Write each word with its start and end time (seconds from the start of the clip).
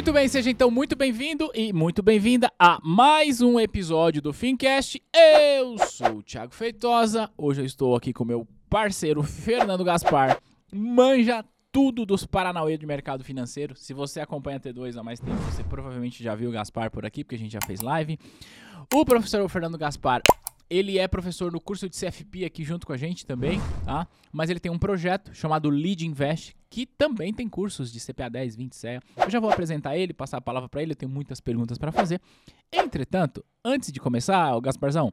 Muito 0.00 0.14
bem, 0.14 0.26
seja 0.28 0.48
então 0.48 0.70
muito 0.70 0.96
bem-vindo 0.96 1.50
e 1.54 1.74
muito 1.74 2.02
bem-vinda 2.02 2.50
a 2.58 2.80
mais 2.82 3.42
um 3.42 3.60
episódio 3.60 4.22
do 4.22 4.32
Fincast. 4.32 4.98
Eu 5.14 5.76
sou 5.76 6.16
o 6.16 6.22
Thiago 6.22 6.54
Feitosa. 6.54 7.30
Hoje 7.36 7.60
eu 7.60 7.66
estou 7.66 7.94
aqui 7.94 8.10
com 8.10 8.24
meu 8.24 8.48
parceiro 8.70 9.22
Fernando 9.22 9.84
Gaspar. 9.84 10.40
Manja 10.72 11.44
tudo 11.70 12.06
dos 12.06 12.24
Paranauê 12.24 12.78
de 12.78 12.86
mercado 12.86 13.22
financeiro. 13.22 13.76
Se 13.76 13.92
você 13.92 14.20
acompanha 14.20 14.56
a 14.56 14.60
T2 14.60 14.96
há 14.96 15.02
mais 15.02 15.20
tempo, 15.20 15.36
você 15.42 15.62
provavelmente 15.62 16.24
já 16.24 16.34
viu 16.34 16.48
o 16.48 16.52
Gaspar 16.52 16.90
por 16.90 17.04
aqui, 17.04 17.22
porque 17.22 17.36
a 17.36 17.38
gente 17.38 17.52
já 17.52 17.60
fez 17.66 17.82
live. 17.82 18.18
O 18.94 19.04
professor 19.04 19.46
Fernando 19.50 19.76
Gaspar 19.76 20.22
ele 20.70 20.98
é 20.98 21.08
professor 21.08 21.50
no 21.50 21.60
curso 21.60 21.88
de 21.88 21.98
CFP 21.98 22.44
aqui 22.44 22.62
junto 22.62 22.86
com 22.86 22.92
a 22.92 22.96
gente 22.96 23.26
também, 23.26 23.60
tá? 23.84 24.06
Mas 24.32 24.48
ele 24.48 24.60
tem 24.60 24.70
um 24.70 24.78
projeto 24.78 25.34
chamado 25.34 25.68
Lead 25.68 26.06
Invest, 26.06 26.56
que 26.70 26.86
também 26.86 27.34
tem 27.34 27.48
cursos 27.48 27.92
de 27.92 27.98
CPA 27.98 28.30
10, 28.30 28.54
20 28.54 28.76
CEA. 28.76 29.02
Eu 29.16 29.28
já 29.28 29.40
vou 29.40 29.50
apresentar 29.50 29.98
ele, 29.98 30.12
passar 30.14 30.36
a 30.38 30.40
palavra 30.40 30.68
para 30.68 30.80
ele, 30.80 30.92
eu 30.92 30.96
tenho 30.96 31.10
muitas 31.10 31.40
perguntas 31.40 31.76
para 31.76 31.90
fazer. 31.90 32.20
Entretanto, 32.72 33.44
antes 33.64 33.90
de 33.90 33.98
começar, 33.98 34.58
Gasparzão, 34.60 35.12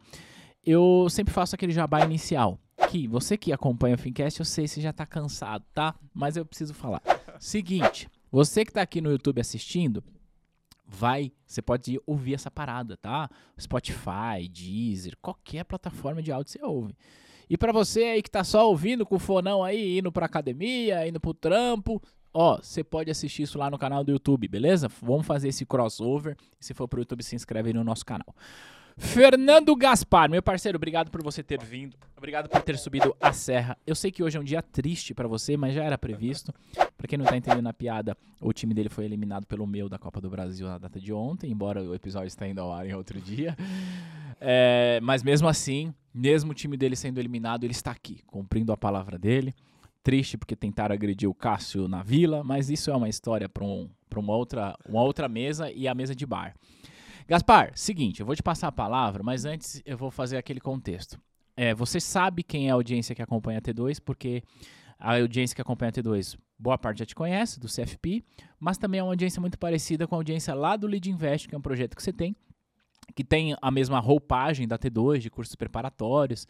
eu 0.63 1.07
sempre 1.09 1.33
faço 1.33 1.55
aquele 1.55 1.71
jabá 1.71 2.05
inicial, 2.05 2.59
que 2.91 3.07
você 3.07 3.35
que 3.35 3.51
acompanha 3.51 3.95
o 3.95 3.97
Fincast, 3.97 4.39
eu 4.39 4.45
sei 4.45 4.67
se 4.67 4.79
já 4.79 4.93
tá 4.93 5.05
cansado, 5.07 5.65
tá? 5.73 5.95
Mas 6.13 6.37
eu 6.37 6.45
preciso 6.45 6.75
falar. 6.75 7.01
Seguinte, 7.39 8.07
você 8.31 8.63
que 8.63 8.71
tá 8.71 8.83
aqui 8.83 9.01
no 9.01 9.09
YouTube 9.09 9.41
assistindo, 9.41 10.03
vai, 10.87 11.31
você 11.45 11.61
pode 11.61 11.99
ouvir 12.05 12.35
essa 12.35 12.49
parada, 12.49 12.95
tá? 12.97 13.29
Spotify, 13.59 14.47
Deezer, 14.49 15.17
qualquer 15.21 15.65
plataforma 15.65 16.21
de 16.21 16.31
áudio 16.31 16.53
você 16.53 16.63
ouve. 16.63 16.95
E 17.49 17.57
para 17.57 17.71
você 17.71 18.03
aí 18.03 18.21
que 18.21 18.31
tá 18.31 18.43
só 18.43 18.69
ouvindo 18.69 19.05
com 19.05 19.15
o 19.15 19.19
fonão 19.19 19.63
aí, 19.63 19.99
indo 19.99 20.11
pra 20.11 20.25
academia, 20.25 21.07
indo 21.07 21.19
pro 21.19 21.33
trampo, 21.33 22.01
ó, 22.33 22.57
você 22.57 22.83
pode 22.83 23.09
assistir 23.09 23.43
isso 23.43 23.57
lá 23.57 23.69
no 23.69 23.77
canal 23.77 24.03
do 24.03 24.11
YouTube, 24.11 24.47
beleza? 24.47 24.87
Vamos 25.01 25.25
fazer 25.25 25.49
esse 25.49 25.65
crossover. 25.65 26.35
Se 26.59 26.73
for 26.73 26.87
pro 26.87 27.01
YouTube, 27.01 27.23
se 27.23 27.35
inscreve 27.35 27.69
aí 27.69 27.73
no 27.73 27.83
nosso 27.83 28.05
canal. 28.05 28.35
Fernando 28.97 29.75
Gaspar, 29.75 30.29
meu 30.29 30.41
parceiro, 30.41 30.75
obrigado 30.75 31.11
por 31.11 31.21
você 31.23 31.43
ter 31.43 31.63
vindo. 31.63 31.95
Obrigado 32.17 32.49
por 32.49 32.61
ter 32.63 32.77
subido 32.77 33.15
a 33.21 33.31
serra. 33.31 33.77
Eu 33.85 33.93
sei 33.93 34.11
que 34.11 34.23
hoje 34.23 34.37
é 34.37 34.41
um 34.41 34.43
dia 34.43 34.61
triste 34.61 35.13
para 35.13 35.27
você, 35.27 35.55
mas 35.55 35.75
já 35.75 35.83
era 35.83 35.97
previsto. 35.97 36.51
Para 36.97 37.07
quem 37.07 37.17
não 37.17 37.25
tá 37.25 37.37
entendendo 37.37 37.67
a 37.67 37.73
piada, 37.73 38.17
o 38.41 38.51
time 38.51 38.73
dele 38.73 38.89
foi 38.89 39.05
eliminado 39.05 39.45
pelo 39.45 39.67
meu 39.67 39.87
da 39.87 39.99
Copa 39.99 40.19
do 40.19 40.29
Brasil 40.29 40.67
na 40.67 40.77
data 40.79 40.99
de 40.99 41.13
ontem, 41.13 41.51
embora 41.51 41.83
o 41.83 41.93
episódio 41.93 42.27
esteja 42.27 42.51
indo 42.51 42.59
ao 42.59 42.73
ar 42.73 42.87
em 42.87 42.93
outro 42.93 43.21
dia. 43.21 43.55
É, 44.39 44.99
mas 45.01 45.23
mesmo 45.23 45.47
assim, 45.47 45.93
mesmo 46.13 46.51
o 46.51 46.53
time 46.53 46.77
dele 46.77 46.95
sendo 46.95 47.19
eliminado, 47.19 47.63
ele 47.63 47.71
está 47.71 47.91
aqui, 47.91 48.21
cumprindo 48.25 48.71
a 48.71 48.77
palavra 48.77 49.17
dele. 49.17 49.53
Triste 50.03 50.37
porque 50.37 50.55
tentaram 50.55 50.93
agredir 50.93 51.29
o 51.29 51.33
Cássio 51.33 51.87
na 51.87 52.01
vila, 52.01 52.43
mas 52.43 52.69
isso 52.69 52.89
é 52.89 52.95
uma 52.95 53.09
história 53.09 53.49
para 53.49 53.63
um, 53.63 53.89
uma, 54.15 54.35
outra, 54.35 54.75
uma 54.87 55.01
outra 55.01 55.27
mesa 55.27 55.71
e 55.71 55.87
a 55.87 55.93
mesa 55.93 56.15
de 56.15 56.25
bar. 56.25 56.55
Gaspar, 57.27 57.71
seguinte, 57.75 58.21
eu 58.21 58.25
vou 58.25 58.35
te 58.35 58.41
passar 58.41 58.69
a 58.69 58.71
palavra, 58.71 59.21
mas 59.21 59.43
antes 59.43 59.81
eu 59.85 59.97
vou 59.97 60.09
fazer 60.09 60.37
aquele 60.37 60.61
contexto. 60.61 61.19
É, 61.57 61.73
você 61.73 61.99
sabe 61.99 62.43
quem 62.43 62.67
é 62.67 62.71
a 62.71 62.75
audiência 62.75 63.13
que 63.13 63.21
acompanha 63.21 63.59
a 63.59 63.61
T2, 63.61 63.99
porque 63.99 64.43
a 64.99 65.19
audiência 65.19 65.55
que 65.55 65.61
acompanha 65.61 65.89
a 65.89 65.93
T2, 65.93 66.37
boa 66.57 66.77
parte 66.77 66.99
já 66.99 67.05
te 67.05 67.15
conhece, 67.15 67.59
do 67.59 67.67
CFP, 67.67 68.23
mas 68.59 68.77
também 68.77 68.99
é 68.99 69.03
uma 69.03 69.11
audiência 69.11 69.39
muito 69.39 69.57
parecida 69.57 70.07
com 70.07 70.15
a 70.15 70.17
audiência 70.17 70.53
lá 70.53 70.75
do 70.75 70.87
Lead 70.87 71.09
Invest, 71.09 71.47
que 71.47 71.55
é 71.55 71.57
um 71.57 71.61
projeto 71.61 71.95
que 71.95 72.01
você 72.01 72.11
tem, 72.11 72.35
que 73.15 73.23
tem 73.23 73.55
a 73.61 73.71
mesma 73.71 73.99
roupagem 73.99 74.67
da 74.67 74.77
T2, 74.77 75.19
de 75.19 75.29
cursos 75.29 75.55
preparatórios 75.55 76.47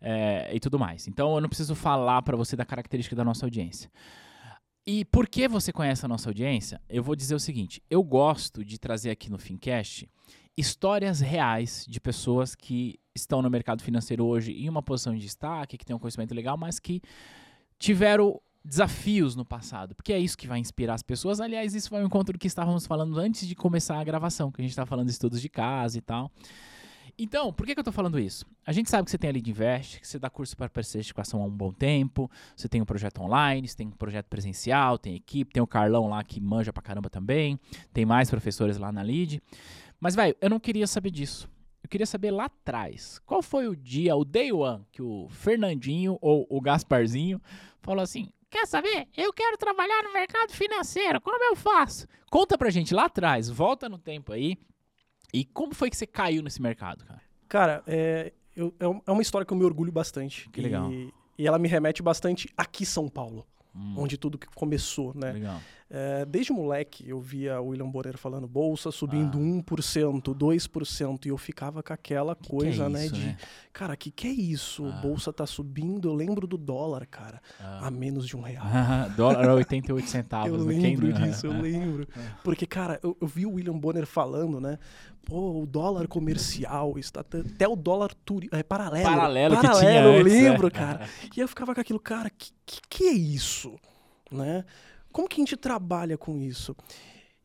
é, 0.00 0.50
e 0.54 0.60
tudo 0.60 0.78
mais. 0.78 1.08
Então 1.08 1.34
eu 1.34 1.40
não 1.40 1.48
preciso 1.48 1.74
falar 1.74 2.22
para 2.22 2.36
você 2.36 2.56
da 2.56 2.64
característica 2.64 3.16
da 3.16 3.24
nossa 3.24 3.46
audiência. 3.46 3.90
E 4.86 5.04
por 5.06 5.26
que 5.26 5.48
você 5.48 5.72
conhece 5.72 6.04
a 6.04 6.08
nossa 6.08 6.28
audiência? 6.28 6.80
Eu 6.88 7.02
vou 7.02 7.16
dizer 7.16 7.34
o 7.34 7.40
seguinte: 7.40 7.82
eu 7.88 8.02
gosto 8.02 8.62
de 8.62 8.78
trazer 8.78 9.10
aqui 9.10 9.30
no 9.30 9.38
Fincast 9.38 10.08
histórias 10.56 11.20
reais 11.20 11.86
de 11.88 12.00
pessoas 12.00 12.54
que 12.54 13.00
estão 13.14 13.40
no 13.40 13.50
mercado 13.50 13.82
financeiro 13.82 14.24
hoje 14.24 14.52
em 14.52 14.68
uma 14.68 14.82
posição 14.82 15.14
de 15.14 15.20
destaque, 15.20 15.78
que 15.78 15.84
têm 15.84 15.96
um 15.96 15.98
conhecimento 15.98 16.34
legal, 16.34 16.56
mas 16.56 16.78
que 16.78 17.00
tiveram 17.84 18.40
desafios 18.64 19.36
no 19.36 19.44
passado, 19.44 19.94
porque 19.94 20.10
é 20.10 20.18
isso 20.18 20.38
que 20.38 20.46
vai 20.46 20.58
inspirar 20.58 20.94
as 20.94 21.02
pessoas. 21.02 21.38
Aliás, 21.38 21.74
isso 21.74 21.90
vai 21.90 22.00
ao 22.00 22.06
encontro 22.06 22.38
que 22.38 22.46
estávamos 22.46 22.86
falando 22.86 23.18
antes 23.18 23.46
de 23.46 23.54
começar 23.54 24.00
a 24.00 24.04
gravação, 24.04 24.50
que 24.50 24.58
a 24.62 24.64
gente 24.64 24.70
está 24.70 24.86
falando 24.86 25.08
de 25.08 25.12
estudos 25.12 25.38
de 25.38 25.50
casa 25.50 25.98
e 25.98 26.00
tal. 26.00 26.32
Então, 27.18 27.52
por 27.52 27.66
que, 27.66 27.74
que 27.74 27.78
eu 27.78 27.82
estou 27.82 27.92
falando 27.92 28.18
isso? 28.18 28.46
A 28.66 28.72
gente 28.72 28.88
sabe 28.88 29.04
que 29.04 29.10
você 29.10 29.18
tem 29.18 29.28
a 29.28 29.32
Lead 29.34 29.50
Invest, 29.50 30.00
que 30.00 30.08
você 30.08 30.18
dá 30.18 30.30
curso 30.30 30.56
para 30.56 30.82
certificação 30.82 31.42
há 31.42 31.44
um 31.44 31.50
bom 31.50 31.70
tempo, 31.72 32.30
você 32.56 32.70
tem 32.70 32.80
um 32.80 32.86
projeto 32.86 33.20
online, 33.20 33.68
você 33.68 33.76
tem 33.76 33.86
um 33.86 33.90
projeto 33.90 34.26
presencial, 34.28 34.96
tem 34.96 35.14
equipe, 35.14 35.52
tem 35.52 35.62
o 35.62 35.66
Carlão 35.66 36.08
lá 36.08 36.24
que 36.24 36.40
manja 36.40 36.72
pra 36.72 36.82
caramba 36.82 37.10
também, 37.10 37.60
tem 37.92 38.06
mais 38.06 38.30
professores 38.30 38.78
lá 38.78 38.90
na 38.90 39.02
Lead. 39.02 39.42
Mas, 40.00 40.14
velho, 40.14 40.34
eu 40.40 40.48
não 40.48 40.58
queria 40.58 40.86
saber 40.86 41.10
disso. 41.10 41.46
Eu 41.84 41.88
queria 41.88 42.06
saber 42.06 42.30
lá 42.30 42.46
atrás, 42.46 43.20
qual 43.26 43.42
foi 43.42 43.68
o 43.68 43.76
dia, 43.76 44.16
o 44.16 44.24
day 44.24 44.50
one, 44.50 44.86
que 44.90 45.02
o 45.02 45.28
Fernandinho 45.28 46.16
ou 46.18 46.46
o 46.48 46.58
Gasparzinho 46.58 47.38
falou 47.82 48.02
assim: 48.02 48.30
Quer 48.48 48.66
saber? 48.66 49.06
Eu 49.14 49.34
quero 49.34 49.58
trabalhar 49.58 50.02
no 50.02 50.10
mercado 50.10 50.50
financeiro, 50.50 51.20
como 51.20 51.44
eu 51.44 51.54
faço? 51.54 52.08
Conta 52.30 52.56
pra 52.56 52.70
gente 52.70 52.94
lá 52.94 53.04
atrás, 53.04 53.50
volta 53.50 53.86
no 53.86 53.98
tempo 53.98 54.32
aí, 54.32 54.56
e 55.30 55.44
como 55.44 55.74
foi 55.74 55.90
que 55.90 55.96
você 55.96 56.06
caiu 56.06 56.42
nesse 56.42 56.62
mercado, 56.62 57.04
cara? 57.04 57.20
Cara, 57.48 57.82
é, 57.86 58.32
eu, 58.56 58.74
é, 58.80 58.84
é 58.84 59.12
uma 59.12 59.20
história 59.20 59.44
que 59.44 59.52
eu 59.52 59.58
me 59.58 59.64
orgulho 59.64 59.92
bastante. 59.92 60.48
Que 60.48 60.62
legal. 60.62 60.90
E, 60.90 61.12
e 61.36 61.46
ela 61.46 61.58
me 61.58 61.68
remete 61.68 62.02
bastante 62.02 62.48
aqui 62.56 62.86
São 62.86 63.10
Paulo, 63.10 63.46
hum. 63.74 63.96
onde 63.98 64.16
tudo 64.16 64.38
começou, 64.54 65.12
né? 65.14 65.32
Legal. 65.32 65.60
É, 65.96 66.24
desde 66.24 66.52
moleque, 66.52 67.08
eu 67.08 67.20
via 67.20 67.60
o 67.60 67.68
William 67.68 67.88
Bonner 67.88 68.18
falando 68.18 68.48
bolsa 68.48 68.90
subindo 68.90 69.38
ah. 69.38 69.40
1%, 69.40 70.34
2%, 70.34 71.26
e 71.26 71.28
eu 71.28 71.38
ficava 71.38 71.84
com 71.84 71.92
aquela 71.92 72.34
que 72.34 72.48
coisa, 72.48 72.86
é 72.86 72.88
né? 72.88 73.04
Isso, 73.06 73.14
de, 73.14 73.26
né? 73.26 73.36
cara, 73.72 73.96
que 73.96 74.10
que 74.10 74.26
é 74.26 74.30
isso? 74.32 74.86
Ah. 74.86 75.00
Bolsa 75.00 75.32
tá 75.32 75.46
subindo. 75.46 76.08
Eu 76.08 76.14
lembro 76.14 76.48
do 76.48 76.58
dólar, 76.58 77.06
cara, 77.06 77.40
Ah. 77.60 77.86
a 77.86 77.90
menos 77.92 78.26
de 78.26 78.36
um 78.36 78.40
real. 78.40 78.64
Dólar 79.16 79.48
a 79.48 79.54
88 79.54 80.08
centavos. 80.10 80.58
Eu 80.62 80.66
né? 80.66 80.74
Lembro 80.80 81.06
não- 81.06 81.20
disso, 81.28 81.46
eu 81.46 81.52
lembro. 81.62 82.08
Porque, 82.42 82.66
cara, 82.66 82.98
eu, 83.00 83.16
eu 83.20 83.28
vi 83.28 83.46
o 83.46 83.52
William 83.52 83.78
Bonner 83.78 84.04
falando, 84.04 84.60
né? 84.60 84.80
Pô, 85.24 85.62
o 85.62 85.64
dólar 85.64 86.08
comercial 86.08 86.98
está 86.98 87.20
até 87.20 87.68
o 87.68 87.76
dólar 87.76 88.12
turi 88.24 88.48
é, 88.50 88.64
paralelo. 88.64 89.04
Paralelo 89.04 89.54
que 89.54 89.60
tinha 89.60 89.72
Paralelo, 89.72 90.08
eu 90.08 90.20
antes, 90.22 90.32
né? 90.32 90.50
lembro, 90.50 90.70
cara. 90.72 91.08
E 91.36 91.38
eu 91.40 91.46
ficava 91.46 91.72
com 91.72 91.80
aquilo, 91.80 92.00
cara, 92.00 92.28
que, 92.30 92.50
que, 92.66 92.80
que 92.90 93.04
é 93.04 93.12
isso? 93.12 93.76
Né? 94.30 94.64
Como 95.14 95.28
que 95.28 95.36
a 95.36 95.42
gente 95.44 95.56
trabalha 95.56 96.18
com 96.18 96.40
isso? 96.40 96.74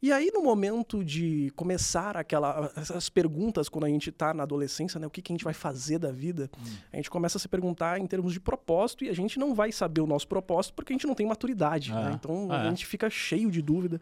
E 0.02 0.12
aí, 0.12 0.31
no 0.34 0.41
momento 0.41 1.03
de 1.03 1.52
começar 1.56 2.18
aquela, 2.18 2.72
essas 2.75 3.09
perguntas, 3.09 3.69
quando 3.69 3.84
a 3.84 3.90
gente 3.90 4.09
está 4.09 4.34
na 4.34 4.41
adolescência, 4.41 5.00
né? 5.00 5.06
O 5.06 5.09
que, 5.09 5.22
que 5.22 5.31
a 5.31 5.35
gente 5.35 5.44
vai 5.44 5.53
fazer 5.53 6.00
da 6.00 6.12
vida? 6.12 6.50
Hum. 6.58 6.78
A 6.91 6.96
gente 6.96 7.12
começa 7.12 7.38
a 7.38 7.40
se 7.40 7.47
perguntar 7.47 8.00
em 8.00 8.08
termos 8.08 8.34
de 8.34 8.40
propósito 8.40 9.03
e 9.03 9.09
a 9.09 9.13
gente 9.13 9.38
não 9.38 9.53
vai 9.53 9.72
saber 9.72 10.02
o 10.02 10.08
nosso 10.08 10.28
propósito 10.28 10.74
porque 10.74 10.91
a 10.94 10.96
gente 10.96 11.06
não 11.06 11.13
tem 11.13 11.28
maturidade, 11.28 11.91
Ah, 11.91 12.09
né? 12.09 12.12
Então, 12.19 12.47
ah, 12.50 12.63
a 12.63 12.66
é. 12.66 12.69
gente 12.69 12.88
fica 12.88 13.08
cheio 13.08 13.52
de 13.52 13.62
dúvida. 13.62 14.02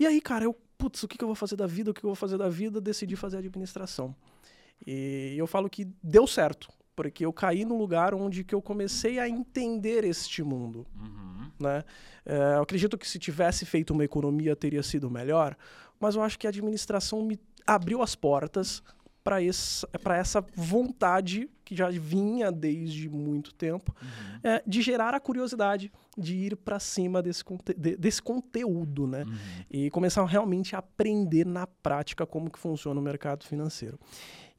E 0.00 0.04
aí, 0.04 0.20
cara, 0.20 0.44
eu, 0.44 0.56
putz, 0.76 1.04
o 1.04 1.06
que, 1.08 1.16
que 1.16 1.22
eu 1.22 1.28
vou 1.28 1.36
fazer 1.36 1.54
da 1.54 1.68
vida? 1.68 1.92
O 1.92 1.94
que, 1.94 2.00
que 2.00 2.06
eu 2.06 2.10
vou 2.10 2.16
fazer 2.16 2.36
da 2.36 2.48
vida? 2.48 2.80
Decidi 2.80 3.14
fazer 3.14 3.36
administração. 3.36 4.12
E 4.84 5.34
eu 5.36 5.46
falo 5.46 5.70
que 5.70 5.84
deu 6.02 6.26
certo, 6.26 6.68
porque 6.98 7.24
eu 7.24 7.32
caí 7.32 7.64
no 7.64 7.78
lugar 7.78 8.12
onde 8.12 8.42
que 8.42 8.52
eu 8.52 8.60
comecei 8.60 9.20
a 9.20 9.28
entender 9.28 10.02
este 10.02 10.42
mundo 10.42 10.84
Uhum. 11.00 11.48
né? 11.60 11.84
É, 12.26 12.56
eu 12.56 12.62
acredito 12.62 12.98
que 12.98 13.06
se 13.08 13.20
tivesse 13.20 13.64
feito 13.64 13.92
uma 13.92 14.04
economia 14.04 14.56
teria 14.56 14.82
sido 14.82 15.08
melhor, 15.08 15.56
mas 16.00 16.16
eu 16.16 16.22
acho 16.22 16.36
que 16.36 16.46
a 16.48 16.50
administração 16.50 17.22
me 17.24 17.38
abriu 17.64 18.02
as 18.02 18.16
portas 18.16 18.82
para 19.22 20.16
essa 20.16 20.44
vontade 20.56 21.48
que 21.64 21.76
já 21.76 21.88
vinha 21.90 22.50
desde 22.50 23.08
muito 23.08 23.54
tempo 23.54 23.94
Uhum. 24.02 24.40
é, 24.42 24.62
de 24.66 24.80
gerar 24.82 25.14
a 25.14 25.20
curiosidade 25.20 25.92
de 26.16 26.34
ir 26.34 26.56
para 26.56 26.80
cima 26.80 27.22
desse, 27.22 27.44
conte 27.44 27.74
de- 27.74 27.96
desse 27.96 28.20
conteúdo, 28.22 29.06
né? 29.06 29.22
Uhum. 29.24 29.36
e 29.70 29.90
começar 29.90 30.24
realmente 30.24 30.74
a 30.74 30.78
aprender 30.80 31.44
na 31.46 31.66
prática 31.66 32.26
como 32.26 32.50
que 32.50 32.58
funciona 32.58 32.98
o 32.98 33.02
mercado 33.02 33.44
financeiro. 33.44 33.98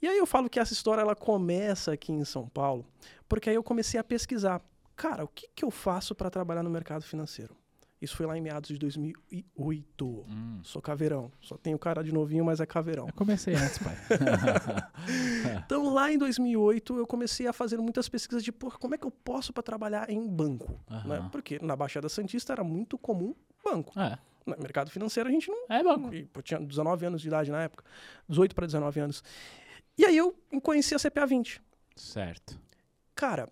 E 0.01 0.07
aí 0.07 0.18
eu 0.18 0.25
falo 0.25 0.50
que 0.50 0.60
essa 0.60 0.74
história 0.74 1.01
ela 1.01 1.16
começa 1.16 1.92
aqui 1.92 2.12
em 2.12 2.24
São 2.24 2.48
Paulo, 2.48 2.86
porque 3.28 3.50
aí 3.50 3.56
eu 3.56 3.63
comecei 3.63 4.00
a 4.00 4.04
pesquisar. 4.04 4.62
Cara, 4.96 5.24
o 5.24 5.28
que, 5.28 5.48
que 5.56 5.63
eu 5.63 5.72
faço 5.72 6.13
para 6.16 6.30
trabalhar 6.30 6.63
no 6.63 6.69
mercado 6.69 7.04
financeiro? 7.04 7.56
Isso 8.01 8.16
foi 8.16 8.25
lá 8.25 8.38
em 8.38 8.42
meados 8.42 8.69
de 8.69 8.78
2008. 8.78 10.06
Hum. 10.06 10.60
Sou 10.63 10.81
caveirão. 10.81 11.30
Só 11.42 11.57
tenho 11.57 11.78
cara 11.78 12.01
de 12.01 12.13
novinho, 12.13 12.46
mas 12.46 12.62
é 12.62 12.66
caveirão. 12.66 13.07
Eu 13.07 13.13
comecei 13.13 13.54
antes, 13.56 13.78
pai. 13.78 13.96
Então, 15.66 15.94
lá 15.94 16.12
em 16.12 16.18
2008, 16.18 16.98
eu 16.98 17.06
comecei 17.07 17.48
a 17.48 17.54
fazer 17.54 17.78
muitas 17.78 18.07
pesquisas 18.07 18.44
de, 18.44 18.51
pô, 18.51 18.72
como 18.72 18.96
é 18.96 18.98
que 18.98 19.06
eu 19.06 19.12
posso 19.12 19.51
para 19.51 19.63
trabalhar 19.63 20.10
em 20.10 20.25
banco? 20.28 20.80
Né? 20.90 21.18
Aham. 21.18 21.30
Porque 21.30 21.60
na 21.62 21.75
Baixada 21.75 22.07
Santista 22.10 22.54
era 22.54 22.63
muito 22.63 22.98
comum 22.98 23.34
banco. 23.63 23.98
É, 24.00 24.18
No 24.46 24.57
mercado 24.60 24.90
financeiro 24.90 25.30
a 25.30 25.31
gente 25.31 25.50
não 25.50 25.66
é 25.69 25.84
banco. 25.84 26.13
E, 26.13 26.25
pô, 26.25 26.42
tinha 26.42 26.60
19 26.60 27.06
anos 27.06 27.22
de 27.22 27.28
idade 27.28 27.51
na 27.51 27.62
época. 27.63 27.84
18 28.28 28.56
para 28.56 28.66
19 28.66 29.00
anos. 29.00 29.24
E 30.00 30.06
aí 30.06 30.16
eu 30.16 30.34
conheci 30.63 30.96
a 30.96 30.98
CPA 30.98 31.25
20. 31.25 31.62
Certo. 31.94 32.57
Cara, 33.13 33.50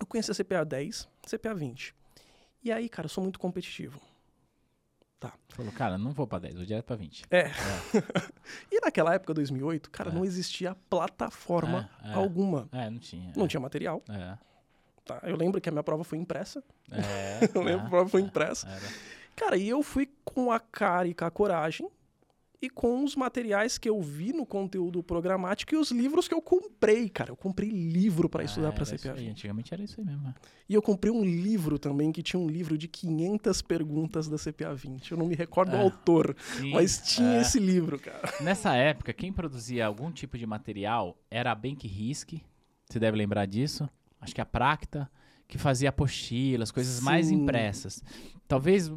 eu 0.00 0.06
conheci 0.06 0.30
a 0.30 0.34
CPA 0.34 0.64
10, 0.64 1.06
CPA 1.26 1.54
20. 1.54 1.94
E 2.64 2.72
aí, 2.72 2.88
cara, 2.88 3.04
eu 3.04 3.10
sou 3.10 3.22
muito 3.22 3.38
competitivo. 3.38 4.00
Tá. 5.20 5.34
Falou, 5.50 5.70
cara, 5.72 5.98
não 5.98 6.12
vou 6.12 6.26
pra 6.26 6.38
10, 6.38 6.54
vou 6.56 6.64
direto 6.64 6.86
pra 6.86 6.96
20. 6.96 7.24
É. 7.30 7.50
e 8.72 8.80
naquela 8.80 9.12
época, 9.12 9.34
2008, 9.34 9.90
cara, 9.90 10.08
É. 10.08 10.14
não 10.14 10.24
existia 10.24 10.74
plataforma 10.88 11.90
É, 12.02 12.12
é. 12.12 12.14
alguma. 12.14 12.66
É, 12.72 12.88
não 12.88 12.98
tinha. 12.98 13.30
Não 13.36 13.46
tinha 13.46 13.60
material. 13.60 14.02
É. 14.08 14.38
Tá? 15.04 15.20
Eu 15.22 15.36
lembro 15.36 15.60
que 15.60 15.68
a 15.68 15.72
minha 15.72 15.84
prova 15.84 16.02
foi 16.02 16.16
impressa. 16.16 16.64
É. 16.90 17.40
Eu 17.54 17.60
lembro 17.60 17.80
que 17.80 17.84
a 17.84 17.88
é, 17.88 17.90
prova 17.90 18.08
foi 18.08 18.22
é, 18.22 18.24
impressa. 18.24 18.66
Cara, 19.36 19.58
e 19.58 19.68
eu 19.68 19.82
fui 19.82 20.08
com 20.24 20.50
a 20.50 20.58
cara 20.58 21.08
e 21.08 21.14
com 21.14 21.26
a 21.26 21.30
coragem 21.30 21.90
e 22.62 22.70
com 22.70 23.02
os 23.02 23.16
materiais 23.16 23.76
que 23.76 23.88
eu 23.88 24.00
vi 24.00 24.32
no 24.32 24.46
conteúdo 24.46 25.02
programático 25.02 25.74
e 25.74 25.76
os 25.76 25.90
livros 25.90 26.28
que 26.28 26.34
eu 26.34 26.40
comprei, 26.40 27.08
cara. 27.08 27.30
Eu 27.32 27.36
comprei 27.36 27.68
livro 27.68 28.28
para 28.28 28.44
estudar 28.44 28.68
Ah, 28.68 28.72
para 28.72 28.84
era 28.86 28.94
isso 28.94 29.02
CPA 29.04 29.12
aí, 29.14 29.18
20. 29.26 29.30
Antigamente 29.32 29.74
era 29.74 29.82
isso 29.82 30.00
aí 30.00 30.06
mesmo. 30.06 30.28
é. 30.28 30.34
E 30.68 30.74
eu 30.74 30.80
comprei 30.80 31.12
um 31.12 31.24
livro 31.24 31.76
também 31.76 32.12
que 32.12 32.22
tinha 32.22 32.38
um 32.38 32.46
livro 32.48 32.78
de 32.78 32.86
500 32.86 33.60
perguntas 33.62 34.28
da 34.28 34.36
CPA 34.38 34.72
20. 34.74 35.10
Eu 35.10 35.18
não 35.18 35.26
me 35.26 35.34
recordo 35.34 35.72
o 35.72 35.76
Ah, 35.76 35.80
autor, 35.82 36.36
Sim, 36.56 36.70
mas 36.72 37.02
tinha 37.04 37.38
é. 37.38 37.40
esse 37.40 37.58
livro, 37.58 37.98
cara. 37.98 38.32
Nessa 38.40 38.74
época, 38.76 39.12
quem 39.12 39.32
produzia 39.32 39.84
algum 39.84 40.12
tipo 40.12 40.38
de 40.38 40.46
material 40.46 41.18
era 41.28 41.50
a 41.50 41.54
Bank 41.56 41.86
Risk, 41.88 42.34
você 42.88 43.00
deve 43.00 43.16
lembrar 43.16 43.46
disso. 43.46 43.88
Acho 44.20 44.32
que 44.34 44.40
a 44.40 44.46
Practa, 44.46 45.10
que 45.48 45.58
fazia 45.58 45.88
apostilas, 45.88 46.70
coisas 46.70 47.00
mais 47.00 47.26
Sim. 47.26 47.42
impressas. 47.42 48.02
Talvez 48.46 48.88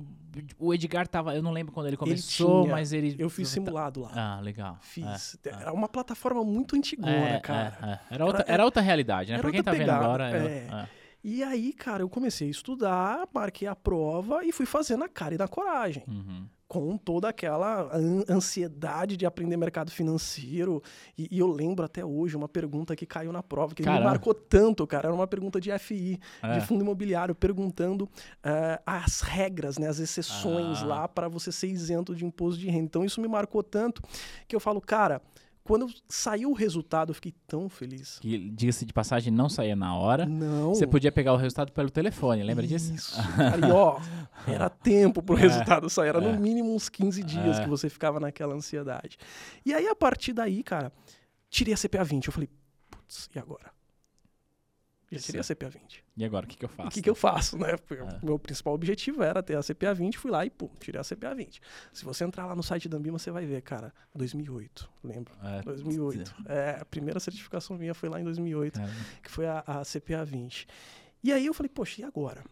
o 0.59 0.73
Edgar 0.73 1.07
tava, 1.07 1.35
eu 1.35 1.41
não 1.43 1.51
lembro 1.51 1.71
quando 1.73 1.87
ele 1.87 1.97
começou, 1.97 2.63
tinha. 2.63 2.73
mas 2.73 2.91
ele 2.93 3.15
Eu 3.19 3.29
fiz 3.29 3.47
simulado 3.49 4.01
lá. 4.01 4.11
Ah, 4.13 4.39
legal. 4.41 4.77
Fiz. 4.81 5.37
É, 5.45 5.49
Era 5.49 5.73
uma 5.73 5.87
plataforma 5.87 6.43
muito 6.43 6.75
antigona, 6.75 7.11
é, 7.11 7.39
cara. 7.39 7.77
é, 7.81 7.85
é. 7.89 7.99
Era, 8.15 8.25
outra, 8.25 8.41
Era- 8.43 8.53
era 8.53 8.65
outra 8.65 8.81
realidade, 8.81 9.31
né? 9.31 9.39
Pra 9.39 9.51
quem 9.51 9.61
tá 9.63 9.71
outra 9.71 9.85
vendo 9.85 9.93
pegada, 9.93 10.05
agora. 10.05 10.31
eu- 10.37 10.47
é. 10.47 10.81
é. 10.83 10.87
E 11.23 11.43
aí, 11.43 11.73
cara, 11.73 12.03
eu 12.03 12.09
comecei 12.09 12.47
a 12.47 12.51
estudar, 12.51 13.27
marquei 13.33 13.67
a 13.67 13.75
prova 13.75 14.45
e 14.45 14.51
fui 14.51 14.65
fazendo 14.67 15.03
a 15.03 15.09
cara 15.09 15.33
e 15.33 15.37
na 15.37 15.47
coragem. 15.47 16.03
Uhum. 16.07 16.47
Com 16.67 16.97
toda 16.97 17.29
aquela 17.29 17.95
an- 17.95 18.23
ansiedade 18.27 19.15
de 19.15 19.23
aprender 19.25 19.55
mercado 19.55 19.91
financeiro. 19.91 20.81
E, 21.15 21.27
e 21.31 21.37
eu 21.37 21.45
lembro 21.47 21.85
até 21.85 22.03
hoje 22.03 22.35
uma 22.35 22.49
pergunta 22.49 22.95
que 22.95 23.05
caiu 23.05 23.31
na 23.31 23.43
prova, 23.43 23.75
que 23.75 23.83
me 23.83 23.85
Caramba. 23.85 24.05
marcou 24.09 24.33
tanto, 24.33 24.87
cara. 24.87 25.07
Era 25.09 25.13
uma 25.15 25.27
pergunta 25.27 25.61
de 25.61 25.69
FI, 25.77 26.19
É. 26.41 26.57
de 26.57 26.65
fundo 26.65 26.81
imobiliário, 26.83 27.35
perguntando 27.35 28.09
eh, 28.43 28.81
as 28.83 29.21
regras, 29.21 29.77
né, 29.77 29.87
as 29.87 29.99
exceções 29.99 30.81
Ah. 30.81 30.85
lá 30.85 31.07
para 31.07 31.27
você 31.27 31.51
ser 31.51 31.67
isento 31.67 32.15
de 32.15 32.25
imposto 32.25 32.59
de 32.59 32.67
renda. 32.67 32.85
Então 32.85 33.05
isso 33.05 33.21
me 33.21 33.27
marcou 33.27 33.61
tanto 33.61 34.01
que 34.47 34.55
eu 34.55 34.59
falo, 34.59 34.81
cara, 34.81 35.21
quando 35.65 35.87
saiu 36.07 36.51
o 36.51 36.53
resultado, 36.53 37.09
eu 37.09 37.15
fiquei 37.15 37.33
tão 37.47 37.67
feliz. 37.67 38.19
Que, 38.19 38.37
diga-se 38.51 38.85
de 38.85 38.93
passagem, 38.93 39.33
não 39.33 39.49
saía 39.49 39.75
na 39.75 39.97
hora. 39.97 40.23
Não. 40.23 40.75
Você 40.75 40.85
podia 40.85 41.11
pegar 41.11 41.33
o 41.33 41.37
resultado 41.37 41.71
pelo 41.71 41.89
telefone, 41.89 42.43
lembra 42.43 42.67
disso? 42.67 42.93
Isso. 42.93 43.15
Cara, 43.35 43.67
e 43.67 43.71
ó, 43.71 43.99
era 44.47 44.69
tempo 44.69 45.23
pro 45.23 45.35
É, 45.35 45.41
resultado 45.41 45.89
sair. 45.89 46.09
Era 46.09 46.23
é. 46.23 46.31
no 46.31 46.39
mínimo 46.39 46.71
uns 46.73 46.87
15 46.87 47.23
dias 47.23 47.57
É. 47.57 47.63
que 47.63 47.69
você 47.69 47.89
ficava 47.89 48.19
naquela 48.19 48.53
ansiedade. 48.53 49.17
E 49.65 49.73
aí, 49.73 49.87
a 49.87 49.95
partir 49.95 50.33
daí, 50.33 50.61
cara, 50.61 50.93
tirei 51.49 51.73
a 51.73 51.77
CPA 51.77 52.03
20. 52.03 52.27
Eu 52.27 52.33
falei, 52.33 52.49
putz, 52.91 53.27
e 53.35 53.39
agora? 53.39 53.73
Já 55.19 55.25
tirei 55.25 55.41
a 55.41 55.43
CPA 55.43 55.69
20. 55.69 56.03
E 56.17 56.25
agora, 56.25 56.45
o 56.45 56.49
que, 56.49 56.57
que 56.57 56.65
eu 56.65 56.69
faço? 56.69 56.87
O 56.89 56.91
que, 56.91 57.01
que 57.01 57.09
eu 57.09 57.15
faço, 57.15 57.57
né? 57.57 57.75
Porque 57.77 58.01
É. 58.01 58.19
o 58.21 58.25
Meu 58.25 58.39
principal 58.39 58.73
objetivo 58.73 59.23
era 59.23 59.41
ter 59.43 59.55
a 59.57 59.61
CPA 59.63 59.93
20, 59.93 60.17
fui 60.17 60.31
lá 60.31 60.45
e, 60.45 60.49
pum, 60.49 60.69
tirei 60.79 60.99
a 60.99 61.03
CPA 61.03 61.33
20. 61.35 61.61
Se 61.93 62.05
você 62.05 62.23
entrar 62.23 62.45
lá 62.45 62.55
no 62.55 62.63
site 62.63 62.87
da 62.89 62.97
Ambima, 62.97 63.17
você 63.19 63.31
vai 63.31 63.45
ver, 63.45 63.61
cara, 63.61 63.93
2008, 64.13 64.89
lembro. 65.03 65.33
É, 65.43 65.61
2008. 65.61 66.35
É, 66.47 66.77
a 66.81 66.85
primeira 66.85 67.19
certificação 67.19 67.77
minha 67.77 67.93
foi 67.93 68.09
lá 68.09 68.19
em 68.19 68.23
2008 68.23 68.79
cara, 68.79 68.91
que 69.23 69.29
foi 69.31 69.45
a, 69.47 69.63
a 69.65 69.81
CPA 69.83 70.23
20. 70.25 70.67
E 71.23 71.33
aí 71.33 71.45
eu 71.45 71.53
falei, 71.53 71.69
poxa, 71.69 72.01
e 72.01 72.03
agora? 72.03 72.43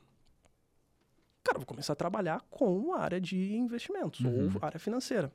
Cara, 1.43 1.57
eu 1.57 1.59
vou 1.59 1.65
começar 1.67 1.91
a 1.91 1.95
trabalhar 1.95 2.39
com 2.49 2.93
a 2.93 3.01
área 3.01 3.19
de 3.19 3.53
investimentos 3.53 4.21
Uhum. 4.21 4.49
ou 4.53 4.59
área 4.65 4.79
financeira. 4.79 5.29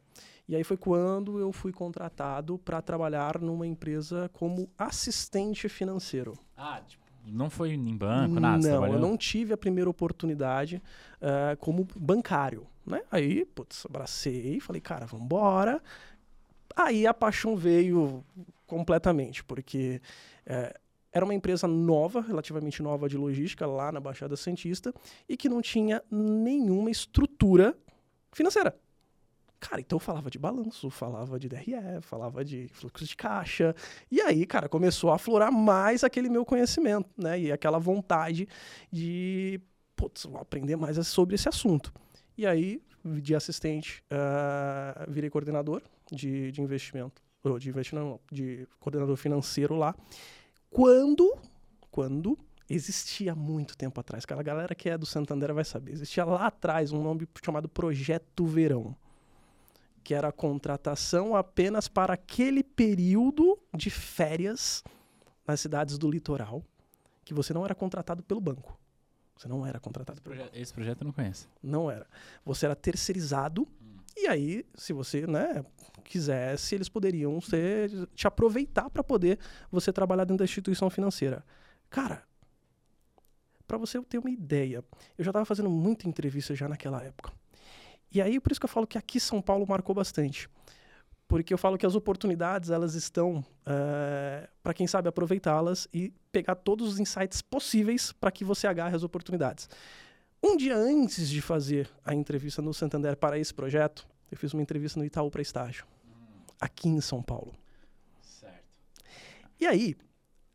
E 0.48 0.56
aí 0.56 0.64
foi 0.64 0.78
quando 0.78 1.38
eu 1.38 1.52
fui 1.52 1.70
contratado 1.70 2.58
para 2.58 2.80
trabalhar 2.80 3.38
numa 3.38 3.66
empresa 3.66 4.30
como 4.32 4.70
assistente 4.78 5.68
financeiro. 5.68 6.32
Ah, 6.56 6.80
tipo, 6.86 7.04
não 7.32 7.50
foi 7.50 7.70
em 7.70 7.96
banco, 7.96 8.40
nada? 8.40 8.68
Não, 8.68 8.86
eu 8.86 8.98
não 8.98 9.16
tive 9.16 9.52
a 9.52 9.56
primeira 9.56 9.88
oportunidade 9.88 10.82
eh, 11.20 11.56
como 11.60 11.86
bancário, 11.96 12.66
né? 12.86 13.02
Aí, 13.10 13.44
putz, 13.44 13.86
abracei 13.86 14.60
falei, 14.60 14.80
cara, 14.80 15.06
vambora. 15.06 15.82
Aí 16.76 17.06
a 17.06 17.14
paixão 17.14 17.56
veio 17.56 18.24
completamente, 18.66 19.42
porque 19.42 20.00
eh, 20.46 20.74
era 21.12 21.24
uma 21.24 21.34
empresa 21.34 21.66
nova, 21.66 22.20
relativamente 22.20 22.82
nova 22.82 23.08
de 23.08 23.16
logística, 23.16 23.66
lá 23.66 23.90
na 23.90 24.00
Baixada 24.00 24.36
Santista, 24.36 24.92
e 25.28 25.36
que 25.36 25.48
não 25.48 25.60
tinha 25.60 26.02
nenhuma 26.10 26.90
estrutura 26.90 27.76
financeira. 28.32 28.76
Cara, 29.60 29.80
então 29.80 29.96
eu 29.96 30.00
falava 30.00 30.30
de 30.30 30.38
balanço, 30.38 30.88
falava 30.88 31.38
de 31.38 31.48
DRE, 31.48 32.00
falava 32.00 32.44
de 32.44 32.68
fluxo 32.68 33.04
de 33.04 33.16
caixa. 33.16 33.74
E 34.10 34.20
aí, 34.20 34.46
cara, 34.46 34.68
começou 34.68 35.10
a 35.10 35.16
aflorar 35.16 35.50
mais 35.50 36.04
aquele 36.04 36.28
meu 36.28 36.44
conhecimento, 36.44 37.10
né? 37.16 37.40
E 37.40 37.52
aquela 37.52 37.78
vontade 37.78 38.48
de, 38.90 39.60
putz, 39.96 40.24
vou 40.24 40.40
aprender 40.40 40.76
mais 40.76 41.04
sobre 41.08 41.34
esse 41.34 41.48
assunto. 41.48 41.92
E 42.36 42.46
aí, 42.46 42.80
de 43.04 43.34
assistente, 43.34 44.04
ah, 44.10 45.04
virei 45.08 45.28
coordenador 45.28 45.82
de, 46.12 46.52
de 46.52 46.62
investimento, 46.62 47.20
ou 47.42 47.58
de 47.58 47.68
investimento, 47.68 48.06
não, 48.06 48.20
de 48.30 48.66
coordenador 48.78 49.16
financeiro 49.16 49.74
lá. 49.74 49.92
Quando, 50.70 51.36
quando 51.90 52.38
existia 52.70 53.34
muito 53.34 53.76
tempo 53.76 53.98
atrás, 53.98 54.22
aquela 54.22 54.42
galera 54.42 54.72
que 54.72 54.88
é 54.88 54.96
do 54.96 55.06
Santander 55.06 55.52
vai 55.52 55.64
saber, 55.64 55.92
existia 55.92 56.24
lá 56.24 56.46
atrás 56.46 56.92
um 56.92 57.02
nome 57.02 57.26
chamado 57.42 57.68
Projeto 57.68 58.46
Verão 58.46 58.94
que 60.08 60.14
era 60.14 60.28
a 60.28 60.32
contratação 60.32 61.36
apenas 61.36 61.86
para 61.86 62.14
aquele 62.14 62.62
período 62.62 63.58
de 63.76 63.90
férias 63.90 64.82
nas 65.46 65.60
cidades 65.60 65.98
do 65.98 66.10
litoral, 66.10 66.64
que 67.26 67.34
você 67.34 67.52
não 67.52 67.62
era 67.62 67.74
contratado 67.74 68.22
pelo 68.22 68.40
banco. 68.40 68.80
Você 69.36 69.46
não 69.46 69.66
era 69.66 69.78
contratado 69.78 70.22
pelo 70.22 70.34
banco. 70.34 70.48
Esse 70.54 70.72
projeto 70.72 71.02
eu 71.02 71.04
não 71.04 71.12
conheço. 71.12 71.46
Não 71.62 71.90
era. 71.90 72.06
Você 72.42 72.64
era 72.64 72.74
terceirizado, 72.74 73.68
e 74.16 74.26
aí, 74.26 74.64
se 74.74 74.94
você 74.94 75.26
né, 75.26 75.62
quisesse, 76.02 76.74
eles 76.74 76.88
poderiam 76.88 77.38
ser, 77.42 77.90
te 78.14 78.26
aproveitar 78.26 78.88
para 78.88 79.04
poder 79.04 79.38
você 79.70 79.92
trabalhar 79.92 80.24
dentro 80.24 80.38
da 80.38 80.44
instituição 80.44 80.88
financeira. 80.88 81.44
Cara, 81.90 82.22
para 83.66 83.76
você 83.76 84.00
ter 84.04 84.16
uma 84.16 84.30
ideia, 84.30 84.82
eu 85.18 85.22
já 85.22 85.32
estava 85.32 85.44
fazendo 85.44 85.68
muita 85.68 86.08
entrevista 86.08 86.54
já 86.54 86.66
naquela 86.66 87.04
época. 87.04 87.30
E 88.10 88.22
aí, 88.22 88.40
por 88.40 88.52
isso 88.52 88.60
que 88.60 88.64
eu 88.64 88.70
falo 88.70 88.86
que 88.86 88.98
aqui 88.98 89.20
São 89.20 89.40
Paulo 89.40 89.66
marcou 89.66 89.94
bastante. 89.94 90.48
Porque 91.26 91.52
eu 91.52 91.58
falo 91.58 91.76
que 91.76 91.84
as 91.84 91.94
oportunidades, 91.94 92.70
elas 92.70 92.94
estão 92.94 93.44
para 94.62 94.72
quem 94.72 94.86
sabe 94.86 95.08
aproveitá-las 95.08 95.86
e 95.92 96.12
pegar 96.32 96.54
todos 96.54 96.88
os 96.88 96.98
insights 96.98 97.42
possíveis 97.42 98.12
para 98.12 98.30
que 98.30 98.44
você 98.44 98.66
agarre 98.66 98.96
as 98.96 99.02
oportunidades. 99.02 99.68
Um 100.42 100.56
dia 100.56 100.76
antes 100.76 101.28
de 101.28 101.42
fazer 101.42 101.90
a 102.04 102.14
entrevista 102.14 102.62
no 102.62 102.72
Santander 102.72 103.16
para 103.16 103.38
esse 103.38 103.52
projeto, 103.52 104.06
eu 104.30 104.38
fiz 104.38 104.54
uma 104.54 104.62
entrevista 104.62 104.98
no 104.98 105.04
Itaú 105.04 105.30
para 105.30 105.42
estágio, 105.42 105.84
aqui 106.60 106.88
em 106.88 107.00
São 107.00 107.22
Paulo. 107.22 107.52
Certo. 108.22 108.64
E 109.60 109.66
aí, 109.66 109.96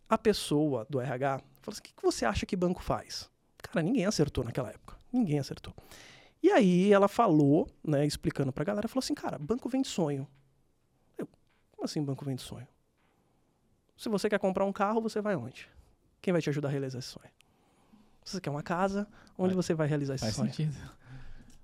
a 0.10 0.18
pessoa 0.18 0.88
do 0.90 1.00
RH 1.00 1.40
falou 1.62 1.74
assim: 1.74 1.82
o 1.82 1.84
que, 1.84 1.94
que 1.94 2.04
você 2.04 2.26
acha 2.26 2.46
que 2.46 2.56
banco 2.56 2.82
faz? 2.82 3.30
Cara, 3.58 3.84
ninguém 3.84 4.06
acertou 4.06 4.44
naquela 4.44 4.70
época. 4.70 4.98
Ninguém 5.12 5.40
acertou. 5.40 5.74
E 6.44 6.52
aí 6.52 6.92
ela 6.92 7.08
falou, 7.08 7.70
né, 7.84 8.06
explicando 8.06 8.52
pra 8.52 8.66
galera, 8.66 8.88
falou 8.90 9.00
assim, 9.00 9.16
cara, 9.16 9.40
banco 9.40 9.70
vende 9.70 9.88
sonho. 9.88 10.28
Eu, 11.18 11.26
como 11.72 11.86
assim 11.86 12.04
banco 12.04 12.26
vende 12.26 12.42
sonho? 12.42 12.68
Se 13.96 14.10
você 14.10 14.30
quer 14.30 14.40
comprar 14.40 14.66
um 14.66 14.74
carro, 14.74 15.00
você 15.02 15.22
vai 15.22 15.36
onde? 15.38 15.70
Quem 16.22 16.34
vai 16.34 16.42
te 16.42 16.50
ajudar 16.50 16.68
a 16.68 16.72
realizar 16.72 17.00
esse 17.00 17.08
sonho? 17.08 17.30
Você 18.26 18.42
quer 18.42 18.50
uma 18.50 18.64
casa, 18.64 19.08
onde 19.38 19.54
Faz- 19.54 19.66
você 19.68 19.74
vai 19.74 19.88
realizar 19.88 20.16
esse 20.16 20.26
Faz 20.26 20.36
sonho? 20.36 20.50
sentido. 20.54 20.76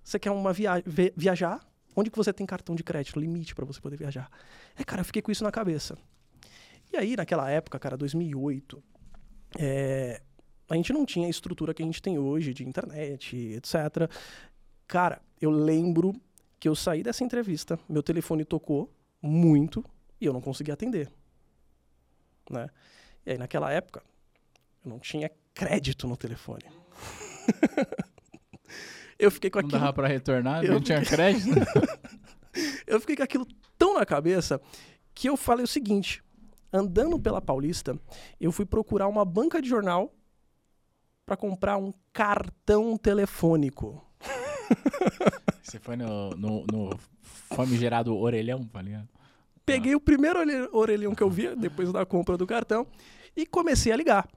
Você 0.04 0.18
quer 0.18 0.32
uma 0.32 0.54
via 0.54 0.82
vi- 0.86 1.14
viajar? 1.16 1.60
Onde 1.96 2.10
que 2.10 2.18
você 2.18 2.32
tem 2.32 2.46
cartão 2.46 2.74
de 2.76 2.84
crédito, 2.84 3.20
limite 3.20 3.54
para 3.54 3.66
você 3.66 3.82
poder 3.82 3.98
viajar? 3.98 4.32
É, 4.78 4.84
cara, 4.86 5.02
eu 5.02 5.06
fiquei 5.06 5.22
com 5.22 5.32
isso 5.32 5.44
na 5.44 5.52
cabeça. 5.52 5.98
E 6.94 6.98
aí, 6.98 7.16
naquela 7.18 7.50
época, 7.50 7.78
cara, 7.78 7.98
2008, 7.98 8.82
é, 9.58 10.22
a 10.70 10.76
gente 10.76 10.94
não 10.94 11.06
tinha 11.06 11.28
a 11.28 11.30
estrutura 11.30 11.74
que 11.74 11.82
a 11.82 11.86
gente 11.86 12.02
tem 12.02 12.18
hoje 12.18 12.54
de 12.54 12.64
internet, 12.68 13.36
etc. 13.36 14.10
Cara, 14.90 15.22
eu 15.40 15.52
lembro 15.52 16.20
que 16.60 16.68
eu 16.68 16.76
saí 16.76 17.04
dessa 17.04 17.24
entrevista, 17.24 17.80
meu 17.88 18.02
telefone 18.02 18.44
tocou 18.44 18.92
muito 19.22 19.86
e 20.20 20.26
eu 20.26 20.34
não 20.34 20.42
consegui 20.42 20.72
atender. 20.72 21.08
Né? 22.50 22.68
E 23.24 23.34
aí, 23.34 23.38
naquela 23.38 23.72
época, 23.72 24.02
eu 24.84 24.90
não 24.90 24.98
tinha 24.98 25.30
crédito 25.54 26.08
no 26.08 26.18
telefone. 26.18 26.64
eu 29.20 29.30
fiquei 29.30 29.52
com 29.52 29.60
Não 29.60 29.68
aquilo 29.68 29.80
dava 29.80 29.94
pra 29.94 30.08
retornar, 30.08 30.66
Eu 30.66 30.74
não 30.74 30.82
tinha 30.82 31.06
crédito. 31.06 31.52
eu 32.88 33.00
fiquei 33.00 33.16
com 33.16 33.24
aquilo 33.24 33.48
tão 33.78 33.94
na 33.94 34.08
cabeça 34.08 34.60
que 35.14 35.30
eu 35.30 35.38
falei 35.38 35.66
o 35.66 35.68
seguinte: 35.68 36.24
andando 36.74 37.20
pela 37.20 37.40
Paulista, 37.40 37.96
eu 38.42 38.52
fui 38.52 38.66
procurar 38.66 39.08
uma 39.08 39.24
banca 39.24 39.62
de 39.62 39.70
jornal 39.70 40.12
para 41.28 41.38
comprar 41.38 41.78
um 41.78 41.94
cartão 42.12 42.98
telefônico. 42.98 44.09
Você 45.62 45.80
foi 45.80 45.96
no, 45.96 46.32
no, 46.32 46.66
no 46.72 47.00
famigerado 47.56 48.16
orelhão, 48.18 48.64
tá 48.66 48.82
ligado? 48.82 49.08
Peguei 49.66 49.94
o 49.96 50.00
primeiro 50.00 50.40
orelhão- 50.72 51.14
que 51.14 51.22
eu 51.22 51.30
via, 51.30 51.56
depois 51.56 51.92
da 51.92 52.06
compra 52.06 52.36
do 52.38 52.48
cartão, 52.48 52.88
e 53.36 53.46
comecei 53.46 53.92
a 53.92 53.96
ligar. 53.96 54.28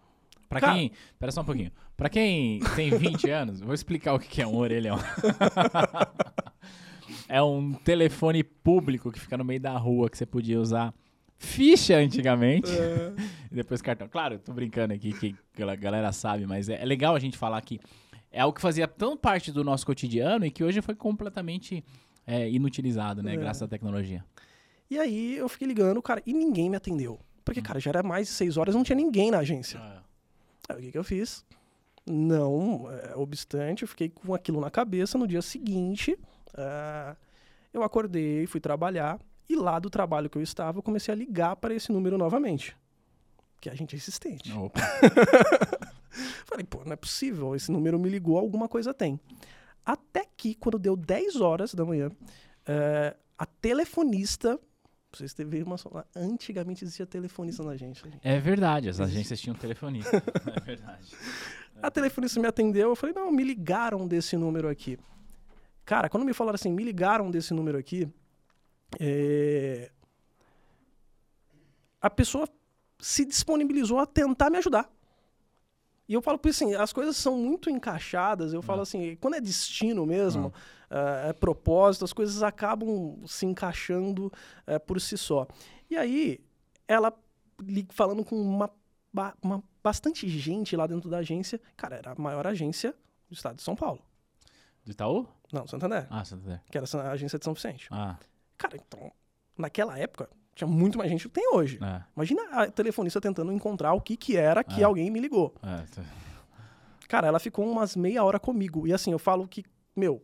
Pra 0.49 0.61
Cara- 0.61 0.75
quem. 0.75 0.93
Pera 1.19 1.33
só 1.33 1.41
um 1.41 1.45
pouquinho. 1.45 1.73
Pra 1.97 2.11
quem 2.11 2.61
tem 2.77 2.91
20 2.91 3.31
anos, 3.31 3.61
vou 3.61 3.73
explicar 3.73 4.13
o 4.13 4.19
que 4.19 4.43
é 4.43 4.47
um 4.47 4.57
orelhão. 4.57 4.99
é 7.29 7.43
um 7.43 7.73
telefone 7.73 8.43
público 8.45 9.11
que 9.11 9.19
fica 9.21 9.39
no 9.39 9.45
meio 9.45 9.61
da 9.61 9.77
rua 9.79 10.11
que 10.11 10.19
você 10.19 10.27
podia 10.27 10.61
usar 10.61 10.93
ficha 11.39 11.97
antigamente. 11.97 12.71
E 13.51 13.55
depois 13.55 13.83
cartão. 13.83 14.09
Claro, 14.09 14.39
tô 14.39 14.51
brincando 14.55 14.95
aqui 14.95 15.13
que 15.13 15.63
a 15.63 15.77
galera 15.77 16.11
sabe, 16.11 16.47
mas 16.47 16.71
é, 16.71 16.81
é 16.81 16.85
legal 16.87 17.15
a 17.15 17.19
gente 17.19 17.37
falar 17.37 17.61
que 17.61 17.79
é 18.33 18.41
algo 18.41 18.55
que 18.55 18.61
fazia 18.63 18.89
tão 18.89 19.17
parte 19.17 19.53
do 19.53 19.63
nosso 19.63 19.85
cotidiano 19.85 20.45
e 20.47 20.51
que 20.51 20.65
hoje 20.65 20.81
foi 20.81 20.95
completamente 20.95 21.85
é, 22.27 22.49
inutilizado, 22.51 23.23
né? 23.23 23.35
É. 23.35 23.37
Graças 23.37 23.63
à 23.63 23.69
tecnologia. 23.69 24.25
E 24.91 24.99
aí 24.99 25.37
eu 25.37 25.49
fiquei 25.49 25.69
ligando, 25.69 26.01
cara, 26.03 26.23
e 26.27 26.33
ninguém 26.33 26.69
me 26.71 26.77
atendeu. 26.77 27.21
Porque, 27.45 27.61
Hum. 27.61 27.65
cara, 27.65 27.79
já 27.81 27.91
era 27.91 28.03
mais 28.03 28.29
de 28.29 28.33
seis 28.35 28.57
horas, 28.57 28.75
não 28.75 28.83
tinha 28.83 28.97
ninguém 28.97 29.31
na 29.31 29.39
agência. 29.39 29.81
Aí 30.69 30.77
o 30.77 30.81
que, 30.81 30.93
que 30.93 30.99
eu 30.99 31.05
fiz? 31.05 31.45
Não 32.07 32.91
é, 32.91 33.15
obstante, 33.17 33.83
eu 33.83 33.89
fiquei 33.89 34.09
com 34.09 34.35
aquilo 34.35 34.61
na 34.61 34.71
cabeça. 34.71 35.17
No 35.19 35.27
dia 35.27 35.43
seguinte, 35.43 36.19
é, 36.57 37.17
eu 37.73 37.83
acordei, 37.83 38.47
fui 38.47 38.61
trabalhar. 38.61 39.19
E 39.49 39.57
lá 39.57 39.79
do 39.79 39.91
trabalho 39.91 40.31
que 40.31 40.39
eu 40.39 40.43
estava, 40.43 40.79
eu 40.79 40.83
comecei 40.83 41.13
a 41.13 41.17
ligar 41.17 41.57
para 41.57 41.75
esse 41.75 41.93
número 41.93 42.17
novamente. 42.17 42.77
Que 43.61 43.69
a 43.69 43.75
gente 43.75 43.95
é 43.95 43.99
insistente. 43.99 44.53
Opa. 44.53 44.81
Falei, 46.45 46.65
pô, 46.65 46.85
não 46.85 46.93
é 46.93 46.97
possível. 46.97 47.55
Esse 47.55 47.71
número 47.71 47.99
me 47.99 48.09
ligou, 48.09 48.39
alguma 48.39 48.69
coisa 48.69 48.93
tem. 48.93 49.19
Até 49.85 50.27
que, 50.37 50.55
quando 50.55 50.79
deu 50.79 50.97
10 50.97 51.41
horas 51.41 51.75
da 51.75 51.85
manhã, 51.85 52.11
é, 52.67 53.17
a 53.39 53.47
telefonista. 53.47 54.59
Vocês 55.13 55.35
teve 55.35 55.63
uma. 55.63 55.77
Antigamente 56.17 56.85
existia 56.85 57.07
telefonista 57.07 57.63
na 57.63 57.73
agência. 57.73 58.11
É 58.23 58.39
verdade, 58.39 58.89
as 58.89 59.01
agências 59.01 59.41
tinham 59.41 59.55
telefonista. 59.55 60.17
é 60.57 60.61
verdade. 60.61 61.09
A 61.83 61.91
telefonista 61.91 62.41
me 62.41 62.47
atendeu, 62.47 62.91
eu 62.91 62.97
falei, 62.97 63.15
não, 63.15 63.31
me 63.33 63.43
ligaram 63.43 64.07
desse 64.07 64.37
número 64.37 64.69
aqui. 64.69 64.99
Cara, 65.85 66.09
quando 66.09 66.25
me 66.25 66.33
falaram 66.33 66.55
assim, 66.55 66.71
me 66.71 66.85
ligaram 66.85 67.31
desse 67.31 67.53
número 67.53 67.77
aqui, 67.77 68.09
é, 69.01 69.91
a 72.01 72.09
pessoa 72.09 72.49
se 73.01 73.25
disponibilizou 73.25 73.99
a 73.99 74.07
tentar 74.07 74.49
me 74.49 74.59
ajudar. 74.59 74.89
E 76.13 76.15
eu 76.15 76.21
falo, 76.21 76.37
porque 76.37 76.51
assim, 76.51 76.75
as 76.75 76.93
coisas 76.93 77.17
são 77.17 77.39
muito 77.39 77.71
encaixadas, 77.71 78.53
eu 78.53 78.61
falo 78.61 78.83
assim, 78.83 79.17
quando 79.17 79.33
é 79.37 79.41
destino 79.41 80.05
mesmo, 80.05 80.53
eh, 80.91 81.31
é 81.31 81.33
propósito, 81.33 82.05
as 82.05 82.13
coisas 82.13 82.43
acabam 82.43 83.17
se 83.27 83.47
encaixando 83.47 84.31
eh, 84.67 84.79
por 84.79 85.01
si 85.01 85.17
só. 85.17 85.47
E 85.89 85.97
aí, 85.97 86.39
ela 86.87 87.11
falando 87.93 88.23
com 88.27 88.37
uma, 88.39 88.71
uma- 89.43 89.65
bastante 89.83 90.29
gente 90.29 90.77
lá 90.77 90.87
dentro 90.87 91.09
da 91.09 91.17
agência, 91.19 91.59
cara, 91.79 91.97
era 91.97 92.13
a 92.13 92.15
maior 92.21 92.47
agência 92.47 92.95
do 93.27 93.33
estado 93.35 93.57
de 93.57 93.63
São 93.63 93.75
Paulo. 93.75 94.01
Do 94.85 94.93
Itaú? 94.93 95.27
Não, 95.51 95.67
Santander, 95.67 96.07
Ah, 96.11 96.25
Santander. 96.27 96.61
que 96.71 96.77
era 96.77 96.87
a 97.09 97.11
agência 97.13 97.39
de 97.39 97.45
São 97.47 97.55
Vicente. 97.55 97.89
Ah, 97.91 98.19
Cara, 98.59 98.77
então, 98.77 99.11
naquela 99.57 99.99
época, 99.99 100.29
tinha 100.55 100.69
muito 100.69 100.99
mais 100.99 101.11
gente 101.11 101.23
do 101.25 101.29
que 101.31 101.35
tem 101.41 101.49
hoje. 101.55 101.79
é. 101.83 102.03
Imagina 102.17 102.43
a 102.51 102.71
telefonista 102.71 103.21
tentando 103.21 103.53
encontrar 103.53 103.93
o 103.95 104.01
que 104.01 104.17
que 104.17 104.37
era 104.37 104.63
que 104.63 104.81
É. 104.81 104.85
alguém 104.85 105.11
me 105.11 105.19
ligou. 105.21 105.55
é. 105.63 105.85
Cara, 107.09 107.27
ela 107.29 107.39
ficou 107.39 107.71
umas 107.71 107.95
meia 107.95 108.25
hora 108.25 108.41
comigo. 108.41 108.87
E 108.87 108.93
assim, 108.93 109.13
eu 109.13 109.19
falo 109.19 109.47
que, 109.47 109.65
meu, 109.95 110.23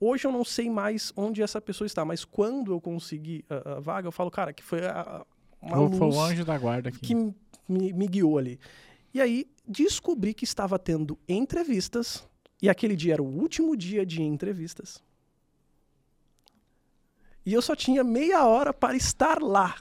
hoje 0.00 0.26
eu 0.26 0.32
não 0.32 0.42
sei 0.44 0.70
mais 0.70 1.12
onde 1.16 1.42
essa 1.42 1.60
pessoa 1.60 1.86
está, 1.86 2.02
mas 2.04 2.24
quando 2.24 2.72
eu 2.72 2.80
consegui 2.80 3.44
a, 3.50 3.74
a 3.76 3.80
vaga, 3.80 4.08
eu 4.08 4.12
falo, 4.12 4.30
cara, 4.30 4.52
que 4.54 4.62
foi 4.62 4.86
a, 4.86 5.24
uma 5.60 5.76
Foi, 5.76 5.86
luz 5.86 5.98
foi 5.98 6.08
o 6.08 6.20
anjo 6.20 6.44
da 6.46 6.56
guarda 6.56 6.88
aqui. 6.88 7.00
que 7.00 7.14
me, 7.14 7.92
me 7.92 8.06
guiou 8.06 8.38
ali. 8.38 8.58
E 9.12 9.20
aí, 9.20 9.44
descobri 9.66 10.32
que 10.32 10.44
estava 10.44 10.78
tendo 10.78 11.18
entrevistas, 11.28 12.26
e 12.62 12.68
aquele 12.70 12.96
dia 12.96 13.14
era 13.14 13.22
o 13.22 13.26
último 13.26 13.76
dia 13.76 14.06
de 14.06 14.22
entrevistas. 14.22 15.02
E 17.48 17.52
eu 17.54 17.62
só 17.62 17.74
tinha 17.74 18.04
meia 18.04 18.44
hora 18.44 18.74
para 18.74 18.94
estar 18.94 19.40
lá. 19.40 19.74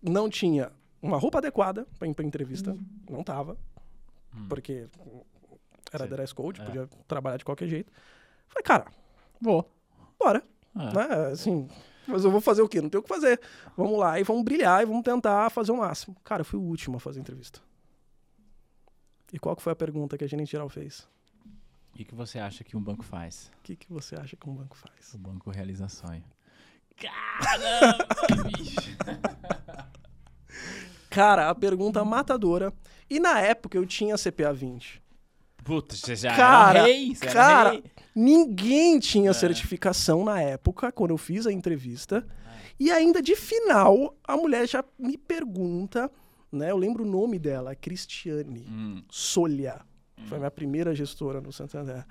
Não 0.00 0.30
tinha 0.30 0.70
uma 1.02 1.18
roupa 1.18 1.38
adequada 1.38 1.84
para 1.98 2.06
ir 2.06 2.14
para 2.14 2.24
entrevista, 2.24 2.76
não 3.10 3.24
tava, 3.24 3.58
porque 4.48 4.86
era 5.92 6.04
Sim. 6.04 6.10
dress 6.10 6.32
code, 6.32 6.60
É. 6.60 6.64
podia 6.64 6.88
trabalhar 7.08 7.38
de 7.38 7.44
qualquer 7.44 7.66
jeito. 7.66 7.90
Falei, 8.46 8.62
cara, 8.62 8.86
Vou. 9.40 9.68
bora 10.16 10.44
Ah, 10.76 10.92
né? 10.92 11.26
Assim, 11.32 11.68
mas 12.06 12.24
eu 12.24 12.30
vou 12.30 12.40
fazer 12.40 12.62
o 12.62 12.68
quê? 12.68 12.80
Não 12.80 12.88
tenho 12.88 13.00
o 13.00 13.02
que 13.02 13.08
fazer. 13.08 13.40
Vamos 13.76 13.98
lá 13.98 14.20
e 14.20 14.22
vamos 14.22 14.44
brilhar 14.44 14.80
e 14.80 14.86
vamos 14.86 15.02
tentar 15.02 15.50
fazer 15.50 15.72
o 15.72 15.78
máximo. 15.78 16.16
Cara, 16.22 16.42
eu 16.42 16.44
fui 16.44 16.60
o 16.60 16.62
último 16.62 16.98
a 16.98 17.00
fazer 17.00 17.18
a 17.18 17.22
entrevista. 17.22 17.60
E 19.32 19.40
qual 19.40 19.56
que 19.56 19.62
foi 19.62 19.72
a 19.72 19.76
pergunta 19.76 20.16
que 20.16 20.22
a 20.22 20.28
gerente 20.28 20.52
geral 20.52 20.68
fez? 20.68 21.08
O 21.94 22.04
que 22.04 22.14
você 22.14 22.38
acha 22.38 22.64
que 22.64 22.76
um 22.76 22.80
banco 22.82 23.04
faz? 23.04 23.50
O 23.58 23.62
que, 23.62 23.76
que 23.76 23.92
você 23.92 24.16
acha 24.16 24.36
que 24.36 24.48
um 24.48 24.54
banco 24.54 24.76
faz? 24.76 25.14
O 25.14 25.18
banco 25.18 25.50
realiza 25.50 25.88
sonho. 25.88 26.24
Caramba, 26.96 28.06
bicho. 28.48 28.96
Cara, 31.10 31.48
a 31.50 31.54
pergunta 31.54 32.04
matadora. 32.04 32.72
E 33.08 33.20
na 33.20 33.40
época 33.40 33.76
eu 33.78 33.86
tinha 33.86 34.16
CPA 34.16 34.52
20. 34.52 35.02
Puta, 35.62 35.94
você 35.96 36.14
já 36.16 36.34
Cara, 36.34 36.78
era 36.80 36.86
rei, 36.88 37.14
você 37.14 37.26
cara, 37.26 37.60
era 37.60 37.70
rei. 37.70 37.84
Ninguém 38.14 38.98
tinha 38.98 39.30
É. 39.30 39.34
certificação 39.34 40.24
na 40.24 40.40
época, 40.40 40.90
quando 40.92 41.10
eu 41.12 41.18
fiz 41.18 41.46
a 41.46 41.52
entrevista. 41.52 42.26
E 42.78 42.90
ainda 42.90 43.22
de 43.22 43.36
final, 43.36 44.16
a 44.26 44.36
mulher 44.36 44.68
já 44.68 44.84
me 44.98 45.16
pergunta, 45.16 46.10
né? 46.50 46.70
Eu 46.72 46.76
lembro 46.76 47.04
o 47.04 47.06
nome 47.06 47.38
dela, 47.38 47.74
Cristiane. 47.74 48.66
Hum, 48.68 49.02
Solha. 49.10 49.80
Foi 50.26 50.36
a 50.36 50.40
minha 50.40 50.50
primeira 50.50 50.94
gestora 50.94 51.40
no 51.40 51.52
Santander. 51.52 52.04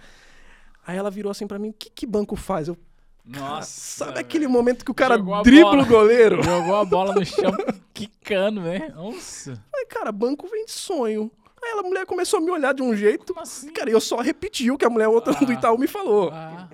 Aí 0.85 0.97
ela 0.97 1.09
virou 1.09 1.31
assim 1.31 1.47
pra 1.47 1.57
mim: 1.59 1.69
o 1.69 1.73
que, 1.73 1.89
que 1.89 2.05
banco 2.05 2.35
faz? 2.35 2.67
Eu, 2.67 2.77
nossa. 3.25 4.05
sabe 4.05 4.19
aquele 4.19 4.47
momento 4.47 4.83
que 4.83 4.91
o 4.91 4.93
cara 4.93 5.17
dribla 5.17 5.71
bola. 5.71 5.83
o 5.83 5.85
goleiro? 5.85 6.43
Jogou 6.43 6.75
a 6.75 6.83
bola 6.85 7.13
no 7.15 7.25
chão, 7.25 7.51
quicando, 7.93 8.61
né? 8.61 8.89
Nossa. 8.89 9.63
Falei, 9.71 9.85
cara, 9.85 10.11
banco 10.11 10.47
vem 10.47 10.65
de 10.65 10.71
sonho. 10.71 11.31
Aí 11.63 11.79
a 11.79 11.83
mulher 11.83 12.05
começou 12.05 12.39
a 12.39 12.41
me 12.41 12.51
olhar 12.51 12.73
de 12.73 12.83
um 12.83 12.93
jeito. 12.93 13.33
Assim? 13.39 13.71
Cara, 13.71 13.89
e 13.89 13.93
eu 13.93 14.01
só 14.01 14.17
repeti 14.19 14.69
o 14.69 14.77
que 14.77 14.83
a 14.83 14.89
mulher 14.89 15.07
outra 15.07 15.33
do 15.33 15.49
Ah. 15.49 15.53
Itaú 15.53 15.77
me 15.77 15.87
falou. 15.87 16.29
Ah, 16.33 16.67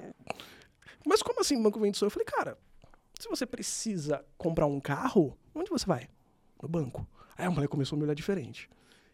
Mas 1.06 1.22
como 1.22 1.40
assim 1.40 1.62
banco 1.62 1.80
vem 1.80 1.92
de 1.92 1.98
sonho? 2.00 2.08
Eu 2.08 2.12
falei, 2.12 2.26
cara, 2.26 2.58
se 3.20 3.30
você 3.30 3.46
precisa 3.46 4.26
comprar 4.36 4.66
um 4.66 4.80
carro, 4.80 5.38
onde 5.54 5.70
você 5.70 5.86
vai? 5.86 6.08
No 6.62 6.68
banco. 6.68 7.08
Aí 7.38 7.46
a 7.46 7.52
mulher 7.52 7.68
começou 7.68 7.96
a 7.96 8.00
me 8.00 8.06
olhar 8.06 8.16
diferente. 8.16 8.68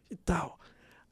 E 0.10 0.16
tal. 0.16 0.58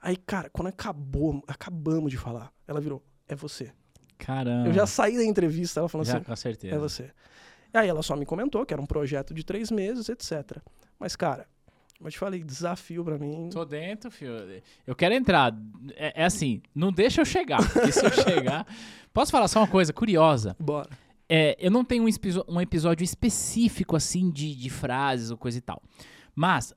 Aí, 0.03 0.17
cara, 0.17 0.49
quando 0.49 0.67
acabou, 0.67 1.41
acabamos 1.47 2.11
de 2.11 2.17
falar, 2.17 2.51
ela 2.67 2.81
virou, 2.81 3.01
é 3.25 3.35
você. 3.35 3.71
caramba. 4.17 4.67
Eu 4.67 4.73
já 4.73 4.85
saí 4.85 5.15
da 5.15 5.23
entrevista, 5.23 5.79
ela 5.79 5.87
falou 5.87 6.03
Já, 6.03 6.17
assim, 6.17 6.25
com 6.25 6.35
certeza. 6.35 6.75
é 6.75 6.77
você. 6.77 7.09
E 7.73 7.77
aí 7.77 7.87
ela 7.87 8.03
só 8.03 8.13
me 8.15 8.25
comentou 8.25 8.65
que 8.65 8.73
era 8.73 8.81
um 8.81 8.85
projeto 8.85 9.33
de 9.33 9.45
três 9.45 9.71
meses, 9.71 10.09
etc. 10.09 10.57
Mas, 10.99 11.15
cara, 11.15 11.47
eu 12.03 12.11
te 12.11 12.19
falei, 12.19 12.43
desafio 12.43 13.01
pra 13.03 13.17
mim. 13.17 13.49
Tô 13.49 13.63
dentro, 13.63 14.11
filho. 14.11 14.61
Eu 14.85 14.93
quero 14.93 15.15
entrar. 15.15 15.55
É, 15.95 16.21
é 16.21 16.25
assim, 16.25 16.61
não 16.75 16.91
deixa 16.91 17.21
eu 17.21 17.25
chegar. 17.25 17.57
Porque 17.71 17.91
se 17.93 18.05
eu 18.05 18.11
chegar. 18.11 18.67
Posso 19.13 19.31
falar 19.31 19.47
só 19.47 19.61
uma 19.61 19.67
coisa 19.67 19.93
curiosa? 19.93 20.53
Bora. 20.59 20.89
É, 21.29 21.55
eu 21.57 21.71
não 21.71 21.85
tenho 21.85 22.03
um, 22.03 22.07
um 22.49 22.59
episódio 22.61 23.05
específico, 23.05 23.95
assim, 23.95 24.29
de, 24.29 24.53
de 24.53 24.69
frases 24.69 25.31
ou 25.31 25.37
coisa 25.37 25.57
e 25.57 25.61
tal. 25.61 25.81
Mas, 26.35 26.73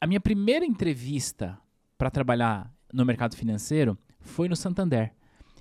a 0.00 0.06
minha 0.06 0.20
primeira 0.20 0.64
entrevista 0.64 1.58
para 1.96 2.10
trabalhar 2.10 2.72
no 2.92 3.04
mercado 3.04 3.36
financeiro 3.36 3.98
foi 4.20 4.48
no 4.48 4.56
Santander. 4.56 5.12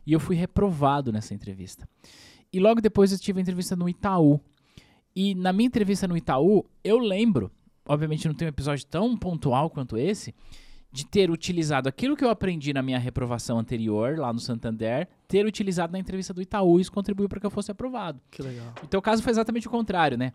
E 0.05 0.13
eu 0.13 0.19
fui 0.19 0.35
reprovado 0.35 1.11
nessa 1.11 1.33
entrevista. 1.33 1.87
E 2.51 2.59
logo 2.59 2.81
depois 2.81 3.11
eu 3.11 3.19
tive 3.19 3.39
a 3.39 3.41
entrevista 3.41 3.75
no 3.75 3.89
Itaú. 3.89 4.39
E 5.15 5.33
na 5.35 5.53
minha 5.53 5.67
entrevista 5.67 6.07
no 6.07 6.17
Itaú, 6.17 6.65
eu 6.83 6.97
lembro, 6.97 7.51
obviamente 7.85 8.27
não 8.27 8.35
tem 8.35 8.47
um 8.47 8.49
episódio 8.49 8.85
tão 8.85 9.17
pontual 9.17 9.69
quanto 9.69 9.97
esse, 9.97 10.33
de 10.91 11.05
ter 11.05 11.31
utilizado 11.31 11.89
aquilo 11.89 12.15
que 12.15 12.23
eu 12.23 12.29
aprendi 12.29 12.71
na 12.71 12.83
minha 12.83 12.99
reprovação 12.99 13.57
anterior, 13.57 14.19
lá 14.19 14.31
no 14.31 14.39
Santander, 14.39 15.07
ter 15.27 15.43
utilizado 15.43 15.91
na 15.91 15.97
entrevista 15.97 16.33
do 16.33 16.41
Itaú 16.41 16.79
isso 16.79 16.91
contribuiu 16.91 17.27
para 17.27 17.39
que 17.39 17.45
eu 17.45 17.49
fosse 17.49 17.71
aprovado. 17.71 18.21
Que 18.29 18.43
legal. 18.43 18.73
O 18.83 18.87
teu 18.87 19.01
caso 19.01 19.23
foi 19.23 19.31
exatamente 19.31 19.67
o 19.67 19.71
contrário, 19.71 20.17
né? 20.17 20.33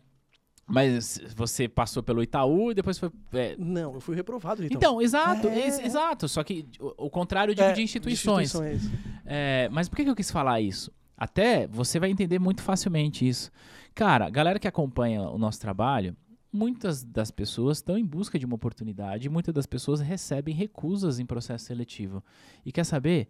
Mas 0.70 1.18
você 1.34 1.66
passou 1.66 2.02
pelo 2.02 2.22
Itaú 2.22 2.70
e 2.70 2.74
depois 2.74 2.98
foi. 2.98 3.10
é, 3.32 3.56
Não, 3.58 3.94
eu 3.94 4.00
fui 4.00 4.14
reprovado, 4.14 4.62
então. 4.64 4.76
Então, 4.76 5.00
exato, 5.02 5.48
É. 5.48 5.58
ex- 5.64 5.78
exato. 5.78 6.28
Só 6.28 6.44
que 6.44 6.66
o, 6.78 7.06
o 7.06 7.10
contrário 7.10 7.54
digo 7.54 7.66
É, 7.66 7.72
de 7.72 7.80
instituições. 7.82 8.54
instituições. 8.54 8.90
É, 9.24 9.68
mas 9.72 9.88
por 9.88 9.96
que, 9.96 10.02
eu 10.02 10.14
quis 10.14 10.30
falar 10.30 10.60
isso? 10.60 10.92
Até 11.16 11.66
você 11.66 11.98
vai 11.98 12.10
entender 12.10 12.38
muito 12.38 12.60
facilmente 12.62 13.26
isso. 13.26 13.50
Cara, 13.94 14.26
a 14.26 14.30
galera 14.30 14.58
que 14.58 14.68
acompanha 14.68 15.22
o 15.22 15.38
nosso 15.38 15.58
trabalho, 15.58 16.14
muitas 16.52 17.02
das 17.02 17.30
pessoas 17.30 17.78
estão 17.78 17.96
em 17.96 18.04
busca 18.04 18.38
de 18.38 18.44
uma 18.46 18.54
oportunidade, 18.54 19.26
e 19.26 19.30
muitas 19.30 19.54
das 19.54 19.66
pessoas 19.66 20.00
recebem 20.00 20.54
recusas 20.54 21.18
em 21.18 21.24
processo 21.26 21.64
seletivo. 21.64 22.22
E 22.64 22.70
quer 22.70 22.84
saber? 22.84 23.28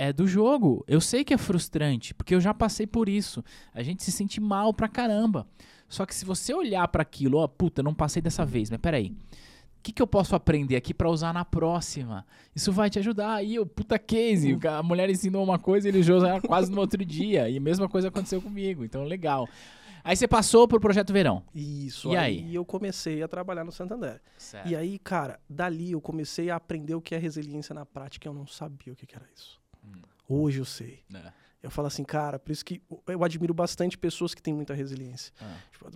é 0.00 0.12
do 0.12 0.28
jogo. 0.28 0.84
Eu 0.86 1.00
sei 1.00 1.24
que 1.24 1.34
é 1.34 1.36
frustrante, 1.36 2.14
porque 2.14 2.32
eu 2.32 2.40
já 2.40 2.54
passei 2.54 2.86
por 2.86 3.08
isso. 3.08 3.42
A 3.74 3.82
gente 3.82 4.04
se 4.04 4.12
sente 4.12 4.40
mal 4.40 4.72
pra 4.72 4.86
caramba. 4.86 5.44
Só 5.88 6.04
que 6.04 6.14
se 6.14 6.24
você 6.24 6.52
olhar 6.54 6.86
pra 6.88 7.02
aquilo, 7.02 7.38
ó, 7.38 7.46
puta, 7.48 7.82
não 7.82 7.94
passei 7.94 8.20
dessa 8.20 8.44
vez, 8.44 8.70
mas 8.70 8.80
peraí. 8.80 9.10
O 9.10 9.80
que, 9.82 9.92
que 9.92 10.02
eu 10.02 10.06
posso 10.06 10.34
aprender 10.36 10.76
aqui 10.76 10.92
pra 10.92 11.08
usar 11.08 11.32
na 11.32 11.44
próxima? 11.44 12.26
Isso 12.54 12.70
vai 12.72 12.90
te 12.90 12.98
ajudar. 12.98 13.34
Aí, 13.34 13.58
o 13.58 13.64
puta 13.64 13.98
case. 13.98 14.54
ca- 14.58 14.78
A 14.78 14.82
mulher 14.82 15.08
ensinou 15.08 15.42
uma 15.42 15.58
coisa 15.58 15.86
e 15.88 15.90
ele 15.90 16.00
usou 16.00 16.20
quase 16.42 16.70
no 16.70 16.80
outro 16.80 17.02
dia. 17.04 17.48
E 17.48 17.56
a 17.56 17.60
mesma 17.60 17.88
coisa 17.88 18.08
aconteceu 18.08 18.42
comigo. 18.42 18.84
Então, 18.84 19.04
legal. 19.04 19.48
Aí 20.04 20.16
você 20.16 20.26
passou 20.28 20.66
pro 20.66 20.80
Projeto 20.80 21.12
Verão. 21.12 21.42
Isso. 21.54 22.12
E 22.12 22.16
aí? 22.16 22.54
eu 22.54 22.64
comecei 22.64 23.22
a 23.22 23.28
trabalhar 23.28 23.64
no 23.64 23.72
Santander. 23.72 24.20
Certo. 24.36 24.68
E 24.68 24.74
aí, 24.76 24.98
cara, 24.98 25.38
dali 25.48 25.92
eu 25.92 26.00
comecei 26.00 26.50
a 26.50 26.56
aprender 26.56 26.94
o 26.94 27.00
que 27.00 27.14
é 27.14 27.18
resiliência 27.18 27.74
na 27.74 27.86
prática. 27.86 28.28
Eu 28.28 28.34
não 28.34 28.46
sabia 28.46 28.92
o 28.92 28.96
que 28.96 29.06
que 29.06 29.14
era 29.14 29.26
isso. 29.34 29.60
Hum. 29.84 30.02
Hoje 30.28 30.58
eu 30.58 30.64
sei. 30.64 31.00
É. 31.14 31.32
Eu 31.62 31.70
falo 31.70 31.88
assim, 31.88 32.04
cara, 32.04 32.38
por 32.38 32.52
isso 32.52 32.64
que 32.64 32.80
eu 33.06 33.24
admiro 33.24 33.52
bastante 33.52 33.98
pessoas 33.98 34.34
que 34.34 34.42
têm 34.42 34.54
muita 34.54 34.74
resiliência. 34.74 35.32
Ah, 35.40 35.56
Tipo, 35.72 35.90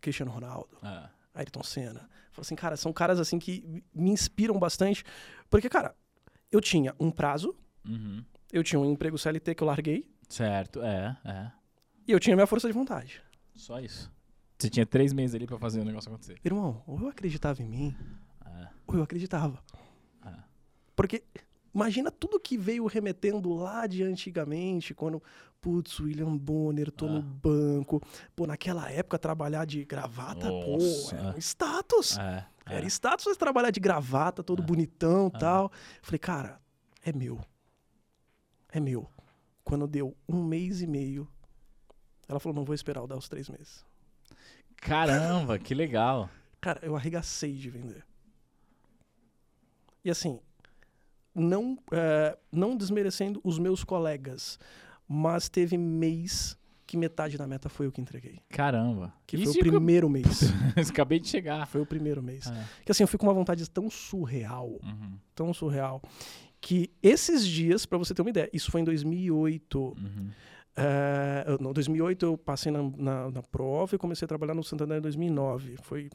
Cristiano 0.00 0.30
Ronaldo, 0.30 0.78
ah, 0.82 1.10
Ayrton 1.34 1.62
Senna. 1.62 2.08
Falo 2.32 2.40
assim, 2.42 2.54
cara, 2.56 2.76
são 2.76 2.92
caras 2.92 3.20
assim 3.20 3.38
que 3.38 3.82
me 3.94 4.10
inspiram 4.10 4.58
bastante. 4.58 5.04
Porque, 5.50 5.68
cara, 5.68 5.94
eu 6.50 6.60
tinha 6.60 6.94
um 6.98 7.10
prazo, 7.10 7.54
uhum. 7.86 8.24
eu 8.52 8.62
tinha 8.64 8.78
um 8.80 8.84
emprego 8.90 9.18
CLT 9.18 9.54
que 9.54 9.62
eu 9.62 9.66
larguei, 9.66 10.08
Certo, 10.28 10.80
é, 10.80 11.16
é. 11.24 11.50
e 12.06 12.12
eu 12.12 12.20
tinha 12.20 12.36
minha 12.36 12.46
força 12.46 12.68
de 12.68 12.72
vontade. 12.72 13.20
Só 13.54 13.80
isso. 13.80 14.10
Você 14.56 14.70
tinha 14.70 14.86
três 14.86 15.12
meses 15.12 15.34
ali 15.34 15.46
pra 15.46 15.58
fazer 15.58 15.80
o 15.80 15.84
negócio 15.84 16.08
acontecer. 16.08 16.38
Irmão, 16.44 16.82
ou 16.86 17.00
eu 17.00 17.08
acreditava 17.08 17.60
em 17.62 17.68
mim, 17.68 17.96
É, 18.46 18.68
ou 18.86 18.96
eu 18.96 19.02
acreditava. 19.02 19.62
é. 20.24 20.32
Porque 20.94 21.24
imagina 21.74 22.10
tudo 22.10 22.38
que 22.40 22.56
veio 22.56 22.86
remetendo 22.86 23.52
lá 23.52 23.86
de 23.86 24.02
antigamente, 24.02 24.94
quando, 24.94 25.22
putz, 25.60 25.98
William 26.00 26.36
Bonner, 26.36 26.90
tô 26.90 27.06
Ah. 27.06 27.10
no 27.10 27.22
banco. 27.22 28.00
Pô, 28.34 28.46
naquela 28.46 28.90
época, 28.90 29.18
trabalhar 29.18 29.64
de 29.64 29.84
gravata, 29.84 30.48
Nossa, 30.50 31.10
pô, 31.10 31.16
era 31.16 31.28
é. 31.30 31.34
um 31.34 31.38
status. 31.38 32.18
É, 32.18 32.46
é. 32.66 32.74
Era 32.76 32.86
status 32.86 33.24
você 33.24 33.38
trabalhar 33.38 33.70
de 33.70 33.80
gravata, 33.80 34.42
todo 34.42 34.62
Ah. 34.62 34.66
bonitão 34.66 35.26
e 35.32 35.36
Ah. 35.36 35.38
tal. 35.38 35.72
Falei, 36.02 36.18
cara, 36.18 36.60
é 37.04 37.12
meu. 37.12 37.40
É 38.72 38.78
meu. 38.80 39.08
Quando 39.64 39.86
deu 39.86 40.16
um 40.28 40.42
mês 40.42 40.80
e 40.80 40.86
meio, 40.86 41.28
ela 42.28 42.40
falou, 42.40 42.54
não 42.56 42.64
vou 42.64 42.74
esperar 42.74 43.00
eu 43.00 43.06
dar 43.06 43.16
os 43.16 43.28
três 43.28 43.48
meses. 43.48 43.84
Caramba, 44.76 45.58
que 45.58 45.74
legal. 45.74 46.30
Cara, 46.60 46.80
eu 46.82 46.96
arregacei 46.96 47.54
de 47.54 47.68
vender. 47.70 48.04
E 50.04 50.10
assim, 50.10 50.40
não, 51.34 51.78
eh, 51.92 52.36
não 52.52 52.76
desmerecendo 52.76 53.40
os 53.44 53.58
meus 53.58 53.84
colegas, 53.84 54.58
mas 55.08 55.48
teve 55.48 55.76
mês 55.78 56.56
que 56.86 56.96
metade 56.96 57.38
da 57.38 57.46
meta 57.46 57.68
foi 57.68 57.86
eu 57.86 57.92
que 57.92 58.00
entreguei. 58.00 58.40
Caramba. 58.48 59.14
Que 59.26 59.36
Isso 59.36 59.52
foi 59.52 59.62
o 59.62 59.64
primeiro 59.64 60.08
mês. 60.10 60.42
eu 60.76 60.82
acabei 60.90 61.20
de 61.20 61.28
chegar. 61.28 61.66
Foi 61.68 61.80
o 61.80 61.86
primeiro 61.86 62.20
mês. 62.22 62.50
É. 62.50 62.64
Que 62.84 62.90
assim, 62.90 63.04
eu 63.04 63.08
fui 63.08 63.16
com 63.18 63.26
uma 63.26 63.32
vontade 63.34 63.68
tão 63.70 63.88
surreal, 63.88 64.70
Uhum, 64.82 65.16
tão 65.34 65.54
surreal, 65.54 66.02
que 66.60 66.90
esses 67.02 67.46
dias, 67.46 67.86
pra 67.86 67.96
você 67.96 68.12
ter 68.12 68.22
uma 68.22 68.30
ideia, 68.30 68.50
isso 68.52 68.70
foi 68.72 68.80
em 68.80 68.84
2008. 68.84 69.78
uhum. 69.80 70.30
Eu- 71.46 71.58
não, 71.60 71.72
2008 71.72 72.24
eu 72.24 72.38
passei 72.38 72.72
na, 72.72 72.82
na, 72.96 73.30
na 73.30 73.42
prova 73.42 73.94
e 73.94 73.98
comecei 73.98 74.24
a 74.24 74.28
trabalhar 74.28 74.54
no 74.54 74.64
Santander 74.64 74.98
em 74.98 75.00
2009. 75.00 75.76
Foi 75.82 76.08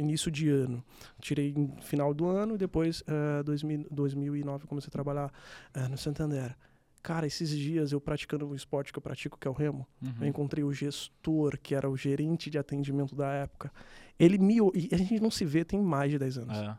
início 0.00 0.30
de 0.30 0.48
ano. 0.48 0.84
Tirei 1.20 1.52
no 1.54 1.80
final 1.82 2.12
do 2.12 2.26
ano 2.26 2.54
e 2.54 2.58
depois, 2.58 3.02
eh, 3.06 3.42
2000, 3.42 3.86
2009, 3.90 4.64
eu 4.64 4.68
comecei 4.68 4.88
a 4.88 4.90
trabalhar 4.90 5.32
eh, 5.74 5.88
no 5.88 5.96
Santander. 5.96 6.56
Cara, 7.02 7.26
esses 7.26 7.50
dias 7.50 7.92
eu 7.92 8.00
praticando 8.00 8.46
o 8.46 8.54
esporte 8.54 8.92
que 8.92 8.98
eu 8.98 9.02
pratico, 9.02 9.38
que 9.38 9.48
é 9.48 9.50
o 9.50 9.54
remo, 9.54 9.86
uhum. 10.02 10.12
eu 10.20 10.26
encontrei 10.26 10.62
o 10.62 10.72
gestor, 10.72 11.58
que 11.58 11.74
era 11.74 11.88
o 11.88 11.96
gerente 11.96 12.50
de 12.50 12.58
atendimento 12.58 13.14
da 13.14 13.28
época. 13.32 13.72
Ele 14.18 14.36
me. 14.36 14.56
E 14.74 14.90
a 14.92 14.98
gente 14.98 15.20
não 15.20 15.30
se 15.30 15.44
vê 15.44 15.64
tem 15.64 15.80
mais 15.80 16.10
de 16.10 16.18
10 16.18 16.38
anos. 16.38 16.58
É. 16.58 16.76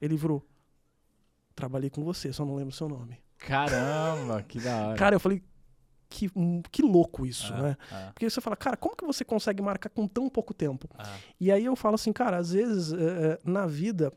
Ele 0.00 0.16
virou. 0.16 0.46
Trabalhei 1.56 1.90
com 1.90 2.04
você, 2.04 2.32
só 2.32 2.44
não 2.44 2.54
lembro 2.54 2.72
seu 2.72 2.88
nome. 2.88 3.18
Caramba, 3.38 4.42
que 4.42 4.60
da 4.60 4.76
hora. 4.76 4.98
Cara, 4.98 5.16
eu 5.16 5.20
falei. 5.20 5.42
Que, 6.08 6.30
hum, 6.36 6.62
que 6.70 6.82
louco 6.82 7.26
isso, 7.26 7.52
É, 7.54 7.62
né? 7.62 7.76
é, 7.90 8.10
Porque 8.12 8.28
você 8.28 8.40
fala, 8.40 8.54
cara, 8.56 8.76
como 8.76 8.94
que 8.96 9.04
você 9.04 9.24
consegue 9.24 9.62
marcar 9.62 9.88
com 9.90 10.06
tão 10.06 10.28
pouco 10.28 10.54
tempo? 10.54 10.88
é. 10.98 11.18
E 11.40 11.50
aí 11.50 11.64
eu 11.64 11.74
falo 11.74 11.94
assim, 11.96 12.12
cara, 12.12 12.36
às 12.36 12.52
vezes 12.52 12.92
eh, 12.92 13.38
na 13.44 13.66
vida 13.66 14.12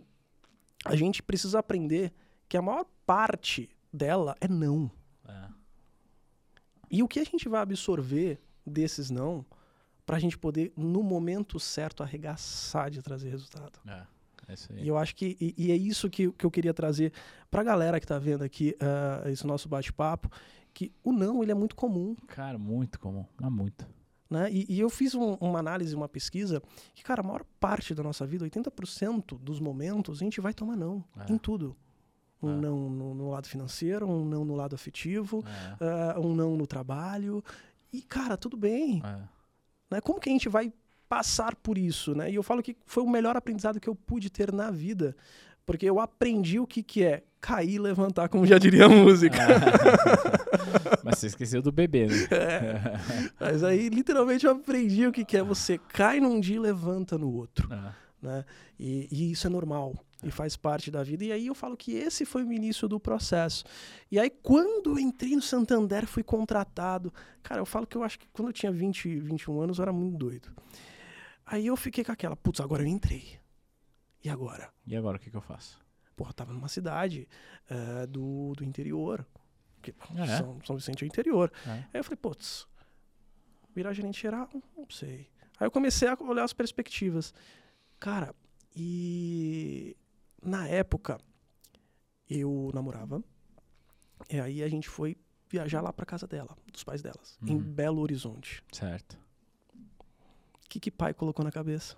a 0.86 0.95
gente 0.95 1.23
precisa 1.23 1.60
aprender 1.60 2.13
que 2.47 2.56
a 2.58 2.62
maior 2.62 2.86
parte 3.06 3.69
dela 3.91 4.36
é 4.39 4.47
não. 4.47 4.91
É. 5.28 5.47
E 6.89 7.04
o 7.04 7.08
que 7.08 7.19
a 7.19 7.23
gente 7.23 7.50
vai 7.50 7.62
absorver 7.62 8.39
desses 8.65 9.10
não 9.10 9.45
pra 10.06 10.19
gente 10.19 10.38
poder, 10.38 10.71
no 10.78 11.04
momento 11.04 11.60
certo, 11.60 12.02
arregaçar 12.04 12.89
de 12.89 13.02
trazer 13.02 13.30
resultado. 13.30 13.80
É, 13.86 14.04
é. 14.50 14.56
E 14.78 14.88
eu 14.88 14.97
acho 14.97 15.13
que 15.15 15.36
e, 15.41 15.54
e 15.58 15.71
é 15.71 15.76
isso 15.76 16.10
que, 16.10 16.32
que 16.32 16.45
eu 16.45 16.52
queria 16.52 16.73
trazer 16.73 17.12
pra 17.52 17.62
galera 17.63 18.00
que 18.00 18.08
tá 18.08 18.17
vendo 18.17 18.43
aqui 18.43 18.73
ah, 18.80 19.30
esse 19.30 19.45
nosso 19.45 19.67
bate-papo, 19.67 20.30
que 20.78 20.92
o 21.04 21.12
não 21.12 21.42
ele 21.42 21.52
é 21.52 21.56
muito 21.56 21.76
comum. 21.76 22.16
Cara, 22.28 22.56
muito 22.60 23.00
comum. 23.00 23.26
Mas 23.42 23.52
muito. 23.52 23.88
Né? 24.30 24.52
E, 24.52 24.66
e 24.70 24.80
eu 24.80 24.90
fiz 24.92 25.16
um- 25.16 25.34
uma 25.42 25.58
análise, 25.58 25.96
uma 25.96 26.08
pesquisa, 26.08 26.62
que, 26.94 27.04
cara, 27.04 27.22
a 27.22 27.24
maior 27.24 27.44
parte 27.60 27.96
da 27.96 28.04
nossa 28.04 28.28
vida, 28.28 28.44
80% 28.46 29.40
dos 29.40 29.60
momentos, 29.60 30.20
a 30.22 30.24
gente 30.24 30.40
vai 30.40 30.54
tomar 30.54 30.76
não. 30.76 31.04
É. 31.18 31.32
Em 31.32 31.38
tudo. 31.38 31.76
Um 32.44 32.52
É. 32.52 32.62
não 32.62 32.90
no, 32.92 33.13
no 33.16 33.30
lado 33.32 33.48
financeiro, 33.48 34.08
um 34.08 34.24
não 34.24 34.46
no 34.46 34.54
lado 34.56 34.76
afetivo, 34.76 35.44
É, 35.82 36.13
ah, 36.16 36.20
um 36.20 36.36
não 36.36 36.56
no 36.56 36.68
trabalho. 36.68 37.44
E, 37.92 38.02
cara, 38.04 38.38
tudo 38.38 38.56
bem. 38.56 39.02
é. 39.04 39.22
Né? 39.90 40.02
Como 40.02 40.20
que 40.20 40.30
a 40.30 40.32
gente 40.32 40.48
vai 40.50 40.72
passar 41.10 41.56
por 41.56 41.76
isso? 41.78 42.13
Né? 42.13 42.30
E 42.30 42.36
eu 42.36 42.44
falo 42.44 42.62
que 42.62 42.76
foi 42.86 43.02
o 43.02 43.10
melhor 43.10 43.36
aprendizado 43.36 43.80
que 43.80 43.88
eu 43.90 43.96
pude 43.96 44.30
ter 44.30 44.52
na 44.54 44.70
vida. 44.70 45.16
Porque 45.68 45.86
eu 45.86 46.00
aprendi 46.00 46.60
o 46.62 46.66
que, 46.66 46.82
que 46.82 47.04
é 47.04 47.24
cair 47.42 47.74
e 47.74 47.80
levantar, 47.80 48.30
como 48.30 48.48
já 48.48 48.58
diria 48.58 48.86
a 48.86 48.90
música. 48.90 49.38
Mas 51.04 51.20
você 51.20 51.28
esqueceu 51.28 51.62
do 51.62 51.74
bebê, 51.74 52.08
né? 52.08 52.16
Mas 53.38 53.66
aí, 53.66 53.90
literalmente, 53.90 54.46
eu 54.46 54.54
aprendi 54.54 55.06
o 55.06 55.12
que, 55.12 55.26
que 55.26 55.36
é 55.36 55.44
você 55.44 55.78
cai 55.78 56.22
num 56.22 56.40
dia 56.40 56.56
e 56.56 56.60
levanta 56.60 57.18
no 57.18 57.30
outro. 57.30 57.68
É. 57.72 57.94
né? 58.22 58.46
E, 58.80 59.10
e 59.12 59.32
isso 59.32 59.46
é 59.46 59.50
normal 59.50 59.94
e 60.24 60.32
faz 60.32 60.56
parte 60.56 60.90
da 60.90 61.04
vida. 61.04 61.26
E 61.26 61.34
aí 61.34 61.48
eu 61.48 61.54
falo 61.54 61.76
que 61.76 61.94
esse 61.94 62.24
foi 62.24 62.44
o 62.44 62.54
início 62.54 62.88
do 62.88 62.98
processo. 62.98 63.66
E 64.10 64.18
aí, 64.18 64.30
quando 64.30 64.92
eu 64.92 65.00
entrei 65.00 65.36
no 65.36 65.42
Santander, 65.42 66.08
fui 66.08 66.24
contratado. 66.24 67.14
Cara, 67.44 67.60
eu 67.60 67.66
falo 67.66 67.86
que 67.86 67.98
eu 67.98 68.04
acho 68.04 68.18
que 68.18 68.28
quando 68.32 68.48
eu 68.48 68.54
tinha 68.54 68.72
20, 68.72 69.20
21 69.20 69.60
anos, 69.60 69.80
eu 69.80 69.84
era 69.84 69.92
muito 69.92 70.18
doido. 70.18 70.48
Aí 71.46 71.68
eu 71.68 71.76
fiquei 71.76 72.06
com 72.06 72.12
aquela, 72.14 72.38
putz, 72.38 72.62
agora 72.62 72.84
eu 72.84 72.88
entrei. 72.88 73.38
E 74.28 74.30
agora? 74.30 74.70
E 74.86 74.96
agora 74.96 75.16
o 75.16 75.20
que, 75.20 75.30
que 75.32 75.38
eu 75.38 75.42
faço? 75.42 75.80
Porra, 76.16 76.32
eu 76.32 76.34
tava 76.34 76.52
numa 76.52 76.68
cidade 76.68 77.28
eh, 77.70 78.06
do, 78.08 78.54
do 78.58 78.63
interior. 78.66 79.26
Que, 79.82 79.94
É. 80.18 80.38
São, 80.38 80.60
São 80.66 80.76
Vicente 80.76 81.04
é 81.04 81.06
o 81.06 81.08
interior. 81.08 81.52
É. 81.66 81.70
Aí 81.72 81.88
eu 81.94 82.04
falei, 82.04 82.18
putz, 82.18 82.68
virar 83.74 83.94
gerente 83.94 84.20
geral? 84.22 84.50
Não 84.76 84.90
sei. 84.90 85.30
Aí 85.60 85.66
eu 85.68 85.72
comecei 85.72 86.08
a 86.10 86.18
olhar 86.22 86.44
as 86.44 86.52
perspectivas. 86.54 87.34
Cara, 88.00 88.36
e 88.76 89.96
na 90.44 90.68
época 90.68 91.20
eu 92.30 92.70
namorava. 92.74 93.24
E 94.30 94.40
aí 94.42 94.62
a 94.63 94.68
gente 94.68 94.90
foi 94.90 95.16
viajar 95.50 95.80
lá 95.82 95.94
pra 95.94 96.06
casa 96.06 96.28
dela, 96.28 96.58
dos 96.74 96.84
pais 96.84 97.02
delas, 97.02 97.38
em 97.42 97.56
Uhum. 97.56 97.60
Belo 97.62 98.02
Horizonte. 98.02 98.62
Certo. 98.74 99.18
O 99.74 100.70
que 100.70 100.80
que 100.82 100.92
pai 100.92 101.13
colocou 101.13 101.46
na 101.46 101.52
cabeça? 101.52 101.96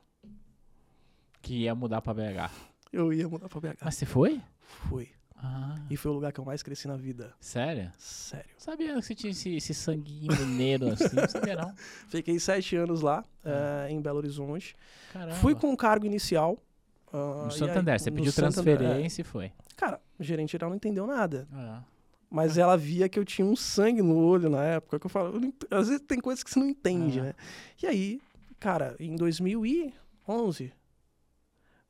Que 1.41 1.63
ia 1.63 1.73
mudar 1.75 2.01
pra 2.01 2.13
BH. 2.13 2.51
Eu 2.91 3.13
ia 3.13 3.27
mudar 3.29 3.47
pra 3.49 3.59
BH. 3.59 3.77
Mas 3.81 3.95
você 3.95 4.05
foi? 4.05 4.41
Fui. 4.89 5.07
Ah, 5.41 5.77
E 5.89 5.95
foi 5.95 6.11
o 6.11 6.13
lugar 6.13 6.33
que 6.33 6.39
eu 6.39 6.43
mais 6.43 6.61
cresci 6.61 6.85
na 6.87 6.97
vida. 6.97 7.33
sério? 7.39 7.89
Sério. 7.97 8.49
Sabia 8.57 8.93
que 8.93 9.01
você 9.01 9.15
tinha 9.15 9.31
esse, 9.31 9.55
esse 9.55 9.73
sanguinho 9.73 10.35
mineiro 10.37 10.89
assim? 10.89 11.15
Não 11.15 11.29
sabia 11.29 11.55
não. 11.55 11.73
Fiquei 12.09 12.37
sete 12.39 12.75
anos 12.75 13.01
lá, 13.01 13.23
eh, 13.45 13.87
em 13.89 14.01
Belo 14.01 14.17
Horizonte. 14.17 14.75
Caramba. 15.13 15.35
Fui 15.35 15.55
com 15.55 15.69
um 15.71 15.77
cargo 15.77 16.05
inicial. 16.05 16.57
ah, 17.13 17.43
No 17.45 17.51
Santander, 17.51 17.93
aí- 17.93 17.99
você 17.99 18.09
no 18.09 18.15
pediu 18.17 18.31
Santander, 18.33 18.73
é. 18.73 18.77
transferência 18.77 19.21
e 19.21 19.23
foi. 19.23 19.51
Cara, 19.77 20.01
o 20.19 20.23
gerente 20.23 20.51
geral 20.51 20.69
não 20.69 20.75
entendeu 20.75 21.07
nada. 21.07 21.47
Ah, 21.53 21.83
Mas 22.29 22.57
ela 22.57 22.75
via 22.75 23.07
que 23.07 23.17
eu 23.17 23.23
tinha 23.23 23.47
um 23.47 23.55
sangue 23.55 24.01
no 24.01 24.17
olho 24.17 24.49
na 24.49 24.61
época, 24.63 24.99
que 24.99 25.05
eu 25.05 25.09
falo, 25.09 25.39
às 25.71 25.87
vezes 25.87 26.03
tem 26.05 26.19
coisas 26.19 26.43
que 26.43 26.49
você 26.51 26.59
não 26.59 26.67
entende, 26.67 27.21
Ah. 27.21 27.23
né? 27.23 27.33
E 27.81 27.87
aí, 27.87 28.21
cara, 28.59 28.93
em 28.99 29.15
2011, 29.15 30.73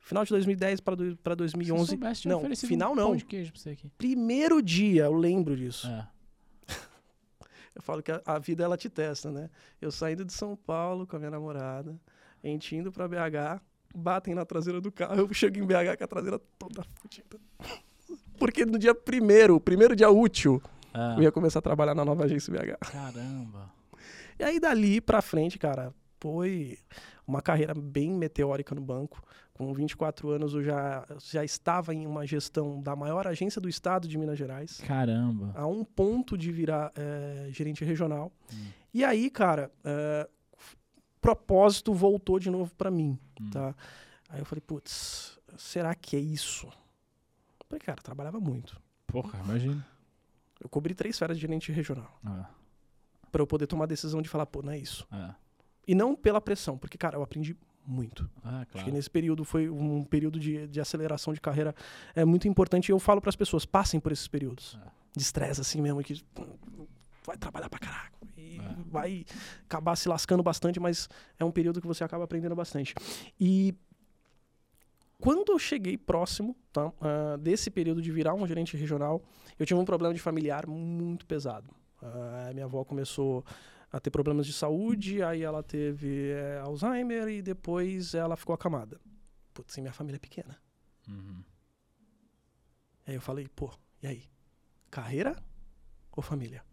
final 0.00 0.24
de 0.24 0.30
2010 0.30 0.80
para 0.80 0.96
do- 0.96 1.16
pra 1.18 1.32
se 1.34 1.36
2011, 1.38 1.90
soubesse, 1.90 2.22
tinha 2.22 2.32
não, 2.32 2.38
oferecido 2.40 2.68
final 2.68 2.92
um 2.92 2.96
não. 2.96 3.16
de 3.16 3.24
queijo 3.24 3.52
pra 3.52 3.60
você 3.60 3.70
aqui. 3.70 3.88
primeiro 3.96 4.60
dia, 4.62 5.04
eu 5.04 5.12
lembro 5.14 5.56
disso. 5.56 5.86
É. 5.86 6.08
Eu 7.74 7.82
falo 7.82 8.02
que 8.02 8.10
a, 8.10 8.20
a 8.26 8.38
vida 8.38 8.64
ela 8.64 8.76
te 8.76 8.88
testa, 8.90 9.30
né? 9.30 9.48
Eu 9.80 9.92
saindo 9.92 10.24
de 10.24 10.32
São 10.32 10.56
Paulo 10.56 11.06
com 11.06 11.14
a 11.16 11.18
minha 11.18 11.30
namorada, 11.30 11.98
a 12.42 12.46
gente 12.46 12.74
indo 12.74 12.90
pra 12.90 13.06
BH, 13.06 13.60
batem 13.94 14.34
na 14.34 14.44
traseira 14.44 14.80
do 14.80 14.90
carro, 14.90 15.14
eu 15.20 15.32
chego 15.32 15.58
em 15.58 15.64
BH 15.66 15.96
com 15.96 16.04
a 16.04 16.06
traseira 16.08 16.38
toda 16.58 16.82
fodida. 16.94 17.38
Porque 18.38 18.64
no 18.66 18.78
dia 18.78 18.94
primeiro, 18.94 19.60
primeiro 19.60 19.94
dia 19.94 20.10
útil, 20.10 20.60
Ah, 20.92 21.14
eu 21.16 21.22
ia 21.24 21.32
começar 21.32 21.60
a 21.60 21.62
trabalhar 21.62 21.94
na 21.94 22.04
nova 22.04 22.24
agência 22.24 22.52
BH. 22.52 22.76
Caramba. 22.90 23.72
E 24.38 24.42
aí 24.42 24.58
dali 24.58 25.00
pra 25.00 25.22
frente, 25.22 25.58
cara, 25.58 25.94
foi 26.18 26.76
uma 27.26 27.40
carreira 27.40 27.72
bem 27.74 28.10
meteórica 28.10 28.74
no 28.74 28.80
banco. 28.80 29.22
Com 29.60 29.74
24 29.74 30.30
anos 30.30 30.54
eu 30.54 30.62
já, 30.62 31.04
já 31.30 31.44
estava 31.44 31.94
em 31.94 32.06
uma 32.06 32.26
gestão 32.26 32.80
da 32.80 32.96
maior 32.96 33.26
agência 33.26 33.60
do 33.60 33.68
estado 33.68 34.08
de 34.08 34.16
Minas 34.16 34.38
Gerais, 34.38 34.80
Caramba. 34.86 35.52
a 35.54 35.66
um 35.66 35.84
ponto 35.84 36.38
de 36.38 36.50
virar 36.50 36.90
eh, 36.96 37.48
gerente 37.52 37.84
regional. 37.84 38.32
Hum. 38.50 38.68
E 38.94 39.04
aí, 39.04 39.28
cara, 39.28 39.70
eh, 39.84 40.26
propósito 41.20 41.92
voltou 41.92 42.38
de 42.38 42.48
novo 42.48 42.74
pra 42.74 42.90
mim, 42.90 43.18
Hum. 43.38 43.50
tá? 43.50 43.74
Aí 44.30 44.40
eu 44.40 44.46
falei, 44.46 44.62
putz, 44.62 45.38
será 45.58 45.94
que 45.94 46.16
é 46.16 46.20
isso? 46.20 46.66
Falei, 47.68 47.80
cara, 47.80 47.98
eu 47.98 48.02
trabalhava 48.02 48.40
muito. 48.40 48.80
Porra, 49.06 49.38
imagina. 49.44 49.86
Eu 50.58 50.70
cobri 50.70 50.94
três 50.94 51.18
férias 51.18 51.36
de 51.36 51.42
gerente 51.42 51.70
regional 51.70 52.18
Ah, 52.24 52.48
Pra 53.30 53.42
eu 53.42 53.46
poder 53.46 53.66
tomar 53.66 53.84
a 53.84 53.88
decisão 53.88 54.22
de 54.22 54.28
falar, 54.30 54.46
pô, 54.46 54.62
não 54.62 54.72
é 54.72 54.78
isso. 54.78 55.06
ah, 55.12 55.34
E 55.86 55.94
não 55.94 56.16
pela 56.16 56.40
pressão, 56.40 56.78
porque, 56.78 56.96
cara, 56.96 57.18
eu 57.18 57.22
aprendi 57.22 57.54
muito. 57.90 58.28
ah, 58.44 58.58
Acho 58.60 58.66
que 58.66 58.72
claro. 58.74 58.92
nesse 58.92 59.10
período 59.10 59.44
foi 59.44 59.68
um 59.68 60.04
período 60.04 60.38
de, 60.38 60.66
de 60.68 60.80
aceleração 60.80 61.34
de 61.34 61.40
carreira 61.40 61.74
é 62.14 62.24
muito 62.24 62.46
importante. 62.48 62.88
E 62.88 62.92
eu 62.92 62.98
falo 62.98 63.20
para 63.20 63.30
as 63.30 63.36
pessoas, 63.36 63.66
passem 63.66 63.98
por 63.98 64.12
esses 64.12 64.28
períodos 64.28 64.78
É. 64.82 64.88
de 65.16 65.22
estresse, 65.22 65.60
assim 65.60 65.80
mesmo, 65.80 66.02
que 66.02 66.22
vai 67.26 67.36
trabalhar 67.36 67.68
pra 67.68 67.78
caraca. 67.78 68.12
E 68.36 68.58
É. 68.58 68.74
vai 68.90 69.24
acabar 69.64 69.96
se 69.96 70.08
lascando 70.08 70.42
bastante, 70.42 70.78
mas 70.80 71.08
é 71.38 71.44
um 71.44 71.50
período 71.50 71.80
que 71.80 71.86
você 71.86 72.04
acaba 72.04 72.24
aprendendo 72.24 72.54
bastante. 72.54 72.94
E 73.38 73.74
quando 75.20 75.52
eu 75.52 75.58
cheguei 75.58 75.98
próximo 75.98 76.56
tá, 76.72 76.90
ah, 77.00 77.36
desse 77.38 77.70
período 77.70 78.00
de 78.00 78.10
virar 78.10 78.34
um 78.34 78.46
gerente 78.46 78.76
regional, 78.76 79.22
eu 79.58 79.66
tive 79.66 79.78
um 79.78 79.84
problema 79.84 80.14
de 80.14 80.20
familiar 80.20 80.66
muito 80.66 81.26
pesado. 81.26 81.68
Ah, 82.02 82.50
minha 82.54 82.64
avó 82.64 82.84
começou 82.84 83.44
a 83.92 83.98
ter 83.98 84.10
problemas 84.10 84.46
de 84.46 84.52
saúde, 84.52 85.22
aí 85.22 85.42
ela 85.42 85.62
teve 85.62 86.30
eh, 86.30 86.60
Alzheimer 86.62 87.28
e 87.28 87.42
depois 87.42 88.14
ela 88.14 88.36
ficou 88.36 88.54
acamada. 88.54 89.00
Putz, 89.52 89.76
e 89.76 89.80
minha 89.80 89.92
família 89.92 90.16
é 90.16 90.20
pequena. 90.20 90.56
Uhum. 91.08 91.42
Aí 93.06 93.14
eu 93.14 93.20
falei, 93.20 93.48
pô, 93.48 93.72
e 94.02 94.06
aí? 94.06 94.24
Carreira 94.90 95.36
ou 96.12 96.22
família? 96.22 96.64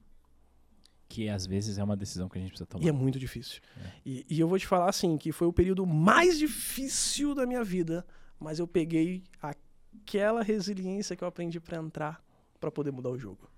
Que 1.09 1.29
às 1.29 1.45
vezes 1.45 1.77
é 1.77 1.83
uma 1.83 1.95
decisão 1.95 2.29
que 2.29 2.37
a 2.37 2.41
gente 2.41 2.49
precisa 2.49 2.67
tomar. 2.67 2.83
E 2.83 2.89
é 2.89 2.91
muito 2.91 3.17
difícil. 3.17 3.61
É. 3.77 3.91
E, 4.05 4.25
e 4.29 4.39
eu 4.39 4.47
vou 4.47 4.59
te 4.59 4.67
falar 4.67 4.89
assim, 4.89 5.17
que 5.17 5.31
foi 5.31 5.47
o 5.47 5.53
período 5.53 5.85
mais 5.85 6.37
difícil 6.37 7.33
da 7.33 7.47
minha 7.47 7.63
vida, 7.63 8.05
mas 8.39 8.59
eu 8.59 8.67
peguei 8.67 9.23
aquela 9.41 10.43
resiliência 10.43 11.15
que 11.15 11.23
eu 11.23 11.27
aprendi 11.27 11.59
pra 11.59 11.77
entrar 11.77 12.23
pra 12.59 12.69
poder 12.69 12.91
mudar 12.91 13.09
o 13.09 13.17
jogo. 13.17 13.49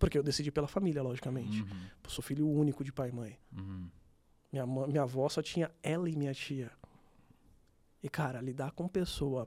Porque 0.00 0.18
eu 0.18 0.22
decidi 0.22 0.50
pela 0.50 0.66
família, 0.66 1.02
logicamente. 1.02 1.62
Uhum, 1.62 1.80
Eu 2.02 2.10
sou 2.10 2.24
filho 2.24 2.48
único 2.48 2.82
de 2.82 2.90
pai 2.92 3.10
e 3.10 3.12
mãe. 3.12 3.38
uhum. 3.56 3.88
Minha, 4.52 4.66
minha 4.66 5.02
avó 5.02 5.28
só 5.28 5.40
tinha 5.40 5.70
ela 5.80 6.10
e 6.10 6.16
minha 6.16 6.34
tia. 6.34 6.72
E, 8.02 8.08
cara, 8.08 8.40
lidar 8.40 8.72
com 8.72 8.88
pessoa 8.88 9.46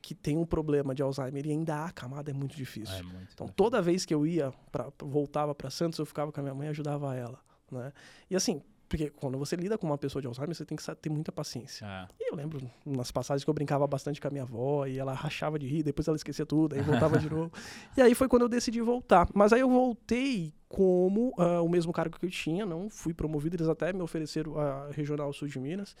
que 0.00 0.14
tem 0.14 0.38
um 0.38 0.46
problema 0.46 0.94
de 0.94 1.02
Alzheimer 1.02 1.44
e 1.44 1.50
ainda 1.50 1.84
há 1.84 1.90
camada 1.92 2.30
é 2.30 2.32
muito 2.32 2.56
difícil. 2.56 2.94
É 2.94 3.02
muito. 3.02 3.32
Então, 3.34 3.48
toda 3.48 3.82
vez 3.82 4.06
que 4.06 4.14
eu 4.14 4.26
ia, 4.26 4.50
pra, 4.72 4.90
voltava 5.00 5.54
para 5.54 5.68
Santos, 5.68 5.98
eu 5.98 6.06
ficava 6.06 6.32
com 6.32 6.40
a 6.40 6.42
minha 6.42 6.54
mãe 6.54 6.68
e 6.68 6.70
ajudava 6.70 7.14
ela, 7.14 7.38
né? 7.70 7.92
E 8.30 8.36
assim, 8.36 8.62
porque 8.90 9.08
quando 9.08 9.38
você 9.38 9.54
lida 9.54 9.78
com 9.78 9.86
uma 9.86 9.96
pessoa 9.96 10.20
de 10.20 10.26
Alzheimer, 10.26 10.52
você 10.52 10.64
tem 10.64 10.76
que 10.76 10.84
ter 10.96 11.08
muita 11.08 11.30
paciência. 11.30 11.86
Ah, 11.86 12.08
E 12.18 12.32
eu 12.32 12.36
lembro 12.36 12.60
nas 12.84 13.12
passagens 13.12 13.44
que 13.44 13.48
eu 13.48 13.54
brincava 13.54 13.86
bastante 13.86 14.20
com 14.20 14.26
a 14.26 14.30
minha 14.32 14.42
avó 14.42 14.84
e 14.84 14.98
ela 14.98 15.12
rachava 15.14 15.60
de 15.60 15.66
rir, 15.68 15.84
depois 15.84 16.08
ela 16.08 16.16
esquecia 16.16 16.44
tudo, 16.44 16.74
aí 16.74 16.82
voltava 16.82 17.16
de 17.16 17.30
novo. 17.30 17.52
E 17.96 18.02
aí 18.02 18.16
foi 18.16 18.26
quando 18.26 18.42
eu 18.42 18.48
decidi 18.48 18.80
voltar. 18.80 19.28
Mas 19.32 19.52
aí 19.52 19.60
eu 19.60 19.70
voltei 19.70 20.52
como 20.68 21.32
ah, 21.38 21.62
o 21.62 21.68
mesmo 21.68 21.92
cargo 21.92 22.18
que 22.18 22.26
eu 22.26 22.30
tinha, 22.30 22.66
não 22.66 22.90
fui 22.90 23.14
promovido, 23.14 23.54
eles 23.54 23.68
até 23.68 23.92
me 23.92 24.02
ofereceram 24.02 24.58
a 24.58 24.88
Regional 24.90 25.32
Sul 25.32 25.46
de 25.46 25.60
Minas. 25.60 25.94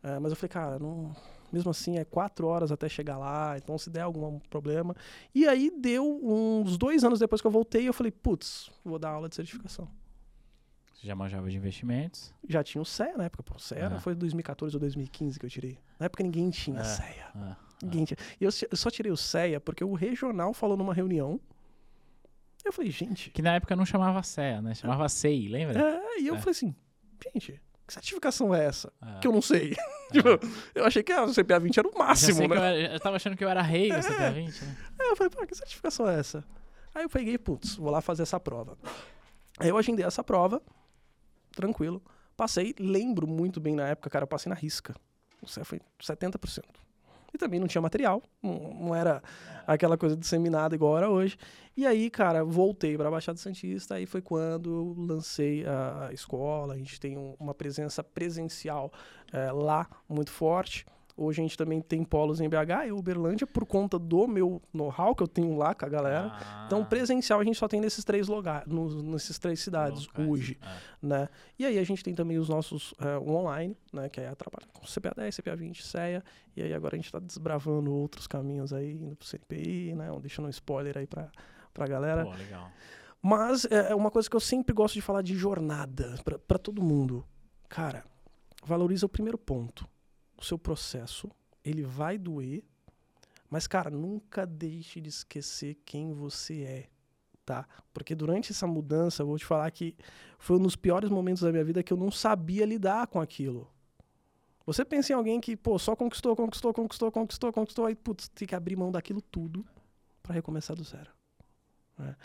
Ah, 0.00 0.20
mas 0.20 0.30
eu 0.30 0.36
falei, 0.36 0.48
cara, 0.50 0.78
não, 0.78 1.10
mesmo 1.52 1.68
assim 1.72 1.98
é 1.98 2.04
quatro 2.04 2.46
horas 2.46 2.70
até 2.70 2.88
chegar 2.88 3.18
lá, 3.18 3.56
então 3.58 3.76
se 3.76 3.90
der 3.90 4.02
algum 4.02 4.38
problema. 4.48 4.94
E 5.34 5.48
aí 5.48 5.72
deu 5.76 6.04
uns 6.22 6.78
dois 6.78 7.02
anos 7.02 7.18
depois 7.18 7.40
que 7.40 7.46
eu 7.48 7.50
voltei, 7.50 7.88
eu 7.88 7.92
falei, 7.92 8.12
putz, 8.12 8.70
vou 8.84 9.00
dar 9.00 9.10
aula 9.10 9.28
de 9.28 9.34
certificação. 9.34 9.88
Você 10.96 11.06
já 11.06 11.14
manjava 11.14 11.48
de 11.50 11.56
investimentos? 11.56 12.34
Já 12.48 12.64
tinha 12.64 12.80
o 12.80 12.84
CEA 12.84 13.16
na 13.16 13.24
época, 13.24 13.42
pô, 13.42 13.54
o 13.56 13.60
CEA 13.60 13.88
Ah. 13.88 14.00
foi 14.00 14.14
2014 14.14 14.74
ou 14.76 14.80
2015 14.80 15.38
que 15.38 15.44
eu 15.46 15.50
tirei. 15.50 15.78
Na 15.98 16.06
época 16.06 16.22
ninguém 16.22 16.48
tinha 16.50 16.80
É. 16.80 16.84
CEA. 16.84 17.28
Ah, 17.34 17.56
Ninguém 17.82 18.04
tinha. 18.06 18.16
E 18.40 18.44
eu, 18.44 18.50
eu 18.70 18.76
só 18.76 18.90
tirei 18.90 19.12
o 19.12 19.16
CEA 19.16 19.60
porque 19.60 19.84
o 19.84 19.92
regional 19.94 20.54
falou 20.54 20.76
numa 20.76 20.94
reunião. 20.94 21.38
Eu 22.64 22.72
falei, 22.72 22.90
gente. 22.90 23.30
Que 23.30 23.42
na 23.42 23.54
época 23.54 23.76
não 23.76 23.84
chamava 23.84 24.22
CEA, 24.22 24.60
né? 24.62 24.74
Chamava 24.74 25.08
SEI, 25.08 25.48
lembra? 25.48 25.78
É, 25.80 26.20
e 26.20 26.26
eu 26.26 26.34
É. 26.34 26.38
falei 26.38 26.52
assim, 26.52 26.74
gente, 27.32 27.60
que 27.86 27.92
certificação 27.92 28.52
é 28.54 28.64
essa? 28.64 28.90
Ah. 29.00 29.18
Que 29.20 29.28
eu 29.28 29.32
não 29.32 29.42
sei. 29.42 29.76
Tipo, 30.12 30.28
eu 30.74 30.84
achei 30.84 31.02
que 31.02 31.10
a 31.12 31.26
CPA 31.26 31.58
20 31.58 31.78
era 31.80 31.88
o 31.88 31.98
máximo, 31.98 32.38
que 32.38 32.44
eu, 32.44 32.48
né? 32.48 32.84
era- 32.84 32.94
eu 32.94 33.00
tava 33.00 33.16
achando 33.16 33.36
que 33.36 33.44
eu 33.44 33.48
era 33.48 33.60
rei 33.60 33.88
da 33.88 33.96
É. 33.98 34.02
CPA 34.02 34.30
20, 34.30 34.64
né? 34.64 34.76
Aí 35.00 35.08
eu 35.08 35.16
falei, 35.16 35.30
pô, 35.30 35.44
que 35.44 35.54
certificação 35.54 36.08
é 36.08 36.18
essa? 36.18 36.44
Aí 36.94 37.02
eu 37.02 37.08
peguei, 37.10 37.36
putz, 37.36 37.74
vou 37.76 37.90
lá 37.90 38.00
fazer 38.00 38.22
essa 38.22 38.38
prova. 38.40 38.78
Aí 39.58 39.68
eu 39.68 39.76
agendei 39.76 40.04
essa 40.06 40.22
prova, 40.24 40.62
tranquilo. 41.56 42.00
Passei, 42.36 42.74
lembro 42.78 43.26
muito 43.26 43.60
bem 43.60 43.74
na 43.74 43.88
época, 43.88 44.10
cara, 44.10 44.22
eu 44.24 44.28
passei 44.28 44.48
na 44.50 44.54
risca. 44.56 44.94
O 45.42 45.48
CEA 45.48 45.64
foi 45.64 45.80
70%. 46.00 46.62
E 47.34 47.38
também 47.38 47.58
não 47.60 47.66
tinha 47.66 47.82
material, 47.82 48.22
não, 48.42 48.94
era 48.94 49.22
aquela 49.66 49.98
coisa 49.98 50.16
disseminada 50.16 50.74
igual 50.74 50.96
era 50.96 51.10
hoje. 51.10 51.36
E 51.76 51.84
aí, 51.86 52.08
cara, 52.08 52.42
voltei 52.44 52.96
para 52.96 53.08
a 53.08 53.10
Baixada 53.10 53.36
Santista, 53.38 53.96
aí 53.96 54.06
foi 54.06 54.22
quando 54.22 54.70
eu 54.74 54.94
lancei 55.06 55.64
a 55.66 56.10
escola, 56.12 56.72
a 56.74 56.78
gente 56.78 56.98
tem 56.98 57.18
um- 57.18 57.34
uma 57.38 57.52
presença 57.52 58.02
presencial 58.02 58.90
eh, 59.32 59.50
lá 59.52 59.86
muito 60.08 60.30
forte. 60.30 60.86
Hoje 61.16 61.40
a 61.40 61.44
gente 61.44 61.56
também 61.56 61.80
tem 61.80 62.04
polos 62.04 62.40
em 62.42 62.48
BH 62.48 62.88
e 62.88 62.92
Uberlândia 62.92 63.46
por 63.46 63.64
conta 63.64 63.98
do 63.98 64.28
meu 64.28 64.60
know-how 64.72 65.14
que 65.14 65.22
eu 65.22 65.26
tenho 65.26 65.56
lá 65.56 65.74
com 65.74 65.86
a 65.86 65.88
galera. 65.88 66.30
Ah, 66.32 66.64
Então, 66.66 66.84
presencial 66.84 67.40
a 67.40 67.44
gente 67.44 67.56
só 67.58 67.66
tem 67.66 67.80
nesses 67.80 68.04
três 68.04 68.28
lugares, 68.28 68.70
nos, 68.70 69.02
nessas 69.02 69.38
três 69.38 69.60
cidades 69.60 70.06
locais. 70.08 70.28
hoje, 70.28 70.58
Ah, 70.60 70.76
né? 71.00 71.28
E 71.58 71.64
aí 71.64 71.78
a 71.78 71.84
gente 71.84 72.04
tem 72.04 72.14
também 72.14 72.36
os 72.36 72.50
nossos 72.50 72.92
eh, 73.00 73.18
online, 73.18 73.74
né? 73.92 74.10
Que 74.10 74.20
aí 74.20 74.26
trabalha 74.36 74.66
com 74.74 74.84
CPA 74.86 75.14
10, 75.16 75.34
CPA 75.36 75.56
20, 75.56 75.82
CEA. 75.82 76.22
E 76.54 76.62
aí 76.62 76.74
agora 76.74 76.94
a 76.94 76.98
gente 76.98 77.10
tá 77.10 77.18
desbravando 77.18 77.90
outros 77.94 78.26
caminhos 78.26 78.72
aí, 78.74 78.92
indo 78.92 79.16
pro 79.16 79.26
CNPI, 79.26 79.94
né? 79.94 80.10
Deixando 80.20 80.46
um 80.46 80.50
spoiler 80.50 80.98
aí 80.98 81.06
pra, 81.06 81.30
pra 81.72 81.86
galera. 81.86 82.24
Pô, 82.26 82.32
legal. 82.32 82.70
Mas 83.22 83.64
é 83.64 83.90
é 83.92 83.94
uma 83.94 84.10
coisa 84.10 84.28
que 84.28 84.36
eu 84.36 84.40
sempre 84.40 84.74
gosto 84.74 84.94
de 84.94 85.00
falar 85.00 85.22
de 85.22 85.34
jornada 85.34 86.14
pra 86.46 86.58
todo 86.58 86.82
mundo. 86.82 87.24
Cara, 87.68 88.04
valoriza 88.64 89.06
o 89.06 89.08
primeiro 89.08 89.38
ponto. 89.38 89.88
O 90.38 90.44
seu 90.44 90.58
processo, 90.58 91.30
ele 91.64 91.82
vai 91.82 92.18
doer, 92.18 92.62
mas 93.48 93.66
cara, 93.66 93.90
nunca 93.90 94.46
deixe 94.46 95.00
de 95.00 95.08
esquecer 95.08 95.76
quem 95.84 96.12
você 96.12 96.62
é, 96.62 96.88
tá? 97.44 97.66
Porque 97.92 98.14
durante 98.14 98.52
essa 98.52 98.66
mudança, 98.66 99.22
eu 99.22 99.26
vou 99.26 99.38
te 99.38 99.46
falar 99.46 99.70
que 99.70 99.96
foi 100.38 100.56
um 100.56 100.62
dos 100.62 100.76
piores 100.76 101.08
momentos 101.10 101.42
da 101.42 101.50
minha 101.50 101.64
vida 101.64 101.82
que 101.82 101.92
eu 101.92 101.96
não 101.96 102.10
sabia 102.10 102.66
lidar 102.66 103.06
com 103.06 103.20
aquilo. 103.20 103.70
Você 104.66 104.84
pensa 104.84 105.12
em 105.12 105.14
alguém 105.14 105.40
que, 105.40 105.56
pô, 105.56 105.78
só 105.78 105.94
conquistou, 105.94 106.34
conquistou, 106.34 106.74
conquistou, 106.74 107.12
conquistou, 107.12 107.52
conquistou, 107.52 107.86
aí, 107.86 107.94
putz, 107.94 108.28
tem 108.28 108.48
que 108.48 108.54
abrir 108.54 108.74
mão 108.74 108.90
daquilo 108.90 109.22
tudo 109.22 109.64
pra 110.22 110.34
recomeçar 110.34 110.76
do 110.76 110.82
zero. 110.82 111.10
né? 111.96 112.16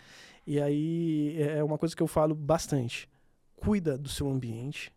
E 0.44 0.60
aí 0.60 1.40
é 1.40 1.62
uma 1.62 1.78
coisa 1.78 1.94
que 1.94 2.02
eu 2.02 2.08
falo 2.08 2.34
bastante. 2.34 3.08
Cuida 3.54 3.96
do 3.96 4.08
seu 4.08 4.28
ambiente. 4.28 4.92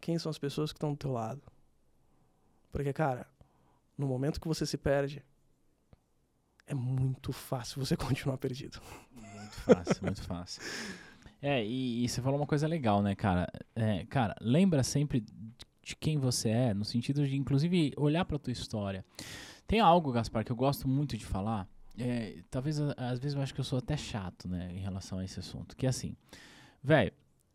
Quem 0.00 0.16
são 0.20 0.30
as 0.30 0.38
pessoas 0.38 0.72
que 0.72 0.76
estão 0.76 0.92
do 0.92 0.96
teu 0.96 1.10
lado? 1.10 1.42
Porque, 2.72 2.92
cara, 2.92 3.26
no 3.96 4.06
momento 4.08 4.40
que 4.40 4.48
você 4.48 4.64
se 4.66 4.78
perde, 4.78 5.22
é 6.66 6.74
muito 6.74 7.32
fácil 7.32 7.84
você 7.84 7.94
continuar 7.96 8.38
perdido. 8.38 8.80
Muito 9.12 9.52
fácil, 9.52 10.02
muito 10.02 10.22
fácil. 10.22 10.62
É, 11.40 11.64
e, 11.64 12.04
e 12.04 12.08
você 12.08 12.22
falou 12.22 12.38
uma 12.40 12.46
coisa 12.46 12.66
legal, 12.66 13.02
né, 13.02 13.14
cara? 13.14 13.46
É, 13.76 14.06
cara, 14.06 14.34
lembra 14.40 14.82
sempre 14.82 15.24
de 15.82 15.96
quem 15.96 16.16
você 16.16 16.48
é, 16.48 16.74
no 16.74 16.84
sentido 16.84 17.26
de, 17.26 17.36
inclusive, 17.36 17.92
olhar 17.96 18.24
pra 18.24 18.38
tua 18.38 18.52
história. 18.52 19.04
Tem 19.66 19.80
algo, 19.80 20.12
Gaspar, 20.12 20.44
que 20.44 20.52
eu 20.52 20.56
gosto 20.56 20.88
muito 20.88 21.16
de 21.16 21.26
falar. 21.26 21.68
é, 21.98 22.42
talvez, 22.50 22.80
às 22.80 23.18
vezes, 23.18 23.34
eu 23.36 23.42
acho 23.42 23.52
que 23.52 23.60
eu 23.60 23.64
sou 23.64 23.78
até 23.78 23.96
chato, 23.96 24.48
né, 24.48 24.72
em 24.72 24.78
relação 24.78 25.18
a 25.18 25.24
esse 25.24 25.38
assunto. 25.40 25.76
Que 25.76 25.84
é 25.84 25.88
assim, 25.88 26.16
velho, 26.82 27.12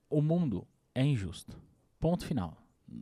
o 0.09 0.21
mundo 0.21 0.67
é 0.93 1.03
injusto. 1.03 1.57
Ponto 1.99 2.25
final. 2.25 2.55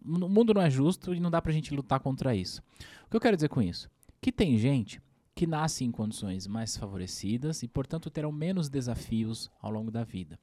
O 0.04 0.30
mundo 0.30 0.54
não 0.54 0.62
é 0.62 0.70
justo 0.70 1.14
e 1.14 1.20
não 1.20 1.30
dá 1.32 1.42
pra 1.42 1.52
gente 1.52 1.74
lutar 1.74 2.00
contra 2.00 2.36
isso. 2.36 2.62
O 3.06 3.10
que 3.10 3.16
eu 3.18 3.22
quero 3.22 3.38
dizer 3.38 3.50
com 3.50 3.62
isso? 3.62 3.90
Que 4.22 4.32
tem 4.32 4.58
gente 4.58 5.02
que 5.36 5.46
nasce 5.46 5.84
em 5.84 5.92
condições 5.92 6.48
mais 6.48 6.76
favorecidas 6.78 7.62
e, 7.62 7.68
portanto, 7.68 8.10
terão 8.10 8.32
menos 8.32 8.70
desafios 8.70 9.52
ao 9.62 9.70
longo 9.70 9.92
da 9.92 10.04
vida. 10.04 10.40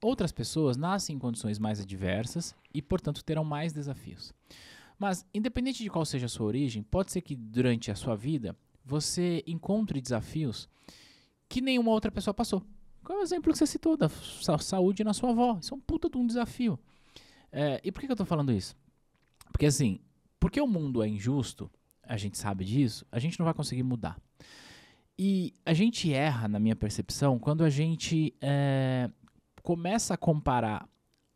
Outras 0.00 0.30
pessoas 0.30 0.76
nascem 0.76 1.16
em 1.16 1.18
condições 1.18 1.58
mais 1.58 1.80
adversas 1.80 2.54
e, 2.72 2.80
portanto, 2.80 3.24
terão 3.24 3.42
mais 3.44 3.72
desafios. 3.72 4.32
Mas, 4.98 5.24
independente 5.34 5.82
de 5.82 5.90
qual 5.90 6.04
seja 6.04 6.26
a 6.26 6.28
sua 6.28 6.46
origem, 6.46 6.82
pode 6.82 7.10
ser 7.10 7.20
que 7.22 7.34
durante 7.34 7.90
a 7.90 7.94
sua 7.96 8.14
vida 8.14 8.54
você 8.84 9.42
encontre 9.46 10.00
desafios 10.00 10.68
que 11.48 11.60
nenhuma 11.60 11.90
outra 11.90 12.10
pessoa 12.12 12.34
passou. 12.34 12.62
Qual 13.02 13.18
é 13.18 13.22
o 13.22 13.24
exemplo 13.24 13.50
que 13.52 13.58
você 13.58 13.66
citou 13.66 13.96
da 13.96 14.08
sa- 14.08 14.58
saúde 14.58 15.02
na 15.02 15.14
sua 15.14 15.30
avó? 15.30 15.58
Isso 15.60 15.72
é 15.72 15.76
um 15.76 15.80
puta 15.80 16.08
de 16.10 16.18
um 16.18 16.26
desafio. 16.26 16.78
É, 17.50 17.80
e 17.82 17.90
por 17.90 18.00
que, 18.00 18.06
que 18.06 18.12
eu 18.12 18.16
tô 18.16 18.24
falando 18.24 18.52
isso? 18.52 18.76
Porque 19.50 19.66
assim, 19.66 20.00
porque 20.38 20.60
o 20.60 20.66
mundo 20.66 21.02
é 21.02 21.08
injusto, 21.08 21.70
a 22.02 22.16
gente 22.16 22.38
sabe 22.38 22.64
disso, 22.64 23.06
a 23.10 23.18
gente 23.18 23.38
não 23.38 23.44
vai 23.44 23.54
conseguir 23.54 23.82
mudar. 23.82 24.18
E 25.18 25.52
a 25.66 25.74
gente 25.74 26.12
erra, 26.12 26.46
na 26.46 26.60
minha 26.60 26.76
percepção, 26.76 27.38
quando 27.38 27.64
a 27.64 27.70
gente 27.70 28.32
é, 28.40 29.10
começa 29.62 30.14
a 30.14 30.16
comparar 30.16 30.88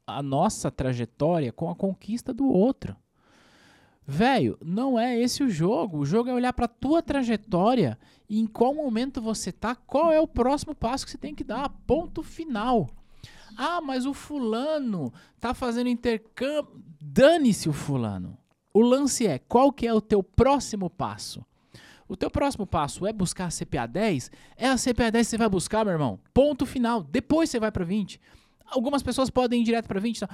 a 0.06 0.22
nossa 0.22 0.70
trajetória 0.70 1.52
com 1.52 1.68
a 1.68 1.74
conquista 1.74 2.32
do 2.32 2.46
outro. 2.46 2.96
Velho, 4.06 4.58
não 4.64 4.98
é 4.98 5.18
esse 5.18 5.42
o 5.42 5.50
jogo. 5.50 5.98
O 5.98 6.04
jogo 6.04 6.28
é 6.28 6.34
olhar 6.34 6.52
pra 6.52 6.68
tua 6.68 7.02
trajetória 7.02 7.98
e 8.28 8.40
em 8.40 8.46
qual 8.46 8.74
momento 8.74 9.20
você 9.20 9.52
tá, 9.52 9.74
qual 9.74 10.12
é 10.12 10.20
o 10.20 10.26
próximo 10.26 10.74
passo 10.74 11.04
que 11.04 11.10
você 11.10 11.18
tem 11.18 11.34
que 11.34 11.44
dar. 11.44 11.68
Ponto 11.86 12.22
final. 12.22 12.88
Ah, 13.56 13.80
mas 13.80 14.06
o 14.06 14.14
fulano 14.14 15.12
tá 15.40 15.54
fazendo 15.54 15.88
intercâmbio. 15.88 16.82
Dane-se 17.00 17.68
o 17.68 17.72
fulano. 17.72 18.36
O 18.72 18.80
lance 18.80 19.26
é, 19.26 19.38
qual 19.38 19.72
que 19.72 19.86
é 19.86 19.92
o 19.92 20.00
teu 20.00 20.22
próximo 20.22 20.88
passo? 20.88 21.44
O 22.08 22.16
teu 22.16 22.30
próximo 22.30 22.66
passo 22.66 23.06
é 23.06 23.12
buscar 23.12 23.46
a 23.46 23.50
CPA 23.50 23.86
10? 23.86 24.30
É 24.56 24.68
a 24.68 24.76
CPA 24.76 25.10
10 25.10 25.26
que 25.26 25.30
você 25.30 25.38
vai 25.38 25.48
buscar, 25.48 25.84
meu 25.84 25.92
irmão. 25.92 26.18
Ponto 26.34 26.66
final. 26.66 27.02
Depois 27.02 27.50
você 27.50 27.58
vai 27.58 27.70
pra 27.70 27.84
20. 27.84 28.20
Algumas 28.66 29.02
pessoas 29.02 29.30
podem 29.30 29.60
ir 29.60 29.64
direto 29.64 29.86
pra 29.86 30.00
20. 30.00 30.16
Então, 30.16 30.28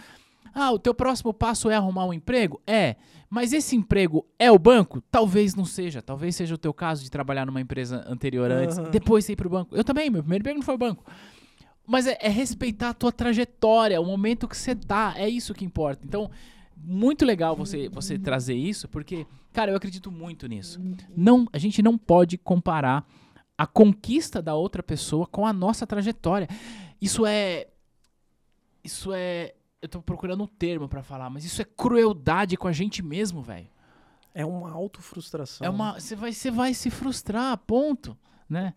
ah, 0.54 0.72
o 0.72 0.78
teu 0.78 0.94
próximo 0.94 1.33
passo 1.33 1.70
é 1.70 1.76
arrumar 1.76 2.07
um 2.07 2.12
emprego? 2.12 2.61
É. 2.66 2.96
Mas 3.31 3.52
esse 3.52 3.76
emprego 3.76 4.26
é 4.38 4.50
o 4.50 4.59
banco? 4.59 5.00
Talvez 5.11 5.54
não 5.54 5.64
seja. 5.64 6.00
Talvez 6.00 6.35
seja 6.35 6.54
o 6.54 6.59
teu 6.59 6.72
caso 6.72 7.02
de 7.04 7.11
trabalhar 7.11 7.46
numa 7.46 7.61
empresa 7.61 8.04
anterior 8.09 8.50
antes, 8.50 8.78
Aham. 8.78 8.90
depois 8.90 9.24
você 9.24 9.33
ir 9.33 9.37
pro 9.37 9.50
banco. 9.50 9.76
Eu 9.76 9.85
também, 9.85 10.09
meu 10.11 10.22
primeiro 10.22 10.42
emprego 10.42 10.59
não 10.59 10.64
foi 10.64 10.74
o 10.74 10.78
banco. 10.78 11.04
Mas 11.88 12.07
é, 12.07 12.18
é 12.20 12.29
respeitar 12.29 12.90
a 12.90 12.94
tua 12.94 13.11
trajetória, 13.11 13.98
o 13.98 14.05
momento 14.05 14.46
que 14.46 14.57
você 14.57 14.74
tá. 14.77 15.14
É 15.16 15.27
isso 15.27 15.55
que 15.55 15.64
importa. 15.64 16.05
Então, 16.05 16.31
muito 16.77 17.24
legal 17.24 17.57
você, 17.57 17.88
você 17.88 18.18
trazer 18.18 18.55
isso, 18.55 18.87
porque, 18.88 19.27
cara, 19.55 19.70
eu 19.70 19.77
acredito 19.77 20.12
muito 20.12 20.46
nisso. 20.46 20.79
Não, 21.16 21.48
a 21.51 21.57
gente 21.57 21.83
não 21.83 21.96
pode 21.96 22.37
comparar 22.37 23.09
a 23.57 23.66
conquista 23.66 24.42
da 24.42 24.55
outra 24.55 24.83
pessoa 24.83 25.27
com 25.27 25.46
a 25.46 25.53
nossa 25.53 25.87
trajetória. 25.87 26.46
Isso 27.01 27.24
é. 27.24 27.68
Isso 28.85 29.11
é. 29.14 29.55
Eu 29.81 29.88
tô 29.88 30.03
procurando 30.03 30.44
um 30.44 30.46
termo 30.46 30.88
pra 30.88 31.03
falar, 31.03 31.31
mas 31.31 31.44
isso 31.44 31.62
é 31.62 31.64
crueldade 31.64 32.57
com 32.57 32.68
a 32.68 32.72
gente 32.72 33.03
mesmo, 33.03 33.40
velho. 33.40 33.68
É 34.35 34.44
uma 34.44 34.70
autofrustração. 34.70 35.66
É 35.66 35.70
uma. 35.70 35.98
Você 35.98 36.14
vai, 36.14 36.33
vai 36.53 36.74
se 36.74 36.90
frustrar, 36.90 37.57
ponto. 37.59 38.16
Né? 38.48 38.74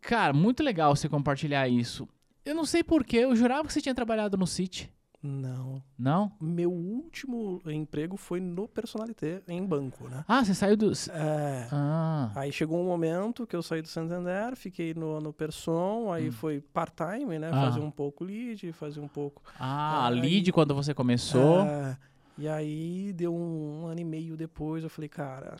Cara, 0.00 0.32
muito 0.32 0.62
legal 0.62 0.94
você 0.94 1.08
compartilhar 1.08 1.68
isso. 1.68 2.06
Eu 2.48 2.54
não 2.54 2.64
sei 2.64 2.82
porquê, 2.82 3.18
eu 3.18 3.36
jurava 3.36 3.66
que 3.66 3.72
você 3.72 3.80
tinha 3.80 3.94
trabalhado 3.94 4.36
no 4.36 4.46
City. 4.46 4.90
Não. 5.20 5.82
Não? 5.98 6.30
Meu 6.40 6.70
último 6.72 7.60
emprego 7.66 8.16
foi 8.16 8.38
no 8.40 8.68
Personalité, 8.68 9.42
em 9.48 9.64
banco, 9.66 10.08
né? 10.08 10.24
Ah, 10.28 10.44
você 10.44 10.54
saiu 10.54 10.76
do. 10.76 10.92
É. 11.10 11.68
Ah. 11.72 12.30
Aí 12.36 12.52
chegou 12.52 12.80
um 12.80 12.86
momento 12.86 13.44
que 13.46 13.56
eu 13.56 13.62
saí 13.62 13.82
do 13.82 13.88
Santander, 13.88 14.54
fiquei 14.56 14.94
no, 14.94 15.20
no 15.20 15.32
Person, 15.32 16.12
aí 16.12 16.28
Hum. 16.28 16.32
foi 16.32 16.60
part-time, 16.60 17.38
né? 17.38 17.50
Ah. 17.52 17.64
Fazia 17.66 17.82
um 17.82 17.90
pouco 17.90 18.22
lead, 18.24 18.72
fazia 18.72 19.02
um 19.02 19.08
pouco. 19.08 19.42
Ah, 19.58 20.04
a 20.04 20.08
Aí- 20.08 20.20
lead 20.20 20.52
quando 20.52 20.72
você 20.72 20.94
começou. 20.94 21.62
É, 21.62 21.98
e 22.38 22.46
aí 22.48 23.12
deu 23.12 23.34
um, 23.34 23.82
um 23.82 23.86
ano 23.88 24.00
e 24.00 24.04
meio 24.04 24.36
depois, 24.36 24.84
eu 24.84 24.88
falei, 24.88 25.08
cara, 25.08 25.56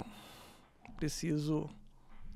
preciso 0.96 1.68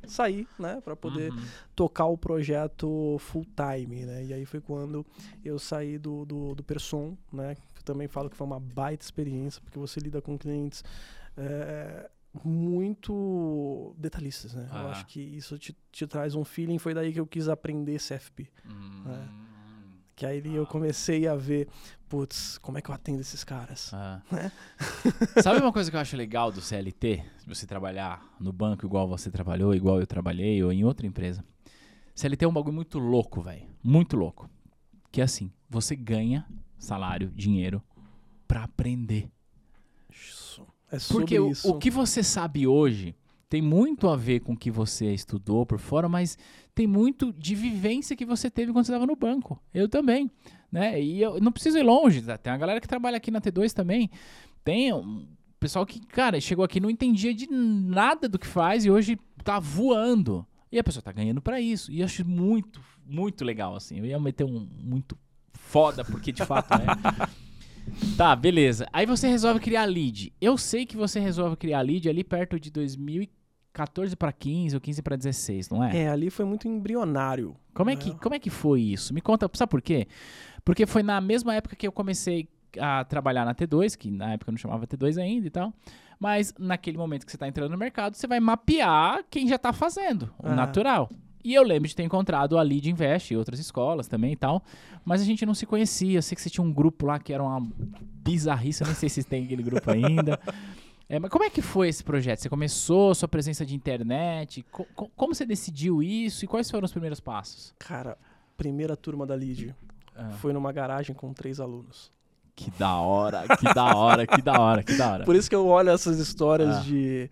sair, 0.06 0.48
né? 0.58 0.80
Pra 0.84 0.94
poder 0.96 1.32
Uhum. 1.32 1.38
tocar 1.74 2.06
o 2.06 2.16
projeto 2.18 3.16
full 3.20 3.46
time, 3.56 4.04
né? 4.04 4.24
E 4.24 4.32
aí 4.34 4.44
foi 4.44 4.60
quando 4.60 5.04
eu 5.44 5.58
saí 5.58 5.98
do, 5.98 6.24
do, 6.24 6.54
do 6.54 6.62
Person, 6.62 7.16
né? 7.32 7.56
Que 7.74 7.84
também 7.84 8.08
falo 8.08 8.28
que 8.30 8.36
foi 8.36 8.46
uma 8.46 8.60
baita 8.60 9.04
experiência, 9.04 9.60
porque 9.62 9.78
você 9.78 10.00
lida 10.00 10.20
com 10.22 10.36
clientes 10.38 10.82
é, 11.36 12.10
muito 12.44 13.94
detalhistas, 13.98 14.54
né? 14.54 14.68
Eu 14.70 14.76
Ah. 14.86 14.90
acho 14.90 15.06
que 15.06 15.20
isso 15.20 15.58
te, 15.58 15.76
te 15.90 16.06
traz 16.06 16.34
um 16.34 16.44
feeling. 16.44 16.78
Foi 16.78 16.94
daí 16.94 17.12
que 17.12 17.20
eu 17.20 17.26
quis 17.26 17.48
aprender 17.48 17.98
CFP. 17.98 18.48
Hum. 18.66 19.28
Que 20.14 20.26
aí 20.26 20.42
eu 20.54 20.66
comecei 20.66 21.26
a 21.26 21.34
ver, 21.34 21.68
putz, 22.08 22.58
como 22.58 22.78
é 22.78 22.82
que 22.82 22.90
eu 22.90 22.94
atendo 22.94 23.20
esses 23.20 23.42
caras? 23.42 23.90
Ah. 23.94 24.20
Né? 24.30 24.52
Sabe 25.42 25.60
uma 25.60 25.72
coisa 25.72 25.90
que 25.90 25.96
eu 25.96 26.00
acho 26.00 26.16
legal 26.16 26.52
do 26.52 26.60
CLT? 26.60 27.24
Se 27.38 27.48
você 27.48 27.66
trabalhar 27.66 28.22
no 28.38 28.52
banco 28.52 28.84
igual 28.84 29.08
você 29.08 29.30
trabalhou, 29.30 29.74
igual 29.74 30.00
eu 30.00 30.06
trabalhei, 30.06 30.62
ou 30.62 30.72
em 30.72 30.84
outra 30.84 31.06
empresa. 31.06 31.44
CLT 32.14 32.44
é 32.44 32.48
um 32.48 32.52
bagulho 32.52 32.74
muito 32.74 32.98
louco, 32.98 33.40
velho. 33.40 33.66
Muito 33.82 34.16
louco. 34.16 34.48
Que 35.10 35.20
é 35.20 35.24
assim, 35.24 35.50
você 35.68 35.96
ganha 35.96 36.46
salário, 36.78 37.30
dinheiro, 37.34 37.82
pra 38.46 38.64
aprender. 38.64 39.30
Isso. 40.10 40.66
É 40.90 40.98
sobre 40.98 41.22
Porque 41.22 41.38
o, 41.38 41.50
isso. 41.50 41.70
o 41.70 41.78
que 41.78 41.90
você 41.90 42.22
sabe 42.22 42.66
hoje 42.66 43.16
tem 43.48 43.62
muito 43.62 44.08
a 44.08 44.16
ver 44.16 44.40
com 44.40 44.54
o 44.54 44.56
que 44.56 44.70
você 44.70 45.12
estudou 45.12 45.64
por 45.66 45.78
fora, 45.78 46.08
mas 46.08 46.38
tem 46.74 46.86
muito 46.86 47.32
de 47.32 47.54
vivência 47.54 48.16
que 48.16 48.24
você 48.24 48.50
teve 48.50 48.72
quando 48.72 48.84
você 48.84 48.92
estava 48.92 49.06
no 49.06 49.16
banco. 49.16 49.62
Eu 49.74 49.88
também, 49.88 50.30
né? 50.70 51.00
E 51.00 51.20
eu 51.20 51.40
não 51.40 51.52
preciso 51.52 51.78
ir 51.78 51.82
longe, 51.82 52.22
tá? 52.22 52.38
tem 52.38 52.52
a 52.52 52.56
galera 52.56 52.80
que 52.80 52.88
trabalha 52.88 53.16
aqui 53.16 53.30
na 53.30 53.40
T2 53.40 53.72
também. 53.72 54.10
Tem 54.64 54.92
um 54.92 55.26
pessoal 55.60 55.84
que, 55.84 56.00
cara, 56.06 56.40
chegou 56.40 56.64
aqui 56.64 56.78
e 56.78 56.80
não 56.80 56.90
entendia 56.90 57.34
de 57.34 57.46
nada 57.50 58.28
do 58.28 58.38
que 58.38 58.46
faz 58.46 58.84
e 58.84 58.90
hoje 58.90 59.18
tá 59.44 59.58
voando. 59.58 60.46
E 60.70 60.78
a 60.78 60.84
pessoa 60.84 61.02
tá 61.02 61.12
ganhando 61.12 61.42
pra 61.42 61.60
isso. 61.60 61.92
E 61.92 62.00
eu 62.00 62.06
acho 62.06 62.26
muito, 62.26 62.80
muito 63.06 63.44
legal, 63.44 63.76
assim. 63.76 63.98
Eu 63.98 64.06
ia 64.06 64.18
meter 64.18 64.44
um 64.44 64.66
muito 64.82 65.18
foda, 65.52 66.04
porque 66.04 66.32
de 66.32 66.44
fato 66.44 66.72
é. 66.74 67.42
Tá, 68.16 68.34
beleza. 68.36 68.88
Aí 68.92 69.04
você 69.04 69.28
resolve 69.28 69.58
criar 69.58 69.84
lead. 69.84 70.32
Eu 70.40 70.56
sei 70.56 70.86
que 70.86 70.96
você 70.96 71.18
resolve 71.18 71.56
criar 71.56 71.80
lead 71.80 72.08
ali 72.08 72.22
perto 72.22 72.58
de 72.58 72.70
2014 73.72 74.16
para 74.16 74.32
15 74.32 74.76
ou 74.76 74.80
15 74.80 75.02
para 75.02 75.16
16, 75.16 75.70
não 75.70 75.82
é? 75.82 76.02
É, 76.02 76.08
ali 76.08 76.30
foi 76.30 76.44
muito 76.44 76.68
embrionário. 76.68 77.56
Como 77.74 77.90
é 77.90 77.96
que 77.96 78.10
né? 78.10 78.16
como 78.20 78.34
é 78.34 78.38
que 78.38 78.50
foi 78.50 78.82
isso? 78.82 79.14
Me 79.14 79.20
conta, 79.20 79.50
sabe 79.54 79.70
por 79.70 79.80
quê? 79.80 80.06
Porque 80.64 80.86
foi 80.86 81.02
na 81.02 81.20
mesma 81.20 81.54
época 81.54 81.74
que 81.74 81.86
eu 81.86 81.92
comecei 81.92 82.48
a 82.78 83.04
trabalhar 83.04 83.44
na 83.44 83.54
T2, 83.54 83.96
que 83.96 84.10
na 84.10 84.32
época 84.32 84.50
eu 84.50 84.52
não 84.52 84.58
chamava 84.58 84.86
T2 84.86 85.20
ainda 85.20 85.46
e 85.46 85.50
tal. 85.50 85.72
Mas 86.20 86.54
naquele 86.58 86.96
momento 86.96 87.26
que 87.26 87.32
você 87.32 87.38
tá 87.38 87.48
entrando 87.48 87.72
no 87.72 87.78
mercado, 87.78 88.14
você 88.14 88.26
vai 88.26 88.38
mapear 88.38 89.24
quem 89.28 89.48
já 89.48 89.58
tá 89.58 89.72
fazendo, 89.72 90.32
o 90.38 90.46
Aham. 90.46 90.54
natural. 90.54 91.10
E 91.44 91.54
eu 91.54 91.64
lembro 91.64 91.88
de 91.88 91.96
ter 91.96 92.04
encontrado 92.04 92.56
a 92.56 92.62
Lead 92.62 92.88
Invest 92.88 93.34
e 93.34 93.36
outras 93.36 93.58
escolas 93.58 94.06
também 94.06 94.32
e 94.32 94.36
tal, 94.36 94.62
mas 95.04 95.20
a 95.20 95.24
gente 95.24 95.44
não 95.44 95.54
se 95.54 95.66
conhecia. 95.66 96.18
Eu 96.18 96.22
sei 96.22 96.36
que 96.36 96.42
você 96.42 96.48
tinha 96.48 96.64
um 96.64 96.72
grupo 96.72 97.06
lá 97.06 97.18
que 97.18 97.32
era 97.32 97.42
uma 97.42 97.60
bizarrice, 98.22 98.82
eu 98.82 98.86
nem 98.86 98.94
sei 98.94 99.08
se 99.08 99.24
tem 99.24 99.44
aquele 99.44 99.62
grupo 99.62 99.90
ainda. 99.90 100.38
É, 101.14 101.18
mas 101.18 101.30
como 101.30 101.44
é 101.44 101.50
que 101.50 101.60
foi 101.60 101.88
esse 101.90 102.02
projeto? 102.02 102.38
Você 102.40 102.48
começou, 102.48 103.14
sua 103.14 103.28
presença 103.28 103.66
de 103.66 103.74
internet? 103.74 104.62
Co- 104.72 104.86
co- 104.96 105.10
como 105.14 105.34
você 105.34 105.44
decidiu 105.44 106.02
isso 106.02 106.42
e 106.46 106.48
quais 106.48 106.70
foram 106.70 106.86
os 106.86 106.90
primeiros 106.90 107.20
passos? 107.20 107.74
Cara, 107.78 108.16
primeira 108.56 108.96
turma 108.96 109.26
da 109.26 109.34
Lead 109.34 109.74
Ah. 110.16 110.30
foi 110.40 110.54
numa 110.54 110.72
garagem 110.72 111.14
com 111.14 111.30
três 111.34 111.60
alunos. 111.60 112.10
Que 112.56 112.70
da 112.78 112.96
hora, 112.96 113.44
que 113.58 113.74
da 113.74 113.94
hora, 113.94 114.26
que 114.26 114.40
da 114.40 114.58
hora, 114.58 114.82
que 114.82 114.94
da 114.96 115.10
hora. 115.12 115.24
Por 115.24 115.36
isso 115.36 115.50
que 115.50 115.54
eu 115.56 115.66
olho 115.66 115.90
essas 115.90 116.18
histórias 116.18 116.76
Ah. 116.76 116.80
de 116.80 117.28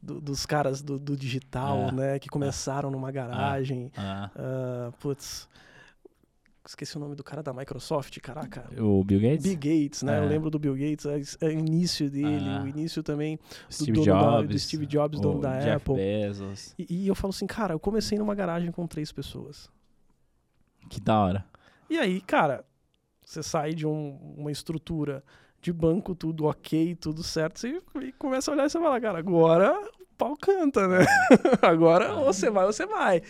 do- 0.00 0.20
dos 0.20 0.46
caras 0.46 0.80
do, 0.80 0.96
do 0.96 1.16
digital, 1.16 1.88
Ah. 1.88 1.92
né? 1.92 2.18
Que 2.20 2.28
começaram 2.28 2.88
numa 2.88 3.10
garagem. 3.10 3.90
Ah, 3.96 4.30
Ah, 4.36 4.92
putz. 5.00 5.48
Esqueci 6.68 6.98
o 6.98 7.00
nome 7.00 7.14
do 7.14 7.24
cara 7.24 7.42
da 7.42 7.50
Microsoft, 7.50 8.18
caraca. 8.20 8.68
o 8.78 9.02
Bill 9.02 9.20
Gates? 9.20 9.42
Bill 9.42 9.54
Gates, 9.56 10.02
né? 10.02 10.18
Ah. 10.18 10.22
Eu 10.22 10.28
lembro 10.28 10.50
do 10.50 10.58
Bill 10.58 10.74
Gates, 10.74 11.06
é, 11.40 11.46
é 11.46 11.48
o 11.48 11.52
início 11.58 12.10
dele, 12.10 12.44
Ah. 12.46 12.62
o 12.62 12.68
início 12.68 13.02
também 13.02 13.38
Steve 13.72 13.92
dono 13.92 14.04
da- 14.04 14.12
Jobs. 14.20 14.48
do 14.50 14.58
Steve 14.58 14.86
Jobs, 14.86 15.18
dono 15.18 15.40
da 15.40 15.58
Jeff 15.60 15.76
Apple. 15.76 15.94
Bezos. 15.94 16.74
E, 16.78 17.04
e 17.04 17.08
eu 17.08 17.14
falo 17.14 17.30
assim, 17.30 17.46
cara, 17.46 17.72
eu 17.72 17.80
comecei 17.80 18.18
numa 18.18 18.34
garagem 18.34 18.70
com 18.70 18.86
três 18.86 19.10
pessoas. 19.10 19.70
Que 20.90 21.00
da 21.00 21.18
hora. 21.18 21.44
E 21.88 21.96
aí, 21.98 22.20
cara, 22.20 22.62
você 23.24 23.42
sai 23.42 23.72
de 23.72 23.86
um- 23.86 24.34
uma 24.36 24.52
estrutura 24.52 25.24
de 25.62 25.72
banco, 25.72 26.14
tudo 26.14 26.44
ok, 26.44 26.94
tudo 26.96 27.22
certo, 27.22 27.58
você 27.60 27.80
e 28.02 28.12
começa 28.12 28.50
a 28.50 28.54
olhar 28.54 28.66
e 28.66 28.70
você 28.70 28.78
fala, 28.78 29.00
cara, 29.00 29.18
agora 29.18 29.72
o 30.00 30.06
pau 30.18 30.36
canta, 30.36 30.86
né? 30.86 30.98
agora 31.62 32.14
ou 32.14 32.26
você 32.26 32.50
vai 32.50 32.66
ou 32.66 32.72
você 32.74 32.84
vai. 32.84 33.22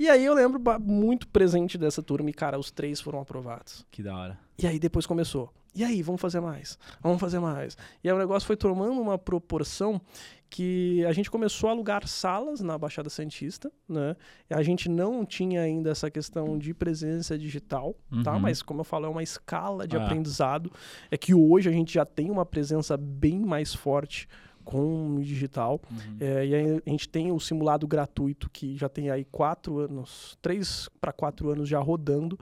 E 0.00 0.08
aí 0.08 0.24
eu 0.24 0.32
lembro 0.32 0.58
muito 0.80 1.28
presente 1.28 1.76
dessa 1.76 2.02
turma 2.02 2.30
e, 2.30 2.32
cara, 2.32 2.58
os 2.58 2.70
três 2.70 3.02
foram 3.02 3.20
aprovados. 3.20 3.84
Que 3.90 4.02
da 4.02 4.16
hora. 4.16 4.38
E 4.58 4.66
aí 4.66 4.78
depois 4.78 5.04
começou. 5.04 5.52
E 5.74 5.84
aí, 5.84 6.02
vamos 6.02 6.22
fazer 6.22 6.40
mais? 6.40 6.78
Vamos 7.02 7.20
fazer 7.20 7.38
mais. 7.38 7.76
E 8.02 8.08
aí 8.08 8.14
o 8.14 8.18
negócio 8.18 8.46
foi 8.46 8.56
tomando 8.56 8.98
uma 8.98 9.18
proporção 9.18 10.00
que 10.48 11.04
a 11.04 11.12
gente 11.12 11.30
começou 11.30 11.68
a 11.68 11.72
alugar 11.72 12.08
salas 12.08 12.60
na 12.62 12.78
Baixada 12.78 13.10
Santista, 13.10 13.70
né? 13.86 14.16
A 14.48 14.62
gente 14.62 14.88
não 14.88 15.22
tinha 15.24 15.60
ainda 15.60 15.90
essa 15.90 16.10
questão 16.10 16.58
de 16.58 16.72
presença 16.72 17.38
digital, 17.38 17.94
tá? 18.24 18.32
Uhum. 18.32 18.40
Mas 18.40 18.62
como 18.62 18.80
eu 18.80 18.84
falo, 18.84 19.04
é 19.04 19.08
uma 19.10 19.22
escala 19.22 19.86
de 19.86 19.98
Ah. 19.98 20.04
aprendizado. 20.06 20.72
É 21.10 21.18
que 21.18 21.34
hoje 21.34 21.68
a 21.68 21.72
gente 21.72 21.92
já 21.92 22.06
tem 22.06 22.30
uma 22.30 22.46
presença 22.46 22.96
bem 22.96 23.38
mais 23.38 23.74
forte 23.74 24.26
com 24.70 25.16
o 25.16 25.22
digital. 25.22 25.80
Uhum. 25.90 26.16
É, 26.20 26.46
e 26.46 26.54
aí 26.54 26.82
a 26.86 26.90
gente 26.90 27.08
tem 27.08 27.32
o 27.32 27.40
simulado 27.40 27.86
gratuito 27.86 28.48
que 28.50 28.76
já 28.76 28.88
tem 28.88 29.10
aí 29.10 29.24
quatro 29.24 29.78
anos, 29.78 30.38
três 30.40 30.88
para 31.00 31.12
quatro 31.12 31.50
anos 31.50 31.68
já 31.68 31.78
rodando. 31.80 32.38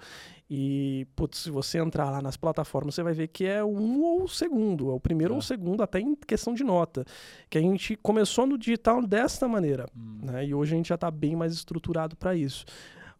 E, 0.50 1.06
putz, 1.14 1.38
se 1.40 1.50
você 1.50 1.78
entrar 1.78 2.10
lá 2.10 2.22
nas 2.22 2.36
plataformas, 2.36 2.94
você 2.94 3.02
vai 3.02 3.12
ver 3.12 3.28
que 3.28 3.44
é 3.44 3.62
um 3.62 4.02
ou 4.02 4.24
o 4.24 4.28
segundo, 4.28 4.90
é 4.90 4.94
o 4.94 5.00
primeiro 5.00 5.34
ou 5.34 5.38
É. 5.38 5.40
o 5.40 5.42
segundo, 5.42 5.82
até 5.82 6.00
em 6.00 6.14
questão 6.14 6.54
de 6.54 6.64
nota. 6.64 7.04
Que 7.50 7.58
a 7.58 7.60
gente 7.60 7.96
começou 7.96 8.46
no 8.46 8.56
digital 8.56 9.06
desta 9.06 9.46
maneira, 9.46 9.86
Hum. 9.96 10.18
né? 10.22 10.46
E 10.46 10.54
hoje 10.54 10.72
a 10.74 10.76
gente 10.76 10.88
já 10.88 10.94
está 10.94 11.10
bem 11.10 11.36
mais 11.36 11.52
estruturado 11.52 12.16
para 12.16 12.34
isso. 12.34 12.64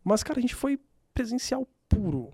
Mas, 0.03 0.23
cara, 0.23 0.39
a 0.39 0.41
gente 0.43 0.55
foi 0.55 0.79
presencial 1.13 1.69
puro, 1.89 2.31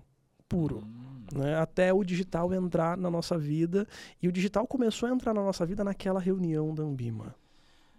puro 0.47 0.77
Hum. 0.77 0.94
Né, 1.35 1.59
até 1.59 1.93
o 1.93 2.03
digital 2.03 2.53
entrar 2.53 2.97
na 2.97 3.09
nossa 3.09 3.37
vida. 3.37 3.87
E 4.21 4.27
o 4.27 4.31
digital 4.31 4.65
começou 4.65 5.09
a 5.09 5.11
entrar 5.11 5.33
na 5.33 5.43
nossa 5.43 5.65
vida 5.65 5.83
naquela 5.83 6.19
reunião 6.19 6.73
da 6.73 6.83
Ambima. 6.83 7.35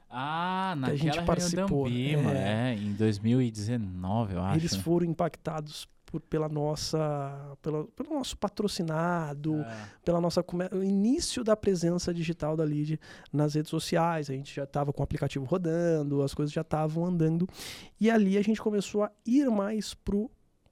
Ah, 0.09 0.77
que 0.85 0.91
a 0.91 0.95
gente 0.95 1.07
naquela 1.07 1.13
reunião 1.15 1.25
da 1.25 1.27
participou, 1.27 1.87
Ambima, 1.87 2.33
é. 2.33 2.73
é, 2.73 2.75
em 2.75 2.93
2019, 2.93 4.35
eu 4.35 4.41
acho. 4.43 4.59
Eles 4.59 4.77
foram 4.77 5.07
impactados 5.07 5.89
por, 6.07 6.21
pela 6.21 6.49
nossa, 6.49 7.57
pela, 7.61 7.85
pelo 7.89 8.15
nosso 8.15 8.37
patrocinado, 8.39 9.57
É. 9.61 9.77
pela 10.05 10.21
nossa 10.21 10.45
o 10.73 10.83
início 10.83 11.43
da 11.43 11.57
presença 11.57 12.15
digital 12.15 12.57
da 12.57 12.65
Lead 12.65 12.99
nas 13.33 13.55
redes 13.55 13.71
sociais. 13.71 14.31
A 14.31 14.33
gente 14.33 14.55
já 14.55 14.65
estava 14.65 14.93
com 14.93 15.03
o 15.03 15.05
aplicativo 15.05 15.45
rodando, 15.45 16.23
as 16.23 16.33
coisas 16.33 16.53
já 16.53 16.61
estavam 16.61 17.05
andando. 17.05 17.49
E 18.01 18.09
ali 18.09 18.39
a 18.39 18.43
gente 18.43 18.61
começou 18.63 19.03
a 19.03 19.11
ir 19.27 19.51
mais 19.51 19.93
pro 19.93 20.31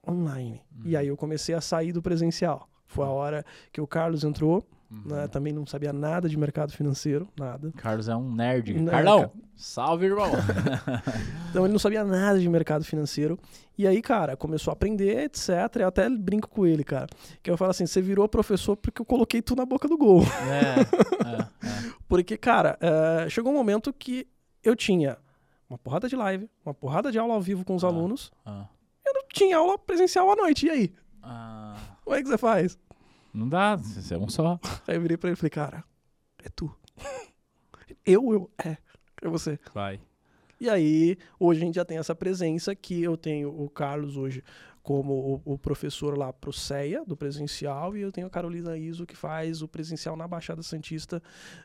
online. 0.08 0.60
E 0.84 0.92
Uhum. 0.94 0.98
aí 1.00 1.06
eu 1.08 1.16
comecei 1.16 1.54
a 1.54 1.60
sair 1.60 1.92
do 1.92 2.02
presencial. 2.02 2.68
Foi 2.86 3.04
a 3.04 3.08
hora 3.10 3.44
que 3.72 3.80
o 3.80 3.86
Carlos 3.86 4.22
entrou, 4.24 4.64
Uhum. 4.90 5.02
né? 5.16 5.26
Também 5.28 5.52
não 5.52 5.66
sabia 5.66 5.92
nada 5.92 6.28
de 6.28 6.36
mercado 6.36 6.72
financeiro, 6.72 7.26
nada. 7.38 7.72
Carlos 7.76 8.08
é 8.08 8.14
um 8.14 8.32
nerd. 8.32 8.74
Né, 8.74 8.90
Carlão, 8.90 9.32
salve, 9.56 10.06
irmão. 10.06 10.30
Então 11.50 11.64
ele 11.64 11.72
não 11.72 11.78
sabia 11.78 12.04
nada 12.04 12.38
de 12.38 12.48
mercado 12.48 12.84
financeiro. 12.84 13.38
E 13.78 13.86
aí, 13.86 14.00
cara, 14.02 14.36
começou 14.36 14.70
a 14.70 14.74
aprender, 14.74 15.24
etc. 15.24 15.48
Eu 15.80 15.88
até 15.88 16.08
brinco 16.10 16.48
com 16.48 16.66
ele, 16.66 16.84
cara. 16.84 17.06
Que 17.42 17.50
eu 17.50 17.56
falo 17.56 17.70
assim: 17.70 17.86
você 17.86 18.00
virou 18.00 18.28
professor 18.28 18.76
porque 18.76 19.00
eu 19.00 19.06
coloquei 19.06 19.40
tu 19.42 19.56
na 19.56 19.64
boca 19.64 19.88
do 19.88 19.96
gol. 19.96 20.22
é, 20.22 20.80
é, 20.80 21.38
é. 21.68 21.92
Porque, 22.08 22.36
cara, 22.36 22.78
eh, 22.80 23.28
chegou 23.28 23.52
um 23.52 23.56
momento 23.56 23.92
que 23.92 24.26
eu 24.62 24.76
tinha 24.76 25.16
uma 25.68 25.78
porrada 25.78 26.08
de 26.08 26.14
live, 26.16 26.48
uma 26.64 26.74
porrada 26.74 27.10
de 27.10 27.18
aula 27.18 27.34
ao 27.34 27.40
vivo 27.40 27.64
com 27.64 27.74
os 27.74 27.82
Ah. 27.84 27.88
alunos. 27.88 28.30
Ah, 28.44 28.66
tinha 29.34 29.58
aula 29.58 29.78
presencial 29.78 30.30
à 30.30 30.36
noite. 30.36 30.66
E 30.66 30.70
aí? 30.70 30.92
ah, 31.22 31.76
Como 32.04 32.16
é 32.16 32.22
que 32.22 32.28
você 32.28 32.38
faz? 32.38 32.78
não 33.32 33.48
dá, 33.48 33.76
você 33.76 34.14
é 34.14 34.18
um 34.18 34.28
só. 34.28 34.58
Aí 34.86 34.94
eu 34.94 35.00
virei 35.02 35.16
pra 35.16 35.28
ele 35.28 35.34
e 35.34 35.36
falei: 35.36 35.50
cara, 35.50 35.84
é 36.42 36.48
tu. 36.48 36.72
eu, 38.06 38.32
eu, 38.32 38.50
é. 38.64 38.76
É 39.20 39.28
você. 39.28 39.58
Vai. 39.72 40.00
E 40.60 40.70
aí, 40.70 41.18
hoje 41.38 41.60
a 41.60 41.64
gente 41.66 41.74
já 41.74 41.84
tem 41.84 41.98
essa 41.98 42.14
presença 42.14 42.74
que 42.74 43.02
eu 43.02 43.16
tenho 43.16 43.50
o 43.50 43.68
Carlos 43.68 44.16
hoje 44.16 44.42
como 44.82 45.42
o, 45.46 45.54
o 45.54 45.58
professor 45.58 46.16
lá 46.16 46.30
pro 46.32 46.52
CEA, 46.52 47.04
do 47.06 47.16
presencial, 47.16 47.96
e 47.96 48.02
eu 48.02 48.12
tenho 48.12 48.26
a 48.26 48.30
Carolina 48.30 48.76
Iso, 48.76 49.06
que 49.06 49.16
faz 49.16 49.62
o 49.62 49.68
presencial 49.68 50.14
na 50.14 50.28
Baixada 50.28 50.62
Santista 50.62 51.22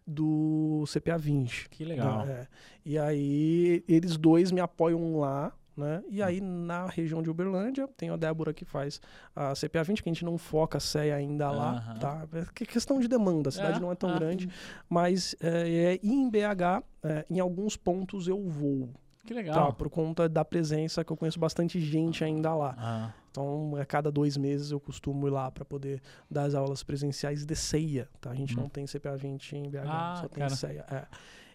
do 0.08 0.86
CPA 0.88 1.18
20. 1.18 1.70
Que 1.70 1.84
legal. 1.84 2.26
É. 2.26 2.48
E 2.86 2.98
aí, 2.98 3.84
eles 3.90 4.16
dois 4.16 4.52
me 4.52 4.62
apoiam 4.62 5.20
lá, 5.20 5.54
né? 5.80 6.04
E 6.10 6.22
aí, 6.22 6.40
na 6.42 6.86
região 6.88 7.24
de 7.24 7.30
Uberlândia, 7.32 7.88
tem 7.98 8.10
a 8.10 8.16
Débora 8.18 8.54
que 8.54 8.66
faz 8.66 9.02
a 9.36 9.54
CPA 9.56 9.84
20, 9.84 10.04
que 10.04 10.10
a 10.10 10.14
gente 10.14 10.26
não 10.26 10.38
foca 10.38 10.78
a 10.78 10.82
CEA 10.82 11.16
ainda 11.16 11.50
lá, 11.50 11.72
Aham. 11.78 11.98
tá? 12.00 12.28
É 12.34 12.46
que- 12.54 12.66
questão 12.66 13.00
de 13.00 13.08
demanda, 13.08 13.50
a 13.50 13.52
cidade 13.52 13.80
não 13.80 13.92
é 13.92 13.96
tão 13.96 14.10
ah, 14.12 14.20
grande, 14.20 14.50
mas 14.90 15.36
é, 15.42 15.94
é, 15.96 16.00
em 16.04 16.30
BH, 16.30 16.84
é, 17.04 17.26
em 17.30 17.40
alguns 17.40 17.76
pontos 17.78 18.28
eu 18.28 18.44
vou, 18.48 18.90
Que 19.26 19.30
tá? 19.34 19.40
legal. 19.40 19.74
Por 19.74 19.90
conta 19.90 20.28
da 20.30 20.44
presença 20.46 21.04
que 21.04 21.12
eu 21.12 21.18
conheço 21.18 21.40
bastante 21.40 21.80
gente 21.80 22.24
ainda 22.24 22.54
lá. 22.54 22.76
Ah, 22.78 23.14
Então, 23.32 23.76
a 23.80 23.86
cada 23.86 24.12
dois 24.12 24.36
meses 24.36 24.72
eu 24.72 24.80
costumo 24.80 25.28
ir 25.28 25.30
lá 25.30 25.52
para 25.52 25.64
poder 25.64 26.02
dar 26.30 26.44
as 26.44 26.56
aulas 26.56 26.82
presenciais 26.84 27.46
de 27.46 27.56
ceia, 27.56 28.10
tá? 28.20 28.32
A 28.32 28.36
gente 28.36 28.58
Hum. 28.58 28.62
não 28.64 28.70
tem 28.70 28.88
CPA 28.88 29.16
20 29.16 29.56
em 29.56 29.70
BH, 29.70 29.88
Ah, 29.88 30.16
só 30.22 30.28
tem 30.28 30.40
cara. 30.44 30.56
ceia. 30.56 30.86
é. 30.92 31.06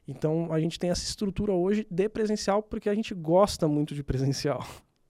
Então, 0.06 0.52
a 0.52 0.60
gente 0.60 0.78
tem 0.78 0.90
essa 0.90 1.02
estrutura 1.04 1.52
hoje 1.52 1.86
de 1.90 2.08
presencial 2.08 2.62
porque 2.62 2.88
a 2.88 2.94
gente 2.94 3.14
gosta 3.14 3.66
muito 3.66 3.94
de 3.94 4.02
presencial. 4.02 4.66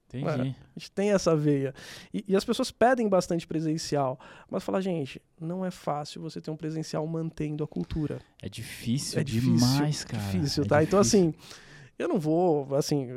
entendi. 0.07 0.55
A 0.75 0.79
gente 0.79 0.91
tem 0.91 1.11
essa 1.11 1.35
veia. 1.35 1.73
E, 2.13 2.23
e 2.27 2.35
as 2.35 2.45
pessoas 2.45 2.71
pedem 2.71 3.09
bastante 3.09 3.45
presencial. 3.45 4.17
Mas 4.49 4.63
fala, 4.63 4.81
gente, 4.81 5.21
não 5.39 5.65
é 5.65 5.71
fácil 5.71 6.21
você 6.21 6.39
ter 6.39 6.51
um 6.51 6.55
presencial 6.55 7.05
mantendo 7.05 7.63
a 7.63 7.67
cultura. 7.67 8.19
É 8.41 8.47
difícil 8.47 9.19
É 9.19 9.23
difícil, 9.23 9.55
demais, 9.55 10.03
cara. 10.05 10.23
difícil, 10.23 10.63
É 10.63 10.67
tá? 10.67 10.83
Então, 10.83 11.01
difícil. 11.01 11.29
assim, 11.29 11.33
eu 11.97 12.07
não 12.07 12.19
vou, 12.19 12.75
assim, 12.75 13.07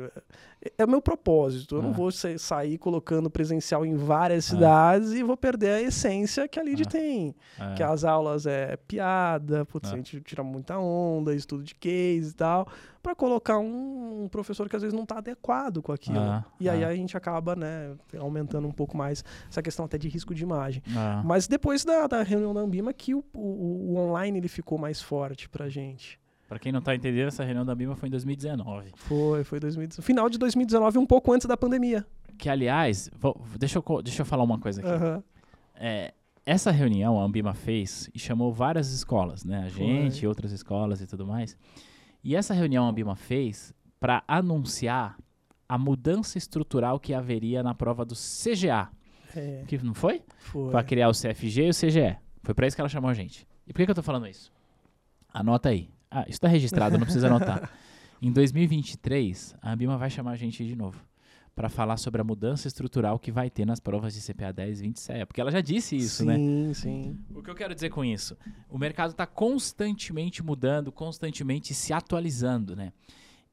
é- 0.61 0.71
é 0.79 0.85
o 0.85 0.89
meu 0.89 1.01
propósito. 1.01 1.75
Eu 1.75 1.79
Ah. 1.79 1.83
não 1.83 1.93
vou 1.93 2.11
sa- 2.11 2.37
sair 2.37 2.77
colocando 2.77 3.29
presencial 3.29 3.85
em 3.85 3.95
várias 3.95 4.45
Ah. 4.47 4.49
cidades 4.49 5.11
e 5.11 5.23
vou 5.23 5.35
perder 5.37 5.69
a 5.75 5.81
essência 5.81 6.47
que 6.47 6.59
a 6.59 6.63
Lid 6.63 6.81
Ah. 6.83 6.89
tem. 6.89 7.35
É. 7.59 7.73
Que 7.75 7.83
as 7.83 8.03
aulas 8.03 8.45
é 8.45 8.75
piada, 8.77 9.65
putz, 9.65 9.89
Ah. 9.89 9.93
a 9.93 9.97
gente 9.97 10.19
tira 10.21 10.43
muita 10.43 10.77
onda, 10.79 11.33
estudo 11.35 11.63
de 11.63 11.75
case 11.75 12.31
e 12.31 12.33
tal, 12.33 12.67
pra 13.01 13.15
colocar 13.15 13.57
um, 13.59 14.23
um 14.23 14.27
professor 14.29 14.67
que 14.69 14.75
às 14.75 14.81
vezes 14.81 14.93
não 14.97 15.05
tá 15.05 15.17
adequado 15.19 15.81
com 15.81 15.91
aquilo. 15.91 16.19
Ah, 16.19 16.45
E 16.59 16.67
aí 16.69 16.83
ah. 16.83 16.87
a 16.89 16.95
gente 16.95 17.15
acaba, 17.15 17.55
né, 17.55 17.95
aumentando 18.19 18.67
um 18.67 18.71
pouco 18.71 18.97
mais 18.97 19.23
essa 19.49 19.61
questão 19.61 19.85
até 19.85 19.97
de 19.97 20.07
risco 20.09 20.33
de 20.35 20.43
imagem. 20.43 20.81
Ah. 20.95 21.21
Mas 21.25 21.47
depois 21.47 21.85
da, 21.85 22.07
da 22.07 22.21
reunião 22.23 22.53
da 22.53 22.59
Ambima 22.61 22.91
que 22.93 23.13
o, 23.15 23.23
o- 23.33 23.93
o 23.93 23.97
online 23.97 24.37
ele 24.39 24.47
ficou 24.49 24.77
mais 24.77 25.01
forte 25.01 25.47
pra 25.49 25.69
gente. 25.69 26.19
Pra 26.49 26.57
quem 26.59 26.71
não 26.71 26.81
tá 26.81 26.95
entendendo, 26.95 27.27
essa 27.27 27.43
reunião 27.43 27.63
da 27.63 27.75
Bima 27.75 27.95
foi 27.95 28.07
em 28.07 28.11
2019. 28.11 28.91
Foi, 28.95 29.43
foi 29.43 29.59
2019. 29.59 30.03
Final 30.05 30.27
de 30.29 30.37
2019, 30.39 30.97
um 30.97 31.05
pouco 31.05 31.31
antes 31.31 31.45
da 31.47 31.55
pandemia. 31.55 32.05
Que, 32.39 32.49
aliás, 32.49 33.09
vou- 33.17 33.39
deixa, 33.57 33.77
eu, 33.79 34.01
deixa 34.01 34.23
eu 34.23 34.25
falar 34.25 34.43
uma 34.43 34.57
coisa 34.59 34.81
aqui. 34.81 34.89
Aham. 34.89 35.23
É, 35.75 36.13
essa 36.45 36.71
reunião 36.71 37.19
a 37.21 37.23
Ambima 37.23 37.53
fez 37.53 38.09
e 38.15 38.19
chamou 38.19 38.51
várias 38.51 38.91
escolas, 38.91 39.45
né? 39.45 39.63
A 39.65 39.69
gente, 39.69 40.19
Foi. 40.21 40.27
outras 40.27 40.51
escolas 40.51 40.99
e 41.01 41.05
tudo 41.07 41.25
mais. 41.27 41.55
E 42.23 42.35
essa 42.35 42.53
reunião 42.53 42.85
a 42.85 42.89
Ambima 42.89 43.15
fez 43.15 43.71
para 43.99 44.23
anunciar 44.27 45.17
a 45.67 45.77
mudança 45.77 46.37
estrutural 46.39 46.99
que 46.99 47.13
haveria 47.13 47.61
na 47.61 47.75
prova 47.75 48.03
do 48.03 48.15
CGA. 48.15 48.89
É, 49.35 49.63
Que 49.67 49.77
não 49.77 49.93
foi? 49.93 50.23
foi. 50.39 50.71
Para 50.71 50.83
criar 50.83 51.09
o 51.09 51.13
CFG 51.13 51.67
e 51.67 51.69
o 51.69 51.73
CGE. 51.73 52.17
Foi 52.41 52.55
para 52.55 52.65
isso 52.65 52.75
que 52.75 52.81
ela 52.81 52.89
chamou 52.89 53.11
a 53.11 53.13
gente. 53.13 53.47
E 53.67 53.71
por 53.71 53.77
que, 53.77 53.85
que 53.85 53.91
eu 53.91 53.95
tô 53.95 54.01
falando 54.01 54.25
isso? 54.27 54.51
Anota 55.31 55.69
aí. 55.69 55.87
Ah, 56.11 56.25
isso 56.27 56.39
tá 56.39 56.47
registrado, 56.47 56.97
não 56.97 57.05
precisa 57.05 57.27
anotar. 57.27 57.71
Em 58.21 58.31
2023, 58.31 59.55
a 59.61 59.71
Ambima 59.71 59.97
vai 59.97 60.09
chamar 60.09 60.31
a 60.31 60.35
gente 60.35 60.65
de 60.65 60.75
novo 60.75 60.99
para 61.55 61.69
falar 61.69 61.97
sobre 61.97 62.19
a 62.21 62.23
mudança 62.23 62.67
estrutural 62.67 63.17
que 63.19 63.31
vai 63.31 63.49
ter 63.49 63.65
nas 63.65 63.79
provas 63.79 64.13
de 64.13 64.21
CPA 64.21 64.51
10 64.51 64.79
e 64.79 64.83
20 64.83 64.99
CEA. 64.99 65.25
Porque 65.25 65.39
ela 65.41 65.51
já 65.51 65.61
disse 65.61 65.95
isso, 65.95 66.23
sim, 66.23 66.25
né? 66.25 66.73
Sim, 66.73 67.17
O 67.33 67.41
que 67.43 67.49
eu 67.49 67.55
quero 67.55 67.73
dizer 67.75 67.89
com 67.89 68.03
isso? 68.03 68.37
O 68.69 68.77
mercado 68.77 69.11
está 69.11 69.25
constantemente 69.25 70.43
mudando, 70.43 70.91
constantemente 70.91 71.73
se 71.73 71.93
atualizando, 71.93 72.75
né? 72.75 72.91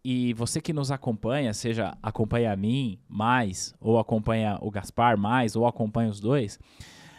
E 0.04 0.32
você 0.34 0.60
que 0.60 0.72
nos 0.72 0.90
acompanha, 0.92 1.52
seja 1.52 1.96
acompanha 2.02 2.52
a 2.52 2.56
mim 2.56 2.98
mais, 3.08 3.74
ou 3.80 3.98
acompanha 3.98 4.56
o 4.60 4.70
Gaspar 4.70 5.18
mais, 5.18 5.56
ou 5.56 5.66
acompanha 5.66 6.08
os 6.10 6.20
dois, 6.20 6.58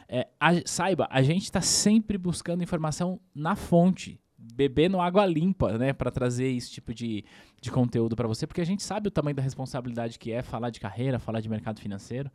é, 0.07 0.27
a- 0.39 0.61
saiba, 0.65 1.05
a 1.11 1.21
gente 1.21 1.43
está 1.43 1.59
sempre 1.59 2.17
buscando 2.17 2.63
informação 2.63 3.19
na 3.35 3.55
fonte, 3.57 4.19
bebendo 4.53 4.99
água 4.99 5.25
limpa, 5.25 5.77
né, 5.77 5.93
para 5.93 6.09
trazer 6.11 6.47
esse 6.47 6.69
tipo 6.71 6.93
de, 6.93 7.23
de 7.61 7.71
conteúdo 7.71 8.15
para 8.15 8.27
você, 8.27 8.45
porque 8.47 8.61
a 8.61 8.65
gente 8.65 8.83
sabe 8.83 9.07
o 9.07 9.11
tamanho 9.11 9.35
da 9.35 9.41
responsabilidade 9.41 10.17
que 10.19 10.31
é 10.31 10.41
falar 10.41 10.69
de 10.69 10.79
carreira, 10.79 11.19
falar 11.19 11.39
de 11.41 11.49
mercado 11.49 11.79
financeiro. 11.79 12.31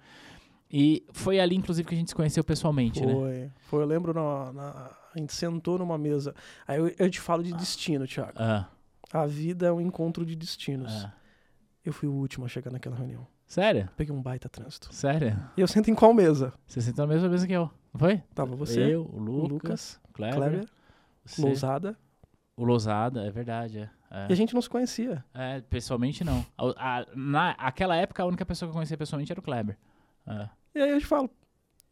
E 0.71 1.05
foi 1.13 1.39
ali, 1.39 1.55
inclusive, 1.55 1.87
que 1.87 1.95
a 1.95 1.99
gente 1.99 2.09
se 2.09 2.15
conheceu 2.15 2.43
pessoalmente, 2.43 3.05
né? 3.05 3.13
Foi. 3.13 3.51
Foi, 3.61 3.83
eu 3.83 3.87
lembro, 3.87 4.15
na, 4.15 4.53
na- 4.53 4.91
a 5.15 5.19
gente 5.19 5.33
sentou 5.35 5.79
numa 5.79 5.99
mesa. 5.99 6.35
Aí 6.67 6.79
eu, 6.79 6.91
eu 6.99 7.11
te 7.11 7.21
falo 7.21 7.43
de 7.43 7.53
destino, 7.53 8.07
Thiago. 8.07 8.33
Ah, 8.37 8.69
A 9.13 9.27
vida 9.27 9.67
é 9.67 9.73
um 9.73 9.81
encontro 9.81 10.25
de 10.25 10.35
destinos. 10.35 11.05
ah. 11.05 11.13
Eu 11.85 11.93
fui 11.93 12.09
o 12.09 12.13
último 12.13 12.47
a 12.47 12.49
chegar 12.49 12.71
naquela 12.71 12.95
reunião. 12.97 13.27
Sério? 13.47 13.89
Peguei 13.97 14.15
um 14.15 14.23
baita 14.23 14.49
trânsito. 14.49 14.89
Sério? 14.95 15.37
E 15.57 15.61
eu 15.61 15.67
sento 15.67 15.91
em 15.91 15.95
qual 15.97 16.15
mesa? 16.15 16.55
Você 16.67 16.81
sentou 16.81 17.07
na 17.07 17.13
mesma 17.13 17.29
mesa 17.29 17.45
que 17.47 17.53
eu, 17.53 17.69
não 17.93 17.99
foi? 17.99 18.23
Tava 18.35 18.55
você, 18.57 18.81
Eu, 18.95 19.03
o 19.03 19.17
o 19.17 19.19
Lucas, 19.19 19.51
Lucas, 19.51 20.01
o 20.09 20.13
Kleber, 20.13 20.37
Kleber, 20.37 20.69
você, 21.25 21.43
Lousada. 21.43 21.97
o 22.57 22.65
Lousada, 22.65 23.25
é 23.27 23.31
verdade. 23.31 23.79
É. 23.79 23.91
É. 24.15 24.27
E 24.29 24.33
a 24.33 24.37
gente 24.37 24.53
não 24.55 24.61
se 24.61 24.69
conhecia. 24.69 25.25
É, 25.33 25.61
pessoalmente 25.63 26.23
não. 26.23 26.45
A, 26.59 26.99
a, 27.01 27.07
na, 27.17 27.51
aquela 27.53 27.97
época, 27.97 28.23
a 28.23 28.27
única 28.27 28.45
pessoa 28.45 28.67
que 28.69 28.71
eu 28.71 28.75
conhecia 28.75 28.97
pessoalmente 28.99 29.33
era 29.33 29.41
o 29.41 29.43
Kleber. 29.43 29.79
É. 30.27 30.49
E 30.75 30.81
aí 30.83 30.91
eu 30.91 31.01
te 31.01 31.07
falo, 31.07 31.31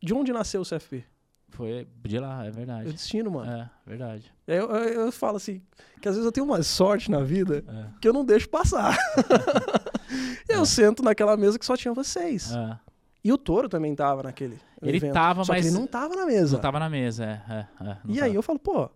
de 0.02 0.12
onde 0.12 0.32
nasceu 0.32 0.60
o 0.60 0.64
CFP? 0.64 1.04
Foi 1.48 1.88
de 2.06 2.18
lá, 2.18 2.44
é 2.44 2.48
É 2.48 2.50
o 2.50 2.52
verdade. 2.52 2.92
destino, 2.92 3.30
mano. 3.30 3.50
É, 3.50 3.70
verdade. 3.86 4.30
E 4.46 4.52
aí 4.52 4.58
Eu, 4.58 4.68
eu, 4.70 5.00
eu 5.06 5.12
falo 5.12 5.36
assim, 5.38 5.62
que 6.00 6.08
às 6.08 6.14
vezes 6.14 6.24
eu 6.26 6.30
tenho 6.30 6.46
uma 6.46 6.62
sorte 6.62 7.10
na 7.10 7.20
vida 7.22 7.64
É. 7.66 7.86
que 8.00 8.06
eu 8.06 8.12
não 8.12 8.24
deixo 8.24 8.48
passar. 8.48 8.96
eu 10.48 10.62
É. 10.62 10.64
sento 10.64 11.02
naquela 11.02 11.36
mesa 11.36 11.58
que 11.58 11.64
só 11.64 11.76
tinha 11.76 11.92
vocês. 11.94 12.52
É. 12.54 12.78
E 13.22 13.32
o 13.32 13.38
Toro 13.38 13.68
também 13.68 13.94
tava 13.94 14.22
naquele 14.22 14.58
Ele 14.80 14.96
evento. 14.96 15.12
tava, 15.12 15.44
só 15.44 15.52
mas 15.52 15.66
ele 15.66 15.74
não 15.74 15.86
tava 15.86 16.14
na 16.16 16.24
mesa. 16.24 16.54
não 16.54 16.60
tava 16.62 16.78
na 16.78 16.88
mesa. 16.88 17.24
É, 17.24 17.52
é, 17.52 17.56
é, 17.90 17.96
E 18.06 18.14
tava. 18.14 18.26
aí 18.26 18.34
eu 18.34 18.42
falo, 18.42 18.58
pô, 18.58 18.90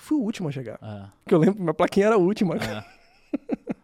Fui 0.00 0.16
o 0.16 0.22
último 0.22 0.48
a 0.48 0.52
chegar. 0.52 0.78
Ah, 0.80 1.10
Porque 1.22 1.34
eu 1.34 1.38
lembro 1.38 1.56
que 1.56 1.60
minha 1.62 1.74
plaquinha 1.74 2.06
era 2.06 2.14
a 2.14 2.18
última. 2.18 2.54
ah. 2.56 2.84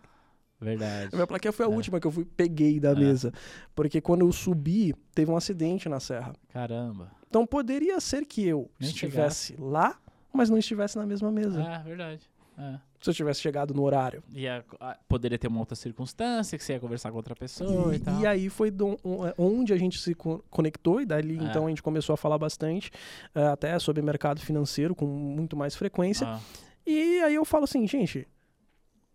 Verdade. 0.60 1.14
Minha 1.14 1.26
plaquinha 1.26 1.52
foi 1.52 1.66
a 1.66 1.68
É. 1.68 1.72
última 1.72 2.00
que 2.00 2.06
eu 2.06 2.10
fui, 2.10 2.24
peguei 2.24 2.80
da 2.80 2.90
É. 2.90 2.94
mesa. 2.94 3.32
Porque 3.74 4.00
quando 4.00 4.22
eu 4.24 4.32
subi, 4.32 4.94
teve 5.14 5.30
um 5.30 5.36
acidente 5.36 5.88
na 5.88 6.00
serra. 6.00 6.32
Caramba. 6.52 7.10
Então 7.28 7.44
poderia 7.46 8.00
ser 8.00 8.24
que 8.24 8.46
eu 8.46 8.70
Nem 8.80 8.88
estivesse 8.88 9.56
lá, 9.58 9.98
mas 10.32 10.48
não 10.48 10.56
estivesse 10.56 10.96
na 10.96 11.04
mesma 11.04 11.30
mesa. 11.30 11.60
É, 11.62 11.78
verdade. 11.82 12.30
É. 12.56 12.78
Se 13.04 13.10
eu 13.10 13.14
tivesse 13.14 13.42
chegado 13.42 13.74
no 13.74 13.82
horário. 13.82 14.22
E 14.32 14.48
a- 14.48 14.64
a- 14.80 14.96
poderia 15.06 15.38
ter 15.38 15.46
uma 15.48 15.60
outra 15.60 15.76
circunstância 15.76 16.56
que 16.56 16.64
você 16.64 16.72
ia 16.72 16.80
conversar 16.80 17.10
com 17.10 17.18
outra 17.18 17.36
pessoa 17.36 17.92
e, 17.92 17.96
E, 17.96 18.00
tal. 18.00 18.18
e 18.20 18.26
aí 18.26 18.48
foi 18.48 18.70
do- 18.70 18.94
é, 19.26 19.34
onde 19.36 19.74
a 19.74 19.76
gente 19.76 19.98
se 20.00 20.14
co- 20.14 20.42
conectou, 20.48 21.02
e 21.02 21.04
dali 21.04 21.38
É. 21.38 21.42
então 21.44 21.66
a 21.66 21.68
gente 21.68 21.82
começou 21.82 22.14
a 22.14 22.16
falar 22.16 22.38
bastante, 22.38 22.90
é, 23.34 23.46
até 23.48 23.78
sobre 23.78 24.00
mercado 24.00 24.40
financeiro 24.40 24.94
com 24.94 25.04
muito 25.04 25.54
mais 25.54 25.74
frequência. 25.76 26.26
Ah, 26.26 26.40
E 26.86 27.20
aí 27.20 27.34
eu 27.34 27.44
falo 27.44 27.64
assim, 27.64 27.86
gente, 27.86 28.26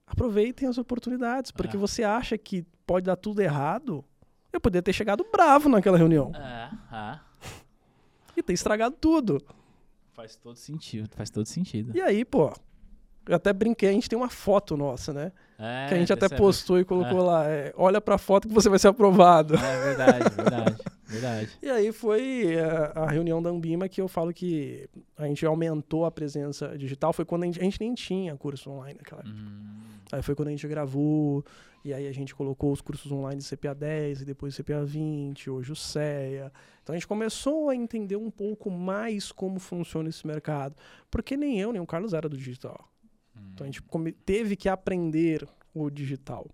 aproveitem 0.06 0.68
as 0.68 0.78
oportunidades, 0.78 1.52
porque 1.52 1.76
É. 1.76 1.80
você 1.80 2.04
acha 2.04 2.38
que 2.38 2.64
pode 2.86 3.06
dar 3.08 3.16
tudo 3.16 3.42
errado. 3.42 4.04
Eu 4.54 4.60
poderia 4.62 4.82
ter 4.84 4.94
chegado 4.94 5.26
bravo 5.32 5.68
naquela 5.70 5.98
reunião 5.98 6.32
é, 6.36 6.70
é. 6.96 7.20
e 8.38 8.42
ter 8.44 8.54
estragado 8.54 8.96
tudo. 9.00 9.40
Faz 10.14 10.36
todo 10.36 10.56
sentido. 10.56 11.10
Faz 11.16 11.30
todo 11.30 11.46
sentido. 11.46 11.96
E 11.96 12.02
aí, 12.02 12.26
pô, 12.26 12.52
eu 13.30 13.36
até 13.36 13.54
brinquei, 13.54 13.90
a 13.90 13.92
gente 13.94 14.10
tem 14.10 14.18
uma 14.18 14.30
foto 14.30 14.76
nossa, 14.76 15.14
né? 15.14 15.32
É, 15.60 15.88
que 15.88 15.94
a 15.94 15.98
gente 15.98 16.12
até 16.12 16.28
postou 16.28 16.80
e 16.80 16.86
colocou 16.86 17.22
lá, 17.22 17.48
é, 17.48 17.72
olha 17.78 18.02
pra 18.02 18.18
foto 18.18 18.48
que 18.48 18.54
você 18.54 18.70
vai 18.70 18.80
ser 18.80 18.88
aprovado. 18.88 19.56
É 19.56 19.84
verdade, 19.84 20.36
verdade, 20.36 20.78
verdade. 21.06 21.50
E 21.62 21.70
aí 21.70 21.92
foi 21.92 22.56
é, 22.56 22.92
a 22.96 23.06
reunião 23.06 23.42
da 23.42 23.52
Ambima 23.52 23.88
que 23.88 24.02
eu 24.02 24.08
falo 24.08 24.34
que 24.34 24.90
a 25.16 25.28
gente 25.28 25.46
aumentou 25.46 26.06
a 26.06 26.12
presença 26.12 26.76
digital. 26.76 27.14
Foi 27.14 27.24
quando 27.24 27.44
a 27.44 27.46
gente, 27.46 27.60
a 27.60 27.64
gente 27.64 27.80
nem 27.80 27.94
tinha 27.94 28.36
curso 28.36 28.72
online 28.72 28.98
naquela 28.98 29.22
época. 29.22 29.36
Hum, 29.36 29.80
Aí 30.12 30.24
foi 30.24 30.34
quando 30.34 30.48
a 30.48 30.52
gente 30.52 30.68
gravou, 30.68 31.46
e 31.86 31.94
aí 31.94 32.08
a 32.08 32.12
gente 32.12 32.34
colocou 32.34 32.72
os 32.72 32.82
cursos 32.82 33.12
online 33.12 33.42
de 33.42 33.48
CPA 33.48 33.76
10 33.76 34.22
e 34.22 34.26
depois 34.26 34.58
CPA 34.58 34.84
20, 34.84 35.50
hoje 35.52 35.72
o 35.72 35.76
CEA. 35.76 36.52
Então 36.82 36.94
a 36.94 36.98
gente 36.98 37.08
começou 37.08 37.70
a 37.70 37.76
entender 37.76 38.16
um 38.16 38.32
pouco 38.32 38.72
mais 38.72 39.32
como 39.32 39.60
funciona 39.60 40.10
esse 40.10 40.26
mercado. 40.26 40.76
Porque 41.12 41.38
nem 41.38 41.60
eu, 41.60 41.72
nem 41.72 41.82
o 41.82 41.86
Carlos 41.86 42.14
era 42.14 42.28
do 42.28 42.36
digital. 42.36 42.90
Então 43.60 43.68
a 43.68 43.70
gente 43.72 44.14
teve 44.26 44.56
que 44.56 44.70
aprender 44.70 45.46
o 45.74 45.90
digital. 45.90 46.48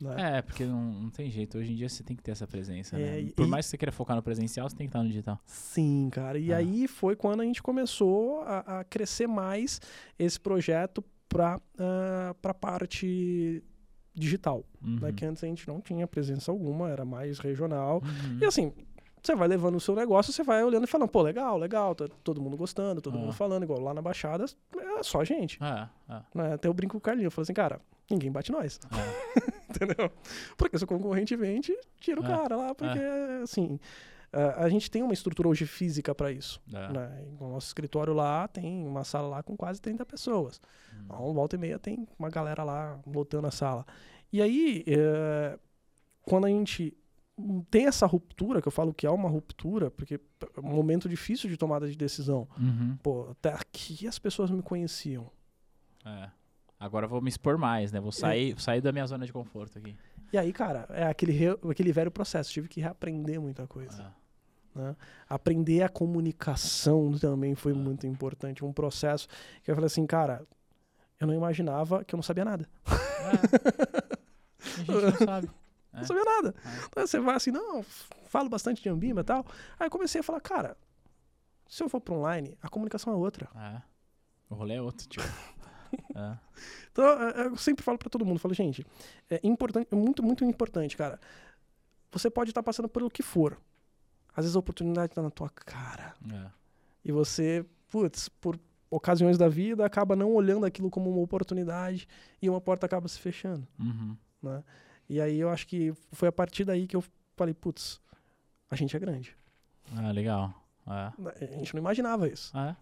Né? 0.00 0.38
É, 0.38 0.42
porque 0.42 0.64
não, 0.64 0.82
não 1.02 1.10
tem 1.10 1.30
jeito. 1.30 1.56
Hoje 1.58 1.72
em 1.72 1.76
dia 1.76 1.88
você 1.88 2.02
tem 2.02 2.16
que 2.16 2.22
ter 2.22 2.32
essa 2.32 2.44
presença, 2.46 2.96
É, 2.96 2.98
né? 2.98 3.20
e- 3.20 3.30
Por 3.32 3.46
e- 3.46 3.48
mais 3.48 3.66
que 3.66 3.70
você 3.70 3.78
queira 3.78 3.92
focar 3.92 4.16
no 4.16 4.22
presencial, 4.22 4.68
você 4.68 4.74
tem 4.74 4.86
que 4.86 4.90
estar 4.90 5.00
no 5.02 5.08
digital. 5.08 5.38
Sim, 5.46 6.08
cara. 6.10 6.36
E 6.40 6.52
Ah. 6.52 6.56
aí 6.56 6.88
foi 6.88 7.14
quando 7.14 7.40
a 7.42 7.44
gente 7.44 7.62
começou 7.62 8.40
a, 8.42 8.80
a 8.80 8.84
crescer 8.84 9.28
mais 9.28 9.80
esse 10.18 10.40
projeto 10.40 11.04
para 11.28 11.60
a 12.42 12.54
parte 12.54 13.62
digital. 14.12 14.64
Uhum. 14.84 14.98
Né? 15.00 15.12
Que 15.12 15.24
antes 15.24 15.44
a 15.44 15.46
gente 15.46 15.66
não 15.68 15.80
tinha 15.80 16.06
presença 16.08 16.50
alguma, 16.50 16.90
era 16.90 17.04
mais 17.04 17.38
regional. 17.38 18.02
Uhum. 18.04 18.38
E 18.40 18.44
assim, 18.44 18.72
você 19.22 19.34
vai 19.36 19.46
levando 19.48 19.76
o 19.76 19.80
seu 19.80 19.94
negócio, 19.94 20.32
você 20.32 20.42
vai 20.42 20.62
olhando 20.64 20.84
e 20.84 20.86
falando, 20.86 21.08
pô, 21.08 21.22
legal, 21.22 21.56
legal, 21.56 21.94
tá 21.94 22.06
todo 22.24 22.40
mundo 22.42 22.56
gostando, 22.56 23.00
todo 23.00 23.16
Ah. 23.16 23.20
mundo 23.20 23.32
falando, 23.32 23.62
igual 23.62 23.80
lá 23.80 23.94
na 23.94 24.02
Baixada, 24.02 24.44
é 24.76 25.02
só 25.02 25.22
gente. 25.24 25.58
É, 25.62 25.88
é, 26.14 26.20
Né? 26.34 26.54
Até 26.54 26.66
eu 26.68 26.74
brinco 26.74 26.92
com 26.92 26.98
o 26.98 27.00
Carlinho, 27.00 27.26
eu 27.26 27.30
falo 27.30 27.42
assim, 27.42 27.54
cara, 27.54 27.80
ninguém 28.10 28.30
bate 28.32 28.50
nós, 28.50 28.80
é. 28.84 28.90
entendeu? 29.70 30.10
Porque 30.56 30.76
se 30.78 30.84
o 30.84 30.86
concorrente 30.86 31.36
vende, 31.36 31.72
tira 32.00 32.20
o 32.20 32.24
É. 32.24 32.28
cara 32.28 32.56
lá, 32.56 32.74
porque, 32.74 32.98
assim, 33.42 33.78
a- 34.32 34.64
a 34.64 34.68
gente 34.68 34.90
tem 34.90 35.02
uma 35.02 35.12
estrutura 35.12 35.48
hoje 35.48 35.66
física 35.66 36.14
para 36.14 36.32
isso. 36.32 36.60
É. 36.72 36.92
Né? 36.92 37.24
O 37.38 37.48
nosso 37.48 37.68
escritório 37.68 38.12
lá 38.12 38.48
tem 38.48 38.86
uma 38.86 39.04
sala 39.04 39.28
lá 39.28 39.42
com 39.42 39.56
quase 39.56 39.80
30 39.80 40.04
pessoas. 40.04 40.60
Hum. 40.94 41.02
Então, 41.04 41.32
volta 41.34 41.54
e 41.56 41.58
meia 41.58 41.78
tem 41.78 42.08
uma 42.18 42.28
galera 42.28 42.64
lá 42.64 42.98
lotando 43.06 43.46
a 43.46 43.50
sala. 43.50 43.86
E 44.32 44.40
aí, 44.42 44.82
é, 44.86 45.58
quando 46.22 46.46
a 46.46 46.48
gente 46.50 46.96
tem 47.70 47.86
essa 47.86 48.06
ruptura, 48.06 48.60
que 48.60 48.68
eu 48.68 48.72
falo 48.72 48.92
que 48.92 49.06
é 49.06 49.10
uma 49.10 49.28
ruptura, 49.28 49.90
porque 49.90 50.14
é 50.56 50.60
um 50.60 50.74
momento 50.74 51.08
difícil 51.08 51.48
de 51.48 51.56
tomada 51.56 51.88
de 51.88 51.96
decisão. 51.96 52.46
Uhum. 52.58 52.96
Pô, 53.02 53.28
até 53.30 53.52
aqui 53.52 54.06
as 54.06 54.18
pessoas 54.18 54.50
me 54.50 54.62
conheciam. 54.62 55.30
É. 56.04 56.28
Agora 56.78 57.06
eu 57.06 57.10
vou 57.10 57.20
me 57.22 57.28
expor 57.28 57.56
mais, 57.56 57.92
né? 57.92 58.00
Vou 58.00 58.12
sair, 58.12 58.60
sair 58.60 58.80
da 58.80 58.92
minha 58.92 59.06
zona 59.06 59.24
de 59.24 59.32
conforto 59.32 59.78
aqui. 59.78 59.96
E 60.32 60.38
aí, 60.38 60.52
cara, 60.52 60.86
é 60.90 61.04
aquele, 61.04 61.32
re- 61.32 61.58
aquele 61.70 61.92
velho 61.92 62.10
processo. 62.10 62.50
Tive 62.52 62.68
que 62.68 62.80
reaprender 62.80 63.40
muita 63.40 63.66
coisa. 63.66 64.12
É. 64.74 64.78
né? 64.80 64.96
Aprender 65.28 65.82
a 65.82 65.88
comunicação 65.88 67.12
também 67.18 67.54
foi 67.54 67.72
Ah. 67.72 67.76
muito 67.76 68.06
importante. 68.06 68.64
Um 68.64 68.72
processo 68.72 69.28
que 69.62 69.70
eu 69.70 69.74
falei 69.74 69.86
assim, 69.86 70.06
cara, 70.06 70.44
eu 71.20 71.26
não 71.26 71.34
imaginava 71.34 72.04
que 72.04 72.14
eu 72.14 72.18
não 72.18 72.22
sabia 72.22 72.44
nada. 72.44 72.68
É. 72.88 72.92
A 74.64 74.76
gente 74.84 74.90
não 74.90 75.26
sabe. 75.26 75.50
É. 75.92 75.98
Não 75.98 76.04
sabia 76.04 76.24
nada. 76.24 76.54
É. 76.64 77.00
Aí 77.00 77.06
você 77.06 77.18
vai 77.20 77.36
assim, 77.36 77.50
não, 77.50 77.82
falo 78.26 78.48
bastante 78.48 78.82
de 78.82 78.88
Ambima 78.88 79.20
e 79.20 79.24
tal. 79.24 79.44
Aí 79.78 79.86
eu 79.86 79.90
comecei 79.90 80.20
a 80.20 80.24
falar, 80.24 80.40
cara, 80.40 80.76
se 81.68 81.82
eu 81.82 81.88
for 81.88 82.00
para 82.00 82.14
online, 82.14 82.56
a 82.62 82.68
comunicação 82.68 83.12
é 83.12 83.16
outra. 83.16 83.48
É. 83.56 83.82
O 84.50 84.54
rolê 84.54 84.74
é 84.74 84.82
outro, 84.82 85.06
tio. 85.08 85.22
É. 86.16 86.38
Então, 86.90 87.04
eu 87.04 87.56
sempre 87.58 87.84
falo 87.84 87.98
para 87.98 88.08
todo 88.08 88.24
mundo, 88.24 88.38
falo, 88.38 88.54
gente, 88.54 88.82
é 89.28 89.38
importante, 89.46 89.88
é 89.92 89.94
muito, 89.94 90.22
muito 90.22 90.42
importante, 90.42 90.96
cara. 90.96 91.20
Você 92.10 92.30
pode 92.30 92.50
estar 92.50 92.62
passando 92.62 92.88
pelo 92.88 93.10
que 93.10 93.22
for. 93.22 93.60
Às 94.34 94.44
vezes 94.46 94.56
a 94.56 94.58
oportunidade 94.58 95.12
tá 95.14 95.20
na 95.20 95.28
tua 95.30 95.50
cara. 95.50 96.14
É. 96.32 96.50
E 97.04 97.12
você, 97.12 97.66
putz, 97.90 98.30
por 98.30 98.58
ocasiões 98.90 99.36
da 99.36 99.50
vida, 99.50 99.84
acaba 99.84 100.16
não 100.16 100.32
olhando 100.32 100.64
aquilo 100.64 100.88
como 100.88 101.10
uma 101.10 101.20
oportunidade 101.20 102.08
e 102.40 102.48
uma 102.48 102.58
porta 102.60 102.86
acaba 102.86 103.06
se 103.06 103.18
fechando, 103.18 103.68
Uhum. 103.78 104.16
né? 104.42 104.64
E 105.08 105.20
aí 105.20 105.38
eu 105.38 105.50
acho 105.50 105.66
que 105.66 105.92
foi 106.12 106.28
a 106.28 106.32
partir 106.32 106.64
daí 106.64 106.86
que 106.86 106.96
eu 106.96 107.04
falei, 107.36 107.54
putz, 107.54 108.00
a 108.70 108.76
gente 108.76 108.96
é 108.96 109.00
grande. 109.00 109.36
Ah, 109.96 110.10
legal. 110.10 110.52
É. 110.86 111.44
A 111.44 111.58
gente 111.58 111.74
não 111.74 111.80
imaginava 111.80 112.28
isso. 112.28 112.56
É. 112.56 112.74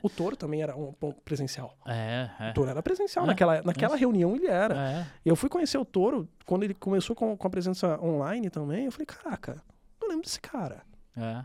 O 0.00 0.08
Toro 0.08 0.36
também 0.36 0.62
era 0.62 0.76
um 0.76 0.92
ponto 0.92 1.20
presencial. 1.22 1.76
É, 1.84 2.30
é. 2.38 2.50
O 2.50 2.54
Toro 2.54 2.70
era 2.70 2.80
presencial. 2.82 3.24
É, 3.24 3.28
Naquela, 3.28 3.60
naquela 3.62 3.94
isso. 3.96 4.00
reunião 4.00 4.36
ele 4.36 4.46
era. 4.46 4.76
É. 4.90 5.06
Eu 5.24 5.34
fui 5.34 5.48
conhecer 5.48 5.76
o 5.76 5.84
Toro 5.84 6.28
quando 6.46 6.62
ele 6.62 6.72
começou 6.74 7.16
com, 7.16 7.36
com 7.36 7.46
a 7.46 7.50
presença 7.50 8.00
online 8.00 8.48
também. 8.48 8.84
Eu 8.84 8.92
falei, 8.92 9.06
caraca, 9.06 9.60
eu 10.00 10.06
lembro 10.08 10.22
desse 10.22 10.40
cara. 10.40 10.82
É. 11.16 11.44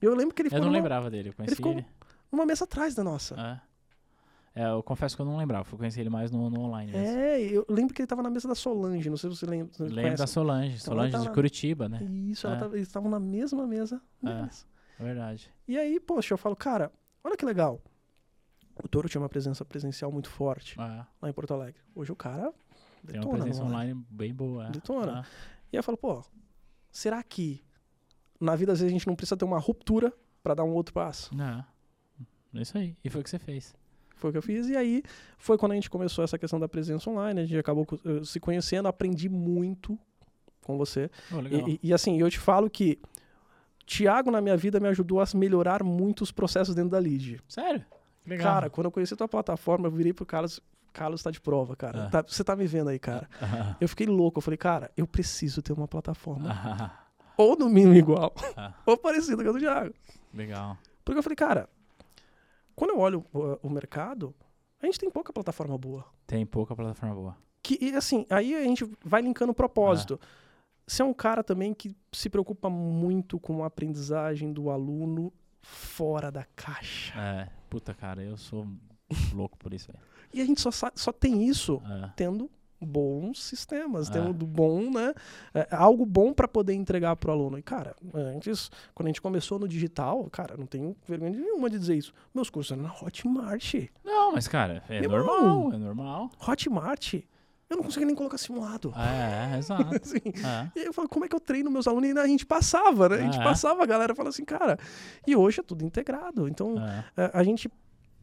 Eu 0.00 0.14
lembro 0.14 0.32
que 0.34 0.42
ele 0.42 0.46
Eu 0.46 0.50
ficou 0.50 0.60
não 0.60 0.68
numa, 0.68 0.78
lembrava 0.78 1.10
dele, 1.10 1.30
eu 1.30 1.32
conheci 1.34 1.56
ficou- 1.56 1.72
ele. 1.72 1.84
numa 2.30 2.46
mesa 2.46 2.64
atrás 2.64 2.94
da 2.94 3.02
nossa. 3.02 3.34
É. 3.34 3.60
É, 4.54 4.66
eu 4.68 4.82
confesso 4.82 5.14
que 5.14 5.22
eu 5.22 5.26
não 5.26 5.36
lembrava, 5.36 5.68
eu 5.72 5.78
conheci 5.78 6.00
ele 6.00 6.10
mais 6.10 6.30
no, 6.30 6.50
no 6.50 6.60
online 6.62 6.90
mesmo. 6.92 7.16
É, 7.18 7.40
eu 7.40 7.64
lembro 7.68 7.94
que 7.94 8.02
ele 8.02 8.06
tava 8.08 8.22
na 8.22 8.30
mesa 8.30 8.48
da 8.48 8.54
Solange, 8.54 9.08
não 9.08 9.16
sei 9.16 9.30
se 9.30 9.36
você 9.36 9.46
lembra. 9.46 9.72
Lembro 9.78 9.94
conhece. 10.02 10.16
da 10.16 10.26
Solange, 10.26 10.74
Então, 10.74 10.84
Solange 10.94 11.14
ela 11.14 11.24
de 11.24 11.30
Curitiba, 11.30 11.88
né? 11.88 12.02
Isso, 12.02 12.46
É. 12.48 12.56
tava- 12.56 12.74
eles 12.76 12.88
estavam 12.88 13.08
na 13.10 13.20
mesma 13.20 13.64
mesa 13.66 14.02
É. 14.24 14.34
deles. 14.34 14.66
É 14.98 15.04
verdade. 15.04 15.52
E 15.68 15.78
aí, 15.78 16.00
poxa, 16.00 16.34
eu 16.34 16.38
falo, 16.38 16.56
cara, 16.56 16.90
olha 17.22 17.36
que 17.36 17.44
legal. 17.44 17.80
O 18.82 18.88
Toro 18.88 19.08
tinha 19.08 19.20
uma 19.20 19.28
presença 19.28 19.64
presencial 19.64 20.10
muito 20.10 20.28
forte 20.28 20.74
É. 20.80 21.06
lá 21.22 21.28
em 21.28 21.32
Porto 21.32 21.54
Alegre. 21.54 21.80
Hoje 21.94 22.10
o 22.10 22.16
cara 22.16 22.52
Tem 23.06 23.16
uma 23.16 23.22
detona 23.24 23.44
presença 23.44 23.62
online. 23.64 23.92
online 23.92 24.06
bem 24.10 24.34
boa. 24.34 24.66
é. 24.66 24.70
Detona. 24.70 25.20
Ah, 25.20 25.24
E 25.72 25.76
aí 25.76 25.78
eu 25.78 25.82
falo, 25.84 25.96
pô, 25.96 26.24
será 26.90 27.22
que 27.22 27.62
na 28.40 28.56
vida 28.56 28.72
às 28.72 28.80
vezes 28.80 28.90
a 28.90 28.92
gente 28.98 29.06
não 29.06 29.14
precisa 29.14 29.36
ter 29.36 29.44
uma 29.44 29.58
ruptura 29.60 30.12
pra 30.42 30.54
dar 30.54 30.64
um 30.64 30.72
outro 30.72 30.92
passo? 30.92 31.34
Não. 31.36 31.64
É 32.54 32.62
isso 32.62 32.76
aí. 32.76 32.96
E 33.04 33.08
foi 33.08 33.20
o 33.20 33.24
que 33.24 33.30
você 33.30 33.38
fez. 33.38 33.76
Foi 34.20 34.30
o 34.30 34.32
que 34.32 34.38
eu 34.38 34.42
fiz. 34.42 34.68
E 34.68 34.76
aí 34.76 35.02
foi 35.38 35.56
quando 35.58 35.72
a 35.72 35.74
gente 35.74 35.88
começou 35.90 36.22
essa 36.22 36.38
questão 36.38 36.60
da 36.60 36.68
presença 36.68 37.08
online. 37.10 37.40
A 37.40 37.44
gente 37.46 37.58
acabou 37.58 37.86
eh, 38.04 38.24
se 38.24 38.38
conhecendo, 38.38 38.86
aprendi 38.86 39.28
muito 39.28 39.98
com 40.62 40.76
você. 40.78 41.10
Oh. 41.32 41.40
E, 41.68 41.80
e- 41.82 41.92
assim, 41.94 42.20
eu 42.20 42.30
te 42.30 42.38
falo 42.38 42.68
que 42.70 42.98
Tiago 43.86 44.30
na 44.30 44.40
minha 44.40 44.56
vida 44.56 44.78
me 44.78 44.88
ajudou 44.88 45.20
a 45.20 45.24
melhorar 45.34 45.82
muito 45.82 46.22
os 46.22 46.30
processos 46.30 46.74
dentro 46.74 46.90
da 46.90 46.98
lead. 46.98 47.40
Sério? 47.48 47.84
Legal. 48.26 48.46
Cara, 48.46 48.70
quando 48.70 48.84
eu 48.86 48.90
conheci 48.92 49.14
a 49.14 49.16
tua 49.16 49.26
plataforma, 49.28 49.88
eu 49.88 49.90
virei 49.90 50.12
pro 50.12 50.24
Carlos. 50.26 50.60
Carlos 50.92 51.22
tá 51.22 51.30
de 51.30 51.40
prova, 51.40 51.74
cara. 51.76 52.06
Ah. 52.06 52.10
Tá- 52.10 52.24
você 52.26 52.42
tá 52.44 52.54
me 52.56 52.66
vendo 52.66 52.88
aí, 52.90 52.98
cara. 52.98 53.28
Ah, 53.40 53.76
Eu 53.80 53.88
fiquei 53.88 54.06
louco. 54.06 54.38
Eu 54.38 54.42
falei, 54.42 54.58
cara, 54.58 54.90
eu 54.96 55.06
preciso 55.06 55.62
ter 55.62 55.72
uma 55.72 55.86
plataforma. 55.88 56.48
ah, 56.50 57.04
Ou 57.36 57.56
no 57.56 57.68
mínimo 57.68 57.94
igual. 57.94 58.34
ah, 58.56 58.74
ou 58.84 58.96
parecida 58.96 59.42
com 59.42 59.48
a 59.50 59.52
do 59.52 59.58
Thiago. 59.58 59.94
legal. 60.34 60.76
Porque 61.04 61.18
eu 61.18 61.22
falei, 61.22 61.36
cara, 61.36 61.68
quando 62.80 62.92
eu 62.92 62.98
olho 62.98 63.26
o, 63.30 63.68
o 63.68 63.68
mercado, 63.68 64.34
a 64.80 64.86
gente 64.86 64.98
tem 64.98 65.10
pouca 65.10 65.34
plataforma 65.34 65.76
boa. 65.76 66.06
Tem 66.26 66.46
pouca 66.46 66.74
plataforma 66.74 67.14
boa. 67.14 67.36
Que, 67.62 67.76
e 67.78 67.94
assim, 67.94 68.24
aí 68.30 68.54
a 68.54 68.62
gente 68.62 68.90
vai 69.04 69.20
linkando 69.20 69.52
o 69.52 69.54
propósito. 69.54 70.18
Ah. 70.22 70.26
Você 70.86 71.02
é 71.02 71.04
um 71.04 71.12
cara 71.12 71.44
também 71.44 71.74
que 71.74 71.94
se 72.10 72.30
preocupa 72.30 72.70
muito 72.70 73.38
com 73.38 73.62
a 73.62 73.66
aprendizagem 73.66 74.50
do 74.50 74.70
aluno 74.70 75.30
fora 75.60 76.32
da 76.32 76.46
caixa. 76.56 77.12
É, 77.20 77.50
puta, 77.68 77.92
cara, 77.92 78.22
eu 78.22 78.38
sou 78.38 78.66
louco 79.34 79.58
por 79.58 79.74
isso 79.74 79.90
aí. 79.92 79.98
E 80.32 80.40
a 80.40 80.46
gente 80.46 80.62
só, 80.62 80.70
só 80.94 81.12
tem 81.12 81.46
isso 81.46 81.82
É, 81.84 82.12
tendo 82.16 82.50
bons 82.80 83.42
sistemas, 83.44 84.08
É. 84.08 84.12
temos 84.12 84.34
do 84.34 84.46
bom, 84.46 84.90
né? 84.90 85.12
é, 85.54 85.68
algo 85.70 86.06
bom 86.06 86.32
para 86.32 86.48
poder 86.48 86.72
entregar 86.74 87.14
para 87.16 87.30
o 87.30 87.32
aluno. 87.32 87.58
E, 87.58 87.62
cara, 87.62 87.94
antes, 88.14 88.70
quando 88.94 89.06
a 89.06 89.10
gente 89.10 89.20
começou 89.20 89.58
no 89.58 89.68
digital, 89.68 90.28
cara, 90.30 90.56
não 90.56 90.66
tenho 90.66 90.96
vergonha 91.06 91.30
nenhuma 91.32 91.68
de 91.68 91.78
dizer 91.78 91.96
isso. 91.96 92.12
Meus 92.34 92.48
cursos 92.50 92.72
eram 92.72 92.82
na 92.84 92.92
Hotmart. 92.92 93.74
Não, 94.04 94.32
mas, 94.32 94.48
cara, 94.48 94.82
é 94.88 95.00
Meu 95.00 95.10
normal, 95.10 95.36
irmão. 95.38 95.72
é 95.72 95.76
normal. 95.78 96.30
Hotmart. 96.46 97.14
Eu 97.68 97.76
não 97.76 97.84
conseguia 97.84 98.06
nem 98.06 98.16
colocar 98.16 98.36
simulado. 98.36 98.92
É, 98.96 99.54
é, 99.54 99.58
exato. 99.60 99.94
Assim, 100.02 100.18
É. 100.44 100.70
E 100.74 100.80
aí 100.80 100.86
eu 100.86 100.92
falo, 100.92 101.08
como 101.08 101.24
é 101.24 101.28
que 101.28 101.36
eu 101.36 101.40
treino 101.40 101.70
meus 101.70 101.86
alunos? 101.86 102.10
E 102.10 102.18
a 102.18 102.26
gente 102.26 102.44
passava, 102.44 103.08
né? 103.10 103.16
A 103.16 103.22
gente 103.22 103.38
É. 103.38 103.44
passava, 103.44 103.82
a 103.82 103.86
galera 103.86 104.12
fala 104.14 104.28
assim, 104.30 104.44
cara. 104.44 104.76
E 105.26 105.36
hoje 105.36 105.60
é 105.60 105.62
tudo 105.62 105.84
integrado. 105.84 106.48
Então, 106.48 106.74
é. 106.84 107.04
a, 107.16 107.38
a 107.38 107.42
gente 107.44 107.70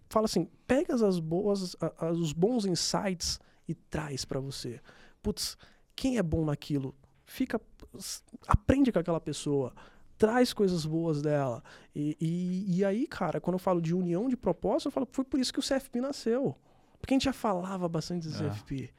fala 0.10 0.26
assim, 0.26 0.50
pega 0.66 0.96
as 0.96 1.20
boas, 1.20 1.76
a- 1.80 2.08
a- 2.08 2.12
os 2.12 2.34
bons 2.34 2.66
insights 2.66 3.40
e 3.68 3.76
traz 3.76 4.24
pra 4.26 4.40
você. 4.40 4.80
Putz, 5.22 5.58
quem 5.96 6.18
é 6.18 6.24
bom 6.24 6.46
naquilo? 6.46 6.96
Fica, 7.26 7.60
aprende 8.48 8.92
com 8.92 9.00
aquela 9.00 9.20
pessoa. 9.20 9.74
Traz 10.18 10.54
coisas 10.54 10.86
boas 10.86 11.22
dela. 11.22 11.64
E, 11.96 12.18
e, 12.20 12.78
e 12.78 12.86
aí, 12.86 13.06
cara, 13.08 13.40
quando 13.42 13.56
eu 13.56 13.60
falo 13.60 13.82
de 13.82 13.94
união 13.94 14.28
de 14.30 14.38
propósito, 14.38 14.88
eu 14.88 14.92
falo, 14.92 15.08
foi 15.12 15.24
por 15.26 15.40
isso 15.40 15.54
que 15.54 15.60
o 15.60 15.64
CFP 15.64 16.02
nasceu. 16.02 16.56
Porque 17.00 17.14
a 17.14 17.16
gente 17.16 17.26
já 17.26 17.34
falava 17.34 17.88
bastante 17.88 18.28
do 18.28 18.34
É. 18.44 18.50
CFP. 18.50 18.94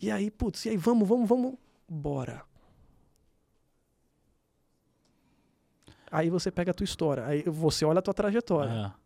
E 0.00 0.10
aí, 0.10 0.30
putz, 0.30 0.64
e 0.64 0.70
aí, 0.70 0.76
vamos, 0.76 1.06
vamos, 1.06 1.28
vamos, 1.28 1.54
bora. 1.88 2.42
Aí 6.10 6.28
você 6.28 6.50
pega 6.50 6.72
a 6.72 6.74
tua 6.74 6.84
história, 6.84 7.24
aí 7.24 7.42
você 7.44 7.84
olha 7.84 8.00
a 8.00 8.02
tua 8.02 8.14
trajetória. 8.14 8.72
É. 8.96 9.00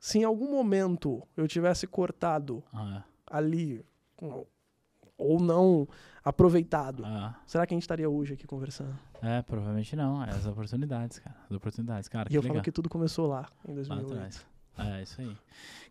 Se 0.00 0.18
em 0.18 0.24
algum 0.24 0.50
momento 0.50 1.22
eu 1.36 1.46
tivesse 1.46 1.86
cortado 1.86 2.64
É. 2.74 3.02
ali, 3.26 3.84
ou- 4.22 5.40
não 5.40 5.88
aproveitado, 6.24 7.04
É. 7.04 7.34
será 7.46 7.66
que 7.66 7.74
a 7.74 7.76
gente 7.76 7.82
estaria 7.82 8.08
hoje 8.08 8.34
aqui 8.34 8.46
conversando? 8.46 8.96
É, 9.22 9.42
provavelmente 9.42 9.96
não. 9.96 10.22
É 10.22 10.30
as 10.30 10.46
oportunidades, 10.46 11.18
cara. 11.18 11.36
As 11.50 11.56
oportunidades, 11.56 12.08
cara. 12.08 12.28
e 12.30 12.34
eu 12.36 12.40
legal. 12.42 12.54
falo 12.56 12.64
que 12.64 12.70
tudo 12.72 12.88
começou 12.88 13.26
lá, 13.26 13.46
em 13.66 13.70
Lá 13.70 13.74
2008. 13.76 14.12
atrás. 14.12 14.46
É, 14.78 15.02
isso 15.02 15.20
aí. 15.20 15.36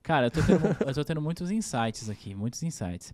Cara, 0.01 0.27
eu 0.27 0.31
tô 0.31 0.41
tendo, 0.41 0.65
eu 0.87 0.93
tô 0.93 1.03
tendo 1.03 1.21
muitos 1.21 1.51
insights 1.51 2.09
aqui, 2.09 2.33
muitos 2.33 2.63
insights. 2.63 3.13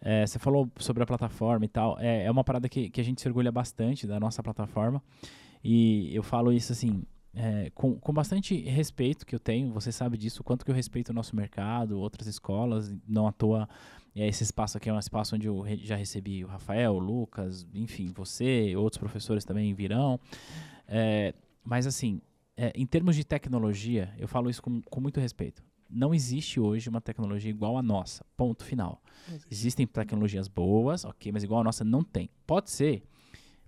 É, 0.00 0.26
você 0.26 0.36
falou 0.40 0.68
sobre 0.78 1.00
a 1.04 1.06
plataforma 1.06 1.64
e 1.64 1.68
tal. 1.68 1.96
É, 2.00 2.24
é 2.24 2.30
uma 2.30 2.42
parada 2.42 2.68
que, 2.68 2.90
que 2.90 3.00
a 3.00 3.04
gente 3.04 3.20
se 3.22 3.28
orgulha 3.28 3.52
bastante 3.52 4.04
da 4.04 4.18
nossa 4.18 4.42
plataforma. 4.42 5.00
E 5.62 6.12
eu 6.12 6.24
falo 6.24 6.52
isso 6.52 6.72
assim, 6.72 7.04
é, 7.34 7.70
com, 7.70 7.94
com 8.00 8.12
bastante 8.12 8.56
respeito 8.62 9.24
que 9.24 9.32
eu 9.32 9.38
tenho. 9.38 9.72
Você 9.72 9.92
sabe 9.92 10.18
disso, 10.18 10.40
o 10.40 10.44
quanto 10.44 10.64
que 10.64 10.72
eu 10.72 10.74
respeito 10.74 11.10
o 11.10 11.12
nosso 11.12 11.36
mercado, 11.36 12.00
outras 12.00 12.26
escolas. 12.26 12.92
Não 13.06 13.28
à 13.28 13.32
toa, 13.32 13.68
é, 14.14 14.28
esse 14.28 14.42
espaço 14.42 14.76
aqui 14.76 14.88
é 14.88 14.92
um 14.92 14.98
espaço 14.98 15.34
onde 15.34 15.46
eu 15.46 15.64
já 15.82 15.96
recebi 15.96 16.44
o 16.44 16.48
Rafael, 16.48 16.94
o 16.94 16.98
Lucas, 16.98 17.66
enfim, 17.74 18.12
você, 18.14 18.76
outros 18.76 18.98
professores 18.98 19.44
também 19.44 19.72
virão. 19.74 20.20
É, 20.86 21.34
mas 21.64 21.86
assim, 21.86 22.20
é, 22.56 22.72
em 22.74 22.84
termos 22.84 23.16
de 23.16 23.24
tecnologia, 23.24 24.12
eu 24.18 24.28
falo 24.28 24.50
isso 24.50 24.62
com, 24.62 24.82
com 24.82 25.00
muito 25.00 25.18
respeito. 25.18 25.62
Não 25.88 26.14
existe 26.14 26.58
hoje 26.58 26.88
uma 26.88 27.00
tecnologia 27.00 27.50
igual 27.50 27.76
à 27.76 27.82
nossa. 27.82 28.24
Ponto 28.36 28.64
final. 28.64 29.02
Existem 29.50 29.86
tecnologias 29.86 30.48
boas, 30.48 31.04
ok, 31.04 31.30
mas 31.32 31.44
igual 31.44 31.60
a 31.60 31.64
nossa 31.64 31.84
não 31.84 32.02
tem. 32.02 32.30
Pode 32.46 32.70
ser, 32.70 33.02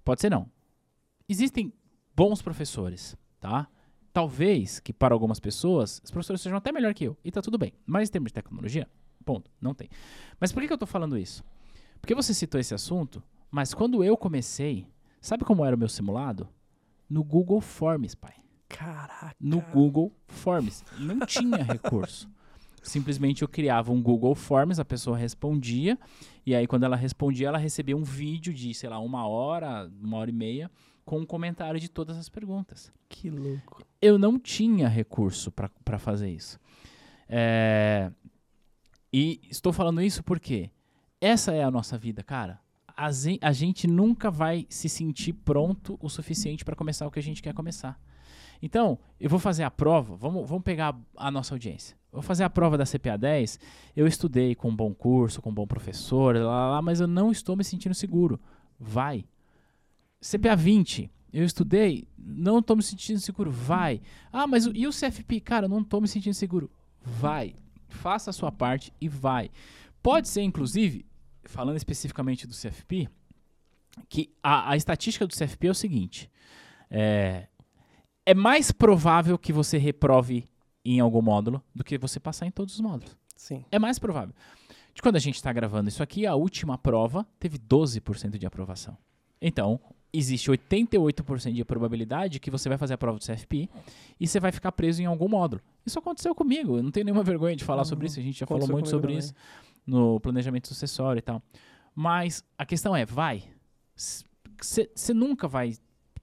pode 0.02 0.20
ser 0.20 0.30
não. 0.30 0.50
Existem 1.28 1.72
bons 2.16 2.40
professores, 2.40 3.16
tá? 3.40 3.68
Talvez 4.12 4.80
que 4.80 4.92
para 4.92 5.14
algumas 5.14 5.40
pessoas, 5.40 6.00
os 6.04 6.10
professores 6.10 6.40
sejam 6.40 6.56
até 6.56 6.70
melhor 6.72 6.94
que 6.94 7.04
eu, 7.04 7.16
e 7.24 7.30
tá 7.30 7.42
tudo 7.42 7.58
bem. 7.58 7.72
Mas 7.84 8.08
em 8.08 8.12
termos 8.12 8.30
de 8.30 8.34
tecnologia, 8.34 8.88
ponto, 9.24 9.50
não 9.60 9.74
tem. 9.74 9.88
Mas 10.38 10.52
por 10.52 10.60
que, 10.60 10.66
que 10.66 10.72
eu 10.72 10.78
tô 10.78 10.86
falando 10.86 11.18
isso? 11.18 11.42
Porque 12.00 12.14
você 12.14 12.34
citou 12.34 12.60
esse 12.60 12.74
assunto, 12.74 13.22
mas 13.50 13.72
quando 13.72 14.04
eu 14.04 14.16
comecei, 14.16 14.86
sabe 15.20 15.44
como 15.44 15.64
era 15.64 15.74
o 15.74 15.78
meu 15.78 15.88
simulado? 15.88 16.48
No 17.08 17.24
Google 17.24 17.60
Forms, 17.60 18.14
pai 18.14 18.34
Caraca. 18.68 19.34
no 19.40 19.60
Google 19.60 20.12
Forms. 20.28 20.84
Não 20.98 21.20
tinha 21.20 21.62
recurso. 21.64 22.28
Simplesmente 22.82 23.40
eu 23.40 23.48
criava 23.48 23.92
um 23.92 24.02
Google 24.02 24.34
Forms, 24.34 24.78
a 24.78 24.84
pessoa 24.84 25.16
respondia, 25.16 25.98
e 26.44 26.54
aí 26.54 26.66
quando 26.66 26.84
ela 26.84 26.96
respondia, 26.96 27.48
ela 27.48 27.56
recebia 27.56 27.96
um 27.96 28.04
vídeo 28.04 28.52
de, 28.52 28.74
sei 28.74 28.90
lá, 28.90 28.98
uma 28.98 29.26
hora, 29.26 29.90
uma 30.02 30.18
hora 30.18 30.28
e 30.28 30.34
meia, 30.34 30.70
com 31.04 31.20
um 31.20 31.26
comentário 31.26 31.80
de 31.80 31.88
todas 31.88 32.16
as 32.18 32.28
perguntas. 32.28 32.92
Que 33.08 33.30
louco. 33.30 33.82
Eu 34.02 34.18
não 34.18 34.38
tinha 34.38 34.88
recurso 34.88 35.50
para 35.50 35.98
fazer 35.98 36.30
isso. 36.30 36.58
É, 37.28 38.10
E 39.16 39.40
estou 39.48 39.72
falando 39.72 40.02
isso 40.02 40.24
porque 40.24 40.70
essa 41.20 41.52
é 41.52 41.62
a 41.62 41.70
nossa 41.70 41.96
vida, 41.96 42.20
cara. 42.24 42.58
A 42.96 43.10
a 43.40 43.52
gente 43.52 43.86
nunca 43.86 44.28
vai 44.28 44.66
se 44.68 44.88
sentir 44.88 45.32
pronto 45.34 45.96
o 46.02 46.08
suficiente 46.08 46.64
para 46.64 46.74
começar 46.74 47.06
o 47.06 47.12
que 47.12 47.20
a 47.20 47.22
gente 47.22 47.40
quer 47.40 47.54
começar. 47.54 47.96
Então, 48.60 48.98
eu 49.20 49.30
vou 49.30 49.38
fazer 49.38 49.62
a 49.62 49.70
prova, 49.70 50.16
vamos, 50.16 50.48
vamos 50.48 50.64
pegar 50.64 50.98
a 51.16 51.30
nossa 51.30 51.54
audiência. 51.54 51.96
Vou 52.10 52.22
fazer 52.22 52.42
a 52.42 52.50
prova 52.50 52.76
da 52.76 52.84
CPA 52.84 53.16
10. 53.16 53.60
Eu 53.94 54.06
estudei 54.08 54.54
com 54.56 54.70
um 54.70 54.74
bom 54.74 54.92
curso, 54.92 55.40
com 55.40 55.50
um 55.50 55.54
bom 55.54 55.66
professor, 55.66 56.34
lá, 56.34 56.42
lá, 56.42 56.70
lá, 56.72 56.82
mas 56.82 56.98
eu 57.00 57.06
não 57.06 57.30
estou 57.30 57.54
me 57.56 57.62
sentindo 57.62 57.94
seguro. 57.94 58.40
Vai. 58.80 59.24
CPA 60.20 60.56
20. 60.56 61.08
Eu 61.32 61.44
estudei, 61.44 62.08
não 62.18 62.58
estou 62.60 62.76
me 62.76 62.82
sentindo 62.82 63.20
seguro. 63.20 63.50
Vai. 63.50 64.00
Ah, 64.32 64.46
mas 64.46 64.66
o- 64.66 64.72
e 64.74 64.86
o 64.88 64.92
CFP? 64.92 65.40
Cara, 65.40 65.68
não 65.68 65.80
estou 65.82 66.00
me 66.00 66.08
sentindo 66.08 66.34
seguro. 66.34 66.68
Vai. 67.00 67.54
Faça 67.94 68.30
a 68.30 68.32
sua 68.32 68.52
parte 68.52 68.92
e 69.00 69.08
vai. 69.08 69.50
Pode 70.02 70.28
ser, 70.28 70.42
inclusive, 70.42 71.06
falando 71.44 71.76
especificamente 71.76 72.46
do 72.46 72.54
CFP, 72.54 73.08
que 74.08 74.34
a, 74.42 74.72
a 74.72 74.76
estatística 74.76 75.26
do 75.26 75.34
CFP 75.34 75.68
é 75.68 75.70
o 75.70 75.74
seguinte: 75.74 76.30
é, 76.90 77.48
é 78.26 78.34
mais 78.34 78.70
provável 78.70 79.38
que 79.38 79.52
você 79.52 79.78
reprove 79.78 80.44
em 80.84 81.00
algum 81.00 81.22
módulo 81.22 81.62
do 81.74 81.82
que 81.82 81.96
você 81.96 82.20
passar 82.20 82.46
em 82.46 82.50
todos 82.50 82.74
os 82.74 82.80
módulos. 82.80 83.16
Sim. 83.36 83.64
É 83.70 83.78
mais 83.78 83.98
provável. 83.98 84.34
De 84.94 85.02
quando 85.02 85.16
a 85.16 85.20
gente 85.20 85.36
está 85.36 85.52
gravando 85.52 85.88
isso 85.88 86.02
aqui, 86.02 86.26
a 86.26 86.34
última 86.34 86.78
prova 86.78 87.26
teve 87.38 87.58
12% 87.58 88.38
de 88.38 88.46
aprovação. 88.46 88.96
Então, 89.40 89.80
existe 90.16 90.50
88% 90.50 91.52
de 91.52 91.64
probabilidade 91.64 92.38
que 92.40 92.50
você 92.50 92.68
vai 92.68 92.78
fazer 92.78 92.94
a 92.94 92.98
prova 92.98 93.18
do 93.18 93.24
CFP 93.24 93.68
e 94.20 94.26
você 94.28 94.38
vai 94.40 94.52
ficar 94.52 94.72
preso 94.72 95.02
em 95.02 95.06
algum 95.06 95.28
módulo. 95.28 95.60
Isso 95.84 95.98
aconteceu 95.98 96.34
comigo, 96.34 96.76
eu 96.78 96.82
não 96.82 96.90
tenho 96.90 97.04
nenhuma 97.04 97.22
vergonha 97.24 97.56
de 97.56 97.64
falar 97.64 97.80
Uhum. 97.82 97.84
sobre 97.86 98.06
isso, 98.06 98.20
a 98.20 98.22
gente 98.22 98.38
já 98.38 98.44
Aconteceu 98.44 98.66
falou 98.68 98.80
muito 98.80 98.88
sobre 98.90 99.08
também. 99.08 99.18
isso 99.18 99.34
no 99.86 100.18
planejamento 100.20 100.68
sucessório 100.68 101.18
e 101.18 101.22
tal. 101.22 101.42
Mas 101.94 102.42
a 102.58 102.64
questão 102.64 102.94
é, 102.96 103.04
vai. 103.04 103.44
Você 104.60 105.12
nunca 105.14 105.46
vai 105.46 105.74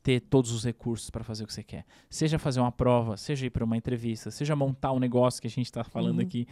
ter 0.03 0.19
todos 0.21 0.51
os 0.51 0.63
recursos 0.63 1.09
para 1.11 1.23
fazer 1.23 1.43
o 1.43 1.47
que 1.47 1.53
você 1.53 1.63
quer. 1.63 1.85
Seja 2.09 2.39
fazer 2.39 2.59
uma 2.59 2.71
prova, 2.71 3.17
seja 3.17 3.45
ir 3.45 3.51
para 3.51 3.63
uma 3.63 3.77
entrevista, 3.77 4.31
seja 4.31 4.55
montar 4.55 4.91
um 4.93 4.99
negócio 4.99 5.39
que 5.41 5.47
a 5.47 5.49
gente 5.51 5.67
está 5.67 5.83
falando 5.83 6.17
Uhum. 6.19 6.25
aqui, 6.25 6.47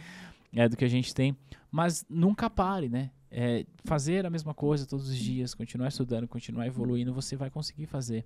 é, 0.54 0.68
do 0.68 0.76
que 0.76 0.84
a 0.84 0.88
gente 0.88 1.14
tem. 1.14 1.36
Mas 1.70 2.04
nunca 2.08 2.48
pare, 2.50 2.88
né? 2.88 3.10
É, 3.30 3.64
fazer 3.84 4.26
a 4.26 4.30
mesma 4.30 4.52
coisa 4.52 4.86
todos 4.86 5.08
os 5.08 5.16
dias, 5.16 5.54
continuar 5.54 5.88
estudando, 5.88 6.26
continuar 6.26 6.66
evoluindo, 6.66 7.14
você 7.14 7.36
vai 7.36 7.48
conseguir 7.50 7.86
fazer. 7.86 8.24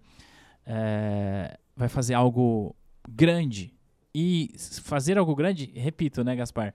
é, 0.67 1.59
vai 1.77 1.89
fazer 1.89 2.15
algo 2.15 2.75
grande. 3.09 3.73
E 4.15 4.53
fazer 4.83 5.19
algo 5.19 5.35
grande, 5.35 5.73
repito, 5.75 6.23
né, 6.23 6.37
Gaspar? 6.37 6.73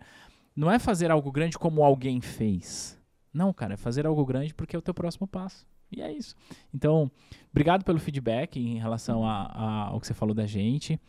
Não 0.56 0.70
é 0.70 0.78
fazer 0.78 1.10
algo 1.10 1.32
grande 1.32 1.58
como 1.58 1.84
alguém 1.84 2.20
fez. 2.20 3.00
Não, 3.34 3.54
cara, 3.54 3.76
é 3.76 3.78
fazer 3.78 4.06
algo 4.06 4.26
grande 4.26 4.54
porque 4.54 4.76
é 4.76 4.80
o 4.80 4.82
teu 4.82 4.94
próximo 4.94 5.26
passo. 5.26 5.66
E 5.92 6.02
é 6.02 6.12
isso. 6.12 6.36
Então, 6.74 7.10
obrigado 7.50 7.84
pelo 7.84 7.98
feedback 7.98 8.60
em 8.60 8.78
relação 8.78 9.26
a, 9.26 9.44
a- 9.46 9.88
ao 9.88 10.00
que 10.00 10.06
você 10.08 10.14
falou 10.14 10.36
da 10.36 10.46
gente. 10.46 11.00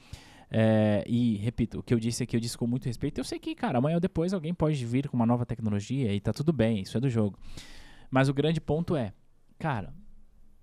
É, 0.51 1.05
e, 1.07 1.37
repito, 1.37 1.79
o 1.79 1.83
que 1.83 1.95
eu 1.95 2.01
disse 2.01 2.25
aqui, 2.25 2.35
eu 2.35 2.41
disse 2.41 2.59
com 2.59 2.67
muito 2.67 2.87
respeito. 2.87 3.19
Eu 3.19 3.25
sei 3.25 3.39
que, 3.39 3.55
cara, 3.55 3.79
amanhã 3.79 3.97
ou 3.97 4.01
depois 4.01 4.33
alguém 4.33 4.53
pode 4.53 4.85
vir 4.85 5.09
com 5.09 5.17
uma 5.17 5.27
nova 5.27 5.47
tecnologia 5.47 6.13
e 6.13 6.21
tá 6.21 6.33
tudo 6.33 6.53
bem, 6.53 6.81
isso 6.81 6.97
é 6.97 7.01
do 7.01 7.09
jogo. 7.09 7.39
Mas 8.11 8.29
o 8.29 8.35
grande 8.35 8.61
ponto 8.61 8.97
é, 8.97 9.13
cara, 9.59 9.95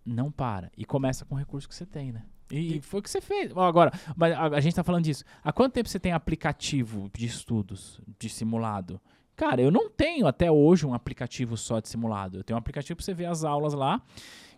não 0.05 0.29
para. 0.31 0.71
E 0.75 0.83
começa 0.83 1.23
com 1.25 1.35
o 1.35 1.37
recurso 1.37 1.67
que 1.67 1.75
você 1.75 1.85
tem, 1.85 2.11
né? 2.11 2.23
E, 2.51 2.81
foi 2.81 2.99
o 2.99 3.03
que 3.03 3.09
você 3.09 3.21
fez. 3.21 3.51
Ó, 3.55 3.65
Agora, 3.65 3.91
mas 4.15 4.33
a, 4.33 4.43
a 4.45 4.59
gente 4.59 4.75
tá 4.75 4.83
falando 4.83 5.03
disso. 5.03 5.23
Há 5.43 5.51
quanto 5.51 5.73
tempo 5.73 5.87
você 5.89 5.99
tem 5.99 6.11
aplicativo 6.11 7.09
de 7.15 7.25
estudos, 7.25 8.01
de 8.19 8.29
simulado? 8.29 8.99
Cara, 9.35 9.61
eu 9.61 9.69
não 9.69 9.89
tenho 9.89 10.25
até 10.25 10.51
hoje 10.51 10.85
um 10.85 10.93
aplicativo 10.93 11.55
só 11.55 11.79
de 11.79 11.87
simulado. 11.87 12.39
Eu 12.39 12.43
tenho 12.43 12.57
um 12.57 12.59
aplicativo 12.59 12.97
pra 12.97 13.05
você 13.05 13.13
ver 13.13 13.25
as 13.25 13.43
aulas 13.43 13.73
lá, 13.73 14.01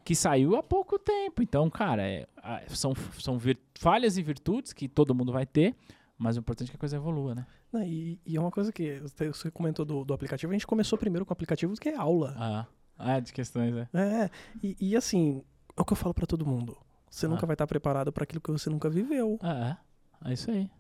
que 0.10 0.16
saiu 0.16 0.55
há 0.55 0.64
pouco 0.64 0.97
tempo. 0.97 1.43
Então, 1.43 1.70
cara, 1.70 2.01
é- 2.01 2.28
são, 2.70 2.93
são 3.20 3.39
falhas 3.78 4.18
e 4.18 4.24
virtudes 4.24 4.74
que 4.74 4.88
todo 4.88 5.14
mundo 5.14 5.32
vai 5.32 5.45
ter, 5.45 5.76
mas 6.18 6.36
o 6.36 6.39
importante 6.39 6.70
é 6.70 6.72
que 6.72 6.78
a 6.78 6.80
coisa 6.80 6.95
evolua, 6.95 7.36
né? 7.36 7.45
Não, 7.72 7.84
e, 7.84 8.20
e 8.26 8.36
é 8.36 8.39
uma 8.39 8.49
coisa 8.49 8.72
que 8.74 8.99
você- 9.01 9.51
comentou 9.51 9.86
do, 9.86 10.03
do 10.03 10.12
aplicativo. 10.12 10.51
A 10.51 10.55
gente 10.55 10.66
começou 10.66 10.97
primeiro 10.97 11.28
com 11.28 11.32
o 11.32 11.34
aplicativo 11.34 11.76
que 11.76 11.89
é 11.89 11.95
aula. 11.95 12.34
Ah, 12.39 12.66
ah 12.97 13.20
de 13.20 13.32
questões, 13.32 13.76
né? 13.76 13.88
É, 13.93 14.32
e, 14.64 14.76
e 14.80 14.95
assim, 14.95 15.43
é 15.78 15.82
o 15.82 15.86
que 15.86 15.93
eu 15.93 15.97
falo 15.97 16.16
pra 16.16 16.26
todo 16.26 16.43
mundo. 16.43 16.76
Você 17.07 17.28
Ah. 17.28 17.30
nunca 17.30 17.45
vai 17.45 17.53
estar 17.53 17.68
preparado 17.68 18.12
pra 18.12 18.24
aquilo 18.24 18.41
que 18.41 18.51
você 18.51 18.68
nunca 18.68 18.89
viveu. 18.89 19.38
Ah, 19.43 19.78
é. 20.26 20.32
É 20.32 20.34
isso 20.34 20.49
aí. 20.49 20.72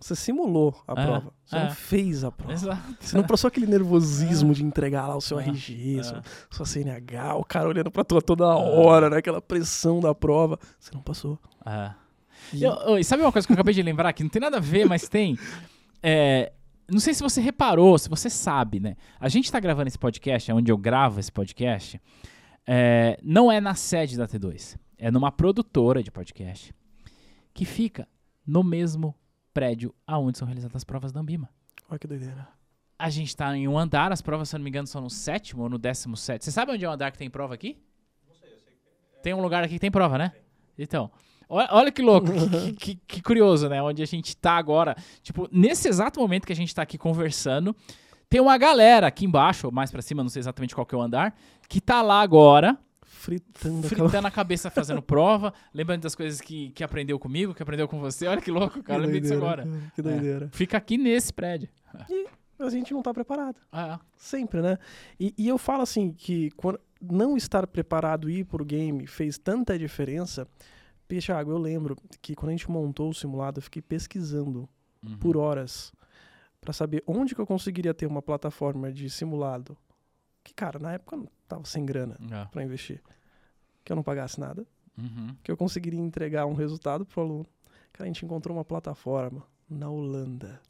Você 0.00 0.14
simulou 0.14 0.80
a 0.86 0.92
É, 0.92 1.04
prova. 1.04 1.32
Você 1.44 1.56
é. 1.56 1.64
não 1.64 1.70
fez 1.70 2.22
a 2.24 2.30
prova. 2.30 2.52
Exato. 2.52 2.96
Você 3.00 3.16
não 3.16 3.24
passou 3.24 3.48
aquele 3.48 3.66
nervosismo 3.66 4.54
de 4.54 4.64
entregar 4.64 5.06
lá 5.08 5.16
o 5.16 5.20
seu 5.20 5.40
É, 5.40 5.44
RG, 5.48 5.98
é. 5.98 6.02
sua, 6.04 6.22
sua 6.50 6.66
CNH, 6.66 7.34
o 7.36 7.44
cara 7.44 7.68
olhando 7.68 7.90
pra 7.90 8.04
tu 8.04 8.20
toda 8.22 8.46
hora, 8.46 9.10
né? 9.10 9.16
Aquela 9.18 9.40
pressão 9.42 9.98
da 10.00 10.14
prova. 10.14 10.58
Você 10.78 10.90
não 10.94 11.02
passou. 11.02 11.38
É. 11.66 11.90
E- 12.52 12.62
Eu- 12.62 12.74
eu- 12.96 13.04
sabe 13.04 13.22
uma 13.22 13.32
coisa 13.32 13.46
que 13.46 13.52
eu 13.52 13.54
acabei 13.54 13.74
de 13.74 13.82
lembrar 13.82 14.12
que 14.12 14.22
não 14.22 14.30
tem 14.30 14.40
nada 14.40 14.58
a 14.58 14.60
ver, 14.60 14.86
mas 14.86 15.08
tem? 15.08 15.36
É, 16.00 16.52
não 16.88 17.00
sei 17.00 17.12
se 17.12 17.22
você 17.22 17.40
reparou, 17.40 17.98
se 17.98 18.08
você 18.08 18.30
sabe, 18.30 18.78
né? 18.78 18.94
A 19.18 19.28
gente 19.28 19.50
tá 19.50 19.58
gravando 19.58 19.88
esse 19.88 19.98
podcast, 19.98 20.48
é 20.48 20.54
onde 20.54 20.70
eu 20.70 20.78
gravo 20.78 21.18
esse 21.18 21.32
podcast, 21.32 22.00
é, 22.66 23.18
não 23.22 23.50
é 23.50 23.60
na 23.60 23.74
sede 23.74 24.16
da 24.16 24.28
T2. 24.28 24.76
É 24.96 25.10
numa 25.10 25.32
produtora 25.32 26.02
de 26.02 26.10
podcast 26.12 26.72
que 27.52 27.64
fica 27.64 28.06
no 28.46 28.62
mesmo 28.62 29.12
prédio 29.58 29.92
aonde 30.06 30.38
são 30.38 30.46
realizadas 30.46 30.76
as 30.76 30.84
provas 30.84 31.10
da 31.10 31.18
Ambima. 31.20 31.48
Olha 31.90 31.98
que 31.98 32.06
doideira. 32.06 32.46
A 32.96 33.10
gente 33.10 33.36
tá 33.36 33.56
em 33.56 33.66
um 33.66 33.76
andar, 33.78 34.12
as 34.12 34.22
provas, 34.22 34.48
se 34.48 34.54
eu 34.54 34.58
não 34.58 34.64
me 34.64 34.70
engano, 34.70 34.86
são 34.86 35.00
no 35.00 35.10
sétimo 35.10 35.64
ou 35.64 35.68
no 35.68 35.78
décimo 35.78 36.16
sétimo. 36.16 36.44
Você 36.44 36.52
sabe 36.52 36.72
onde 36.72 36.84
é 36.84 36.88
o 36.88 36.92
andar 36.92 37.10
que 37.10 37.18
tem 37.18 37.28
prova 37.28 37.54
aqui? 37.54 37.76
Tem 39.22 39.34
um 39.34 39.40
lugar 39.42 39.64
aqui 39.64 39.74
que 39.74 39.80
tem 39.80 39.90
prova, 39.90 40.16
né? 40.16 40.32
Então, 40.78 41.10
olha, 41.48 41.68
olha 41.72 41.90
que 41.92 42.00
louco, 42.02 42.28
que, 42.60 42.72
que- 42.72 42.94
que 43.06 43.22
curioso, 43.22 43.68
né? 43.68 43.82
Onde 43.82 44.00
a 44.02 44.06
gente 44.06 44.36
tá 44.36 44.52
agora. 44.52 44.96
Tipo, 45.22 45.48
nesse 45.50 45.88
exato 45.88 46.20
momento 46.20 46.46
que 46.46 46.52
a 46.52 46.56
gente 46.56 46.72
tá 46.74 46.82
aqui 46.82 46.96
conversando, 46.96 47.74
tem 48.28 48.40
uma 48.40 48.56
galera 48.56 49.08
aqui 49.08 49.24
embaixo, 49.26 49.66
ou 49.66 49.72
mais 49.72 49.90
pra 49.90 50.02
cima, 50.02 50.22
não 50.22 50.30
sei 50.30 50.40
exatamente 50.40 50.74
qual 50.74 50.86
que 50.86 50.94
é 50.94 50.98
o 50.98 51.02
andar, 51.02 51.34
que 51.68 51.80
tá 51.80 52.00
lá 52.02 52.20
agora, 52.20 52.78
Fritando 53.08 53.86
aquela... 53.86 54.08
fritando 54.08 54.26
a 54.26 54.30
cabeça, 54.30 54.70
fazendo 54.70 55.02
prova, 55.02 55.52
lembrando 55.72 56.02
das 56.02 56.14
coisas 56.14 56.40
que, 56.40 56.70
que 56.70 56.84
aprendeu 56.84 57.18
comigo, 57.18 57.54
que 57.54 57.62
aprendeu 57.62 57.88
com 57.88 57.98
você. 57.98 58.26
Olha 58.26 58.40
que 58.40 58.50
louco, 58.50 58.82
cara, 58.82 59.00
lembrei 59.00 59.20
disso 59.20 59.34
agora. 59.34 59.66
Que 59.94 60.00
É. 60.00 60.04
doideira. 60.04 60.48
Fica 60.52 60.76
aqui 60.76 60.96
nesse 60.96 61.32
prédio. 61.32 61.68
A 62.58 62.70
gente 62.70 62.92
não 62.92 63.02
tá 63.02 63.14
preparado. 63.14 63.56
Ah, 63.72 64.00
Sempre, 64.16 64.60
né? 64.60 64.78
E, 65.18 65.32
e 65.38 65.48
eu 65.48 65.56
falo 65.58 65.82
assim 65.82 66.12
que 66.12 66.50
quando 66.52 66.80
não 67.00 67.36
estar 67.36 67.66
preparado 67.66 68.28
e 68.28 68.40
ir 68.40 68.44
pro 68.44 68.64
game 68.64 69.06
fez 69.06 69.38
tanta 69.38 69.78
diferença. 69.78 70.46
Thiago, 71.08 71.50
eu 71.50 71.58
lembro 71.58 71.96
que 72.20 72.34
quando 72.34 72.50
a 72.50 72.52
gente 72.52 72.70
montou 72.70 73.08
o 73.08 73.14
simulado, 73.14 73.58
eu 73.58 73.62
fiquei 73.62 73.80
pesquisando 73.80 74.68
uhum. 75.02 75.16
por 75.16 75.38
horas 75.38 75.90
pra 76.60 76.72
saber 76.72 77.02
onde 77.06 77.34
que 77.34 77.40
eu 77.40 77.46
conseguiria 77.46 77.94
ter 77.94 78.06
uma 78.06 78.20
plataforma 78.20 78.92
de 78.92 79.08
simulado. 79.08 79.76
Que, 80.44 80.52
cara, 80.52 80.78
na 80.78 80.92
época 80.92 81.18
tava 81.48 81.64
sem 81.64 81.84
grana 81.84 82.16
Ah, 82.30 82.46
pra 82.50 82.62
investir. 82.62 83.02
Que 83.84 83.90
eu 83.92 83.96
não 83.96 84.02
pagasse 84.02 84.38
nada. 84.38 84.66
uhum. 84.98 85.34
Que 85.42 85.50
eu 85.50 85.56
conseguiria 85.56 85.98
entregar 86.00 86.46
um 86.46 86.54
resultado 86.54 87.04
pro 87.06 87.22
aluno. 87.22 87.46
Cara, 87.92 88.04
a 88.04 88.06
gente 88.12 88.24
encontrou 88.24 88.56
uma 88.56 88.64
plataforma 88.64 89.42
na 89.68 89.88
Holanda. 89.88 90.60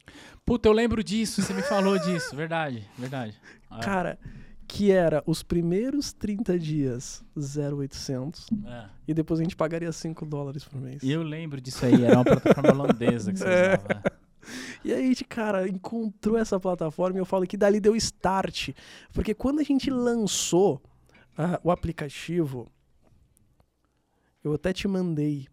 Puta, 0.45 0.67
eu 0.67 0.73
lembro 0.73 1.03
disso, 1.03 1.41
você 1.41 1.53
me 1.53 1.61
falou 1.61 1.97
disso. 1.99 2.35
Verdade, 2.35 2.87
verdade. 2.97 3.35
Ah, 3.69 3.79
Cara, 3.79 4.19
que 4.67 4.91
era 4.91 5.23
os 5.25 5.41
primeiros 5.43 6.11
30 6.13 6.57
dias 6.59 7.23
0,800 7.37 8.47
é. 8.65 8.85
e 9.07 9.13
depois 9.13 9.39
a 9.39 9.43
gente 9.43 9.55
pagaria 9.55 9.91
5 9.91 10.25
dólares 10.25 10.63
por 10.63 10.79
mês. 10.79 11.01
E 11.03 11.11
eu 11.11 11.23
lembro 11.23 11.59
disso 11.61 11.85
aí, 11.85 12.03
era 12.03 12.15
uma 12.17 12.23
plataforma 12.25 12.71
holandesa 12.73 13.31
que 13.31 13.39
você 13.39 13.45
É. 13.47 13.73
usava. 13.77 14.03
E 14.83 14.93
aí 14.93 15.03
a 15.03 15.07
gente, 15.07 15.25
cara, 15.25 15.67
encontrou 15.67 16.37
essa 16.37 16.59
plataforma 16.59 17.17
e 17.17 17.21
eu 17.21 17.25
falo 17.25 17.45
que 17.45 17.57
dali 17.57 17.79
deu 17.79 17.95
start. 17.95 18.69
Porque 19.13 19.33
quando 19.33 19.59
a 19.59 19.63
gente 19.63 19.89
lançou 19.89 20.81
ah, 21.37 21.59
o 21.63 21.71
aplicativo, 21.71 22.71
eu 24.43 24.53
até 24.53 24.71
te 24.73 24.87
mandei. 24.87 25.47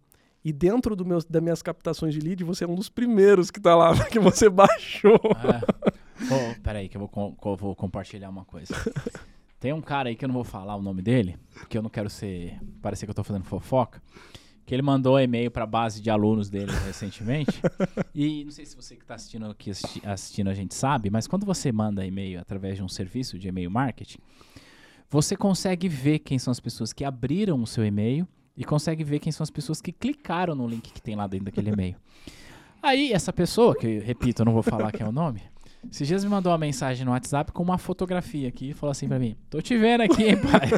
E 0.44 0.52
dentro 0.52 0.94
do 0.94 1.04
meus, 1.04 1.24
das 1.24 1.42
minhas 1.42 1.60
captações 1.60 2.14
de 2.14 2.20
lead, 2.20 2.44
você 2.44 2.64
é 2.64 2.68
um 2.68 2.76
dos 2.76 2.88
primeiros 2.88 3.50
que 3.50 3.60
tá 3.60 3.74
lá, 3.74 3.92
que 4.06 4.18
você 4.20 4.48
baixou. 4.48 5.20
É. 5.42 5.92
Ô, 6.32 6.60
peraí, 6.62 6.88
que 6.88 6.96
eu 6.96 7.00
vou, 7.00 7.36
eu 7.44 7.56
vou 7.56 7.74
compartilhar 7.74 8.30
uma 8.30 8.44
coisa. 8.44 8.72
Tem 9.58 9.72
um 9.72 9.80
cara 9.80 10.08
aí 10.08 10.14
que 10.14 10.24
eu 10.24 10.28
não 10.28 10.34
vou 10.34 10.44
falar 10.44 10.76
o 10.76 10.82
nome 10.82 11.02
dele, 11.02 11.36
porque 11.54 11.76
eu 11.76 11.82
não 11.82 11.90
quero 11.90 12.08
ser 12.08 12.60
parecer 12.80 13.06
que 13.06 13.10
eu 13.10 13.14
tô 13.14 13.24
fazendo 13.24 13.44
fofoca. 13.44 14.00
Que 14.66 14.74
ele 14.74 14.82
mandou 14.82 15.18
e-mail 15.18 15.50
pra 15.50 15.64
base 15.64 16.02
de 16.02 16.10
alunos 16.10 16.50
dele 16.50 16.72
recentemente. 16.84 17.52
e 18.14 18.44
não 18.44 18.50
sei 18.50 18.66
se 18.66 18.74
você 18.76 18.96
que 18.96 19.04
tá 19.06 19.14
assistindo 19.14 19.46
aqui 19.46 19.70
assisti- 19.70 20.02
assistindo 20.06 20.50
a 20.50 20.54
gente 20.54 20.74
sabe, 20.74 21.08
mas 21.08 21.26
quando 21.28 21.46
você 21.46 21.70
manda 21.72 22.04
e-mail 22.04 22.40
através 22.40 22.76
de 22.76 22.82
um 22.82 22.88
serviço 22.88 23.38
de 23.38 23.46
e-mail 23.48 23.70
marketing, 23.70 24.18
você 25.08 25.36
consegue 25.36 25.88
ver 25.88 26.18
quem 26.18 26.36
são 26.38 26.50
as 26.50 26.58
pessoas 26.58 26.92
que 26.92 27.04
abriram 27.04 27.62
o 27.62 27.66
seu 27.66 27.84
e-mail 27.86 28.26
e 28.56 28.64
consegue 28.64 29.04
ver 29.04 29.20
quem 29.20 29.30
são 29.30 29.44
as 29.44 29.50
pessoas 29.50 29.80
que 29.80 29.92
clicaram 29.92 30.54
no 30.56 30.66
link 30.66 30.92
que 30.92 31.00
tem 31.00 31.14
lá 31.14 31.26
dentro 31.28 31.44
daquele 31.46 31.70
e-mail. 31.70 31.96
Aí, 32.82 33.12
essa 33.12 33.32
pessoa, 33.32 33.74
que 33.76 33.98
repito, 34.00 34.42
eu 34.42 34.46
não 34.46 34.52
vou 34.52 34.62
falar 34.62 34.90
quem 34.92 35.04
é 35.06 35.08
o 35.08 35.12
nome, 35.12 35.42
esses 35.90 36.06
dias 36.08 36.24
me 36.24 36.30
mandou 36.30 36.52
uma 36.52 36.58
mensagem 36.58 37.04
no 37.04 37.12
WhatsApp 37.12 37.52
com 37.52 37.62
uma 37.62 37.78
fotografia 37.78 38.48
aqui 38.48 38.70
e 38.70 38.72
falou 38.74 38.90
assim 38.90 39.08
pra 39.08 39.18
mim: 39.18 39.36
Tô 39.50 39.60
te 39.60 39.76
vendo 39.76 40.02
aqui, 40.02 40.24
hein, 40.24 40.36
pai? 40.36 40.70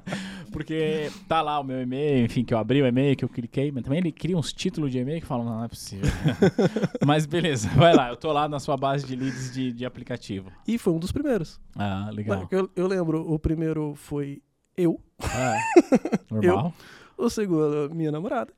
Porque 0.52 1.10
tá 1.28 1.42
lá 1.42 1.60
o 1.60 1.64
meu 1.64 1.80
e-mail, 1.82 2.24
enfim, 2.24 2.44
que 2.44 2.54
eu 2.54 2.58
abri 2.58 2.82
o 2.82 2.86
e-mail, 2.86 3.16
que 3.16 3.24
eu 3.24 3.28
cliquei, 3.28 3.70
mas 3.70 3.82
também 3.82 3.98
ele 3.98 4.12
cria 4.12 4.36
uns 4.36 4.52
títulos 4.52 4.90
de 4.90 4.98
e-mail 4.98 5.20
que 5.20 5.26
falam: 5.26 5.44
Não, 5.44 5.56
não 5.58 5.64
é 5.64 5.68
possível. 5.68 6.10
mas 7.04 7.26
beleza, 7.26 7.68
vai 7.70 7.94
lá, 7.94 8.08
eu 8.10 8.16
tô 8.16 8.32
lá 8.32 8.48
na 8.48 8.58
sua 8.60 8.76
base 8.76 9.06
de 9.06 9.16
leads 9.16 9.52
de, 9.52 9.72
de 9.72 9.84
aplicativo. 9.84 10.50
E 10.66 10.78
foi 10.78 10.92
um 10.92 10.98
dos 10.98 11.12
primeiros. 11.12 11.60
Ah, 11.74 12.10
legal. 12.12 12.46
Eu, 12.50 12.70
eu 12.74 12.86
lembro, 12.86 13.30
o 13.30 13.38
primeiro 13.38 13.94
foi 13.94 14.42
eu, 14.76 15.00
Ah, 15.20 15.56
normal. 16.30 16.74
o 17.16 17.30
segundo, 17.30 17.90
minha 17.94 18.12
namorada. 18.12 18.52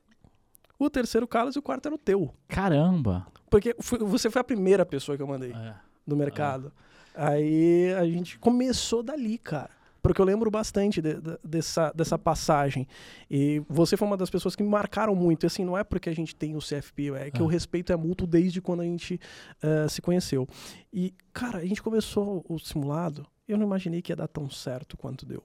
O 0.79 0.89
terceiro, 0.89 1.27
Carlos, 1.27 1.55
e 1.55 1.59
o 1.59 1.61
quarto 1.61 1.85
era 1.87 1.93
o 1.95 1.97
teu. 1.97 2.33
Caramba. 2.47 3.27
Porque 3.49 3.75
foi- 3.81 3.99
você 3.99 4.29
foi 4.31 4.39
a 4.39 4.43
primeira 4.43 4.85
pessoa 4.85 5.17
que 5.17 5.21
eu 5.21 5.27
mandei 5.27 5.51
É. 5.51 5.75
do 6.07 6.15
mercado. 6.15 6.71
Aí 7.13 7.93
a 7.99 8.05
gente 8.05 8.39
começou 8.39 9.03
dali, 9.03 9.37
cara. 9.37 9.69
Porque 10.01 10.21
eu 10.21 10.25
lembro 10.25 10.49
bastante 10.49 11.01
de- 11.01 11.15
de- 11.15 11.37
dessa, 11.43 11.91
dessa 11.93 12.17
passagem. 12.17 12.87
E 13.29 13.61
você 13.67 13.97
foi 13.97 14.07
uma 14.07 14.15
das 14.15 14.29
pessoas 14.29 14.55
que 14.55 14.63
me 14.63 14.69
marcaram 14.69 15.13
muito. 15.13 15.45
E 15.45 15.47
assim, 15.47 15.65
não 15.65 15.77
é 15.77 15.83
porque 15.83 16.09
a 16.09 16.15
gente 16.15 16.33
tem 16.33 16.55
o 16.55 16.61
CFP, 16.61 17.09
é 17.15 17.29
que 17.29 17.41
Ah. 17.41 17.43
o 17.43 17.47
respeito 17.47 17.91
é 17.91 17.97
mútuo 17.97 18.25
desde 18.25 18.61
quando 18.61 18.79
a 18.79 18.85
gente 18.85 19.19
eh, 19.61 19.87
se 19.89 20.01
conheceu. 20.01 20.47
E, 20.93 21.13
cara, 21.33 21.57
a 21.57 21.65
gente 21.65 21.83
começou 21.83 22.45
o 22.47 22.57
simulado, 22.57 23.27
eu 23.45 23.57
não 23.57 23.65
imaginei 23.65 24.01
que 24.01 24.13
ia 24.13 24.15
dar 24.15 24.29
tão 24.29 24.49
certo 24.49 24.95
quanto 24.95 25.25
deu. 25.25 25.43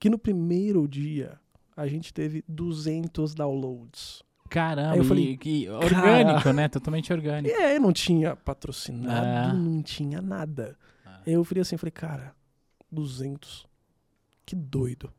Que 0.00 0.10
no 0.10 0.18
primeiro 0.18 0.88
dia 0.88 1.38
a 1.76 1.86
gente 1.86 2.12
teve 2.12 2.44
200 2.48 3.34
downloads. 3.34 4.22
Caramba, 4.48 4.92
Aí 4.92 4.98
eu 4.98 5.04
e- 5.04 5.06
falei, 5.08 5.36
que 5.36 5.68
orgânico, 5.68 6.52
né? 6.52 6.68
Totalmente 6.68 7.12
orgânico. 7.12 7.54
E 7.54 7.56
aí 7.62 7.78
não 7.78 7.92
tinha 7.92 8.34
patrocinado, 8.34 9.26
É. 9.26 9.52
não 9.56 9.80
tinha 9.82 10.20
nada. 10.20 10.76
Ah. 11.06 11.20
Eu 11.26 11.44
falei 11.44 11.62
assim, 11.62 11.76
falei, 11.76 11.92
cara, 11.92 12.34
200. 12.90 13.64
Que 14.44 14.56
doido. 14.56 15.12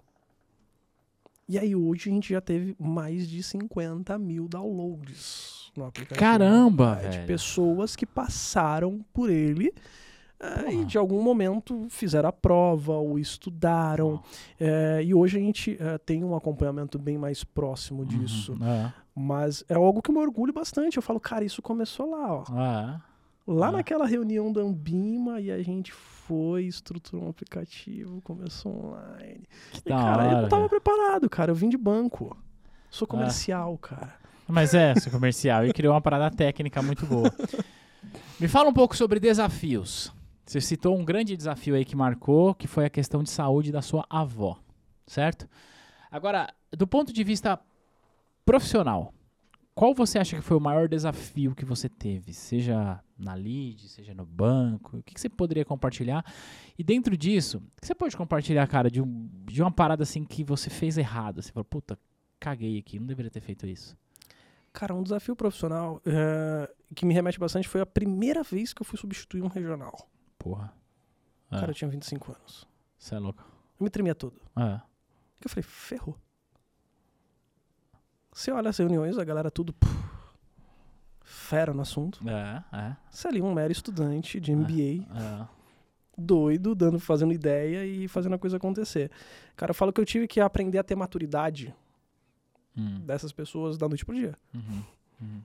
E 1.47 1.57
aí 1.57 1.75
hoje 1.75 2.09
a 2.09 2.13
gente 2.13 2.29
já 2.33 2.41
teve 2.41 2.75
mais 2.79 3.27
de 3.29 3.41
50 3.43 4.17
mil 4.17 4.47
downloads 4.47 5.71
no 5.75 5.85
aplicativo. 5.85 6.19
Caramba, 6.19 6.99
É, 7.01 7.09
De 7.09 7.19
pessoas 7.25 7.95
que 7.95 8.05
passaram 8.05 9.03
por 9.13 9.29
ele 9.29 9.73
é, 10.41 10.73
e 10.73 10.83
de 10.85 10.97
algum 10.97 11.21
momento 11.21 11.85
fizeram 11.89 12.29
a 12.29 12.31
prova 12.33 12.93
ou 12.93 13.19
estudaram. 13.19 14.21
É, 14.59 15.01
e 15.03 15.13
hoje 15.13 15.37
a 15.37 15.41
gente 15.41 15.77
é, 15.79 15.97
tem 15.99 16.23
um 16.23 16.35
acompanhamento 16.35 16.97
bem 16.97 17.17
mais 17.17 17.43
próximo 17.43 18.05
disso. 18.05 18.53
Uhum. 18.59 18.67
É. 18.67 18.93
Mas 19.15 19.63
é 19.69 19.75
algo 19.75 20.01
que 20.01 20.09
eu 20.09 20.15
me 20.15 20.21
orgulho 20.21 20.51
bastante. 20.53 20.97
Eu 20.97 21.03
falo, 21.03 21.19
cara, 21.19 21.43
isso 21.43 21.61
começou 21.61 22.09
lá, 22.09 22.33
ó. 22.33 22.43
Ah, 22.49 23.01
Lá 23.47 23.67
Ah. 23.67 23.71
naquela 23.71 24.05
reunião 24.05 24.53
da 24.53 24.61
Ambima 24.61 25.41
e 25.41 25.51
a 25.51 25.61
gente 25.61 25.91
foi, 25.91 26.63
estruturou 26.65 27.25
um 27.25 27.29
aplicativo, 27.29 28.21
começou 28.21 28.71
online. 28.85 29.41
que 29.73 29.79
E, 29.79 29.89
cara, 29.89 30.23
eu 30.23 30.29
hora. 30.29 30.41
não 30.43 30.49
tava 30.49 30.69
preparado, 30.69 31.29
cara. 31.29 31.51
Eu 31.51 31.55
vim 31.55 31.67
de 31.67 31.75
banco. 31.77 32.37
Ah. 32.39 32.43
Sou 32.89 33.07
comercial, 33.07 33.77
cara. 33.77 34.13
Mas 34.47 34.73
é, 34.73 34.93
seu 34.95 35.11
comercial. 35.11 35.65
E 35.65 35.73
criou 35.73 35.93
uma 35.93 36.01
parada 36.01 36.29
técnica 36.35 36.81
muito 36.81 37.05
boa. 37.05 37.33
Me 38.39 38.47
fala 38.47 38.69
um 38.69 38.73
pouco 38.73 38.95
sobre 38.95 39.19
desafios. 39.19 40.11
Você 40.51 40.59
citou 40.59 40.97
um 40.97 41.05
grande 41.05 41.37
desafio 41.37 41.75
aí 41.75 41.85
que 41.85 41.95
marcou, 41.95 42.53
que 42.53 42.67
foi 42.67 42.83
a 42.83 42.89
questão 42.89 43.23
de 43.23 43.29
saúde 43.29 43.71
da 43.71 43.81
sua 43.81 44.05
avó, 44.09 44.59
certo? 45.07 45.47
Agora, 46.11 46.53
do 46.73 46.85
ponto 46.85 47.13
de 47.13 47.23
vista 47.23 47.57
profissional, 48.45 49.13
qual 49.73 49.93
você 49.93 50.19
acha 50.19 50.35
que 50.35 50.41
foi 50.41 50.57
o 50.57 50.59
maior 50.59 50.89
desafio 50.89 51.55
que 51.55 51.63
você 51.63 51.87
teve? 51.87 52.33
Seja 52.33 52.99
na 53.17 53.33
lead, 53.33 53.87
seja 53.87 54.13
no 54.13 54.25
banco, 54.25 54.97
o 54.97 55.03
que, 55.03 55.13
que 55.13 55.21
você 55.21 55.29
poderia 55.29 55.63
compartilhar? 55.63 56.25
E 56.77 56.83
dentro 56.83 57.15
disso, 57.15 57.59
o 57.59 57.79
que 57.79 57.87
você 57.87 57.95
pode 57.95 58.17
compartilhar, 58.17 58.67
cara, 58.67 58.91
de, 58.91 59.01
um, 59.01 59.29
de 59.45 59.61
uma 59.61 59.71
parada 59.71 60.03
assim 60.03 60.25
que 60.25 60.43
você 60.43 60.69
fez 60.69 60.97
errado? 60.97 61.41
Você 61.41 61.49
falou, 61.53 61.63
puta, 61.63 61.97
caguei 62.41 62.77
aqui, 62.77 62.99
não 62.99 63.07
deveria 63.07 63.31
ter 63.31 63.39
feito 63.39 63.65
isso. 63.65 63.95
Cara, 64.73 64.93
um 64.93 65.01
desafio 65.01 65.33
profissional 65.33 66.01
é, 66.05 66.69
que 66.93 67.05
me 67.05 67.13
remete 67.13 67.39
bastante 67.39 67.69
foi 67.69 67.79
a 67.79 67.85
primeira 67.85 68.43
vez 68.43 68.73
que 68.73 68.81
eu 68.81 68.85
fui 68.85 68.99
substituir 68.99 69.41
um 69.43 69.47
regional. 69.47 70.11
Porra. 70.41 70.73
Ah, 71.49 71.59
Cara, 71.59 71.71
eu 71.71 71.75
tinha 71.75 71.89
25 71.89 72.31
anos. 72.31 72.67
Você 72.97 73.15
é 73.15 73.19
louco. 73.19 73.43
Eu 73.79 73.83
me 73.83 73.89
tremia 73.89 74.15
todo. 74.15 74.39
Ah, 74.55 74.81
Eu 75.43 75.49
falei, 75.49 75.63
ferrou. 75.63 76.17
Você 78.31 78.51
olha 78.51 78.69
as 78.69 78.77
reuniões, 78.77 79.17
a 79.17 79.23
galera 79.23 79.51
tudo. 79.51 79.73
puf, 79.73 79.91
fera 81.23 81.73
no 81.73 81.81
assunto. 81.81 82.21
É, 82.27 82.63
é. 82.77 82.95
Você 83.09 83.27
é 83.27 83.29
ali 83.31 83.41
um 83.41 83.53
mero 83.53 83.71
estudante 83.71 84.39
de 84.39 84.55
MBA, 84.55 85.05
é. 85.13 85.47
doido, 86.17 86.73
dando, 86.73 86.99
fazendo 86.99 87.33
ideia 87.33 87.85
e 87.85 88.07
fazendo 88.07 88.35
a 88.35 88.39
coisa 88.39 88.57
acontecer. 88.57 89.11
Cara, 89.55 89.71
eu 89.71 89.75
falo 89.75 89.91
que 89.91 89.99
eu 89.99 90.05
tive 90.05 90.27
que 90.27 90.39
aprender 90.39 90.77
a 90.77 90.83
ter 90.83 90.95
maturidade 90.95 91.73
Hum, 92.77 93.01
dessas 93.01 93.33
pessoas 93.33 93.77
da 93.77 93.85
noite 93.89 94.05
pro 94.05 94.15
dia. 94.15 94.33
uhum, 94.53 94.83
uhum. 95.21 95.41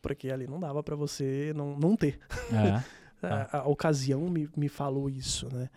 Porque 0.00 0.30
ali 0.30 0.46
não 0.46 0.58
dava 0.58 0.82
pra 0.82 0.96
você 0.96 1.52
não, 1.54 1.76
não 1.78 1.94
ter. 1.94 2.18
É. 2.50 2.82
A, 3.26 3.58
a 3.58 3.68
ocasião 3.68 4.28
me, 4.28 4.48
me 4.56 4.68
falou 4.68 5.08
isso, 5.10 5.48
né? 5.52 5.68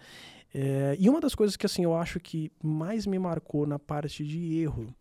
É, 0.54 0.96
e 1.00 1.10
uma 1.10 1.22
das 1.22 1.34
coisas 1.34 1.56
que, 1.56 1.66
assim, 1.66 1.84
eu 1.84 1.96
acho 1.96 2.20
que 2.20 2.52
mais 2.62 3.06
me 3.08 3.18
marcou 3.18 3.66
na 3.66 3.80
parte 3.80 4.26
de 4.26 4.58
erro, 4.60 4.94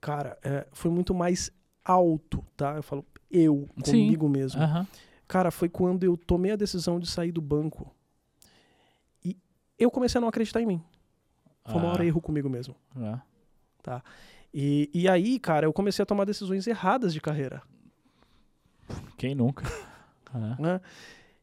cara, 0.00 0.38
é, 0.42 0.66
foi 0.72 0.90
muito 0.90 1.14
mais 1.14 1.50
alto, 1.84 2.44
tá? 2.56 2.76
Eu 2.76 2.82
falo 2.82 3.04
eu, 3.30 3.68
Sim. 3.84 4.04
comigo 4.04 4.28
mesmo. 4.28 4.60
Aham. 4.60 4.86
Cara, 5.28 5.50
foi 5.52 5.68
quando 5.68 6.02
eu 6.02 6.16
tomei 6.16 6.50
a 6.50 6.56
decisão 6.56 6.98
de 6.98 7.06
sair 7.08 7.30
do 7.30 7.40
banco 7.40 7.94
e 9.24 9.36
eu 9.78 9.88
comecei 9.90 10.18
a 10.18 10.20
não 10.20 10.28
acreditar 10.28 10.60
em 10.60 10.66
mim. 10.66 10.82
Foi 11.64 11.76
o 11.76 11.84
maior 11.84 12.00
Ah, 12.00 12.04
erro 12.04 12.20
comigo 12.20 12.48
mesmo. 12.48 12.74
é. 12.96 13.20
E, 14.52 14.90
e 14.92 15.08
aí, 15.08 15.38
cara, 15.38 15.66
eu 15.66 15.72
comecei 15.72 16.02
a 16.02 16.06
tomar 16.06 16.24
decisões 16.24 16.66
erradas 16.66 17.12
de 17.14 17.20
carreira, 17.20 17.62
Quem 19.16 19.34
nunca? 19.34 19.64
É. 20.32 20.62
né? 20.62 20.80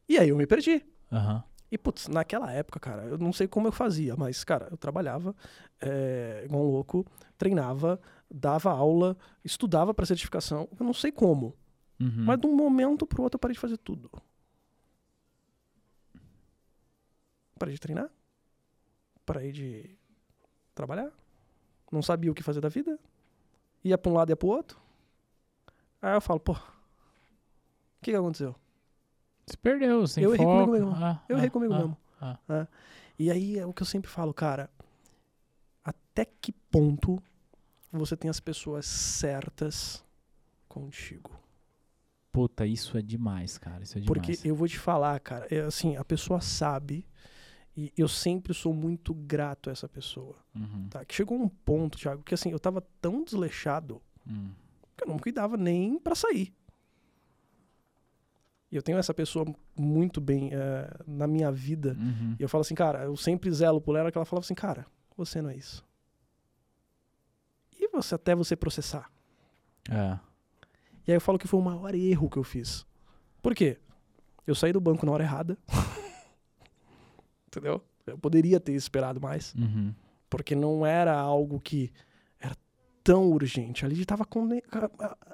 E 0.08 0.18
aí 0.18 0.30
eu 0.30 0.36
me 0.36 0.46
perdi. 0.46 0.84
Aham. 1.12 1.44
E, 1.70 1.76
putz, 1.76 2.08
naquela 2.08 2.50
época, 2.50 2.80
cara, 2.80 3.04
eu 3.04 3.18
não 3.18 3.30
sei 3.32 3.46
como 3.46 3.68
eu 3.68 3.72
fazia, 3.72 4.16
mas, 4.16 4.42
cara, 4.42 4.68
eu 4.70 4.76
trabalhava 4.76 5.36
é, 5.80 6.42
igual 6.44 6.62
um 6.62 6.70
louco, 6.70 7.04
treinava, 7.36 8.00
dava 8.30 8.70
aula, 8.70 9.16
estudava 9.44 9.92
pra 9.92 10.06
certificação, 10.06 10.66
eu 10.78 10.86
não 10.86 10.94
sei 10.94 11.12
como. 11.12 11.54
Uhum. 12.00 12.24
Mas 12.24 12.40
de 12.40 12.46
um 12.46 12.56
momento 12.56 13.06
pro 13.06 13.22
outro 13.22 13.36
eu 13.36 13.40
parei 13.40 13.52
de 13.52 13.60
fazer 13.60 13.76
tudo. 13.76 14.10
Parei 17.58 17.74
de 17.74 17.80
treinar, 17.80 18.08
parei 19.26 19.52
de 19.52 19.98
trabalhar, 20.74 21.12
não 21.92 22.00
sabia 22.00 22.30
o 22.30 22.34
que 22.34 22.42
fazer 22.42 22.60
da 22.60 22.68
vida, 22.68 22.98
ia 23.84 23.98
pra 23.98 24.10
um 24.10 24.14
lado 24.14 24.30
e 24.30 24.32
ia 24.32 24.36
pro 24.36 24.48
outro. 24.48 24.80
Aí 26.00 26.14
eu 26.14 26.20
falo, 26.20 26.38
pô, 26.40 26.52
o 26.52 26.56
que, 28.00 28.12
que 28.12 28.16
aconteceu? 28.16 28.54
Se 29.48 29.56
perdeu, 29.56 30.06
sem 30.06 30.22
Eu 30.24 30.34
errei 30.34 30.44
foco. 30.46 30.66
comigo 30.66 30.72
mesmo. 30.72 31.04
Ah, 31.04 31.22
Eu 31.28 31.36
ah, 31.36 31.38
errei 31.38 31.50
comigo 31.50 31.72
ah, 31.74 31.78
mesmo. 31.78 31.96
ah. 32.20 32.38
né? 32.48 32.68
E 33.18 33.30
aí 33.30 33.58
é 33.58 33.66
o 33.66 33.72
que 33.72 33.82
eu 33.82 33.86
sempre 33.86 34.10
falo, 34.10 34.32
cara. 34.34 34.70
Até 35.84 36.24
que 36.24 36.52
ponto 36.52 37.22
você 37.90 38.16
tem 38.16 38.28
as 38.30 38.40
pessoas 38.40 38.86
certas 38.86 40.04
contigo? 40.68 41.30
Puta, 42.30 42.66
isso 42.66 42.96
é 42.98 43.02
demais, 43.02 43.56
cara. 43.58 43.82
Isso 43.82 43.96
é 43.98 44.00
demais. 44.00 44.06
Porque 44.36 44.48
eu 44.48 44.54
vou 44.54 44.68
te 44.68 44.78
falar, 44.78 45.18
cara, 45.20 45.46
é 45.50 45.60
assim, 45.60 45.96
a 45.96 46.04
pessoa 46.04 46.40
sabe 46.40 47.06
e 47.76 47.92
eu 47.96 48.06
sempre 48.08 48.52
sou 48.52 48.74
muito 48.74 49.14
grato 49.14 49.70
a 49.70 49.72
essa 49.72 49.88
pessoa, 49.88 50.36
Uhum. 50.54 50.88
tá? 50.90 51.04
Que 51.04 51.14
chegou 51.14 51.38
um 51.40 51.48
ponto, 51.48 51.96
Thiago, 51.98 52.22
que 52.22 52.34
assim, 52.34 52.50
eu 52.50 52.58
tava 52.60 52.82
tão 53.00 53.24
desleixado 53.24 54.02
Hum. 54.26 54.50
que 54.96 55.04
eu 55.04 55.08
não 55.08 55.18
cuidava 55.18 55.56
nem 55.56 55.98
pra 55.98 56.14
sair. 56.14 56.52
E 58.70 58.76
eu 58.76 58.82
tenho 58.82 58.98
essa 58.98 59.14
pessoa 59.14 59.46
muito 59.76 60.20
bem 60.20 60.50
eh, 60.52 60.90
na 61.06 61.26
minha 61.26 61.50
vida. 61.50 61.96
Uhum. 61.98 62.36
E 62.38 62.42
eu 62.42 62.48
falo 62.48 62.60
assim, 62.60 62.74
cara, 62.74 63.04
eu 63.04 63.16
sempre 63.16 63.50
zelo 63.50 63.80
por 63.80 63.96
ela, 63.96 64.12
que 64.12 64.18
ela 64.18 64.24
falava 64.26 64.44
assim, 64.44 64.54
cara, 64.54 64.84
você 65.16 65.40
não 65.40 65.48
é 65.50 65.56
isso. 65.56 65.82
E 67.80 67.88
você 67.88 68.14
até 68.14 68.34
você 68.34 68.54
processar. 68.54 69.10
É. 69.90 70.18
E 71.06 71.10
aí 71.12 71.16
eu 71.16 71.20
falo 71.20 71.38
que 71.38 71.48
foi 71.48 71.58
o 71.58 71.62
maior 71.62 71.94
erro 71.94 72.28
que 72.28 72.36
eu 72.36 72.44
fiz. 72.44 72.86
Por 73.42 73.54
quê? 73.54 73.78
Eu 74.46 74.54
saí 74.54 74.72
do 74.72 74.80
banco 74.80 75.06
na 75.06 75.12
hora 75.12 75.24
errada. 75.24 75.56
Entendeu? 77.46 77.82
Eu 78.06 78.18
poderia 78.18 78.60
ter 78.60 78.72
esperado 78.72 79.20
mais, 79.20 79.54
Uhum. 79.54 79.94
porque 80.28 80.54
não 80.54 80.84
era 80.84 81.14
algo 81.18 81.60
que 81.60 81.90
era 82.40 82.54
tão 83.02 83.30
urgente. 83.30 83.84
Ali 83.84 84.04
tava 84.04 84.24
conde- 84.24 84.62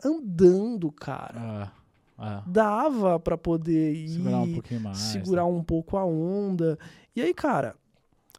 andando, 0.05 0.91
cara. 0.93 1.35
Ah, 1.37 1.73
ah. 2.19 2.43
Dava 2.47 3.19
pra 3.21 3.37
poder 3.37 3.93
ir, 3.95 4.09
Segurar 4.09 4.39
um 4.41 4.53
pouquinho 4.55 4.81
mais. 4.81 4.99
segurar 4.99 5.45
né? 5.45 5.49
um 5.51 5.63
pouco 5.63 5.97
a 5.97 6.05
onda. 6.05 6.79
E 7.17 7.21
aí, 7.23 7.33
cara, 7.35 7.75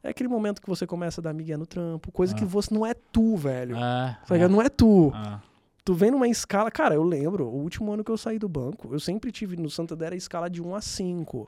é 0.04 0.10
aquele 0.10 0.30
momento 0.30 0.62
que 0.62 0.68
você 0.70 0.86
começa 0.88 1.20
a 1.20 1.24
dar 1.24 1.34
migué 1.34 1.58
no 1.58 1.66
trampo, 1.66 2.12
coisa 2.12 2.34
Ah. 2.34 2.38
que 2.38 2.46
você 2.46 2.74
não 2.74 2.86
é 2.86 2.94
tu, 2.94 3.36
velho. 3.36 3.76
É, 3.76 4.18
Tá 4.28 4.36
ligado? 4.36 4.52
Não 4.52 4.62
é 4.62 4.70
tu. 4.70 5.12
Ah, 5.14 5.40
Tu 5.84 5.94
vem 5.94 6.10
numa 6.10 6.28
escala. 6.28 6.72
Cara, 6.72 6.96
eu 6.96 7.04
lembro, 7.04 7.46
o 7.48 7.62
último 7.62 7.92
ano 7.94 8.04
que 8.04 8.10
eu 8.10 8.18
saí 8.18 8.40
do 8.40 8.50
banco, 8.50 8.90
eu 8.92 9.00
sempre 9.00 9.32
tive 9.32 9.56
no 9.56 9.70
Santander 9.70 10.14
a 10.14 10.16
escala 10.16 10.50
de 10.50 10.60
1 10.60 10.74
a 10.74 10.82
5. 10.82 11.48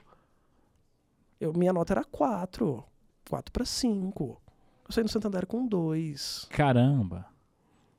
Eu, 1.41 1.53
minha 1.53 1.73
nota 1.73 1.93
era 1.93 2.03
4. 2.03 2.83
4 3.29 3.51
para 3.51 3.65
5. 3.65 4.39
Eu 4.87 4.91
saí 4.93 5.03
no 5.03 5.09
Santander 5.09 5.45
com 5.47 5.65
2. 5.65 6.45
caramba. 6.51 7.25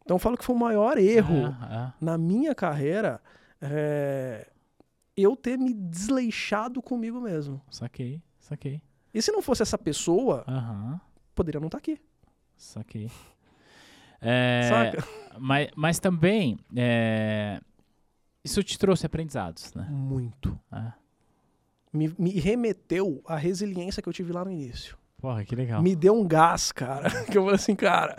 Então 0.04 0.14
eu 0.14 0.18
falo 0.20 0.38
que 0.38 0.44
foi 0.44 0.54
o 0.54 0.58
maior 0.58 0.96
erro 0.96 1.54
É, 1.70 1.92
na 2.00 2.16
minha 2.16 2.54
carreira 2.54 3.20
é, 3.60 4.48
eu 5.16 5.36
ter 5.36 5.58
me 5.58 5.72
desleixado 5.74 6.80
comigo 6.82 7.20
mesmo. 7.20 7.60
Saquei, 7.70 8.22
saquei. 8.40 8.80
E 9.12 9.20
se 9.22 9.32
não 9.32 9.42
fosse 9.42 9.62
essa 9.62 9.78
pessoa, 9.78 10.44
Aham, 10.46 11.00
poderia 11.34 11.60
não 11.60 11.66
estar 11.68 11.78
aqui. 11.78 11.98
saquei. 12.56 13.10
É, 14.20 14.68
Saca? 14.68 15.08
Mas, 15.38 15.68
mas 15.76 15.98
também, 16.00 16.58
é, 16.76 17.60
isso 18.44 18.62
te 18.64 18.76
trouxe 18.78 19.06
aprendizados, 19.06 19.72
né? 19.74 19.86
Muito. 19.90 20.58
É. 20.72 20.92
Me, 21.92 22.14
me 22.18 22.30
remeteu 22.32 23.22
à 23.26 23.36
resiliência 23.36 24.02
que 24.02 24.08
eu 24.08 24.12
tive 24.12 24.32
lá 24.32 24.44
no 24.44 24.50
início. 24.50 24.98
Porra, 25.20 25.44
que 25.44 25.54
legal. 25.56 25.82
me 25.82 25.96
deu 25.96 26.14
um 26.14 26.26
gás, 26.26 26.70
cara. 26.72 27.08
Que 27.26 27.38
eu 27.38 27.42
falei 27.42 27.54
assim, 27.56 27.74
cara. 27.74 28.14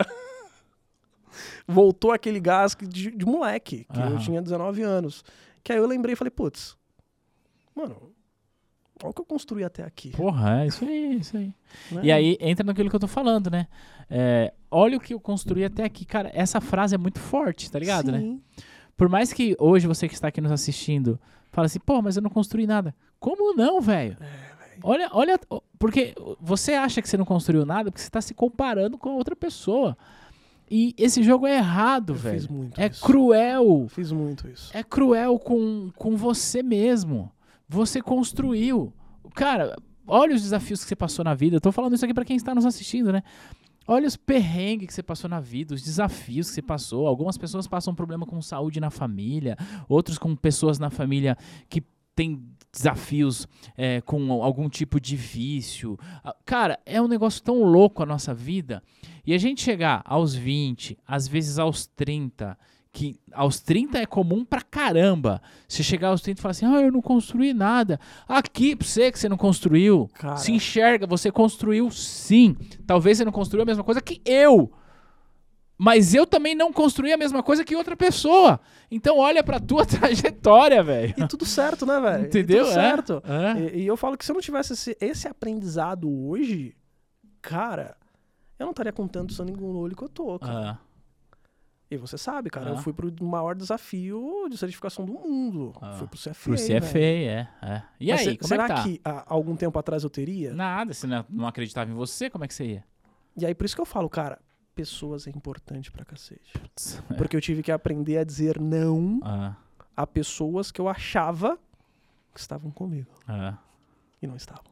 Voltou 1.66 2.12
aquele 2.12 2.40
gás 2.40 2.76
de, 2.80 3.10
de 3.10 3.26
moleque, 3.26 3.86
que 3.92 3.98
eu 3.98 4.04
Aham. 4.04 4.18
tinha 4.18 4.42
19 4.42 4.82
anos. 4.82 5.24
Que 5.62 5.72
aí 5.72 5.78
eu 5.78 5.86
lembrei 5.86 6.14
e 6.14 6.16
falei, 6.16 6.30
putz, 6.30 6.76
mano, 7.74 7.96
olha 9.02 9.10
o 9.10 9.14
que 9.14 9.20
eu 9.20 9.24
construí 9.24 9.64
até 9.64 9.82
aqui. 9.82 10.10
Porra, 10.10 10.62
é 10.62 10.66
isso 10.66 10.84
aí, 10.84 11.16
isso 11.18 11.36
aí. 11.36 11.54
né? 11.92 12.00
E 12.04 12.12
aí 12.12 12.36
entra 12.40 12.64
naquilo 12.64 12.88
que 12.90 12.96
eu 12.96 13.00
tô 13.00 13.08
falando, 13.08 13.50
né? 13.50 13.66
É, 14.08 14.52
olha 14.70 14.96
o 14.96 15.00
que 15.00 15.14
eu 15.14 15.20
construí 15.20 15.64
até 15.64 15.84
aqui. 15.84 16.04
Cara, 16.04 16.30
essa 16.34 16.60
frase 16.60 16.94
é 16.94 16.98
muito 16.98 17.18
forte, 17.18 17.70
tá 17.70 17.78
ligado, 17.78 18.10
né? 18.10 18.18
Sim. 18.20 18.42
Por 18.96 19.08
mais 19.08 19.32
que 19.32 19.56
hoje 19.58 19.86
você 19.86 20.06
que 20.08 20.14
está 20.14 20.28
aqui 20.28 20.40
nos 20.40 20.52
assistindo 20.52 21.18
fala 21.50 21.66
assim, 21.66 21.80
pô, 21.80 22.00
mas 22.02 22.16
eu 22.16 22.22
não 22.22 22.30
construí 22.30 22.66
nada. 22.66 22.94
Como 23.18 23.54
não, 23.54 23.80
velho? 23.80 24.16
É, 24.20 24.76
olha, 24.82 25.08
olha, 25.12 25.40
porque 25.78 26.14
você 26.40 26.74
acha 26.74 27.00
que 27.02 27.08
você 27.08 27.16
não 27.16 27.24
construiu 27.24 27.64
nada 27.64 27.90
porque 27.90 28.00
você 28.00 28.08
está 28.08 28.20
se 28.20 28.34
comparando 28.34 28.98
com 28.98 29.08
a 29.10 29.14
outra 29.14 29.34
pessoa. 29.34 29.96
E 30.70 30.94
esse 30.96 31.22
jogo 31.22 31.46
é 31.46 31.56
errado, 31.56 32.10
Eu 32.12 32.16
velho. 32.16 32.38
fiz 32.40 32.46
muito 32.48 32.80
É 32.80 32.86
isso. 32.86 33.02
cruel. 33.04 33.86
Fiz 33.88 34.12
muito 34.12 34.48
isso. 34.48 34.70
É 34.72 34.82
cruel 34.84 35.38
com, 35.38 35.90
com 35.96 36.16
você 36.16 36.62
mesmo. 36.62 37.30
Você 37.68 38.00
construiu. 38.00 38.92
Cara, 39.34 39.76
olha 40.06 40.34
os 40.34 40.42
desafios 40.42 40.82
que 40.82 40.88
você 40.88 40.96
passou 40.96 41.24
na 41.24 41.34
vida. 41.34 41.56
Eu 41.56 41.60
tô 41.60 41.72
falando 41.72 41.94
isso 41.94 42.04
aqui 42.04 42.14
pra 42.14 42.24
quem 42.24 42.36
está 42.36 42.54
nos 42.54 42.64
assistindo, 42.64 43.12
né? 43.12 43.22
Olha 43.88 44.06
os 44.06 44.16
perrengues 44.16 44.86
que 44.88 44.94
você 44.94 45.02
passou 45.02 45.28
na 45.28 45.40
vida, 45.40 45.74
os 45.74 45.82
desafios 45.82 46.48
que 46.48 46.54
você 46.54 46.62
passou. 46.62 47.08
Algumas 47.08 47.36
pessoas 47.36 47.66
passam 47.66 47.92
problema 47.94 48.24
com 48.24 48.40
saúde 48.40 48.78
na 48.78 48.90
família, 48.90 49.56
outros 49.88 50.18
com 50.18 50.36
pessoas 50.36 50.78
na 50.78 50.90
família 50.90 51.36
que 51.68 51.82
têm 52.14 52.40
desafios 52.72 53.48
é, 53.76 54.00
com 54.00 54.42
algum 54.42 54.68
tipo 54.68 55.00
de 55.00 55.16
vício. 55.16 55.98
Ah, 56.24 56.34
Cara, 56.44 56.78
é 56.86 57.00
um 57.00 57.08
negócio 57.08 57.42
tão 57.42 57.62
louco 57.64 58.02
a 58.02 58.06
nossa 58.06 58.32
vida. 58.32 58.82
E 59.26 59.34
a 59.34 59.38
gente 59.38 59.62
chegar 59.62 60.02
aos 60.04 60.34
20, 60.34 60.98
às 61.06 61.28
vezes 61.28 61.58
aos 61.58 61.86
30, 61.86 62.56
que 62.92 63.20
aos 63.32 63.60
30 63.60 63.98
é 63.98 64.06
comum 64.06 64.44
pra 64.44 64.62
caramba. 64.62 65.40
Você 65.68 65.82
chegar 65.82 66.08
aos 66.08 66.22
30 66.22 66.38
e 66.38 66.42
falar 66.42 66.50
assim: 66.50 66.66
ah, 66.66 66.80
eu 66.80 66.92
não 66.92 67.00
construí 67.02 67.52
nada. 67.52 68.00
Aqui 68.26 68.74
pra 68.74 68.86
você 68.86 69.12
que 69.12 69.18
você 69.18 69.28
não 69.28 69.36
construiu. 69.36 70.08
Cara. 70.14 70.36
Se 70.36 70.52
enxerga, 70.52 71.06
você 71.06 71.30
construiu 71.30 71.90
sim. 71.90 72.56
Talvez 72.86 73.18
você 73.18 73.24
não 73.24 73.32
construiu 73.32 73.62
a 73.62 73.66
mesma 73.66 73.84
coisa 73.84 74.00
que 74.00 74.20
eu. 74.24 74.72
Mas 75.82 76.12
eu 76.14 76.26
também 76.26 76.54
não 76.54 76.70
construí 76.70 77.10
a 77.10 77.16
mesma 77.16 77.42
coisa 77.42 77.64
que 77.64 77.74
outra 77.74 77.96
pessoa. 77.96 78.60
Então 78.90 79.16
olha 79.16 79.42
pra 79.42 79.58
tua 79.58 79.86
trajetória, 79.86 80.82
velho. 80.82 81.14
E 81.16 81.26
tudo 81.26 81.46
certo, 81.46 81.86
né, 81.86 81.98
velho? 81.98 82.24
E 82.24 82.26
Entendeu? 82.26 82.64
Tudo 82.66 82.70
É, 82.70 82.74
certo. 82.74 83.22
é. 83.24 83.60
E, 83.76 83.82
e 83.82 83.86
eu 83.86 83.96
falo 83.96 84.18
que 84.18 84.24
se 84.26 84.30
eu 84.30 84.34
não 84.34 84.42
tivesse 84.42 84.74
esse, 84.74 84.94
esse 85.00 85.26
aprendizado 85.26 86.06
hoje, 86.28 86.76
cara, 87.40 87.96
eu 88.58 88.64
não 88.66 88.72
estaria 88.72 88.92
com 88.92 89.08
tanto 89.08 89.32
sangue 89.32 89.52
no 89.52 89.78
olho 89.78 89.96
que 89.96 90.02
eu 90.04 90.08
tô, 90.10 90.38
cara. 90.38 90.72
Ah, 90.72 90.78
E 91.90 91.96
você 91.96 92.18
sabe, 92.18 92.50
cara, 92.50 92.68
eu 92.70 92.74
Ah. 92.74 92.82
fui 92.82 92.92
pro 92.92 93.10
maior 93.24 93.54
desafio 93.54 94.48
de 94.50 94.58
certificação 94.58 95.06
do 95.06 95.14
mundo. 95.14 95.72
Ah. 95.80 95.94
Fui 95.94 96.06
pro 96.06 96.18
CFA. 96.18 96.34
pro 96.44 96.56
CFA, 96.56 96.98
é, 96.98 97.48
é. 97.62 97.82
E 97.98 98.10
Mas 98.10 98.20
aí, 98.20 98.26
se- 98.32 98.36
como 98.36 98.48
será 98.48 98.64
é 98.64 98.66
que 98.68 98.74
tá? 98.74 98.82
que 98.82 99.00
há 99.02 99.24
algum 99.26 99.56
tempo 99.56 99.78
atrás 99.78 100.04
eu 100.04 100.10
teria? 100.10 100.52
Nada, 100.52 100.92
você 100.92 101.06
não, 101.06 101.24
não 101.30 101.46
acreditava 101.48 101.90
em 101.90 101.94
você, 101.94 102.28
como 102.28 102.44
é 102.44 102.48
que 102.48 102.52
você 102.54 102.64
ia? 102.66 102.84
E 103.36 103.46
aí 103.46 103.54
por 103.54 103.64
isso 103.64 103.74
que 103.74 103.80
eu 103.80 103.86
falo, 103.86 104.08
cara, 104.10 104.38
pessoas 104.80 105.26
é 105.26 105.30
importante 105.30 105.90
pra 105.92 106.04
cacete. 106.04 106.52
Putz, 106.58 107.02
Porque 107.18 107.36
eu 107.36 107.40
tive 107.40 107.62
que 107.62 107.70
aprender 107.70 108.16
a 108.18 108.24
dizer 108.24 108.58
não 108.58 109.20
ah, 109.22 109.54
a 109.96 110.06
pessoas 110.06 110.72
que 110.72 110.80
eu 110.80 110.88
achava 110.88 111.58
que 112.32 112.40
estavam 112.40 112.70
comigo 112.70 113.10
É. 113.28 113.54
e 114.22 114.26
não 114.26 114.36
estavam. 114.36 114.64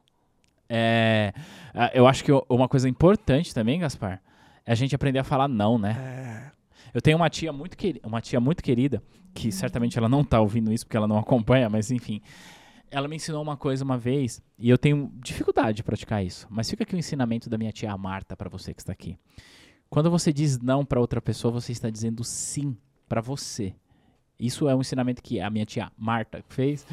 É, 0.69 1.33
ah, 1.75 1.91
eu 1.95 2.07
acho 2.07 2.25
que 2.25 2.31
uma 2.49 2.69
coisa 2.69 2.89
importante 2.89 3.53
também, 3.55 3.81
Gaspar, 3.81 4.23
é 4.65 4.73
a 4.73 4.75
gente 4.75 4.95
aprender 4.95 5.19
a 5.19 5.25
falar 5.25 5.49
não, 5.49 5.79
né? 5.79 5.95
É, 5.99 6.51
Eu 6.95 7.03
tenho 7.03 7.17
uma 7.19 7.29
tia 7.29 7.53
muito 7.53 7.77
querida, 7.77 8.07
uma 8.09 8.21
tia 8.21 8.41
muito 8.41 8.63
querida, 8.63 9.03
que 9.35 9.53
certamente 9.53 9.99
ela 9.99 10.09
não 10.09 10.25
tá 10.25 10.41
ouvindo 10.41 10.73
isso 10.73 10.87
porque 10.87 10.97
ela 10.97 11.07
não 11.09 11.19
acompanha, 11.19 11.69
mas 11.69 11.91
enfim. 11.91 12.23
Ela 12.91 13.07
me 13.07 13.17
ensinou 13.17 13.43
uma 13.43 13.57
coisa 13.59 13.85
uma 13.85 13.99
vez, 13.99 14.43
e 14.59 14.71
eu 14.71 14.79
tenho 14.79 15.13
dificuldade 15.23 15.77
de 15.77 15.83
praticar 15.83 16.25
isso, 16.25 16.47
mas 16.49 16.71
fica 16.71 16.85
aqui 16.85 16.95
o 16.95 16.99
ensinamento 16.99 17.51
da 17.51 17.59
minha 17.59 17.71
tia 17.71 17.95
Marta 17.99 18.35
para 18.35 18.49
você 18.49 18.73
que 18.73 18.81
está 18.81 18.93
aqui. 18.93 19.19
Quando 19.91 20.11
você 20.11 20.33
diz 20.33 20.59
não 20.59 20.85
para 20.85 21.01
outra 21.01 21.21
pessoa, 21.21 21.53
você 21.53 21.73
está 21.73 21.89
dizendo 21.91 22.23
sim 22.25 22.77
para 23.09 23.21
você. 23.21 23.75
Isso 24.39 24.69
é 24.69 24.75
um 24.75 24.81
ensinamento 24.81 25.23
que 25.23 25.41
a 25.41 25.49
minha 25.51 25.65
tia 25.67 25.91
Marta 25.97 26.45
fez, 26.49 26.87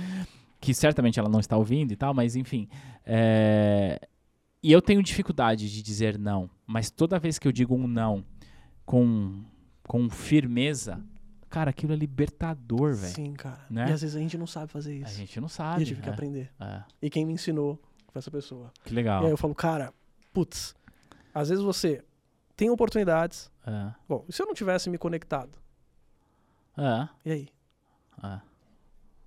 que 0.59 0.73
certamente 0.73 1.19
ela 1.19 1.29
não 1.29 1.39
está 1.39 1.57
ouvindo 1.57 1.91
e 1.91 1.95
tal, 1.95 2.13
mas 2.13 2.35
enfim. 2.35 2.67
é, 3.05 3.99
E 4.63 4.71
eu 4.71 4.81
tenho 4.81 5.03
dificuldade 5.03 5.69
de 5.71 5.83
dizer 5.83 6.17
não, 6.17 6.49
mas 6.65 6.89
toda 6.89 7.19
vez 7.19 7.37
que 7.37 7.47
eu 7.47 7.51
digo 7.51 7.75
um 7.75 7.85
não 7.87 8.23
com, 8.85 9.43
com 9.87 10.09
firmeza, 10.09 11.03
cara, 11.49 11.69
aquilo 11.69 11.93
é 11.93 11.95
libertador, 11.95 12.95
velho. 12.95 13.13
sim, 13.13 13.33
cara. 13.33 13.63
Né? 13.69 13.89
E 13.89 13.91
às 13.91 14.01
vezes 14.01 14.15
a 14.15 14.19
gente 14.19 14.37
não 14.37 14.47
sabe 14.47 14.71
fazer 14.71 14.93
A 14.93 15.07
isso. 15.07 15.17
gente 15.17 15.39
não 15.39 15.47
E 15.47 15.51
sabe. 15.51 15.81
eu 15.83 15.87
tive 15.87 16.01
que 16.01 16.09
é, 16.09 16.11
aprender. 16.13 16.51
é. 16.59 16.81
E 17.01 17.09
quem 17.09 17.25
me 17.25 17.33
ensinou 17.33 17.79
foi 18.11 18.19
essa 18.19 18.31
pessoa. 18.31 18.71
Que 18.83 18.93
legal. 18.93 19.21
E 19.21 19.25
aí 19.25 19.31
eu 19.31 19.37
falo, 19.37 19.53
cara, 19.53 19.93
putz, 20.33 20.73
às 21.33 21.49
vezes 21.49 21.63
você 21.63 22.03
tem 22.55 22.69
oportunidades. 22.69 23.51
É, 23.65 23.91
Bom, 24.07 24.23
e 24.27 24.33
se 24.33 24.41
eu 24.41 24.45
não 24.45 24.53
tivesse 24.53 24.89
me 24.89 24.97
conectado? 24.97 25.57
é, 26.77 27.07
E 27.25 27.31
aí? 27.31 27.49
é, 28.23 28.39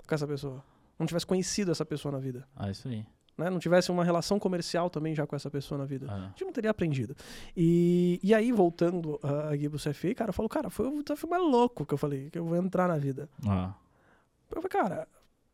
Com 0.06 0.14
essa 0.14 0.26
pessoa? 0.26 0.64
Não 0.98 1.06
tivesse 1.06 1.26
conhecido 1.26 1.70
essa 1.70 1.84
pessoa 1.84 2.12
na 2.12 2.18
vida? 2.18 2.46
é 2.60 2.70
isso 2.70 2.88
aí. 2.88 3.06
Né? 3.36 3.48
Não 3.50 3.60
tivesse 3.60 3.90
uma 3.92 4.02
relação 4.04 4.36
comercial 4.38 4.90
também 4.90 5.14
já 5.14 5.24
com 5.24 5.36
essa 5.36 5.48
pessoa 5.48 5.78
na 5.78 5.84
vida? 5.84 6.06
É. 6.06 6.10
A 6.10 6.26
gente 6.30 6.44
não 6.44 6.52
teria 6.52 6.70
aprendido. 6.72 7.14
E, 7.56 8.18
e 8.20 8.34
aí, 8.34 8.50
voltando 8.50 9.14
uh, 9.22 9.52
aqui 9.52 9.68
pro 9.68 9.78
CFA, 9.78 10.12
cara, 10.14 10.30
eu 10.30 10.34
falo, 10.34 10.48
cara, 10.48 10.68
foi 10.70 10.88
o 10.88 11.02
desafio 11.04 11.28
mais 11.30 11.42
louco 11.42 11.86
que 11.86 11.94
eu 11.94 11.98
falei, 11.98 12.30
que 12.30 12.38
eu 12.38 12.44
vou 12.44 12.56
entrar 12.56 12.88
na 12.88 12.98
vida. 12.98 13.28
Ah, 13.46 13.74
Eu 14.50 14.60
falei, 14.60 14.68
cara, 14.68 15.06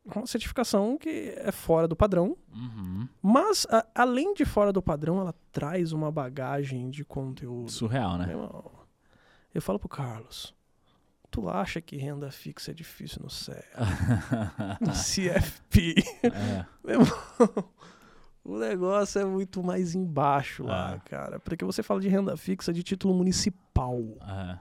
uma 0.05 0.27
certificação 0.27 0.99
que 0.99 1.35
é 1.37 1.51
fora 1.51 1.89
do 1.89 1.97
padrão, 1.97 2.37
uhum. 2.53 3.09
mas 3.23 3.67
a- 3.71 3.87
além 3.95 4.35
de 4.35 4.45
fora 4.45 4.73
do 4.73 4.83
padrão, 4.83 5.19
ela 5.21 5.35
traz 5.51 5.93
uma 5.93 6.11
bagagem 6.13 6.91
de 6.91 7.05
conteúdo. 7.05 7.71
Surreal, 7.71 8.19
né? 8.19 8.29
Eu 9.55 9.63
falo 9.63 9.79
pro 9.79 9.89
Carlos, 9.89 10.55
tu 11.31 11.49
acha 11.49 11.81
que 11.81 11.97
renda 11.97 12.31
fixa 12.31 12.71
é 12.73 12.75
difícil 12.75 13.21
no 13.23 13.31
CE, 13.31 13.53
no 14.81 14.93
CFP? 14.93 15.95
É, 16.23 16.67
Meu 16.85 17.01
irmão, 17.01 17.19
o 18.45 18.59
negócio 18.59 19.21
é 19.21 19.25
muito 19.25 19.63
mais 19.63 19.95
embaixo 19.95 20.65
lá, 20.65 20.95
Ah. 20.95 21.01
cara. 21.01 21.41
Porque 21.41 21.65
você 21.65 21.83
fala 21.83 22.01
de 22.01 22.09
renda 22.09 22.37
fixa 22.37 22.73
de 22.73 22.83
título 22.83 23.15
municipal. 23.15 23.99
é. 24.21 24.59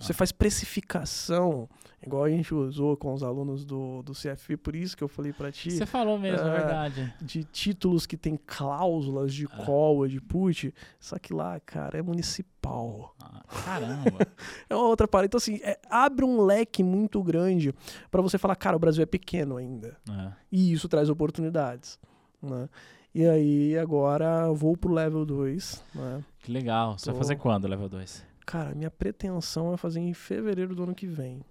Você 0.00 0.12
faz 0.12 0.30
precificação, 0.32 1.68
igual 2.04 2.24
a 2.24 2.30
gente 2.30 2.54
usou 2.54 2.96
com 2.96 3.12
os 3.12 3.22
alunos 3.22 3.64
do, 3.64 4.02
do 4.02 4.12
CFP, 4.12 4.56
por 4.56 4.76
isso 4.76 4.96
que 4.96 5.02
eu 5.02 5.08
falei 5.08 5.32
pra 5.32 5.50
ti, 5.50 5.70
Você 5.72 5.84
falou 5.86 6.18
mesmo, 6.18 6.46
é 6.46 6.50
É. 6.50 6.56
verdade. 6.58 7.14
de 7.20 7.44
títulos 7.44 8.06
que 8.06 8.16
tem 8.16 8.38
cláusulas 8.46 9.34
de 9.34 9.46
Ah. 9.46 9.64
call, 9.64 10.06
de 10.06 10.20
put. 10.20 10.72
Só 11.00 11.18
que 11.18 11.32
lá, 11.34 11.58
cara, 11.60 11.98
é 11.98 12.02
municipal. 12.02 13.14
Ah, 13.20 13.42
Caramba. 13.64 14.18
É 14.70 14.74
uma 14.76 14.86
outra 14.86 15.08
parada. 15.08 15.26
Então, 15.26 15.38
assim, 15.38 15.58
é- 15.62 15.78
abre 15.90 16.24
um 16.24 16.42
leque 16.42 16.82
muito 16.84 17.22
grande 17.22 17.74
pra 18.10 18.20
você 18.22 18.38
falar, 18.38 18.54
cara, 18.56 18.76
o 18.76 18.78
Brasil 18.80 19.02
é 19.02 19.06
pequeno 19.06 19.56
ainda. 19.56 19.96
É. 20.08 20.32
E 20.52 20.72
isso 20.72 20.88
traz 20.88 21.08
oportunidades. 21.08 21.98
Né? 22.42 22.68
E 23.14 23.26
aí, 23.26 23.76
agora, 23.78 24.52
vou 24.52 24.76
pro 24.76 24.92
level 24.92 25.24
2. 25.24 25.82
Né? 25.94 26.22
Que 26.40 26.52
legal. 26.52 26.98
Você 26.98 27.06
vai 27.06 27.14
Tô. 27.14 27.18
fazer 27.18 27.36
quando, 27.36 27.66
level 27.66 27.88
2? 27.88 28.24
Cara, 28.50 28.74
minha 28.74 28.90
pretensão 28.90 29.74
é 29.74 29.76
fazer 29.76 30.00
em 30.00 30.14
fevereiro 30.14 30.74
do 30.74 30.82
ano 30.84 30.94
que 30.94 31.06
vem. 31.06 31.44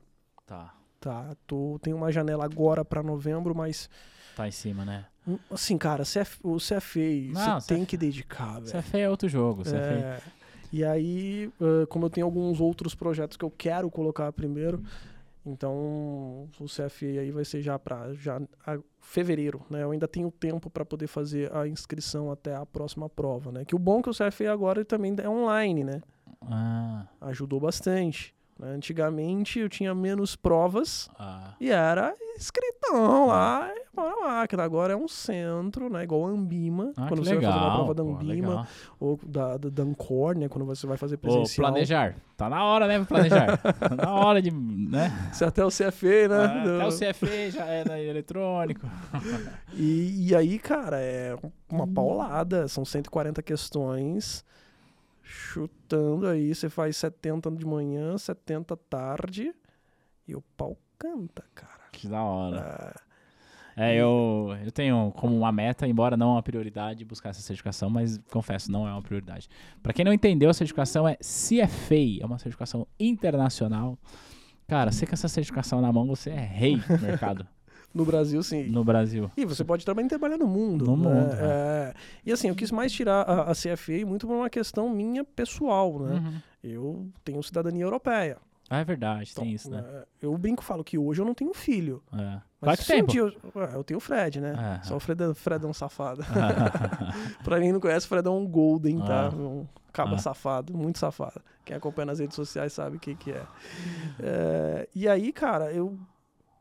Tá. 0.48 0.74
Tá, 1.00 1.36
tô, 1.45 1.78
tenho 1.80 1.95
uma 1.95 2.12
janela 2.12 2.43
agora 2.43 2.84
pra 2.84 3.04
novembro, 3.04 3.54
mas 3.54 3.88
Tá 4.36 4.48
em 4.48 4.52
cima, 4.52 4.84
né? 4.84 5.06
hum, 5.28 5.38
assim, 5.52 5.78
cara, 5.78 6.04
CF, 6.04 6.39
o 6.43 6.58
CFA, 6.58 7.00
Não, 7.34 7.60
você 7.62 7.68
tem 7.68 7.78
CFA. 7.82 7.86
que 7.86 7.98
dedicar, 7.98 8.60
velho. 8.62 8.82
CFA 8.82 8.98
é 8.98 9.08
outro 9.10 9.30
jogo. 9.30 9.62
CFA. 9.64 9.76
É, 9.78 10.22
e 10.74 10.84
aí, 10.84 11.52
como 11.88 12.08
eu 12.08 12.10
tenho 12.10 12.26
alguns 12.26 12.60
outros 12.60 12.95
projetos 12.95 13.38
que 13.38 13.45
eu 13.45 13.52
quero 13.52 13.91
colocar 13.91 14.34
primeiro, 14.34 14.84
então 15.45 16.50
o 16.60 16.66
CFA 16.66 17.06
aí 17.22 17.32
vai 17.32 17.45
ser 17.45 17.62
já 17.62 17.78
para 17.78 18.12
já 18.16 18.41
a- 18.66 18.80
fevereiro, 19.00 19.62
né? 19.70 19.84
Eu 19.84 19.91
ainda 19.91 20.08
tenho 20.08 20.30
tempo 20.32 20.68
para 20.70 20.84
poder 20.84 21.06
fazer 21.08 21.56
a 21.56 21.68
inscrição 21.68 22.32
até 22.32 22.56
a 22.56 22.66
próxima 22.66 23.08
prova, 23.08 23.52
né? 23.52 23.64
Que 23.64 23.76
o 23.76 23.80
bom 23.80 24.00
é 24.00 24.02
que 24.04 24.10
o 24.10 24.14
CFA 24.14 24.52
agora 24.52 24.84
também 24.84 25.16
é 25.22 25.30
online, 25.30 25.84
né? 25.84 26.02
Ah, 26.42 27.06
Ajudou 27.22 27.60
bastante. 27.60 28.34
né? 28.60 28.70
Antigamente 28.72 29.60
eu 29.60 29.70
tinha 29.70 29.94
menos 29.94 30.36
provas 30.36 31.10
ah, 31.20 31.54
e 31.60 31.70
era 31.70 32.14
escritão 32.38 33.28
lá, 33.28 33.70
e 33.76 33.96
bora 33.96 34.16
lá. 34.22 34.28
máquina. 34.28 34.64
Agora 34.64 34.94
é 34.94 34.96
um 34.96 35.08
centro, 35.08 35.90
né? 35.90 36.04
Igual 36.04 36.28
a 36.28 36.30
Ambima, 36.30 36.92
ah, 36.96 37.08
quando 37.08 37.24
você 37.24 37.34
vai 37.36 37.44
fazer 37.44 37.48
uma 37.48 37.64
legal. 37.64 37.76
prova 37.76 37.94
da 37.96 38.04
pô, 38.04 38.10
Ambima 38.12 38.48
legal. 38.50 38.68
ou 39.00 39.20
da, 39.26 39.58
da, 39.58 39.70
da 39.70 39.84
Ancor, 39.84 40.38
né? 40.38 40.48
Quando 40.48 40.66
você 40.66 40.86
vai 40.86 40.98
fazer 40.98 41.18
presencial. 41.18 41.68
planejar. 41.68 42.16
Tá 42.36 42.48
na 42.50 42.64
hora, 42.64 42.86
né, 42.88 43.04
planejar. 43.04 43.58
tá 43.58 43.96
na 43.96 44.12
hora 44.14 44.40
de, 44.42 44.52
né? 44.52 45.12
Você 45.34 45.44
até 45.46 45.66
o 45.66 45.70
CFA, 45.70 46.28
né? 46.30 46.36
Ah, 46.40 46.86
Até 46.86 46.88
o 46.88 47.14
CFA 47.14 47.52
já 47.52 47.66
é 47.66 47.88
né, 47.90 48.04
eletrônico. 48.06 48.86
E, 49.74 50.30
e 50.30 50.36
aí, 50.36 50.58
cara, 50.60 51.00
é 51.00 51.36
uma 51.70 51.88
paulada. 51.88 52.68
São 52.68 52.84
140 52.86 53.42
questões. 53.44 54.44
Chutando 55.30 56.25
aí, 56.25 56.55
você 56.55 56.69
faz 56.69 56.95
70 56.95 57.51
de 57.51 57.65
manhã, 57.65 58.17
70 58.17 58.78
tarde. 58.78 59.53
E 60.25 60.34
o 60.34 60.41
pau 60.55 60.78
canta, 60.97 61.43
cara. 61.53 61.84
Que 61.91 62.07
da 62.07 62.21
hora. 62.23 62.95
Ah, 62.95 63.01
É, 63.75 63.95
eu, 63.95 64.57
eu 64.63 64.71
tenho 64.71 65.11
como 65.17 65.38
uma 65.38 65.51
meta, 65.51 65.86
embora 65.86 66.15
não 66.15 66.32
uma 66.32 66.41
prioridade, 66.41 67.03
buscar 67.03 67.30
essa 67.30 67.41
certificação, 67.41 67.89
mas 67.89 68.17
confesso, 68.32 68.71
não 68.71 68.88
é 68.88 68.91
uma 68.91 69.01
prioridade. 69.01 69.49
Pra 69.84 69.91
quem 69.91 70.05
não 70.05 70.13
entendeu, 70.13 70.49
a 70.49 70.53
certificação 70.53 71.05
é 71.05 71.15
CFA, 71.17 72.21
é 72.21 72.25
uma 72.25 72.39
certificação 72.39 72.88
internacional. 72.97 73.99
Cara, 74.65 74.91
você 74.93 75.05
com 75.05 75.13
essa 75.13 75.28
certificação 75.28 75.82
na 75.82 75.91
mão, 75.91 76.07
você 76.07 76.30
é 76.30 76.39
rei 76.39 76.78
do 76.78 76.99
mercado 77.01 77.45
no 77.98 78.06
Brasil, 78.06 78.41
sim. 78.43 78.70
no 78.70 78.84
Brasil. 78.84 79.30
E 79.36 79.43
você 79.45 79.64
pode 79.64 79.86
também 79.86 80.08
trabalhar 80.08 80.38
no 80.38 80.48
mundo. 80.48 80.86
No 80.86 80.95
né? 80.95 81.10
mundo, 81.22 81.34
É. 81.39 81.93
E 82.26 82.32
assim, 82.32 82.48
eu 82.50 82.56
quis 82.56 82.72
mais 82.72 82.91
tirar 82.91 83.24
a, 83.24 83.52
a 83.52 83.54
CFA 83.54 84.06
muito 84.06 84.26
por 84.28 84.36
uma 84.36 84.50
questão 84.50 84.89
minha 84.89 85.24
pessoal, 85.26 86.00
né? 86.00 86.14
Uhum. 86.16 86.34
Eu 86.64 87.08
tenho 87.24 87.41
cidadania 87.43 87.84
europeia. 87.84 88.38
Ah, 88.70 88.80
é 88.80 88.84
verdade, 88.84 89.30
Então, 89.32 89.45
tem 89.45 89.54
isso, 89.54 89.72
né? 89.72 89.82
né, 89.82 90.04
Eu 90.22 90.38
brinco 90.38 90.62
e 90.62 90.66
falo 90.66 90.84
que 90.84 90.98
hoje 90.98 91.22
eu 91.22 91.26
não 91.26 91.34
tenho 91.34 91.54
filho. 91.54 92.04
É. 92.12 92.41
Mas 92.60 92.80
Quanto 92.80 92.82
um 92.82 93.08
tempo? 93.08 93.18
eu, 93.18 93.34
eu 93.74 93.84
tenho 93.84 93.98
o 93.98 94.02
Fred, 94.02 94.41
né? 94.41 94.80
É. 94.82 94.84
Só 94.84 94.98
o 94.98 95.00
Fredão, 95.00 95.34
Fredão 95.34 95.72
safado. 95.74 96.22
pra 97.45 97.60
quem 97.62 97.72
não 97.72 97.80
conhece, 97.80 98.06
o 98.06 98.10
Fredão 98.10 98.36
é 98.36 98.39
um 98.39 98.45
golden, 98.48 99.00
tá? 99.00 99.28
Ah. 99.32 99.36
Um 99.36 99.66
caba 99.93 100.16
Ah. 100.16 100.18
safado, 100.18 100.76
muito 100.78 101.00
safado. 101.00 101.41
Quem 101.64 101.78
acompanha 101.78 102.08
nas 102.08 102.20
redes 102.20 102.36
sociais 102.36 102.74
sabe 102.74 102.98
o 102.98 103.00
que 103.00 103.16
que 103.16 103.32
é. 103.32 103.43
É, 104.20 104.89
E 104.93 105.08
aí, 105.08 105.32
cara, 105.32 105.72
eu 105.72 105.98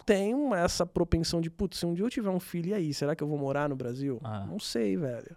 tenho 0.07 0.55
essa 0.55 0.87
propensão 0.87 1.41
de, 1.41 1.51
putz, 1.51 1.79
se 1.79 1.85
um 1.85 1.93
dia 1.93 2.05
eu 2.05 2.09
tiver 2.11 2.31
um 2.31 2.41
filho, 2.41 2.69
e 2.71 2.75
aí, 2.75 2.95
será 2.95 3.15
que 3.17 3.23
eu 3.23 3.29
vou 3.29 3.37
morar 3.37 3.69
no 3.69 3.75
Brasil? 3.77 4.21
Ah. 4.23 4.47
Não 4.49 4.59
sei, 4.61 4.97
velho. 4.97 5.37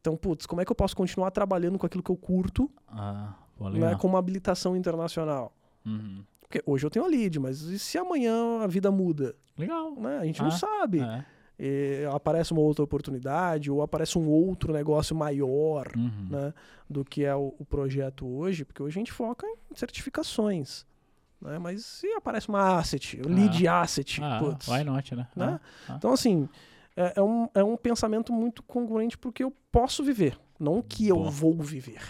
Então, 0.00 0.16
putz, 0.16 0.46
como 0.46 0.62
é 0.62 0.64
que 0.64 0.70
eu 0.70 0.76
posso 0.76 0.96
continuar 0.96 1.30
trabalhando 1.32 1.76
com 1.78 1.84
aquilo 1.84 2.02
que 2.02 2.10
eu 2.10 2.16
curto, 2.16 2.70
ah, 2.86 3.34
né, 3.72 3.96
com 3.96 4.06
uma 4.06 4.18
habilitação 4.20 4.76
internacional? 4.76 5.52
Uhum. 5.84 6.22
Porque 6.40 6.62
hoje 6.64 6.86
eu 6.86 6.90
tenho 6.90 7.04
a 7.04 7.08
lead, 7.08 7.38
mas 7.40 7.60
e 7.62 7.78
se 7.78 7.98
amanhã 7.98 8.60
a 8.62 8.66
vida 8.66 8.90
muda? 8.90 9.34
Legal. 9.58 9.94
Né? 9.96 10.18
A 10.18 10.24
gente 10.24 10.40
Ah, 10.40 10.44
não 10.44 10.50
sabe. 10.52 11.00
É. 11.00 11.24
E 11.60 12.04
aparece 12.14 12.52
uma 12.52 12.60
outra 12.62 12.84
oportunidade 12.84 13.68
ou 13.70 13.82
aparece 13.82 14.16
um 14.16 14.28
outro 14.28 14.72
negócio 14.72 15.14
maior 15.16 15.88
Uhum. 15.96 16.28
né, 16.30 16.54
do 16.88 17.04
que 17.04 17.24
é 17.24 17.34
o, 17.34 17.52
o 17.58 17.64
projeto 17.64 18.24
hoje, 18.26 18.64
porque 18.64 18.80
hoje 18.82 18.96
a 18.96 19.00
gente 19.00 19.12
foca 19.12 19.44
em 19.70 19.74
certificações. 19.74 20.86
Né? 21.40 21.58
Mas 21.58 21.84
se 21.84 22.06
aparece 22.14 22.48
uma 22.48 22.78
asset, 22.78 23.20
o 23.24 23.28
lead 23.28 23.66
asset, 23.68 24.20
Ah, 24.22 24.38
putz, 24.40 24.66
why 24.68 24.82
not, 24.84 25.14
né? 25.14 25.26
né? 25.36 25.60
Ah, 25.88 25.92
ah. 25.92 25.94
Então, 25.96 26.12
assim, 26.12 26.48
é, 26.96 27.12
é 27.16 27.22
um, 27.22 27.48
é 27.54 27.62
um 27.62 27.76
pensamento 27.76 28.32
muito 28.32 28.62
congruente 28.62 29.16
porque 29.16 29.44
eu 29.44 29.52
posso 29.70 30.02
viver, 30.02 30.38
não 30.58 30.82
que 30.82 31.06
eu 31.08 31.16
Boa. 31.16 31.30
vou 31.30 31.54
viver. 31.62 32.02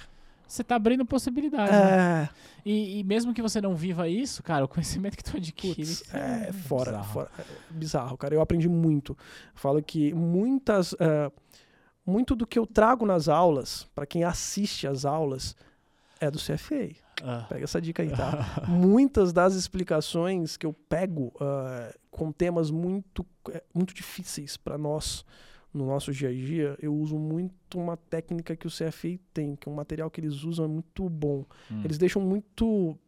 Você 0.47 0.64
tá 0.64 0.76
abrindo 0.76 1.05
possibilidades, 1.05 1.70
né? 1.74 2.22
É, 2.22 2.29
E, 2.64 3.01
e 3.01 3.05
mesmo 3.05 3.35
que 3.35 3.43
você 3.43 3.61
não 3.61 3.74
viva 3.76 4.09
isso, 4.09 4.43
cara, 4.43 4.64
o 4.64 4.68
conhecimento 4.68 5.14
que 5.14 5.22
tu 5.22 5.37
adquire 5.37 5.74
putz, 5.85 6.03
é 6.14 6.51
fora, 6.53 6.93
bizarro. 6.93 7.12
fora. 7.12 7.31
É 7.39 7.45
bizarro, 7.70 8.16
cara. 8.16 8.35
Eu 8.35 8.41
aprendi 8.41 8.66
muito. 8.66 9.14
Falo 9.55 9.83
que 9.83 10.14
muitas. 10.14 10.95
é, 10.99 11.31
muito 12.07 12.35
do 12.35 12.47
que 12.47 12.59
eu 12.59 12.66
trago 12.66 13.05
nas 13.05 13.29
aulas, 13.29 13.87
para 13.95 14.07
quem 14.07 14.24
assiste 14.24 14.87
às 14.87 15.05
aulas, 15.05 15.55
é 16.18 16.31
do 16.31 16.39
CFA. 16.39 16.89
Ah. 17.23 17.47
Pega 17.49 17.64
essa 17.64 17.81
dica 17.81 18.03
aí, 18.03 18.11
tá? 18.11 18.64
Muitas 18.69 19.33
das 19.33 19.55
explicações 19.55 20.57
que 20.57 20.66
eu 20.66 20.73
pego 20.73 21.33
ah, 21.41 21.95
com 22.11 22.33
temas 22.33 22.71
muito, 22.71 23.25
eh, 23.51 23.62
muito 23.75 23.95
difíceis 23.95 24.57
para 24.57 24.77
nós 24.77 25.25
no 25.73 25.87
nosso 25.87 26.12
dia 26.12 26.31
a 26.31 26.33
dia, 26.33 26.77
eu 26.81 26.95
uso 26.95 27.19
muito 27.19 27.79
uma 27.79 27.97
técnica 27.97 28.57
que 28.57 28.66
o 28.66 28.71
CFA 28.71 29.19
tem, 29.33 29.55
que 29.55 29.69
é 29.69 29.73
um 29.73 29.75
material 29.75 30.11
que 30.11 30.21
eles 30.21 30.43
usam 30.43 30.64
é 30.64 30.69
muito 30.69 31.09
bom. 31.09 31.45
Hum. 31.71 31.83
Eles 31.85 31.99
deixam 31.99 32.23
muito. 32.23 32.99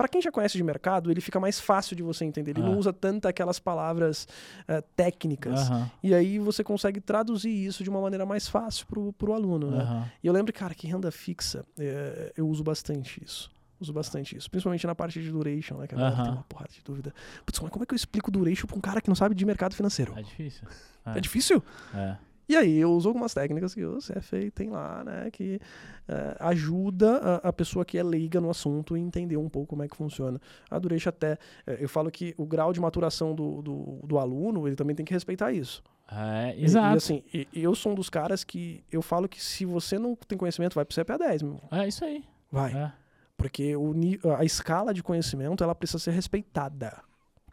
Para 0.00 0.08
quem 0.08 0.22
já 0.22 0.32
conhece 0.32 0.56
de 0.56 0.64
mercado, 0.64 1.10
ele 1.10 1.20
fica 1.20 1.38
mais 1.38 1.60
fácil 1.60 1.94
de 1.94 2.02
você 2.02 2.24
entender. 2.24 2.52
Ele 2.52 2.62
Ah. 2.62 2.64
não 2.64 2.78
usa 2.78 2.90
tanto 2.90 3.28
aquelas 3.28 3.58
palavras 3.58 4.26
eh, 4.66 4.80
técnicas. 4.96 5.60
Aham, 5.70 5.90
E 6.02 6.14
aí 6.14 6.38
você 6.38 6.64
consegue 6.64 7.02
traduzir 7.02 7.50
isso 7.50 7.84
de 7.84 7.90
uma 7.90 8.00
maneira 8.00 8.24
mais 8.24 8.48
fácil 8.48 8.86
pro, 8.86 9.12
pro 9.12 9.34
aluno, 9.34 9.70
né? 9.70 10.10
E 10.22 10.26
eu 10.26 10.32
lembro, 10.32 10.54
cara, 10.54 10.74
que 10.74 10.86
renda 10.86 11.10
fixa, 11.10 11.66
é, 11.78 12.32
eu 12.34 12.48
uso 12.48 12.64
bastante 12.64 13.22
isso. 13.22 13.50
Uso 13.78 13.92
bastante 13.92 14.34
isso. 14.34 14.50
Principalmente 14.50 14.86
na 14.86 14.94
parte 14.94 15.20
de 15.20 15.30
duration, 15.30 15.76
né? 15.76 15.86
Que 15.86 15.94
a 15.94 15.98
galera 15.98 16.14
Aham. 16.16 16.24
tem 16.24 16.32
uma 16.32 16.44
porrada 16.44 16.70
de 16.72 16.80
dúvida. 16.82 17.12
Putz, 17.44 17.60
mas 17.60 17.70
como 17.70 17.82
é 17.82 17.86
que 17.86 17.92
eu 17.92 17.96
explico 17.96 18.30
duration 18.30 18.66
pra 18.66 18.76
um 18.78 18.80
cara 18.80 19.02
que 19.02 19.08
não 19.08 19.14
sabe 19.14 19.34
de 19.34 19.44
mercado 19.44 19.74
financeiro? 19.74 20.14
É 20.18 20.22
difícil. 20.22 20.66
É, 21.04 21.20
difícil? 21.20 21.62
É. 21.94 22.16
E 22.50 22.56
aí 22.56 22.78
eu 22.78 22.90
uso 22.90 23.08
algumas 23.08 23.32
técnicas 23.32 23.72
que 23.72 23.84
o 23.84 23.98
CFA 23.98 24.50
tem 24.52 24.70
lá, 24.70 25.04
né? 25.04 25.30
Que 25.30 25.60
é, 26.08 26.36
ajuda 26.40 27.18
a, 27.44 27.48
a 27.50 27.52
pessoa 27.52 27.84
que 27.84 27.96
é 27.96 28.02
leiga 28.02 28.40
no 28.40 28.50
assunto 28.50 28.96
a 28.96 28.98
entender 28.98 29.36
um 29.36 29.48
pouco 29.48 29.68
como 29.68 29.84
é 29.84 29.88
que 29.88 29.96
funciona. 29.96 30.40
A 30.68 30.76
duration 30.80 31.10
até... 31.10 31.38
é, 31.64 31.76
eu 31.78 31.88
falo 31.88 32.10
que 32.10 32.34
o 32.36 32.44
grau 32.44 32.72
de 32.72 32.80
maturação 32.80 33.36
do, 33.36 33.62
do, 33.62 34.00
do 34.04 34.18
aluno, 34.18 34.66
ele 34.66 34.74
também 34.74 34.96
tem 34.96 35.06
que 35.06 35.14
respeitar 35.14 35.52
isso. 35.52 35.80
É, 36.10 36.56
exato. 36.60 36.94
E, 36.94 36.96
assim, 36.96 37.22
e- 37.32 37.46
eu 37.54 37.72
sou 37.76 37.92
um 37.92 37.94
dos 37.94 38.10
caras 38.10 38.42
que 38.42 38.82
eu 38.90 39.00
falo 39.00 39.28
que 39.28 39.40
se 39.40 39.64
você 39.64 39.96
não 39.96 40.16
tem 40.16 40.36
conhecimento, 40.36 40.74
vai 40.74 40.84
pro 40.84 41.00
CPA 41.00 41.16
10, 41.18 41.42
meu 41.42 41.52
irmão. 41.52 41.68
É 41.70 41.86
isso 41.86 42.04
aí. 42.04 42.24
Vai. 42.50 42.72
É. 42.72 42.92
Porque 43.36 43.76
o, 43.76 43.94
a 44.36 44.44
escala 44.44 44.92
de 44.92 45.04
conhecimento, 45.04 45.62
ela 45.62 45.74
precisa 45.74 46.00
ser 46.00 46.10
respeitada. 46.10 47.00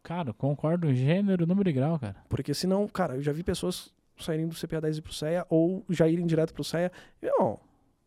Cara, 0.02 0.34
concordo 0.34 0.92
gênero, 0.94 1.46
número 1.46 1.70
e 1.70 1.74
grau, 1.74 2.00
cara. 2.00 2.16
Porque 2.28 2.54
senão, 2.54 2.88
cara, 2.88 3.16
eu 3.18 3.22
já 3.22 3.32
vi 3.32 3.44
pessoas 3.44 3.94
saírem 4.26 4.48
do 4.48 4.56
CPA 4.56 4.82
10 4.82 4.96
e 4.96 5.00
ir 5.00 5.02
pro 5.02 5.14
CEA, 5.14 5.46
ou 5.50 5.84
já 5.90 6.08
irem 6.08 6.26
direto 6.26 6.54
pro 6.54 6.64
CEA. 6.64 6.92
Não, 7.22 7.60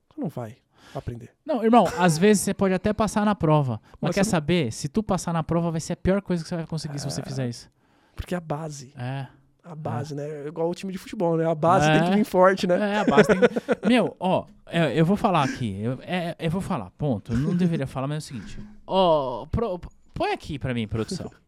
você 0.09 0.21
não 0.21 0.29
vai 0.29 0.57
aprender. 0.95 1.31
Não, 1.45 1.63
irmão, 1.63 1.85
às 1.99 2.17
vezes 2.19 2.43
você 2.43 2.55
pode 2.55 2.75
até 2.75 2.93
passar 2.93 3.25
na 3.25 3.35
prova. 3.35 3.81
Mas, 3.93 3.99
Mas 4.11 4.15
quer 4.15 4.25
não- 4.25 4.31
saber? 4.31 4.73
Se 4.73 4.89
tu 4.89 5.03
passar 5.03 5.33
na 5.33 5.43
prova, 5.43 5.71
vai 5.71 5.81
ser 5.81 5.93
a 5.93 5.97
pior 5.97 6.21
coisa 6.23 6.43
que 6.43 6.49
você 6.49 6.57
vai 6.57 6.67
conseguir 6.67 6.99
se 6.99 7.05
você 7.11 7.21
É. 7.21 7.25
fizer 7.25 7.49
isso. 7.49 7.71
Porque 8.17 8.35
a 8.35 8.41
base, 8.41 8.93
É. 8.99 9.27
a 9.63 9.75
base, 9.75 10.15
né? 10.15 10.27
É 10.45 10.47
igual 10.49 10.69
o 10.69 10.75
time 10.75 10.93
de 10.93 10.99
futebol, 10.99 11.37
né? 11.37 11.47
A 11.49 11.55
base 11.55 11.89
É. 11.89 11.99
tem 12.01 12.11
que 12.11 12.17
vir 12.17 12.25
forte, 12.25 12.67
né? 12.67 12.95
É, 12.95 12.99
a 12.99 13.05
base 13.05 13.29
tem 13.29 13.39
que... 13.41 13.89
Meu, 13.89 14.17
ó, 14.19 14.47
eu, 14.73 14.85
eu 14.91 15.05
vou 15.05 15.17
falar 15.17 15.45
aqui. 15.45 15.81
Eu, 15.81 15.99
é, 16.03 16.35
eu 16.39 16.51
vou 16.51 16.61
falar, 16.61 16.91
ponto. 16.93 17.33
Eu 17.33 17.39
não 17.39 17.55
deveria 17.57 17.87
falar, 17.87 18.07
mas 18.09 18.17
é 18.17 18.19
o 18.19 18.23
seguinte. 18.23 18.59
Ó, 18.87 19.47
pro- 19.47 19.79
põe 20.13 20.33
aqui 20.33 20.59
pra 20.59 20.75
mim, 20.75 20.89
produção. 20.89 21.31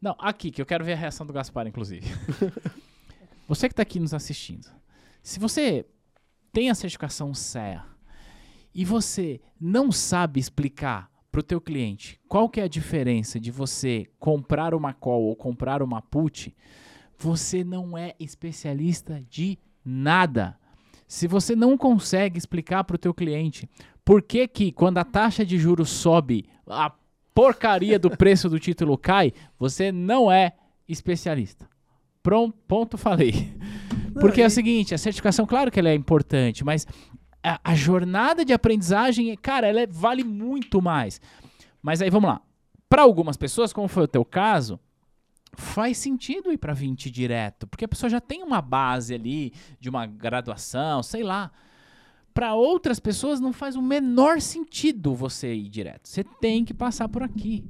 Não, 0.00 0.14
aqui, 0.20 0.52
que 0.52 0.62
eu 0.62 0.66
quero 0.66 0.84
ver 0.84 0.92
a 0.92 0.96
reação 0.96 1.26
do 1.26 1.32
Gaspar, 1.32 1.66
inclusive. 1.66 2.06
Você 3.48 3.66
que 3.66 3.74
tá 3.74 3.82
aqui 3.82 3.98
nos 3.98 4.12
assistindo. 4.12 4.68
Se 5.22 5.40
você 5.40 5.86
tem 6.52 6.68
a 6.68 6.74
certificação 6.74 7.32
CEA 7.32 7.82
e 8.74 8.84
você 8.84 9.40
não 9.58 9.90
sabe 9.90 10.38
explicar 10.38 11.10
pro 11.32 11.42
teu 11.42 11.58
cliente 11.58 12.20
qual 12.28 12.46
que 12.50 12.60
é 12.60 12.64
a 12.64 12.68
diferença 12.68 13.40
de 13.40 13.50
você 13.50 14.06
comprar 14.18 14.74
uma 14.74 14.92
call 14.92 15.22
ou 15.22 15.34
comprar 15.34 15.82
uma 15.82 16.02
put, 16.02 16.54
você 17.16 17.64
não 17.64 17.96
é 17.96 18.14
especialista 18.20 19.24
de 19.30 19.58
nada. 19.82 20.58
Se 21.06 21.26
você 21.26 21.56
não 21.56 21.78
consegue 21.78 22.36
explicar 22.36 22.84
para 22.84 22.96
o 22.96 22.98
teu 22.98 23.14
cliente 23.14 23.66
por 24.04 24.20
que 24.20 24.46
que 24.46 24.70
quando 24.70 24.98
a 24.98 25.04
taxa 25.04 25.44
de 25.44 25.58
juros 25.58 25.88
sobe, 25.88 26.44
a 26.66 26.92
porcaria 27.34 27.98
do 27.98 28.10
preço 28.14 28.46
do 28.50 28.60
título 28.60 28.98
cai, 28.98 29.32
você 29.58 29.90
não 29.90 30.30
é 30.30 30.52
especialista. 30.86 31.66
Pronto, 32.28 32.54
ponto, 32.68 32.98
falei. 32.98 33.56
Porque 34.20 34.42
é 34.42 34.46
o 34.46 34.50
seguinte, 34.50 34.94
a 34.94 34.98
certificação, 34.98 35.46
claro 35.46 35.70
que 35.70 35.80
ela 35.80 35.88
é 35.88 35.94
importante, 35.94 36.62
mas 36.62 36.86
a, 37.42 37.58
a 37.64 37.74
jornada 37.74 38.44
de 38.44 38.52
aprendizagem, 38.52 39.34
cara, 39.38 39.66
ela 39.66 39.80
é- 39.80 39.86
vale 39.86 40.22
muito 40.22 40.82
mais. 40.82 41.22
Mas 41.80 42.02
aí 42.02 42.10
vamos 42.10 42.28
lá. 42.28 42.42
Para 42.86 43.00
algumas 43.00 43.38
pessoas, 43.38 43.72
como 43.72 43.88
foi 43.88 44.02
o 44.02 44.06
teu 44.08 44.26
caso, 44.26 44.78
faz 45.54 45.96
sentido 45.96 46.52
ir 46.52 46.58
para 46.58 46.74
20 46.74 47.10
direto, 47.10 47.66
porque 47.66 47.86
a 47.86 47.88
pessoa 47.88 48.10
já 48.10 48.20
tem 48.20 48.42
uma 48.42 48.60
base 48.60 49.14
ali 49.14 49.54
de 49.80 49.88
uma 49.88 50.04
graduação, 50.04 51.02
sei 51.02 51.22
lá. 51.22 51.50
Para 52.34 52.54
outras 52.54 53.00
pessoas 53.00 53.40
não 53.40 53.54
faz 53.54 53.74
o 53.74 53.80
menor 53.80 54.42
sentido 54.42 55.14
você 55.14 55.54
ir 55.54 55.70
direto. 55.70 56.06
Você 56.10 56.22
tem 56.22 56.62
que 56.62 56.74
passar 56.74 57.08
por 57.08 57.22
aqui. 57.22 57.64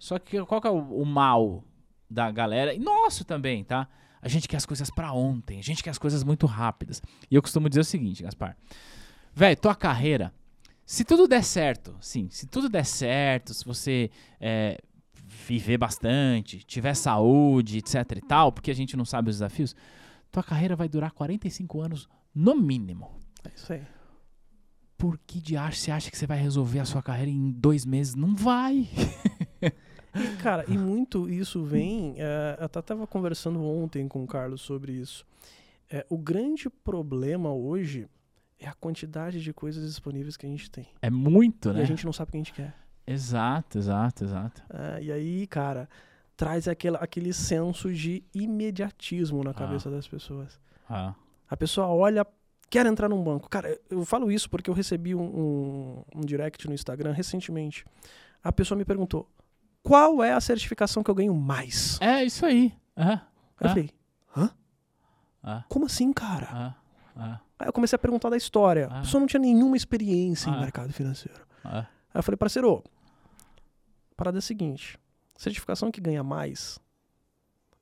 Só 0.00 0.18
que 0.18 0.44
qual 0.46 0.60
que 0.60 0.66
é 0.66 0.70
o, 0.70 1.02
o 1.02 1.06
mal 1.06 1.62
da 2.10 2.30
galera? 2.30 2.74
E 2.74 2.78
nosso 2.78 3.24
também, 3.24 3.62
tá? 3.62 3.88
A 4.20 4.28
gente 4.28 4.48
quer 4.48 4.56
as 4.56 4.66
coisas 4.66 4.90
para 4.90 5.12
ontem, 5.12 5.58
a 5.58 5.62
gente 5.62 5.82
quer 5.82 5.90
as 5.90 5.98
coisas 5.98 6.22
muito 6.22 6.46
rápidas. 6.46 7.00
E 7.30 7.34
eu 7.34 7.40
costumo 7.40 7.68
dizer 7.68 7.80
o 7.80 7.84
seguinte, 7.84 8.22
Gaspar. 8.22 8.56
Velho, 9.32 9.56
tua 9.56 9.74
carreira, 9.74 10.32
se 10.84 11.04
tudo 11.04 11.28
der 11.28 11.44
certo, 11.44 11.96
sim, 12.00 12.28
se 12.30 12.46
tudo 12.46 12.68
der 12.68 12.84
certo, 12.84 13.54
se 13.54 13.64
você 13.64 14.10
é, 14.40 14.78
viver 15.46 15.78
bastante, 15.78 16.64
tiver 16.64 16.94
saúde, 16.94 17.78
etc 17.78 17.94
e 18.16 18.20
tal, 18.20 18.50
porque 18.50 18.70
a 18.70 18.74
gente 18.74 18.96
não 18.96 19.04
sabe 19.04 19.30
os 19.30 19.36
desafios, 19.36 19.74
tua 20.30 20.42
carreira 20.42 20.74
vai 20.74 20.88
durar 20.88 21.12
45 21.12 21.80
anos 21.80 22.08
no 22.34 22.54
mínimo. 22.56 23.10
É 23.44 23.50
isso 23.54 23.72
aí. 23.72 23.82
Por 24.98 25.18
que 25.26 25.40
de 25.40 25.56
acha 25.56 25.78
você 25.78 25.90
acha 25.90 26.10
que 26.10 26.18
você 26.18 26.26
vai 26.26 26.38
resolver 26.38 26.80
a 26.80 26.84
sua 26.84 27.02
carreira 27.02 27.30
em 27.30 27.52
dois 27.52 27.86
meses? 27.86 28.14
Não 28.14 28.34
vai. 28.34 28.88
E, 30.14 30.36
cara, 30.42 30.64
e 30.68 30.76
muito 30.76 31.28
isso 31.28 31.62
vem. 31.64 32.14
é, 32.18 32.56
eu 32.58 32.64
até 32.66 32.80
estava 32.80 33.06
conversando 33.06 33.62
ontem 33.62 34.06
com 34.08 34.22
o 34.24 34.26
Carlos 34.26 34.60
sobre 34.60 34.92
isso. 34.92 35.24
É, 35.88 36.04
o 36.08 36.16
grande 36.18 36.68
problema 36.70 37.52
hoje 37.52 38.08
é 38.58 38.66
a 38.68 38.74
quantidade 38.74 39.40
de 39.42 39.52
coisas 39.52 39.84
disponíveis 39.86 40.36
que 40.36 40.46
a 40.46 40.48
gente 40.48 40.70
tem. 40.70 40.86
É 41.02 41.10
muito, 41.10 41.70
E 41.70 41.72
né? 41.74 41.82
a 41.82 41.84
gente 41.84 42.04
não 42.04 42.12
sabe 42.12 42.28
o 42.28 42.32
que 42.32 42.36
a 42.36 42.40
gente 42.40 42.52
quer. 42.52 42.74
Exato, 43.06 43.78
exato, 43.78 44.24
exato. 44.24 44.62
É, 44.72 45.02
e 45.02 45.10
aí, 45.12 45.46
cara, 45.46 45.88
traz 46.36 46.68
aquele, 46.68 46.96
aquele 46.96 47.32
senso 47.32 47.92
de 47.92 48.22
imediatismo 48.34 49.42
na 49.42 49.50
Ah. 49.50 49.54
cabeça 49.54 49.90
das 49.90 50.06
pessoas. 50.06 50.60
Ah, 50.88 51.14
A 51.48 51.56
pessoa 51.56 51.88
olha, 51.88 52.24
quer 52.68 52.86
entrar 52.86 53.08
num 53.08 53.22
banco. 53.22 53.48
Cara, 53.48 53.76
eu 53.90 54.04
falo 54.04 54.30
isso 54.30 54.48
porque 54.48 54.70
eu 54.70 54.74
recebi 54.74 55.14
um, 55.14 55.22
um, 55.22 56.02
um 56.16 56.20
direct 56.20 56.68
no 56.68 56.74
Instagram 56.74 57.12
recentemente. 57.12 57.84
A 58.44 58.52
pessoa 58.52 58.78
me 58.78 58.84
perguntou: 58.84 59.28
qual 59.82 60.22
é 60.22 60.32
a 60.32 60.40
certificação 60.40 61.02
que 61.02 61.10
eu 61.10 61.14
ganho 61.14 61.34
mais? 61.34 61.98
É 62.00 62.24
isso 62.24 62.44
aí. 62.46 62.72
Aí 62.96 63.18
eu 63.60 63.68
falei: 63.68 63.90
ah, 65.42 65.64
como 65.68 65.86
assim, 65.86 66.12
cara? 66.12 66.74
ah, 67.16 67.40
Aí 67.58 67.68
eu 67.68 67.72
comecei 67.72 67.96
a 67.96 67.98
perguntar 67.98 68.30
da 68.30 68.36
história. 68.36 68.86
A 68.86 69.00
pessoa 69.00 69.20
não 69.20 69.26
tinha 69.26 69.40
nenhuma 69.40 69.76
experiência 69.76 70.48
em 70.50 70.58
mercado 70.60 70.92
financeiro. 70.92 71.40
Aí 71.64 71.84
eu 72.14 72.22
falei, 72.22 72.36
parceiro, 72.36 72.82
a 74.12 74.14
parada 74.16 74.38
é 74.38 74.40
a 74.40 74.42
seguinte: 74.42 74.98
certificação 75.36 75.90
que 75.90 76.00
ganha 76.00 76.22
mais 76.22 76.78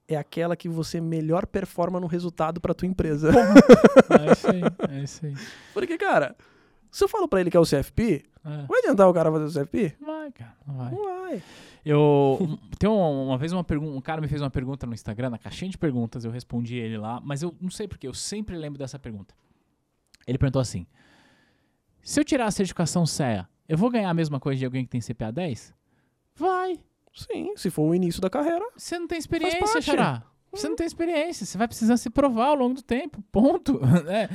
é 0.08 0.16
aquela 0.16 0.56
que 0.56 0.68
você 0.68 1.00
melhor 1.00 1.46
performa 1.46 2.00
no 2.00 2.06
resultado 2.06 2.60
pra 2.60 2.74
tua 2.74 2.88
empresa. 2.88 3.30
É 3.30 4.32
isso 4.32 4.46
aí, 4.50 4.62
é 4.90 5.02
isso 5.02 5.26
aí. 5.26 5.34
Porque, 5.74 5.98
cara, 5.98 6.34
se 6.90 7.04
eu 7.04 7.08
falo 7.08 7.28
pra 7.28 7.40
ele 7.40 7.50
que 7.50 7.56
é 7.56 7.60
o 7.60 7.64
CFP, 7.66 8.24
É. 8.44 8.66
vai 8.66 8.78
adiantar 8.80 9.08
o 9.08 9.12
cara 9.14 9.30
fazer 9.30 9.44
o 9.60 9.62
CFP? 9.64 9.96
Vai, 10.00 10.32
cara, 10.32 10.56
não 10.66 10.76
vai. 10.76 10.90
Não 10.92 11.04
vai. 11.04 11.42
Eu 11.84 12.58
tem 12.78 12.88
uma, 12.88 13.08
uma 13.08 13.38
vez 13.38 13.52
uma 13.52 13.64
pergunta, 13.64 13.96
um 13.96 14.00
cara 14.00 14.20
me 14.20 14.28
fez 14.28 14.40
uma 14.40 14.50
pergunta 14.50 14.86
no 14.86 14.94
Instagram, 14.94 15.30
na 15.30 15.38
caixinha 15.38 15.70
de 15.70 15.78
perguntas, 15.78 16.24
eu 16.24 16.30
respondi 16.30 16.76
ele 16.76 16.98
lá, 16.98 17.20
mas 17.20 17.42
eu 17.42 17.54
não 17.60 17.70
sei 17.70 17.88
porque, 17.88 18.06
eu 18.06 18.14
sempre 18.14 18.56
lembro 18.56 18.78
dessa 18.78 18.98
pergunta. 18.98 19.34
Ele 20.26 20.38
perguntou 20.38 20.60
assim: 20.60 20.86
Se 22.02 22.20
eu 22.20 22.24
tirar 22.24 22.46
a 22.46 22.50
certificação 22.50 23.06
CEA, 23.06 23.48
eu 23.68 23.76
vou 23.76 23.90
ganhar 23.90 24.10
a 24.10 24.14
mesma 24.14 24.38
coisa 24.38 24.58
de 24.58 24.64
alguém 24.64 24.84
que 24.84 24.90
tem 24.90 25.00
CPA 25.00 25.32
10? 25.32 25.74
Vai. 26.34 26.78
Sim, 27.14 27.56
se 27.56 27.70
for 27.70 27.82
o 27.82 27.94
início 27.94 28.20
da 28.20 28.30
carreira. 28.30 28.64
Você 28.76 28.98
não 28.98 29.08
tem 29.08 29.18
experiência. 29.18 29.80
Xará. 29.80 30.22
Você 30.52 30.68
não 30.68 30.76
tem 30.76 30.86
experiência, 30.86 31.44
você 31.44 31.58
vai 31.58 31.68
precisar 31.68 31.96
se 31.96 32.08
provar 32.08 32.48
ao 32.48 32.54
longo 32.54 32.74
do 32.74 32.82
tempo, 32.82 33.22
ponto. 33.30 33.78
É. 34.08 34.28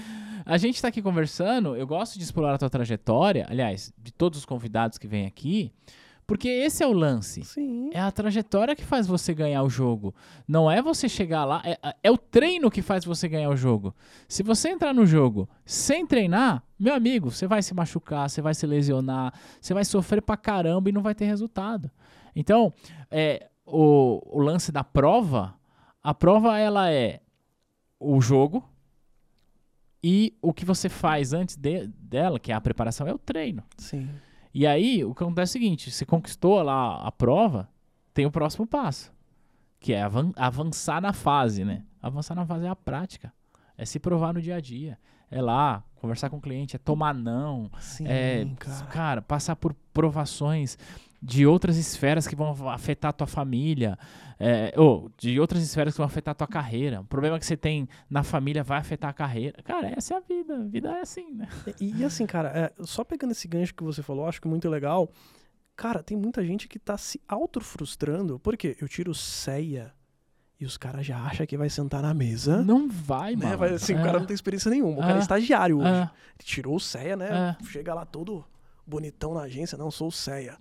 A 0.46 0.58
gente 0.58 0.82
tá 0.82 0.90
aqui 0.90 1.02
conversando, 1.02 1.74
eu 1.74 1.88
gosto 1.88 2.18
de 2.18 2.24
explorar 2.24 2.56
a 2.56 2.58
tua 2.58 2.70
trajetória, 2.70 3.48
aliás, 3.50 3.94
de 3.98 4.12
todos 4.12 4.40
os 4.40 4.46
convidados 4.46 4.98
que 4.98 5.08
vêm 5.08 5.26
aqui, 5.26 5.72
porque 6.26 6.48
esse 6.48 6.84
é 6.84 6.88
o 6.88 6.94
lance. 6.94 7.44
Sim. 7.44 7.90
É 7.94 8.00
a 8.00 8.12
trajetória 8.12 8.76
que 8.76 8.84
faz 8.84 9.06
você 9.06 9.34
ganhar 9.34 9.62
o 9.64 9.70
jogo. 9.70 10.14
Não 10.48 10.70
é 10.72 10.82
você 10.82 11.08
chegar 11.10 11.44
lá, 11.46 11.62
é, 11.66 11.78
é 12.02 12.10
o 12.12 12.18
treino 12.18 12.72
que 12.72 12.82
faz 12.82 13.04
você 13.06 13.28
ganhar 13.28 13.50
o 13.50 13.56
jogo. 13.58 13.94
Se 14.28 14.42
você 14.44 14.70
entrar 14.70 14.94
no 14.94 15.06
jogo 15.06 15.50
sem 15.66 16.06
treinar, 16.08 16.64
meu 16.80 16.94
amigo, 16.94 17.30
você 17.32 17.46
vai 17.48 17.62
se 17.62 17.74
machucar, 17.74 18.30
você 18.30 18.42
vai 18.42 18.54
se 18.54 18.66
lesionar, 18.66 19.34
você 19.62 19.74
vai 19.74 19.84
sofrer 19.86 20.22
pra 20.22 20.38
caramba 20.38 20.90
e 20.90 20.94
não 20.94 21.02
vai 21.02 21.14
ter 21.14 21.26
resultado. 21.26 21.92
Então, 22.36 22.74
é, 23.12 23.50
o, 23.66 24.22
o 24.38 24.40
lance 24.42 24.72
da 24.72 24.84
prova, 24.84 25.54
a 26.02 26.14
prova 26.14 26.58
ela 26.58 26.90
é 26.92 27.20
o 28.00 28.20
jogo 28.20 28.64
e 30.04 30.34
o 30.42 30.54
que 30.54 30.66
você 30.66 30.90
faz 30.90 31.32
antes 31.34 31.56
de- 31.56 31.88
dela, 31.88 32.40
que 32.40 32.52
é 32.52 32.56
a 32.56 32.62
preparação, 32.62 33.08
é 33.08 33.14
o 33.14 33.18
treino. 33.20 33.64
Sim. 33.78 34.10
E 34.54 34.68
aí, 34.68 35.04
o 35.04 35.14
que 35.16 35.24
acontece 35.24 35.58
é 35.58 35.60
o 35.60 35.62
seguinte: 35.62 35.92
você 35.92 36.06
conquistou 36.06 36.62
lá 36.62 36.98
a 36.98 37.12
prova, 37.12 37.70
tem 38.14 38.26
o 38.26 38.32
próximo 38.32 38.68
passo, 38.68 39.12
que 39.80 39.94
é 39.94 40.02
avan- 40.04 40.32
avançar 40.36 41.02
na 41.02 41.14
fase, 41.14 41.64
né? 41.66 41.84
Avançar 42.02 42.36
na 42.36 42.46
fase 42.46 42.66
é 42.66 42.70
a 42.70 42.76
prática. 42.76 43.34
É 43.78 43.86
se 43.86 44.00
provar 44.00 44.34
no 44.34 44.42
dia 44.42 44.56
a 44.58 44.60
dia. 44.62 44.98
É 45.32 45.42
lá, 45.42 45.84
conversar 45.96 46.30
com 46.30 46.38
o 46.38 46.42
cliente, 46.42 46.76
é 46.76 46.80
tomar 46.80 47.14
não. 47.16 47.72
Sim, 47.80 48.06
é, 48.08 48.48
cara. 48.60 48.86
cara, 48.86 49.22
passar 49.22 49.56
por 49.56 49.74
provações 49.92 50.78
de 51.26 51.48
outras 51.48 51.78
esferas 51.78 52.28
que 52.28 52.36
vão 52.36 52.52
afetar 52.70 53.10
a 53.10 53.14
tua 53.14 53.26
família, 53.28 53.98
é, 54.38 54.74
ou 54.76 55.10
de 55.18 55.40
outras 55.40 55.64
esferas 55.64 55.94
que 55.94 55.98
vão 56.00 56.06
afetar 56.06 56.34
a 56.34 56.36
tua 56.36 56.48
carreira. 56.48 57.00
O 57.00 57.06
problema 57.06 57.40
que 57.40 57.46
você 57.46 57.56
tem 57.56 57.88
na 58.10 58.24
família 58.24 58.62
vai 58.62 58.78
afetar 58.78 59.10
a 59.10 59.14
carreira. 59.14 59.64
Cara, 59.64 59.94
essa 59.96 60.16
é 60.16 60.18
a 60.18 60.20
vida. 60.20 60.56
A 60.58 60.64
vida 60.64 60.90
é 60.92 61.02
assim, 61.02 61.32
né? 61.34 61.48
E, 61.80 61.96
e 62.02 62.04
assim, 62.04 62.26
cara, 62.26 62.50
é, 62.50 62.84
só 62.84 63.06
pegando 63.06 63.32
esse 63.32 63.48
gancho 63.48 63.74
que 63.74 63.84
você 63.84 64.04
falou, 64.04 64.28
acho 64.28 64.42
que 64.42 64.48
muito 64.50 64.68
legal. 64.70 65.10
Cara, 65.78 66.04
tem 66.04 66.18
muita 66.18 66.44
gente 66.46 66.68
que 66.68 66.78
tá 66.78 66.98
se 66.98 67.22
auto-frustrando. 67.28 68.38
Por 68.40 68.58
quê? 68.58 68.76
Eu 68.82 68.88
tiro 68.90 69.16
ceia 69.16 69.94
e 70.60 70.66
os 70.66 70.76
caras 70.78 71.06
já 71.06 71.18
acham 71.20 71.46
que 71.46 71.58
vai 71.58 71.70
sentar 71.70 72.02
na 72.02 72.14
mesa. 72.14 72.62
Não 72.64 72.90
vai, 72.90 73.36
Né? 73.36 73.46
mano. 73.46 73.58
Vai, 73.58 73.70
assim, 73.74 73.94
é, 73.94 74.00
o 74.00 74.04
cara 74.04 74.20
não 74.20 74.26
tem 74.26 74.36
experiência 74.36 74.70
nenhuma. 74.70 74.98
O 74.98 75.00
cara 75.02 75.14
É. 75.14 75.18
é 75.18 75.20
estagiário 75.20 75.80
hoje. 75.80 75.88
é, 75.90 76.02
Ele 76.02 76.44
tirou 76.44 76.76
o 76.76 76.80
ceia, 76.82 77.16
né? 77.16 77.56
É. 77.60 77.64
Chega 77.66 77.94
lá 77.94 78.06
todo 78.06 78.44
bonitão 78.86 79.34
na 79.34 79.44
agência. 79.44 79.78
Não, 79.78 79.90
sou 79.90 80.10
o 80.10 80.12
ceia. 80.12 80.58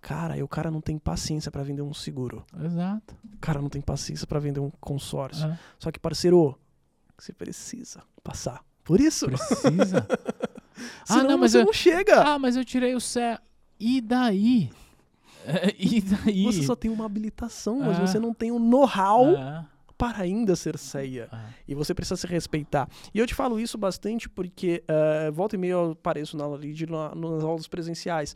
Cara, 0.00 0.36
e 0.36 0.42
o 0.42 0.48
cara 0.48 0.70
não 0.70 0.80
tem 0.80 0.98
paciência 0.98 1.50
pra 1.50 1.62
vender 1.62 1.82
um 1.82 1.92
seguro. 1.94 2.44
exato. 2.64 3.14
O 3.34 3.38
cara 3.38 3.60
não 3.60 3.68
tem 3.68 3.80
paciência 3.82 4.26
pra 4.26 4.38
vender 4.38 4.60
um 4.60 4.70
consórcio. 4.80 5.46
é. 5.46 5.58
Só 5.78 5.90
que, 5.92 5.98
parceiro, 5.98 6.58
você 7.18 7.32
precisa 7.32 8.02
passar. 8.24 8.64
Por 8.82 8.98
isso. 9.00 9.26
Precisa. 9.26 10.06
ah, 11.08 11.12
Senão 11.12 11.30
não, 11.30 11.38
mas 11.38 11.52
você 11.52 11.58
eu, 11.60 11.64
não 11.66 11.72
chega. 11.72 12.22
ah, 12.22 12.38
mas 12.38 12.56
eu 12.56 12.64
tirei 12.64 12.94
o 12.94 13.00
cé. 13.00 13.38
E 13.78 14.00
daí? 14.00 14.70
É, 15.42 15.74
e 15.78 16.02
daí? 16.02 16.44
Você 16.44 16.62
só 16.64 16.76
tem 16.76 16.90
uma 16.90 17.06
habilitação, 17.06 17.80
mas 17.80 17.98
É. 17.98 18.06
você 18.06 18.18
não 18.18 18.34
tem 18.34 18.50
o 18.52 18.58
know-how 18.58 19.26
É, 19.28 19.64
para 20.00 20.22
ainda 20.22 20.56
ser 20.56 20.78
ceia. 20.78 21.28
é. 21.30 21.36
E 21.68 21.74
você 21.74 21.92
precisa 21.92 22.16
se 22.16 22.26
respeitar. 22.26 22.88
E 23.12 23.18
eu 23.18 23.26
te 23.26 23.34
falo 23.34 23.60
isso 23.60 23.76
bastante 23.76 24.30
porque 24.30 24.82
eh, 24.88 25.30
volta 25.30 25.56
e 25.56 25.58
meia 25.58 25.72
eu 25.72 25.90
apareço 25.90 26.38
na 26.38 26.44
aula 26.44 26.58
na, 26.88 27.14
nas 27.14 27.44
aulas 27.44 27.68
presenciais. 27.68 28.34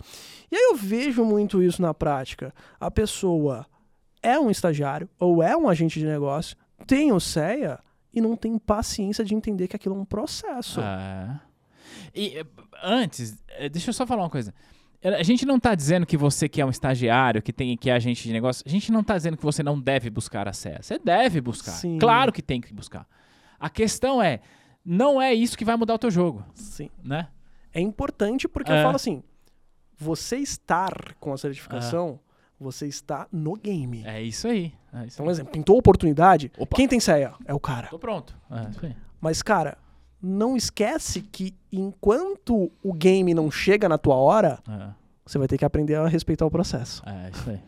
E 0.52 0.56
aí 0.56 0.62
eu 0.70 0.76
vejo 0.76 1.24
muito 1.24 1.62
isso 1.62 1.80
na 1.80 1.94
prática. 1.94 2.52
A 2.78 2.90
pessoa 2.90 3.66
é 4.22 4.38
um 4.38 4.50
estagiário 4.50 5.08
ou 5.18 5.42
é 5.42 5.56
um 5.56 5.66
agente 5.66 5.98
de 5.98 6.04
negócio, 6.04 6.54
tem 6.86 7.12
o 7.12 7.18
CEA 7.18 7.80
e 8.12 8.20
não 8.20 8.36
tem 8.36 8.58
paciência 8.58 9.24
de 9.24 9.34
entender 9.34 9.66
que 9.66 9.74
aquilo 9.74 9.94
é 9.94 9.98
um 9.98 10.04
processo. 10.04 10.82
É. 10.82 11.40
E 12.14 12.38
eh, 12.38 12.46
antes, 12.82 13.42
eh, 13.48 13.70
deixa 13.70 13.88
eu 13.88 13.94
só 13.94 14.06
falar 14.06 14.24
uma 14.24 14.30
coisa. 14.30 14.52
A 15.05 15.22
gente 15.22 15.44
não 15.44 15.61
tá 15.61 15.74
dizendo 15.74 16.07
que 16.07 16.16
você 16.16 16.48
que 16.48 16.61
é 16.61 16.64
um 16.66 16.70
estagiário, 16.70 17.42
que 17.42 17.52
tem 17.52 17.76
que 17.76 17.90
é 17.90 17.92
agente 17.94 18.22
de 18.22 18.32
negócio, 18.32 18.62
a 18.66 18.70
gente 18.70 18.90
não 18.90 19.05
tá 19.05 19.16
dizendo 19.16 19.36
que 19.36 19.42
você 19.44 19.62
não 19.62 19.78
deve 19.78 20.09
buscar 20.09 20.48
a 20.48 20.52
CEA. 20.52 20.78
Você 20.82 20.98
deve 20.98 21.40
buscar. 21.42 21.72
Sim. 21.72 21.98
Claro 21.98 22.32
que 22.32 22.40
tem 22.40 22.61
que 22.61 22.72
buscar. 22.72 23.07
A 23.61 23.68
questão 23.68 24.22
é, 24.22 24.40
não 24.84 25.20
é 25.20 25.34
isso 25.34 25.59
que 25.59 25.64
vai 25.64 25.76
mudar 25.76 25.94
o 25.94 25.98
teu 25.98 26.11
jogo, 26.11 26.42
Sim. 26.55 26.88
né? 27.02 27.28
É 27.72 27.80
importante 27.80 28.48
porque 28.48 28.72
É. 28.72 28.78
eu 28.78 28.82
falo 28.82 28.96
assim: 28.96 29.22
você 29.96 30.38
estar 30.38 31.14
com 31.20 31.32
a 31.32 31.36
certificação, 31.38 32.18
você 32.59 32.86
está 32.86 33.26
no 33.30 33.55
game. 33.57 34.02
É 34.07 34.22
isso 34.22 34.48
aí. 34.48 34.72
É 34.92 35.07
isso 35.07 35.16
Então, 35.16 35.26
um 35.26 35.30
exemplo, 35.30 35.52
pintou 35.52 35.76
a 35.76 35.78
oportunidade, 35.80 36.50
Opa. 36.57 36.76
quem 36.76 36.88
tem 36.88 36.98
ceia? 37.00 37.34
É 37.44 37.52
o 37.52 37.61
cara. 37.61 37.88
Tô 37.88 37.98
pronto. 37.98 38.34
É 38.50 38.70
isso 38.70 38.86
aí. 38.86 38.96
Mas, 39.20 39.42
cara, 39.42 39.76
não 40.24 40.56
esquece 40.56 41.20
que 41.20 41.54
enquanto 41.70 42.70
o 42.82 42.92
game 42.92 43.34
não 43.34 43.50
chega 43.50 43.88
na 43.88 43.98
tua 43.98 44.16
hora, 44.16 44.58
É. 44.68 44.88
você 45.24 45.38
vai 45.38 45.46
ter 45.46 45.58
que 45.58 45.64
aprender 45.64 45.94
a 45.96 46.06
respeitar 46.08 46.46
o 46.46 46.50
processo. 46.50 47.02
É, 47.06 47.30
isso 47.30 47.50
aí. 47.50 47.60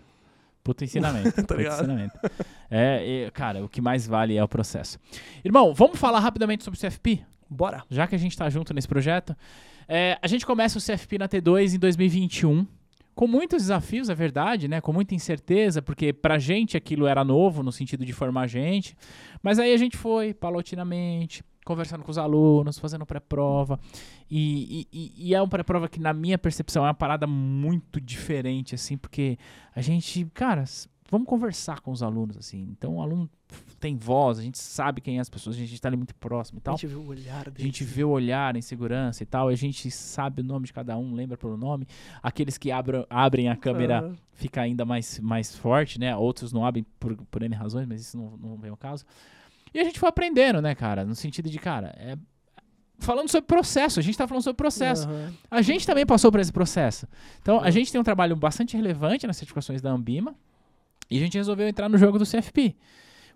Puta 0.64 0.84
ensinamento. 0.84 1.30
puta 1.36 1.44
Tá 1.44 1.54
ligado? 1.54 1.78
ensinamento. 1.82 2.18
É, 2.70 3.04
e, 3.06 3.30
cara, 3.30 3.64
o 3.64 3.68
que 3.68 3.80
mais 3.80 4.06
vale 4.06 4.36
é 4.36 4.42
o 4.42 4.48
processo. 4.48 4.98
Irmão, 5.44 5.72
vamos 5.74 5.98
falar 5.98 6.18
rapidamente 6.20 6.64
sobre 6.64 6.78
o 6.78 6.80
CFP? 6.80 7.20
Bora. 7.48 7.84
Já 7.90 8.06
que 8.06 8.14
a 8.14 8.18
gente 8.18 8.36
tá 8.36 8.48
junto 8.50 8.74
nesse 8.74 8.88
projeto. 8.88 9.36
É, 9.88 10.18
a 10.20 10.26
gente 10.26 10.44
começa 10.44 10.78
o 10.78 10.82
CFP 10.82 11.18
na 11.18 11.28
T2 11.28 11.74
em 11.74 11.78
2021. 11.78 12.66
Com 13.14 13.26
muitos 13.28 13.62
desafios, 13.62 14.10
é 14.10 14.14
verdade, 14.14 14.66
né? 14.66 14.80
Com 14.80 14.92
muita 14.92 15.14
incerteza, 15.14 15.80
porque 15.80 16.12
pra 16.12 16.38
gente 16.38 16.76
aquilo 16.76 17.06
era 17.06 17.24
novo, 17.24 17.62
no 17.62 17.70
sentido 17.70 18.04
de 18.04 18.12
formar 18.12 18.46
gente. 18.48 18.96
Mas 19.42 19.58
aí 19.60 19.72
a 19.72 19.76
gente 19.76 19.96
foi, 19.96 20.34
paulatinamente, 20.34 21.42
conversando 21.66 22.02
com 22.04 22.10
os 22.10 22.16
alunos, 22.16 22.78
fazendo 22.78 23.04
pré-prova. 23.04 23.78
E, 24.30 24.86
e- 24.92 25.12
e- 25.28 25.34
é 25.34 25.42
uma 25.42 25.48
pré-prova 25.48 25.88
que, 25.88 26.00
na 26.00 26.14
minha 26.14 26.38
percepção, 26.38 26.84
é 26.84 26.88
uma 26.88 26.94
parada 26.94 27.26
muito 27.26 28.00
diferente, 28.00 28.74
assim, 28.74 28.96
porque 28.96 29.36
a 29.74 29.82
gente, 29.82 30.24
cara, 30.32 30.64
vamos 31.10 31.26
conversar 31.28 31.80
com 31.80 31.90
os 31.90 32.02
alunos, 32.02 32.36
assim. 32.38 32.68
Então 32.70 32.94
o 32.96 33.02
aluno 33.02 33.28
tem 33.78 33.96
voz, 33.96 34.38
a 34.38 34.42
gente 34.42 34.58
sabe 34.58 35.00
quem 35.00 35.18
é 35.18 35.20
as 35.20 35.28
pessoas, 35.28 35.54
a 35.54 35.58
gente 35.58 35.80
tá 35.80 35.88
ali 35.88 35.96
muito 35.96 36.14
próximo 36.14 36.58
e 36.58 36.60
A 36.60 36.62
tal. 36.62 36.76
gente 36.76 36.86
vê 36.88 36.94
o 36.96 37.06
olhar 37.06 37.46
A 37.48 37.50
dele. 37.50 37.62
gente 37.68 37.84
vê 37.84 38.02
o 38.04 38.08
olhar 38.10 38.56
em 38.56 38.62
segurança 38.62 39.22
e 39.22 39.26
tal, 39.26 39.48
a 39.48 39.54
gente 39.54 39.90
sabe 39.90 40.42
o 40.42 40.44
nome 40.44 40.66
de 40.66 40.72
cada 40.72 40.96
um, 40.96 41.14
lembra 41.14 41.36
pelo 41.36 41.56
nome. 41.56 41.86
Aqueles 42.22 42.56
que 42.58 42.70
abram, 42.72 43.04
abrem 43.10 43.48
a 43.48 43.54
câmera 43.56 44.08
Ah, 44.12 44.16
fica 44.32 44.60
ainda 44.62 44.84
mais, 44.84 45.18
mais 45.20 45.54
forte, 45.56 45.98
né? 46.00 46.16
Outros 46.16 46.52
não 46.52 46.64
abrem 46.64 46.84
por, 46.98 47.16
por 47.30 47.42
N 47.42 47.54
razões, 47.54 47.86
mas 47.86 48.00
isso 48.00 48.16
não, 48.16 48.36
não 48.36 48.56
vem 48.56 48.70
ao 48.70 48.76
caso. 48.76 49.04
E 49.74 49.78
a 49.80 49.84
gente 49.84 49.98
foi 49.98 50.08
aprendendo, 50.08 50.60
né, 50.62 50.74
cara? 50.74 51.04
No 51.04 51.14
sentido 51.14 51.48
de, 51.50 51.58
cara, 51.58 51.94
é. 51.98 52.16
Falando 52.98 53.28
sobre 53.28 53.46
processo, 53.46 54.00
a 54.00 54.02
gente 54.02 54.16
tá 54.16 54.26
falando 54.26 54.42
sobre 54.42 54.56
processo. 54.56 55.06
aham. 55.06 55.32
A 55.50 55.60
gente 55.60 55.86
também 55.86 56.06
passou 56.06 56.32
por 56.32 56.40
esse 56.40 56.50
processo. 56.52 57.06
Então, 57.42 57.58
a 57.60 57.64
Uhum. 57.66 57.70
gente 57.70 57.92
tem 57.92 58.00
um 58.00 58.04
trabalho 58.04 58.34
bastante 58.34 58.74
relevante 58.74 59.26
nas 59.26 59.36
certificações 59.36 59.82
da 59.82 59.90
Ambima 59.90 60.34
e 61.10 61.18
a 61.18 61.20
gente 61.20 61.36
resolveu 61.36 61.68
entrar 61.68 61.90
no 61.90 61.98
jogo 61.98 62.18
do 62.18 62.24
CFP. 62.24 62.74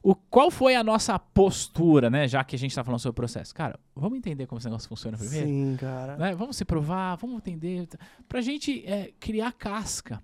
O, 0.02 0.14
qual 0.14 0.50
foi 0.50 0.74
a 0.74 0.82
nossa 0.82 1.18
postura, 1.18 2.08
né? 2.08 2.26
Já 2.26 2.42
que 2.42 2.56
a 2.56 2.58
gente 2.58 2.74
tá 2.74 2.82
falando 2.82 3.00
sobre 3.00 3.10
o 3.10 3.14
processo. 3.16 3.54
Cara, 3.54 3.78
vamos 3.94 4.16
entender 4.16 4.46
como 4.46 4.58
esse 4.58 4.66
negócio 4.66 4.88
funciona 4.88 5.18
primeiro? 5.18 5.46
Sim, 5.46 5.76
cara. 5.78 6.16
né? 6.16 6.34
Vamos 6.34 6.56
se 6.56 6.64
provar, 6.64 7.16
vamos 7.16 7.36
entender, 7.36 7.86
pra 8.26 8.40
gente 8.40 8.82
é, 8.86 9.12
criar 9.20 9.52
casca. 9.52 10.22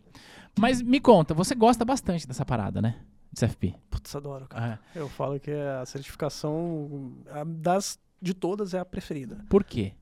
Mas 0.59 0.81
me 0.81 0.99
conta, 0.99 1.35
você 1.35 1.55
gosta 1.55 1.85
bastante 1.85 2.27
dessa 2.27 2.43
parada, 2.47 2.81
né? 2.81 2.95
CFP. 3.39 3.75
Putz, 3.91 4.15
adoro, 4.17 4.47
cara. 4.49 4.81
É. 4.95 4.99
Eu 4.99 5.09
falo 5.09 5.39
que 5.39 5.51
a 5.51 5.85
certificação 5.85 7.17
a 7.31 7.45
das 7.45 7.99
de 8.21 8.33
todas 8.33 8.73
é 8.75 8.79
a 8.79 8.85
preferida. 8.85 9.45
Por 9.49 9.63
quê? 9.63 9.93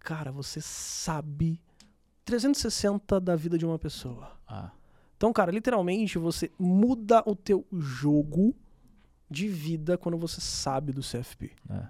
Cara, 0.00 0.32
você 0.32 0.60
sabe 0.60 1.60
360 2.24 3.20
da 3.20 3.36
vida 3.36 3.56
de 3.56 3.64
uma 3.64 3.78
pessoa. 3.78 4.32
Ah, 4.48 4.70
Então, 5.16 5.32
cara, 5.32 5.52
literalmente 5.52 6.18
você 6.18 6.50
muda 6.58 7.22
o 7.26 7.36
teu 7.36 7.64
jogo 7.72 8.54
de 9.30 9.46
vida 9.48 9.96
quando 9.96 10.18
você 10.18 10.40
sabe 10.40 10.92
do 10.92 11.00
CFP. 11.00 11.52
é. 11.70 11.88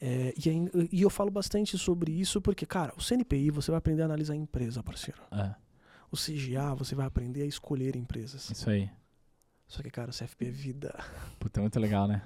É, 0.00 0.32
e, 0.36 0.88
e 0.90 1.02
eu 1.02 1.10
falo 1.10 1.30
bastante 1.30 1.76
sobre 1.76 2.10
isso 2.10 2.40
porque, 2.40 2.64
cara, 2.64 2.94
o 2.96 3.00
CNPI 3.02 3.50
você 3.50 3.70
vai 3.70 3.76
aprender 3.78 4.00
a 4.00 4.06
analisar 4.06 4.32
a 4.32 4.36
empresa, 4.36 4.82
parceiro. 4.82 5.20
é, 5.30 5.54
O 6.10 6.16
CGA 6.16 6.74
você 6.74 6.94
vai 6.94 7.04
aprender 7.06 7.42
a 7.42 7.46
escolher 7.46 7.94
empresas. 7.94 8.48
isso 8.50 8.70
aí. 8.70 8.90
Só 9.66 9.82
que, 9.82 9.90
cara, 9.90 10.10
o 10.10 10.12
CFP 10.14 10.46
é 10.46 10.50
vida. 10.50 10.94
Puta, 11.38 11.60
muito 11.60 11.78
legal, 11.80 12.06
né? 12.06 12.22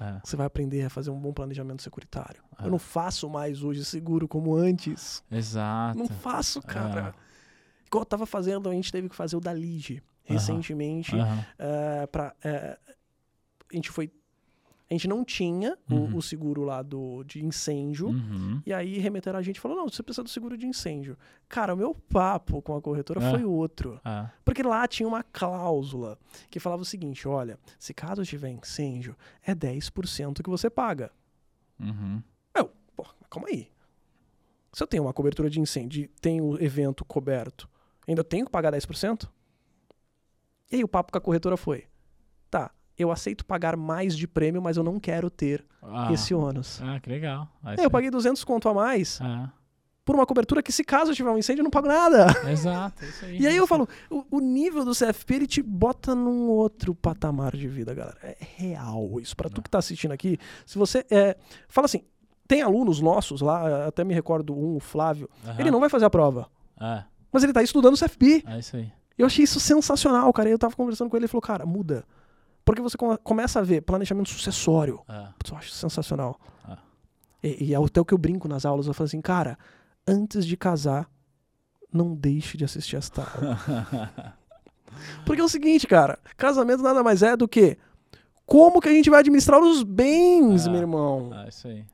É, 0.00 0.20
Você 0.24 0.36
vai 0.36 0.46
aprender 0.46 0.82
a 0.84 0.90
fazer 0.90 1.10
um 1.10 1.18
bom 1.18 1.32
planejamento 1.32 1.82
securitário. 1.82 2.42
Ah. 2.56 2.64
Eu 2.64 2.70
não 2.70 2.78
faço 2.78 3.28
mais 3.28 3.62
hoje 3.62 3.84
seguro 3.84 4.28
como 4.28 4.54
antes. 4.56 5.22
exato. 5.30 5.98
Não 5.98 6.06
faço, 6.08 6.62
cara. 6.62 7.14
Ah. 7.16 7.20
Igual 7.86 8.02
eu 8.02 8.06
tava 8.06 8.26
fazendo, 8.26 8.68
a 8.68 8.72
gente 8.72 8.92
teve 8.92 9.08
que 9.08 9.16
fazer 9.16 9.36
o 9.36 9.40
da 9.40 9.52
Lige 9.52 10.02
recentemente. 10.24 11.16
Aham, 11.16 11.44
é, 11.58 12.06
pra, 12.06 12.34
é, 12.44 12.78
a 13.72 13.74
gente 13.74 13.90
foi. 13.90 14.12
A 14.90 14.94
gente 14.94 15.06
não 15.06 15.22
tinha 15.22 15.76
o- 15.90 15.94
Uhum. 15.94 16.16
o, 16.16 16.22
seguro 16.22 16.62
lá 16.64 16.80
do, 16.82 17.22
de 17.24 17.44
incêndio. 17.44 18.08
uhum. 18.08 18.62
E 18.64 18.72
aí 18.72 18.98
remeteram 18.98 19.38
a 19.38 19.42
gente 19.42 19.56
e 19.56 19.60
falou: 19.60 19.76
não, 19.76 19.88
você 19.88 20.02
precisa 20.02 20.22
do 20.22 20.30
seguro 20.30 20.56
de 20.56 20.66
incêndio. 20.66 21.16
Cara, 21.46 21.74
o 21.74 21.76
meu 21.76 21.94
papo 21.94 22.62
com 22.62 22.74
a 22.74 22.80
corretora 22.80 23.20
Ah. 23.26 23.30
foi 23.30 23.44
outro. 23.44 24.00
Ah, 24.02 24.30
Porque 24.44 24.62
lá 24.62 24.88
tinha 24.88 25.06
uma 25.06 25.22
cláusula 25.22 26.18
que 26.50 26.58
falava 26.58 26.80
o 26.80 26.86
seguinte: 26.86 27.28
olha, 27.28 27.58
se 27.78 27.92
caso 27.92 28.24
tiver 28.24 28.48
incêndio, 28.48 29.14
é 29.42 29.54
10% 29.54 30.42
que 30.42 30.48
você 30.48 30.70
paga. 30.70 31.10
uhum. 31.78 32.22
Eu, 32.54 32.70
pô, 32.96 33.04
calma 33.28 33.48
aí. 33.50 33.68
Se 34.72 34.82
eu 34.82 34.86
tenho 34.86 35.02
uma 35.02 35.12
cobertura 35.12 35.50
de 35.50 35.60
incêndio 35.60 36.08
tenho 36.20 36.44
o 36.44 36.62
evento 36.62 37.04
coberto, 37.04 37.68
ainda 38.06 38.24
tenho 38.24 38.46
que 38.46 38.50
pagar 38.52 38.72
10%? 38.72 39.28
E 40.70 40.76
aí 40.76 40.84
o 40.84 40.88
papo 40.88 41.12
com 41.12 41.18
a 41.18 41.20
corretora 41.20 41.56
foi: 41.58 41.84
eu 42.98 43.10
aceito 43.12 43.44
pagar 43.44 43.76
mais 43.76 44.16
de 44.16 44.26
prêmio, 44.26 44.60
mas 44.60 44.76
eu 44.76 44.82
não 44.82 44.98
quero 44.98 45.30
ter 45.30 45.64
Ah, 45.82 46.12
esse 46.12 46.34
ônus. 46.34 46.80
ah, 46.82 46.98
que 47.00 47.08
legal. 47.08 47.48
Isso 47.74 47.82
eu 47.84 47.90
paguei 47.90 48.10
200 48.10 48.42
conto 48.44 48.68
a 48.68 48.74
mais 48.74 49.20
Ah, 49.22 49.50
por 50.04 50.14
uma 50.14 50.24
cobertura 50.26 50.62
que, 50.62 50.72
se 50.72 50.82
caso 50.82 51.14
tiver 51.14 51.30
um 51.30 51.36
incêndio, 51.36 51.60
eu 51.60 51.64
não 51.64 51.70
pago 51.70 51.86
nada. 51.86 52.26
exato, 52.50 53.04
isso 53.04 53.24
aí. 53.26 53.38
E 53.40 53.46
aí 53.46 53.56
eu 53.56 53.66
falo, 53.66 53.86
o, 54.10 54.24
o 54.38 54.40
nível 54.40 54.82
do 54.84 54.92
CFP 54.92 55.34
ele 55.34 55.46
te 55.46 55.62
bota 55.62 56.14
num 56.14 56.48
outro 56.48 56.94
patamar 56.94 57.54
de 57.54 57.68
vida, 57.68 57.92
galera. 57.94 58.16
É 58.22 58.36
real 58.56 59.20
isso. 59.20 59.36
Pra 59.36 59.50
tu 59.50 59.60
que 59.60 59.68
tá 59.68 59.78
assistindo 59.78 60.12
aqui, 60.12 60.38
se 60.64 60.78
você 60.78 61.04
é, 61.10 61.36
fala 61.68 61.84
assim, 61.84 62.02
tem 62.46 62.62
alunos 62.62 63.00
nossos 63.02 63.42
lá, 63.42 63.86
até 63.86 64.02
me 64.02 64.14
recordo 64.14 64.54
um, 64.58 64.76
o 64.76 64.80
Flávio, 64.80 65.28
Aham. 65.46 65.56
ele 65.60 65.70
não 65.70 65.78
vai 65.80 65.90
fazer 65.90 66.06
a 66.06 66.10
prova. 66.10 66.48
Ah, 66.80 67.04
Mas 67.30 67.44
ele 67.44 67.52
tá 67.52 67.62
estudando 67.62 67.94
o 67.94 67.98
CFP. 67.98 68.42
É 68.46 68.58
isso 68.58 68.76
aí. 68.76 68.90
Eu 69.18 69.26
achei 69.26 69.44
isso 69.44 69.60
sensacional, 69.60 70.32
cara. 70.32 70.48
E 70.48 70.52
eu 70.52 70.58
tava 70.58 70.74
conversando 70.74 71.10
com 71.10 71.16
ele, 71.18 71.24
ele 71.24 71.28
falou, 71.30 71.42
cara, 71.42 71.66
muda. 71.66 72.04
Porque 72.68 72.82
você 72.82 72.98
come- 72.98 73.16
começa 73.24 73.60
a 73.60 73.62
ver 73.62 73.80
planejamento 73.80 74.28
sucessório. 74.28 75.00
É. 75.08 75.28
Putz, 75.38 75.50
eu 75.50 75.56
acho 75.56 75.70
sensacional. 75.70 76.38
Ah. 76.62 76.76
E, 77.42 77.64
e 77.68 77.74
é 77.74 77.82
até 77.82 77.98
o 77.98 78.04
que 78.04 78.12
eu 78.12 78.18
brinco 78.18 78.46
nas 78.46 78.66
aulas. 78.66 78.86
Eu 78.86 78.92
falo 78.92 79.06
assim, 79.06 79.22
cara, 79.22 79.58
antes 80.06 80.44
de 80.44 80.54
casar, 80.54 81.08
não 81.90 82.14
deixe 82.14 82.58
de 82.58 82.66
assistir 82.66 82.96
esta 82.96 83.22
aula. 83.22 84.34
Porque 85.24 85.40
é 85.40 85.44
o 85.44 85.48
seguinte, 85.48 85.86
cara, 85.86 86.18
casamento 86.36 86.82
nada 86.82 87.02
mais 87.02 87.22
é 87.22 87.36
do 87.38 87.48
que 87.48 87.78
como 88.44 88.80
que 88.82 88.88
a 88.88 88.92
gente 88.92 89.08
vai 89.08 89.20
administrar 89.20 89.60
os 89.62 89.82
bens, 89.82 90.66
Ah. 90.66 90.70
meu 90.70 90.80
irmão. 90.80 91.30
É 91.44 91.48
isso 91.48 91.68
aí. 91.68 91.86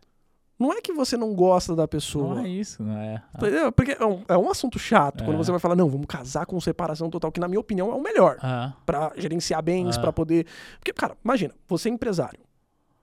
Não 0.59 0.73
é 0.73 0.81
que 0.81 0.93
você 0.93 1.17
não 1.17 1.35
gosta 1.35 1.75
da 1.75 1.87
pessoa. 1.89 2.37
Não 2.37 2.45
é 2.45 2.49
isso, 2.49 2.83
não 2.83 2.97
é? 2.97 3.23
Entendeu? 3.37 3.73
Porque 3.73 3.97
é 3.99 4.07
um, 4.07 4.23
é 4.29 4.37
um 4.39 4.49
assunto 4.51 4.79
chato 4.79 5.25
quando 5.25 5.35
É. 5.35 5.39
você 5.39 5.51
vai 5.51 5.59
falar, 5.61 5.75
não, 5.75 5.89
vamos 5.89 6.07
casar 6.07 6.47
com 6.47 6.61
separação 6.61 7.11
total, 7.11 7.33
que 7.33 7.41
na 7.41 7.49
minha 7.49 7.59
opinião 7.61 7.91
é 7.91 7.95
o 7.95 8.01
melhor 8.03 8.39
Ah, 8.41 8.73
Pra 8.87 9.13
gerenciar 9.17 9.61
bens, 9.63 9.97
Ah. 9.97 10.01
pra 10.01 10.13
poder. 10.13 10.47
Porque, 10.79 10.93
cara, 10.93 11.17
imagina, 11.25 11.53
você 11.67 11.89
é 11.89 11.93
empresário, 11.93 12.39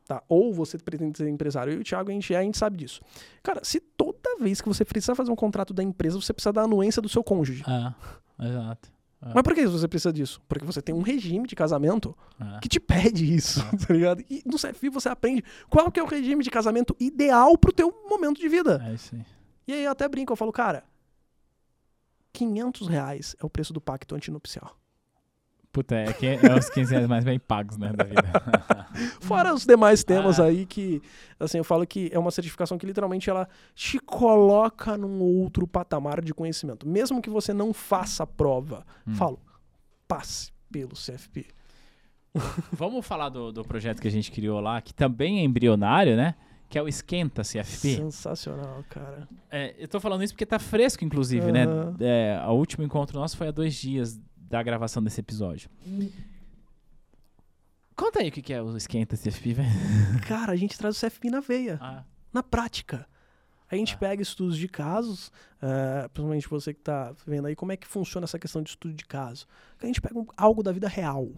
tá? 0.08 0.24
Ou 0.30 0.54
você 0.54 0.78
pretende 0.78 1.18
ser 1.18 1.28
empresário. 1.28 1.74
Eu 1.74 1.80
e 1.80 1.82
o 1.82 1.84
Thiago, 1.84 2.10
a 2.10 2.14
gente 2.14 2.34
é, 2.34 2.38
a 2.38 2.44
gente 2.44 2.58
sabe 2.58 2.78
disso. 2.78 3.02
Cara, 3.44 3.60
se 3.64 3.80
toda 3.82 4.38
vez 4.40 4.62
que 4.62 4.68
você 4.70 4.86
precisa 4.86 5.14
fazer 5.14 5.30
um 5.32 5.36
contrato 5.36 5.74
da 5.74 5.84
empresa, 5.84 6.20
você 6.22 6.32
precisa 6.34 6.54
da 6.54 6.62
anuência 6.62 7.02
do 7.02 7.10
seu 7.10 7.22
cônjuge. 7.24 7.64
ah, 7.68 7.94
exato. 8.40 8.90
Ah. 9.22 9.32
Mas 9.36 9.44
por 9.44 9.54
que 9.54 9.68
você 9.68 9.88
precisa 9.88 10.12
disso? 10.12 10.42
Porque 10.50 10.66
você 10.66 10.82
tem 10.82 10.96
um 10.96 11.02
regime 11.02 11.48
de 11.48 11.56
casamento 11.56 12.18
Ah. 12.40 12.60
que 12.62 12.68
te 12.68 12.80
pede 12.80 13.34
isso, 13.36 13.60
tá 13.88 13.94
ligado? 13.94 14.24
E 14.30 14.42
no 14.46 14.58
CFI 14.58 14.90
você 14.90 15.10
aprende 15.10 15.44
qual 15.70 15.92
que 15.92 16.00
é 16.00 16.04
o 16.04 16.08
regime 16.08 16.44
de 16.44 16.50
casamento 16.50 16.96
ideal 17.00 17.56
pro 17.58 17.72
teu 17.72 17.92
momento 18.10 18.40
de 18.40 18.50
vida. 18.50 18.84
É 18.88 18.94
isso 18.96 19.14
aí. 19.16 19.24
E 19.68 19.74
aí 19.74 19.84
eu 19.84 19.92
até 19.92 20.08
brinco, 20.10 20.34
eu 20.34 20.38
falo, 20.38 20.52
cara, 20.52 20.84
500 22.34 22.88
reais 22.88 23.36
é 23.40 23.46
o 23.46 23.50
preço 23.50 23.72
do 23.74 23.80
pacto 23.80 24.16
antinupcial. 24.16 24.76
Puta, 25.72 25.96
é, 25.96 26.06
é 26.44 26.54
os 26.60 26.70
15 26.70 26.92
reais 26.92 27.08
mais 27.08 27.24
bem 27.24 27.40
pagos, 27.40 27.78
né, 27.78 27.94
da 27.94 28.04
vida. 28.04 28.24
Fora 29.22 29.54
os 29.54 29.66
demais 29.66 30.04
temas 30.04 30.38
Ah. 30.40 30.46
aí 30.46 30.66
que, 30.66 31.02
assim, 31.40 31.60
eu 31.60 31.64
falo 31.64 31.88
que 31.88 32.10
é 32.12 32.20
uma 32.20 32.30
certificação 32.32 32.78
que 32.78 32.86
literalmente 32.86 33.30
ela 33.30 33.48
te 33.74 33.98
coloca 34.00 34.98
num 34.98 35.22
outro 35.22 35.66
patamar 35.66 36.22
de 36.22 36.34
conhecimento. 36.34 36.86
Mesmo 36.88 37.22
que 37.22 37.30
você 37.30 37.54
não 37.54 37.72
faça 37.74 38.24
a 38.24 38.28
prova, 38.28 38.86
Hum. 39.08 39.16
falo, 39.16 39.40
passe 40.08 40.52
pelo 40.70 40.92
CFP. 40.94 41.46
Vamos 42.74 43.06
falar 43.06 43.30
do, 43.30 43.52
do 43.52 43.64
projeto 43.64 44.02
que 44.02 44.08
a 44.08 44.12
gente 44.12 44.32
criou 44.32 44.60
lá, 44.60 44.82
que 44.82 44.94
também 44.94 45.40
é 45.40 45.44
embrionário, 45.44 46.16
né? 46.18 46.36
Que 46.70 46.78
é 46.78 46.82
o 46.82 46.88
Esquenta 46.88 47.42
CFP. 47.44 47.96
Sensacional, 47.98 48.84
cara. 48.90 49.28
É, 49.50 49.76
eu 49.78 49.88
tô 49.90 50.00
falando 50.00 50.24
isso 50.24 50.34
porque 50.34 50.46
tá 50.46 50.58
fresco, 50.58 51.04
inclusive, 51.04 51.46
Aham. 51.50 51.52
né? 51.52 51.66
É, 52.00 52.42
o 52.48 52.52
último 52.54 52.84
encontro 52.86 53.20
nosso 53.20 53.36
foi 53.36 53.48
há 53.50 53.52
dois 53.52 53.74
dias 53.76 54.18
da 54.52 54.62
gravação 54.62 55.02
desse 55.02 55.20
episódio. 55.22 55.70
Conta 57.96 58.20
aí 58.20 58.30
o 58.30 58.32
que 58.32 58.54
é 58.54 58.62
o 58.62 58.76
Esquenta 58.76 59.16
CFP, 59.16 59.54
velho. 59.54 59.70
Cara, 60.28 60.52
a 60.52 60.56
gente 60.56 60.78
traz 60.78 60.98
o 60.98 61.00
CFP 61.08 61.30
na 61.30 61.40
veia, 61.40 61.78
Ah, 61.82 62.04
na 62.34 62.44
prática. 62.44 63.08
A 63.70 63.76
gente 63.76 63.96
Ah. 63.96 63.98
pega 63.98 64.22
estudos 64.22 64.58
de 64.58 64.68
casos, 64.68 65.32
eh, 65.62 66.08
principalmente 66.10 66.48
você 66.50 66.74
que 66.74 66.82
tá 66.82 67.14
vendo 67.26 67.48
aí, 67.48 67.56
como 67.56 67.72
é 67.72 67.78
que 67.78 67.88
funciona 67.88 68.26
essa 68.26 68.38
questão 68.38 68.62
de 68.62 68.72
estudo 68.72 68.94
de 68.94 69.06
caso. 69.06 69.46
A 69.82 69.86
gente 69.86 70.02
pega 70.02 70.20
um- 70.20 70.28
algo 70.36 70.62
da 70.62 70.72
vida 70.72 70.88
real. 70.88 71.30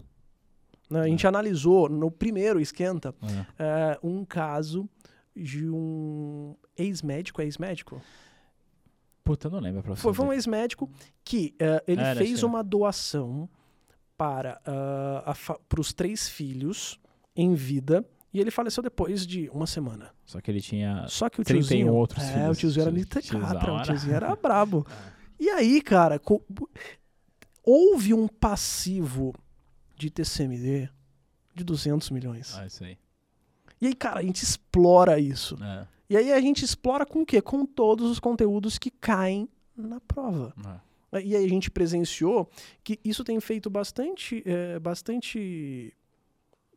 né? 0.90 1.00
A 1.00 1.06
gente 1.08 1.26
analisou 1.26 1.88
no 1.88 2.10
primeiro 2.10 2.60
esquenta 2.60 3.14
ah. 3.22 3.46
eh, 3.58 3.98
um 4.02 4.22
caso 4.24 4.88
de 5.34 5.68
um 5.68 6.54
ex-médico, 6.76 7.40
é 7.40 7.44
ex-médico? 7.44 8.02
Puta, 9.24 9.46
eu 9.48 9.50
não 9.52 9.58
lembro 9.58 9.80
a 9.80 9.82
profissão 9.82 10.02
Foi, 10.02 10.14
foi 10.14 10.26
um 10.26 10.32
ex-médico 10.32 10.88
que 11.24 11.54
eh, 11.58 11.82
ele 11.88 12.00
Era, 12.02 12.18
fez 12.20 12.38
era. 12.38 12.46
uma 12.46 12.62
doação 12.62 13.48
para 14.16 14.60
os 15.78 15.92
três 15.92 16.28
filhos 16.28 17.00
em 17.34 17.54
vida 17.54 18.04
e 18.32 18.40
ele 18.40 18.50
faleceu 18.50 18.82
depois 18.82 19.26
de 19.26 19.48
uma 19.50 19.66
semana. 19.66 20.10
Só 20.26 20.40
que 20.40 20.50
ele 20.50 20.60
tinha... 20.60 21.06
Só 21.08 21.28
que 21.30 21.40
o 21.40 21.44
31 21.44 21.60
tiozinho. 21.68 21.92
outros 21.94 22.22
é, 22.24 22.32
filhos. 22.32 22.56
o 22.56 22.60
tiozinho 22.60 22.82
era 22.82 22.90
litecatra, 22.90 23.38
tiozão 23.38 23.56
o 23.74 23.74
era- 23.76 23.82
tiozinho 23.84 24.14
era 24.14 24.36
brabo. 24.36 24.86
E 25.40 25.50
aí, 25.50 25.82
cara, 25.82 26.20
houve 27.62 28.14
um 28.14 28.28
passivo 28.28 29.34
de 29.96 30.08
TCMD 30.08 30.88
de 31.52 31.64
200 31.64 32.08
milhões. 32.10 32.56
Ah, 32.56 32.64
isso 32.66 32.84
aí. 32.84 32.96
E 33.80 33.88
aí, 33.88 33.94
cara, 33.94 34.20
a 34.20 34.22
gente 34.22 34.42
explora 34.42 35.18
isso. 35.18 35.56
É, 35.62 35.86
E 36.14 36.16
aí 36.16 36.32
a 36.32 36.40
gente 36.40 36.64
explora 36.64 37.04
com 37.04 37.22
o 37.22 37.26
quê? 37.26 37.42
Com 37.42 37.66
todos 37.66 38.08
os 38.08 38.20
conteúdos 38.20 38.78
que 38.78 38.88
caem 38.88 39.48
na 39.76 39.98
prova. 39.98 40.54
é. 41.12 41.20
E 41.24 41.34
aí 41.34 41.44
a 41.44 41.48
gente 41.48 41.72
presenciou 41.72 42.48
que 42.84 43.00
isso 43.04 43.24
tem 43.24 43.40
feito 43.40 43.68
bastante, 43.68 44.40
é, 44.46 44.78
bastante, 44.78 45.92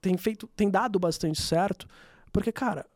tem 0.01 0.17
feito, 0.17 0.47
tem 0.55 0.71
dado 0.71 0.97
bastante 0.97 1.39
certo, 1.39 1.87
porque 2.33 2.51
cara, 2.51 2.87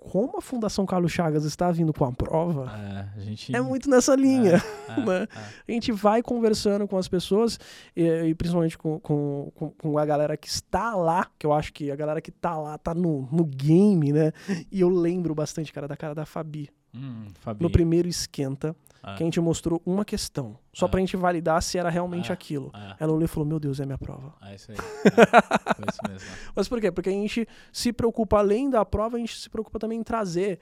como 0.00 0.38
a 0.38 0.40
Fundação 0.40 0.86
Carlos 0.86 1.12
Chagas 1.12 1.44
está 1.44 1.70
vindo 1.70 1.92
com 1.92 2.04
a 2.04 2.12
prova, 2.12 2.70
É, 2.74 3.08
a 3.16 3.20
gente... 3.20 3.54
é 3.54 3.60
muito 3.60 3.88
nessa 3.90 4.14
linha. 4.16 4.62
É, 4.88 5.00
né? 5.04 5.28
é. 5.34 5.38
A 5.68 5.72
gente 5.72 5.92
vai 5.92 6.22
conversando 6.22 6.88
com 6.88 6.96
as 6.96 7.06
pessoas 7.06 7.58
e, 7.94 8.02
e 8.04 8.34
principalmente 8.34 8.76
com, 8.78 8.98
com, 8.98 9.52
com- 9.78 9.98
a 9.98 10.04
galera 10.06 10.36
que 10.36 10.48
está 10.48 10.94
lá, 10.94 11.26
que 11.38 11.46
eu 11.46 11.52
acho 11.52 11.72
que 11.72 11.90
a 11.90 11.96
galera 11.96 12.20
que 12.20 12.30
está 12.30 12.56
lá 12.58 12.78
tá 12.78 12.94
no, 12.94 13.28
no 13.30 13.44
game, 13.44 14.12
né? 14.12 14.32
E 14.72 14.80
eu 14.80 14.88
lembro 14.88 15.34
bastante, 15.34 15.72
cara, 15.72 15.86
da 15.86 15.96
cara 15.96 16.14
da 16.14 16.24
Fabi. 16.24 16.70
Hum, 16.94 17.26
Fabi. 17.40 17.62
No 17.62 17.70
primeiro 17.70 18.08
esquenta, 18.08 18.74
Ah, 19.02 19.14
que 19.14 19.22
a 19.22 19.26
gente 19.26 19.40
mostrou 19.40 19.80
uma 19.86 20.04
questão, 20.04 20.58
só 20.74 20.86
Ah. 20.86 20.88
pra 20.88 21.00
gente 21.00 21.16
validar 21.16 21.62
se 21.62 21.78
era 21.78 21.88
realmente 21.88 22.30
Ah. 22.30 22.34
aquilo. 22.34 22.70
Ela 22.98 23.12
olhou 23.12 23.24
e 23.24 23.28
falou: 23.28 23.48
Meu 23.48 23.58
Deus, 23.58 23.80
é 23.80 23.86
minha 23.86 23.96
prova. 23.98 24.34
ah, 24.40 24.54
isso 24.54 24.70
aí. 24.72 24.76
É, 25.70 25.74
foi 25.74 25.84
isso 25.88 26.00
mesmo. 26.08 26.28
Mas 26.54 26.68
por 26.68 26.80
quê? 26.80 26.92
Porque 26.92 27.08
a 27.08 27.12
gente 27.12 27.46
se 27.72 27.92
preocupa, 27.92 28.38
além 28.38 28.68
da 28.68 28.84
prova, 28.84 29.16
a 29.16 29.20
gente 29.20 29.38
se 29.38 29.48
preocupa 29.48 29.78
também 29.78 29.98
em 29.98 30.02
trazer 30.02 30.58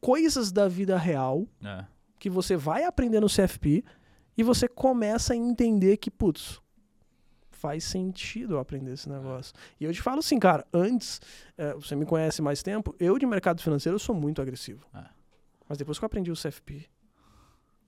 coisas 0.00 0.50
da 0.50 0.66
vida 0.68 0.96
real 0.96 1.46
É. 1.64 1.84
que 2.18 2.28
você 2.30 2.56
vai 2.56 2.84
aprender 2.84 3.20
no 3.20 3.28
CFP 3.28 3.84
e 4.36 4.42
você 4.42 4.66
começa 4.68 5.32
a 5.32 5.36
entender 5.36 5.96
que, 5.98 6.10
putz, 6.10 6.60
faz 7.50 7.84
sentido 7.84 8.54
eu 8.54 8.58
aprender 8.58 8.92
esse 8.94 9.08
negócio. 9.08 9.52
E 9.78 9.84
eu 9.84 9.92
te 9.92 10.00
falo 10.00 10.20
assim, 10.20 10.38
cara, 10.38 10.66
antes, 10.72 11.20
eh, 11.58 11.74
você 11.74 11.94
me 11.94 12.06
conhece 12.06 12.40
mais 12.40 12.62
tempo, 12.62 12.94
eu 12.98 13.18
de 13.18 13.26
mercado 13.26 13.60
financeiro 13.60 13.96
eu 13.96 13.98
sou 13.98 14.14
muito 14.14 14.40
agressivo. 14.40 14.86
É. 14.94 15.04
Mas 15.68 15.76
depois 15.76 15.98
que 15.98 16.04
eu 16.04 16.06
aprendi 16.06 16.30
o 16.32 16.34
CFP, 16.36 16.88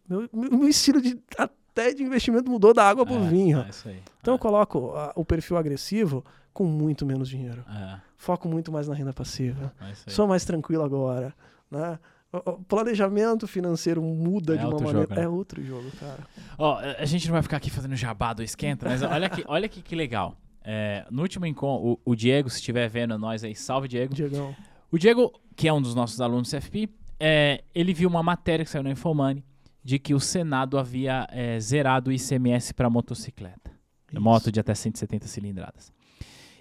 meu, 0.09 0.29
meu, 0.33 0.69
estilo 0.69 1.01
de 1.01 1.19
até 1.39 1.93
de 1.95 2.03
investimento 2.03 2.51
mudou 2.51 2.75
da 2.75 2.89
água 2.89 3.05
pro 3.07 3.15
É, 3.17 3.29
vinho. 3.29 3.61
é 3.61 3.69
isso 3.71 3.89
aí. 3.89 4.01
Então 4.21 4.33
é, 4.33 4.37
eu 4.37 4.39
coloco 4.39 4.93
ah, 4.95 5.13
o 5.17 5.25
perfil 5.25 5.57
agressivo 5.57 6.25
com 6.53 6.65
muito 6.65 7.07
menos 7.07 7.29
dinheiro. 7.29 7.65
é, 7.69 7.99
Foco 8.17 8.47
muito 8.49 8.71
mais 8.71 8.87
na 8.87 8.95
renda 8.95 9.13
passiva. 9.13 9.73
é. 9.81 10.11
Sou 10.11 10.27
mais 10.29 10.45
tranquilo 10.45 10.83
agora, 10.85 11.35
né? 11.71 11.99
O- 12.33 12.51
o 12.53 12.65
planejamento 12.65 13.47
financeiro 13.47 14.01
muda 14.03 14.55
É 14.55 14.59
de 14.59 14.65
uma 14.65 14.75
maneira. 14.75 15.01
jogo, 15.01 15.15
né? 15.15 15.23
É 15.25 15.29
outro 15.29 15.63
jogo, 15.63 15.91
cara. 15.99 16.21
Ó, 16.59 16.79
a 16.79 17.05
gente 17.05 17.27
não 17.27 17.33
vai 17.33 17.43
ficar 17.43 17.57
aqui 17.59 17.71
fazendo 17.71 17.95
jabá 17.97 18.33
do 18.33 18.43
esquenta, 18.43 18.89
mas 18.89 19.03
olha 19.03 19.29
que, 19.29 19.45
olha 19.47 19.69
que, 19.69 19.83
que 19.83 19.95
legal. 19.95 20.37
É, 20.65 21.05
no 21.11 21.23
último 21.23 21.45
encontro, 21.45 21.99
o, 22.05 22.13
o 22.13 22.15
Diego, 22.15 22.49
se 22.49 22.57
estiver 22.57 22.89
vendo 22.89 23.19
nós 23.19 23.43
aí, 23.45 23.55
salve 23.55 23.89
Diego. 23.89 24.15
Diegão. 24.15 24.55
O 24.91 24.99
Diego, 24.99 25.33
que 25.57 25.67
é 25.69 25.73
um 25.73 25.83
dos 25.83 25.95
nossos 25.95 26.21
alunos 26.21 26.49
do 26.51 26.57
CFP, 26.57 26.89
é, 27.19 27.65
ele 27.75 27.93
viu 27.93 28.09
uma 28.09 28.23
matéria 28.23 28.65
que 28.65 28.71
saiu 28.71 28.83
na 28.85 28.91
Infomoney 28.91 29.43
de 29.83 29.99
que 29.99 30.15
o 30.15 30.21
Senado 30.21 30.79
havia 30.79 31.27
é, 31.31 31.59
zerado 31.59 32.11
o 32.11 32.13
ICMS 32.13 32.73
para 32.75 32.89
motocicleta. 32.89 33.73
Isso. 34.11 34.21
Moto 34.21 34.53
de 34.53 34.61
até 34.61 34.75
170 34.75 35.27
cilindradas. 35.27 35.93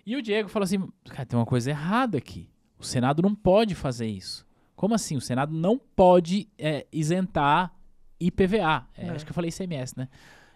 E 0.05 0.15
o 0.15 0.21
Diego 0.21 0.49
falou 0.49 0.63
assim: 0.63 0.87
cara, 1.05 1.25
tem 1.25 1.37
uma 1.37 1.45
coisa 1.45 1.69
errada 1.69 2.17
aqui. 2.17 2.49
O 2.79 2.83
Senado 2.83 3.21
não 3.21 3.35
pode 3.35 3.75
fazer 3.75 4.07
isso. 4.07 4.45
Como 4.75 4.95
assim? 4.95 5.15
O 5.15 5.21
Senado 5.21 5.53
não 5.53 5.77
pode 5.77 6.49
é, 6.57 6.87
isentar 6.91 7.71
IPVA. 8.19 8.87
É, 8.97 9.05
É. 9.05 9.09
Acho 9.11 9.25
que 9.25 9.31
eu 9.31 9.35
falei 9.35 9.49
ICMS, 9.49 9.95
né? 9.97 10.07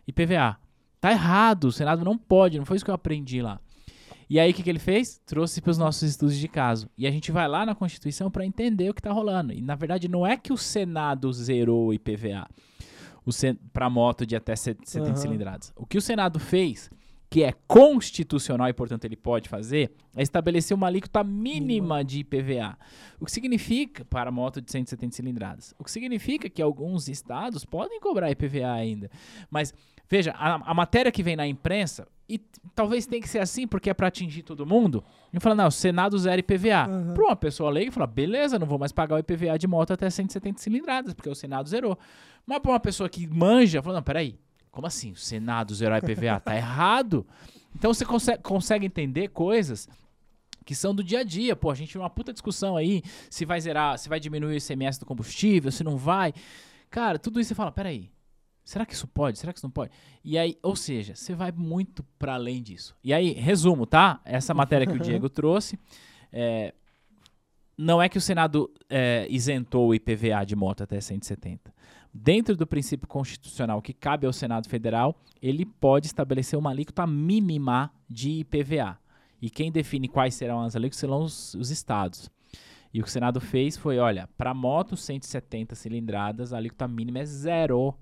IPVA. 0.07 0.57
Tá 0.99 1.11
errado. 1.11 1.65
O 1.65 1.71
Senado 1.71 2.03
não 2.03 2.17
pode. 2.17 2.57
Não 2.57 2.65
foi 2.65 2.77
isso 2.77 2.85
que 2.85 2.89
eu 2.89 2.95
aprendi 2.95 3.41
lá. 3.41 3.59
E 4.29 4.39
aí, 4.39 4.51
o 4.51 4.53
que, 4.53 4.63
que 4.63 4.69
ele 4.69 4.79
fez? 4.79 5.21
Trouxe 5.25 5.61
para 5.61 5.71
os 5.71 5.77
nossos 5.77 6.03
estudos 6.03 6.35
de 6.35 6.47
caso. 6.47 6.89
E 6.97 7.05
a 7.05 7.11
gente 7.11 7.31
vai 7.31 7.47
lá 7.47 7.65
na 7.65 7.75
Constituição 7.75 8.31
para 8.31 8.45
entender 8.45 8.89
o 8.89 8.93
que 8.93 8.99
está 8.99 9.11
rolando. 9.11 9.53
E, 9.53 9.61
na 9.61 9.75
verdade, 9.75 10.07
não 10.07 10.25
é 10.25 10.35
que 10.35 10.51
o 10.51 10.57
Senado 10.57 11.31
zerou 11.31 11.87
o 11.87 11.93
IPVA 11.93 12.47
para 13.73 13.89
moto 13.89 14.25
de 14.25 14.35
até 14.35 14.55
70 14.55 14.99
Aham. 14.99 15.15
cilindradas. 15.15 15.73
O 15.75 15.85
que 15.85 15.97
o 15.97 16.01
Senado 16.01 16.39
fez, 16.39 16.89
que 17.29 17.43
é 17.43 17.51
constitucional 17.67 18.69
e, 18.69 18.73
portanto, 18.73 19.05
ele 19.05 19.15
pode 19.15 19.49
fazer, 19.49 19.91
é 20.15 20.21
estabelecer 20.21 20.75
uma 20.75 20.87
alíquota 20.87 21.23
mínima 21.23 22.03
de 22.03 22.19
IPVA. 22.19 22.77
O 23.19 23.25
que 23.25 23.31
significa, 23.31 24.05
para 24.05 24.31
moto 24.31 24.61
de 24.61 24.71
170 24.71 25.15
cilindradas, 25.15 25.73
o 25.77 25.83
que 25.83 25.91
significa 25.91 26.49
que 26.49 26.61
alguns 26.61 27.07
estados 27.07 27.65
podem 27.65 27.99
cobrar 27.99 28.29
IPVA 28.29 28.71
ainda. 28.71 29.09
Mas, 29.49 29.73
veja, 30.07 30.31
a, 30.31 30.71
a 30.71 30.73
matéria 30.73 31.11
que 31.11 31.23
vem 31.23 31.35
na 31.35 31.47
imprensa 31.47 32.07
e 32.27 32.39
talvez 32.73 33.05
tenha 33.05 33.21
que 33.21 33.29
ser 33.29 33.39
assim 33.39 33.67
porque 33.67 33.89
é 33.89 33.93
pra 33.93 34.07
atingir 34.07 34.41
todo 34.43 34.65
mundo. 34.65 35.03
E 35.31 35.39
fala, 35.39 35.55
não, 35.55 35.67
o 35.67 35.71
Senado 35.71 36.17
zero 36.17 36.39
IPVA. 36.39 36.85
Aham. 36.85 37.13
Pra 37.13 37.23
uma 37.23 37.35
pessoa 37.35 37.69
leiga, 37.69 37.91
fala, 37.91 38.07
beleza, 38.07 38.57
não 38.57 38.65
vou 38.65 38.79
mais 38.79 38.91
pagar 38.91 39.15
o 39.15 39.19
IPVA 39.19 39.57
de 39.59 39.67
moto 39.67 39.93
até 39.93 40.09
170 40.09 40.59
cilindradas, 40.59 41.13
porque 41.13 41.29
o 41.29 41.35
Senado 41.35 41.69
zerou. 41.69 41.97
Mas 42.45 42.59
pra 42.59 42.71
uma 42.71 42.79
pessoa 42.79 43.07
que 43.07 43.27
manja, 43.27 43.81
fala, 43.81 43.95
não, 43.95 44.03
peraí, 44.03 44.39
como 44.71 44.87
assim? 44.87 45.11
O 45.11 45.15
Senado 45.15 45.73
zerou 45.75 45.97
IPVA? 45.97 46.39
tá 46.39 46.55
errado. 46.57 47.25
Então 47.75 47.93
você 47.93 48.05
consegue, 48.05 48.41
consegue 48.41 48.85
entender 48.85 49.27
coisas 49.29 49.87
que 50.65 50.73
são 50.73 50.95
do 50.95 51.03
dia 51.03 51.19
a 51.19 51.23
dia. 51.23 51.55
Pô, 51.55 51.69
a 51.69 51.75
gente 51.75 51.93
tem 51.93 52.01
uma 52.01 52.09
puta 52.09 52.33
discussão 52.33 52.75
aí 52.75 53.03
se 53.29 53.45
vai 53.45 53.61
zerar, 53.61 53.99
se 53.99 54.09
vai 54.09 54.19
diminuir 54.19 54.55
o 54.55 54.57
ICMS 54.57 54.99
do 54.99 55.05
combustível, 55.05 55.71
se 55.71 55.83
não 55.83 55.95
vai. 55.95 56.33
Cara, 56.89 57.19
tudo 57.19 57.39
isso 57.39 57.49
você 57.49 57.55
fala, 57.55 57.71
peraí, 57.71 58.09
será 58.65 58.85
que 58.85 58.93
isso 58.93 59.07
pode? 59.07 59.39
Será 59.39 59.53
que 59.53 59.59
isso 59.59 59.65
não 59.65 59.71
pode? 59.71 59.91
E 60.23 60.37
aí, 60.37 60.57
ou 60.61 60.75
seja, 60.75 61.15
você 61.15 61.33
vai 61.33 61.51
muito 61.51 62.03
para 62.19 62.33
além 62.33 62.61
disso. 62.61 62.95
E 63.03 63.13
aí, 63.13 63.31
resumo, 63.31 63.85
tá? 63.85 64.19
Essa 64.25 64.51
matéria 64.55 64.87
que 64.87 64.93
o 64.93 64.99
Diego 64.99 65.29
trouxe, 65.29 65.79
é, 66.33 66.73
não 67.77 68.01
é 68.01 68.09
que 68.09 68.17
o 68.17 68.21
Senado 68.21 68.71
é, 68.89 69.27
isentou 69.29 69.89
o 69.89 69.95
IPVA 69.95 70.43
de 70.45 70.55
moto 70.55 70.81
até 70.83 70.99
170. 70.99 71.73
Dentro 72.13 72.55
do 72.55 72.65
princípio 72.65 73.07
constitucional 73.07 73.81
que 73.81 73.93
cabe 73.93 74.25
ao 74.25 74.33
Senado 74.33 74.69
Federal, 74.69 75.15
ele 75.41 75.65
pode 75.65 76.07
estabelecer 76.07 76.57
uma 76.57 76.71
alíquota 76.71 77.05
mínima 77.05 77.91
de 78.09 78.39
IPVA. 78.39 78.97
E 79.41 79.49
quem 79.49 79.71
define 79.71 80.07
quais 80.07 80.33
serão 80.33 80.61
as 80.61 80.75
alíquotas 80.75 80.99
serão 80.99 81.21
os, 81.21 81.53
os 81.55 81.69
estados. 81.69 82.31
E 82.93 83.01
o 83.01 83.03
que 83.03 83.09
o 83.09 83.11
Senado 83.11 83.41
fez 83.41 83.75
foi, 83.75 83.99
olha, 83.99 84.29
para 84.37 84.53
motos 84.53 85.03
170 85.03 85.75
cilindradas, 85.75 86.53
a 86.53 86.57
alíquota 86.57 86.87
mínima 86.87 87.19
é 87.19 87.25
zero. 87.25 87.93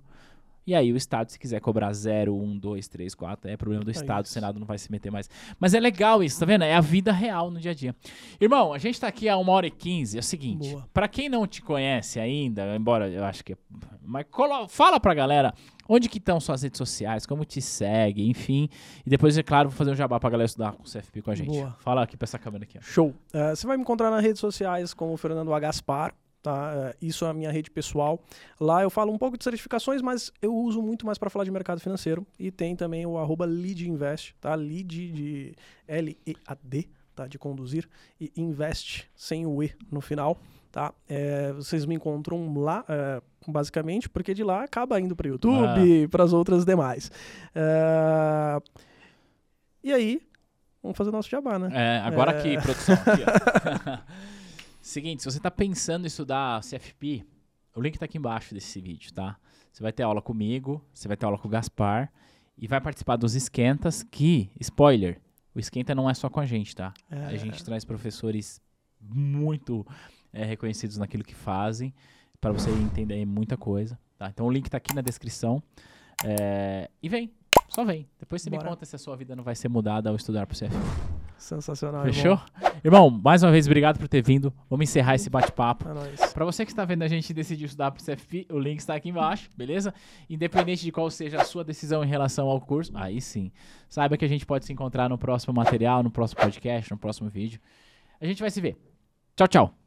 E 0.66 0.74
aí 0.74 0.92
o 0.92 0.96
Estado, 0.96 1.30
se 1.30 1.38
quiser 1.38 1.60
cobrar 1.60 1.92
0, 1.92 2.34
1, 2.34 2.58
2, 2.58 2.88
3, 2.88 3.14
4, 3.14 3.50
é 3.50 3.56
problema 3.56 3.84
do 3.84 3.90
É 3.90 3.92
Estado, 3.92 4.20
o 4.20 4.22
isso. 4.24 4.32
Senado 4.32 4.58
não 4.58 4.66
vai 4.66 4.78
se 4.78 4.90
meter 4.90 5.10
mais. 5.12 5.28
Mas 5.60 5.74
é 5.74 5.80
legal 5.80 6.22
isso, 6.22 6.40
tá 6.40 6.46
vendo? 6.46 6.64
É 6.64 6.74
a 6.74 6.80
vida 6.80 7.12
real 7.12 7.50
no 7.50 7.60
dia 7.60 7.72
a 7.72 7.74
dia. 7.74 7.94
Irmão, 8.40 8.72
a 8.72 8.78
gente 8.78 8.98
tá 9.00 9.06
aqui 9.08 9.28
há 9.28 9.36
uma 9.36 9.52
hora 9.52 9.66
e 9.66 9.70
quinze. 9.70 10.16
É 10.16 10.20
o 10.20 10.22
seguinte, 10.22 10.70
Boa. 10.70 10.88
pra 10.92 11.06
quem 11.08 11.28
não 11.28 11.46
te 11.46 11.60
conhece 11.60 12.18
ainda, 12.18 12.74
embora 12.76 13.08
eu 13.10 13.24
acho 13.24 13.44
que... 13.44 13.52
é- 13.52 13.56
Mas 14.02 14.24
colo- 14.30 14.68
fala 14.68 14.98
pra 14.98 15.12
galera 15.14 15.52
onde 15.86 16.08
que 16.08 16.16
estão 16.16 16.40
suas 16.40 16.62
redes 16.62 16.78
sociais, 16.78 17.26
como 17.26 17.44
te 17.44 17.60
segue, 17.60 18.26
enfim. 18.26 18.70
E 19.04 19.10
depois, 19.10 19.36
é 19.36 19.42
claro, 19.42 19.68
vou 19.68 19.76
fazer 19.76 19.90
um 19.90 19.94
jabá 19.94 20.18
pra 20.18 20.30
galera 20.30 20.46
estudar 20.46 20.72
com 20.72 20.82
o 20.82 20.86
CFP 20.86 21.20
com 21.20 21.30
a 21.30 21.34
gente. 21.34 21.48
Boa. 21.48 21.76
Fala 21.80 22.02
aqui 22.02 22.16
pra 22.16 22.24
essa 22.24 22.38
câmera 22.38 22.64
aqui, 22.64 22.78
ó. 22.78 22.80
Show. 22.80 23.14
É, 23.34 23.54
você 23.54 23.66
vai 23.66 23.76
me 23.76 23.82
encontrar 23.82 24.10
nas 24.10 24.22
redes 24.22 24.40
sociais 24.40 24.94
como 24.94 25.14
Fernando 25.18 25.52
H. 25.52 25.60
Gaspar, 25.66 26.14
tá? 26.44 26.72
É, 26.76 26.96
isso 27.00 27.24
é 27.24 27.30
a 27.30 27.32
minha 27.32 27.50
rede 27.50 27.70
pessoal. 27.70 28.22
Lá 28.60 28.82
eu 28.82 28.90
falo 28.90 29.10
um 29.10 29.16
pouco 29.16 29.36
de 29.38 29.42
certificações, 29.42 30.02
mas 30.02 30.30
eu 30.42 30.54
uso 30.54 30.82
muito 30.82 31.06
mais 31.06 31.16
para 31.16 31.30
falar 31.30 31.44
de 31.46 31.50
mercado 31.50 31.80
financeiro. 31.80 32.24
E 32.38 32.50
tem 32.50 32.76
também 32.76 33.06
o 33.06 33.16
arroba 33.16 33.46
leadinvest, 33.46 34.34
tá? 34.40 34.54
Lead 34.54 35.10
de 35.10 35.54
L-E-A-D, 35.88 36.86
tá? 37.16 37.26
De 37.26 37.38
conduzir. 37.38 37.88
E 38.20 38.30
invest, 38.36 39.06
sem 39.16 39.46
o 39.46 39.62
E 39.62 39.74
no 39.90 40.02
final, 40.02 40.38
tá? 40.70 40.92
É, 41.08 41.50
vocês 41.54 41.86
me 41.86 41.94
encontram 41.94 42.52
lá, 42.58 42.84
é, 42.90 43.22
basicamente, 43.48 44.06
porque 44.06 44.34
de 44.34 44.44
lá 44.44 44.64
acaba 44.64 45.00
indo 45.00 45.16
para 45.16 45.28
YouTube 45.28 45.80
e 45.80 46.06
para 46.08 46.24
as 46.24 46.34
outras 46.34 46.66
demais. 46.66 47.10
É, 47.54 48.60
E 49.82 49.92
aí, 49.94 50.20
vamos 50.82 50.98
fazer 50.98 51.08
o 51.08 51.12
nosso 51.12 51.30
jabá, 51.30 51.58
né? 51.58 51.70
É, 51.72 52.00
agora 52.00 52.32
aqui, 52.32 52.60
produção. 52.60 52.94
Aqui. 52.94 53.24
Seguinte, 54.84 55.22
se 55.22 55.30
você 55.30 55.40
tá 55.40 55.50
pensando 55.50 56.04
em 56.04 56.08
estudar 56.08 56.60
CFP, 56.60 57.24
o 57.74 57.80
link 57.80 57.98
tá 57.98 58.04
aqui 58.04 58.18
embaixo 58.18 58.52
desse 58.52 58.82
vídeo, 58.82 59.14
tá? 59.14 59.38
Você 59.72 59.82
vai 59.82 59.90
ter 59.90 60.02
aula 60.02 60.20
comigo, 60.20 60.84
você 60.92 61.08
vai 61.08 61.16
ter 61.16 61.24
aula 61.24 61.38
com 61.38 61.48
o 61.48 61.50
Gaspar 61.50 62.12
e 62.58 62.68
vai 62.68 62.78
participar 62.82 63.16
dos 63.16 63.34
esquentas 63.34 64.02
que, 64.02 64.50
spoiler, 64.60 65.22
o 65.54 65.58
esquenta 65.58 65.94
não 65.94 66.08
é 66.10 66.12
só 66.12 66.28
com 66.28 66.38
a 66.38 66.44
gente, 66.44 66.76
tá? 66.76 66.92
É. 67.10 67.16
A 67.24 67.36
gente 67.38 67.64
traz 67.64 67.82
professores 67.82 68.60
muito 69.00 69.86
é, 70.30 70.44
reconhecidos 70.44 70.98
naquilo 70.98 71.24
que 71.24 71.34
fazem 71.34 71.94
para 72.38 72.52
você 72.52 72.68
entender 72.68 73.24
muita 73.24 73.56
coisa, 73.56 73.98
tá? 74.18 74.28
Então 74.28 74.44
o 74.44 74.50
link 74.50 74.68
tá 74.68 74.76
aqui 74.76 74.94
na 74.94 75.00
descrição. 75.00 75.62
É, 76.22 76.90
e 77.02 77.08
vem, 77.08 77.32
só 77.70 77.86
vem. 77.86 78.06
Depois 78.20 78.42
você 78.42 78.50
me 78.50 78.58
Bora. 78.58 78.68
conta 78.68 78.84
se 78.84 78.94
a 78.94 78.98
sua 78.98 79.16
vida 79.16 79.34
não 79.34 79.44
vai 79.44 79.54
ser 79.54 79.70
mudada 79.70 80.10
ao 80.10 80.16
estudar 80.16 80.46
pro 80.46 80.54
CFP. 80.54 81.23
Sensacional. 81.36 82.04
Fechou? 82.04 82.40
Irmão, 82.82 83.10
mais 83.10 83.42
uma 83.42 83.50
vez, 83.50 83.66
obrigado 83.66 83.98
por 83.98 84.08
ter 84.08 84.22
vindo. 84.22 84.52
Vamos 84.68 84.88
encerrar 84.88 85.14
esse 85.14 85.28
bate-papo. 85.28 85.88
irmão. 85.88 86.04
É 86.04 86.06
nóis. 86.06 86.32
Pra 86.32 86.44
você 86.44 86.64
que 86.64 86.70
está 86.70 86.84
vendo 86.84 87.02
a 87.02 87.08
gente 87.08 87.32
decidir 87.32 87.64
estudar 87.64 87.90
pro 87.90 88.02
CFP, 88.02 88.46
o 88.50 88.58
link 88.58 88.78
está 88.78 88.94
aqui 88.94 89.08
embaixo, 89.08 89.48
beleza? 89.56 89.92
Independente 90.28 90.82
de 90.82 90.92
qual 90.92 91.10
seja 91.10 91.40
a 91.40 91.44
sua 91.44 91.64
decisão 91.64 92.02
em 92.04 92.08
relação 92.08 92.48
ao 92.48 92.60
curso, 92.60 92.92
aí 92.94 93.20
sim. 93.20 93.52
Saiba 93.88 94.16
que 94.16 94.24
a 94.24 94.28
gente 94.28 94.46
pode 94.46 94.64
se 94.64 94.72
encontrar 94.72 95.08
no 95.08 95.18
próximo 95.18 95.54
material, 95.54 96.02
no 96.02 96.10
próximo 96.10 96.40
podcast, 96.40 96.90
no 96.90 96.98
próximo 96.98 97.28
vídeo. 97.28 97.60
A 98.20 98.26
gente 98.26 98.40
vai 98.40 98.50
se 98.50 98.60
ver. 98.60 98.76
Tchau, 99.36 99.48
tchau. 99.48 99.83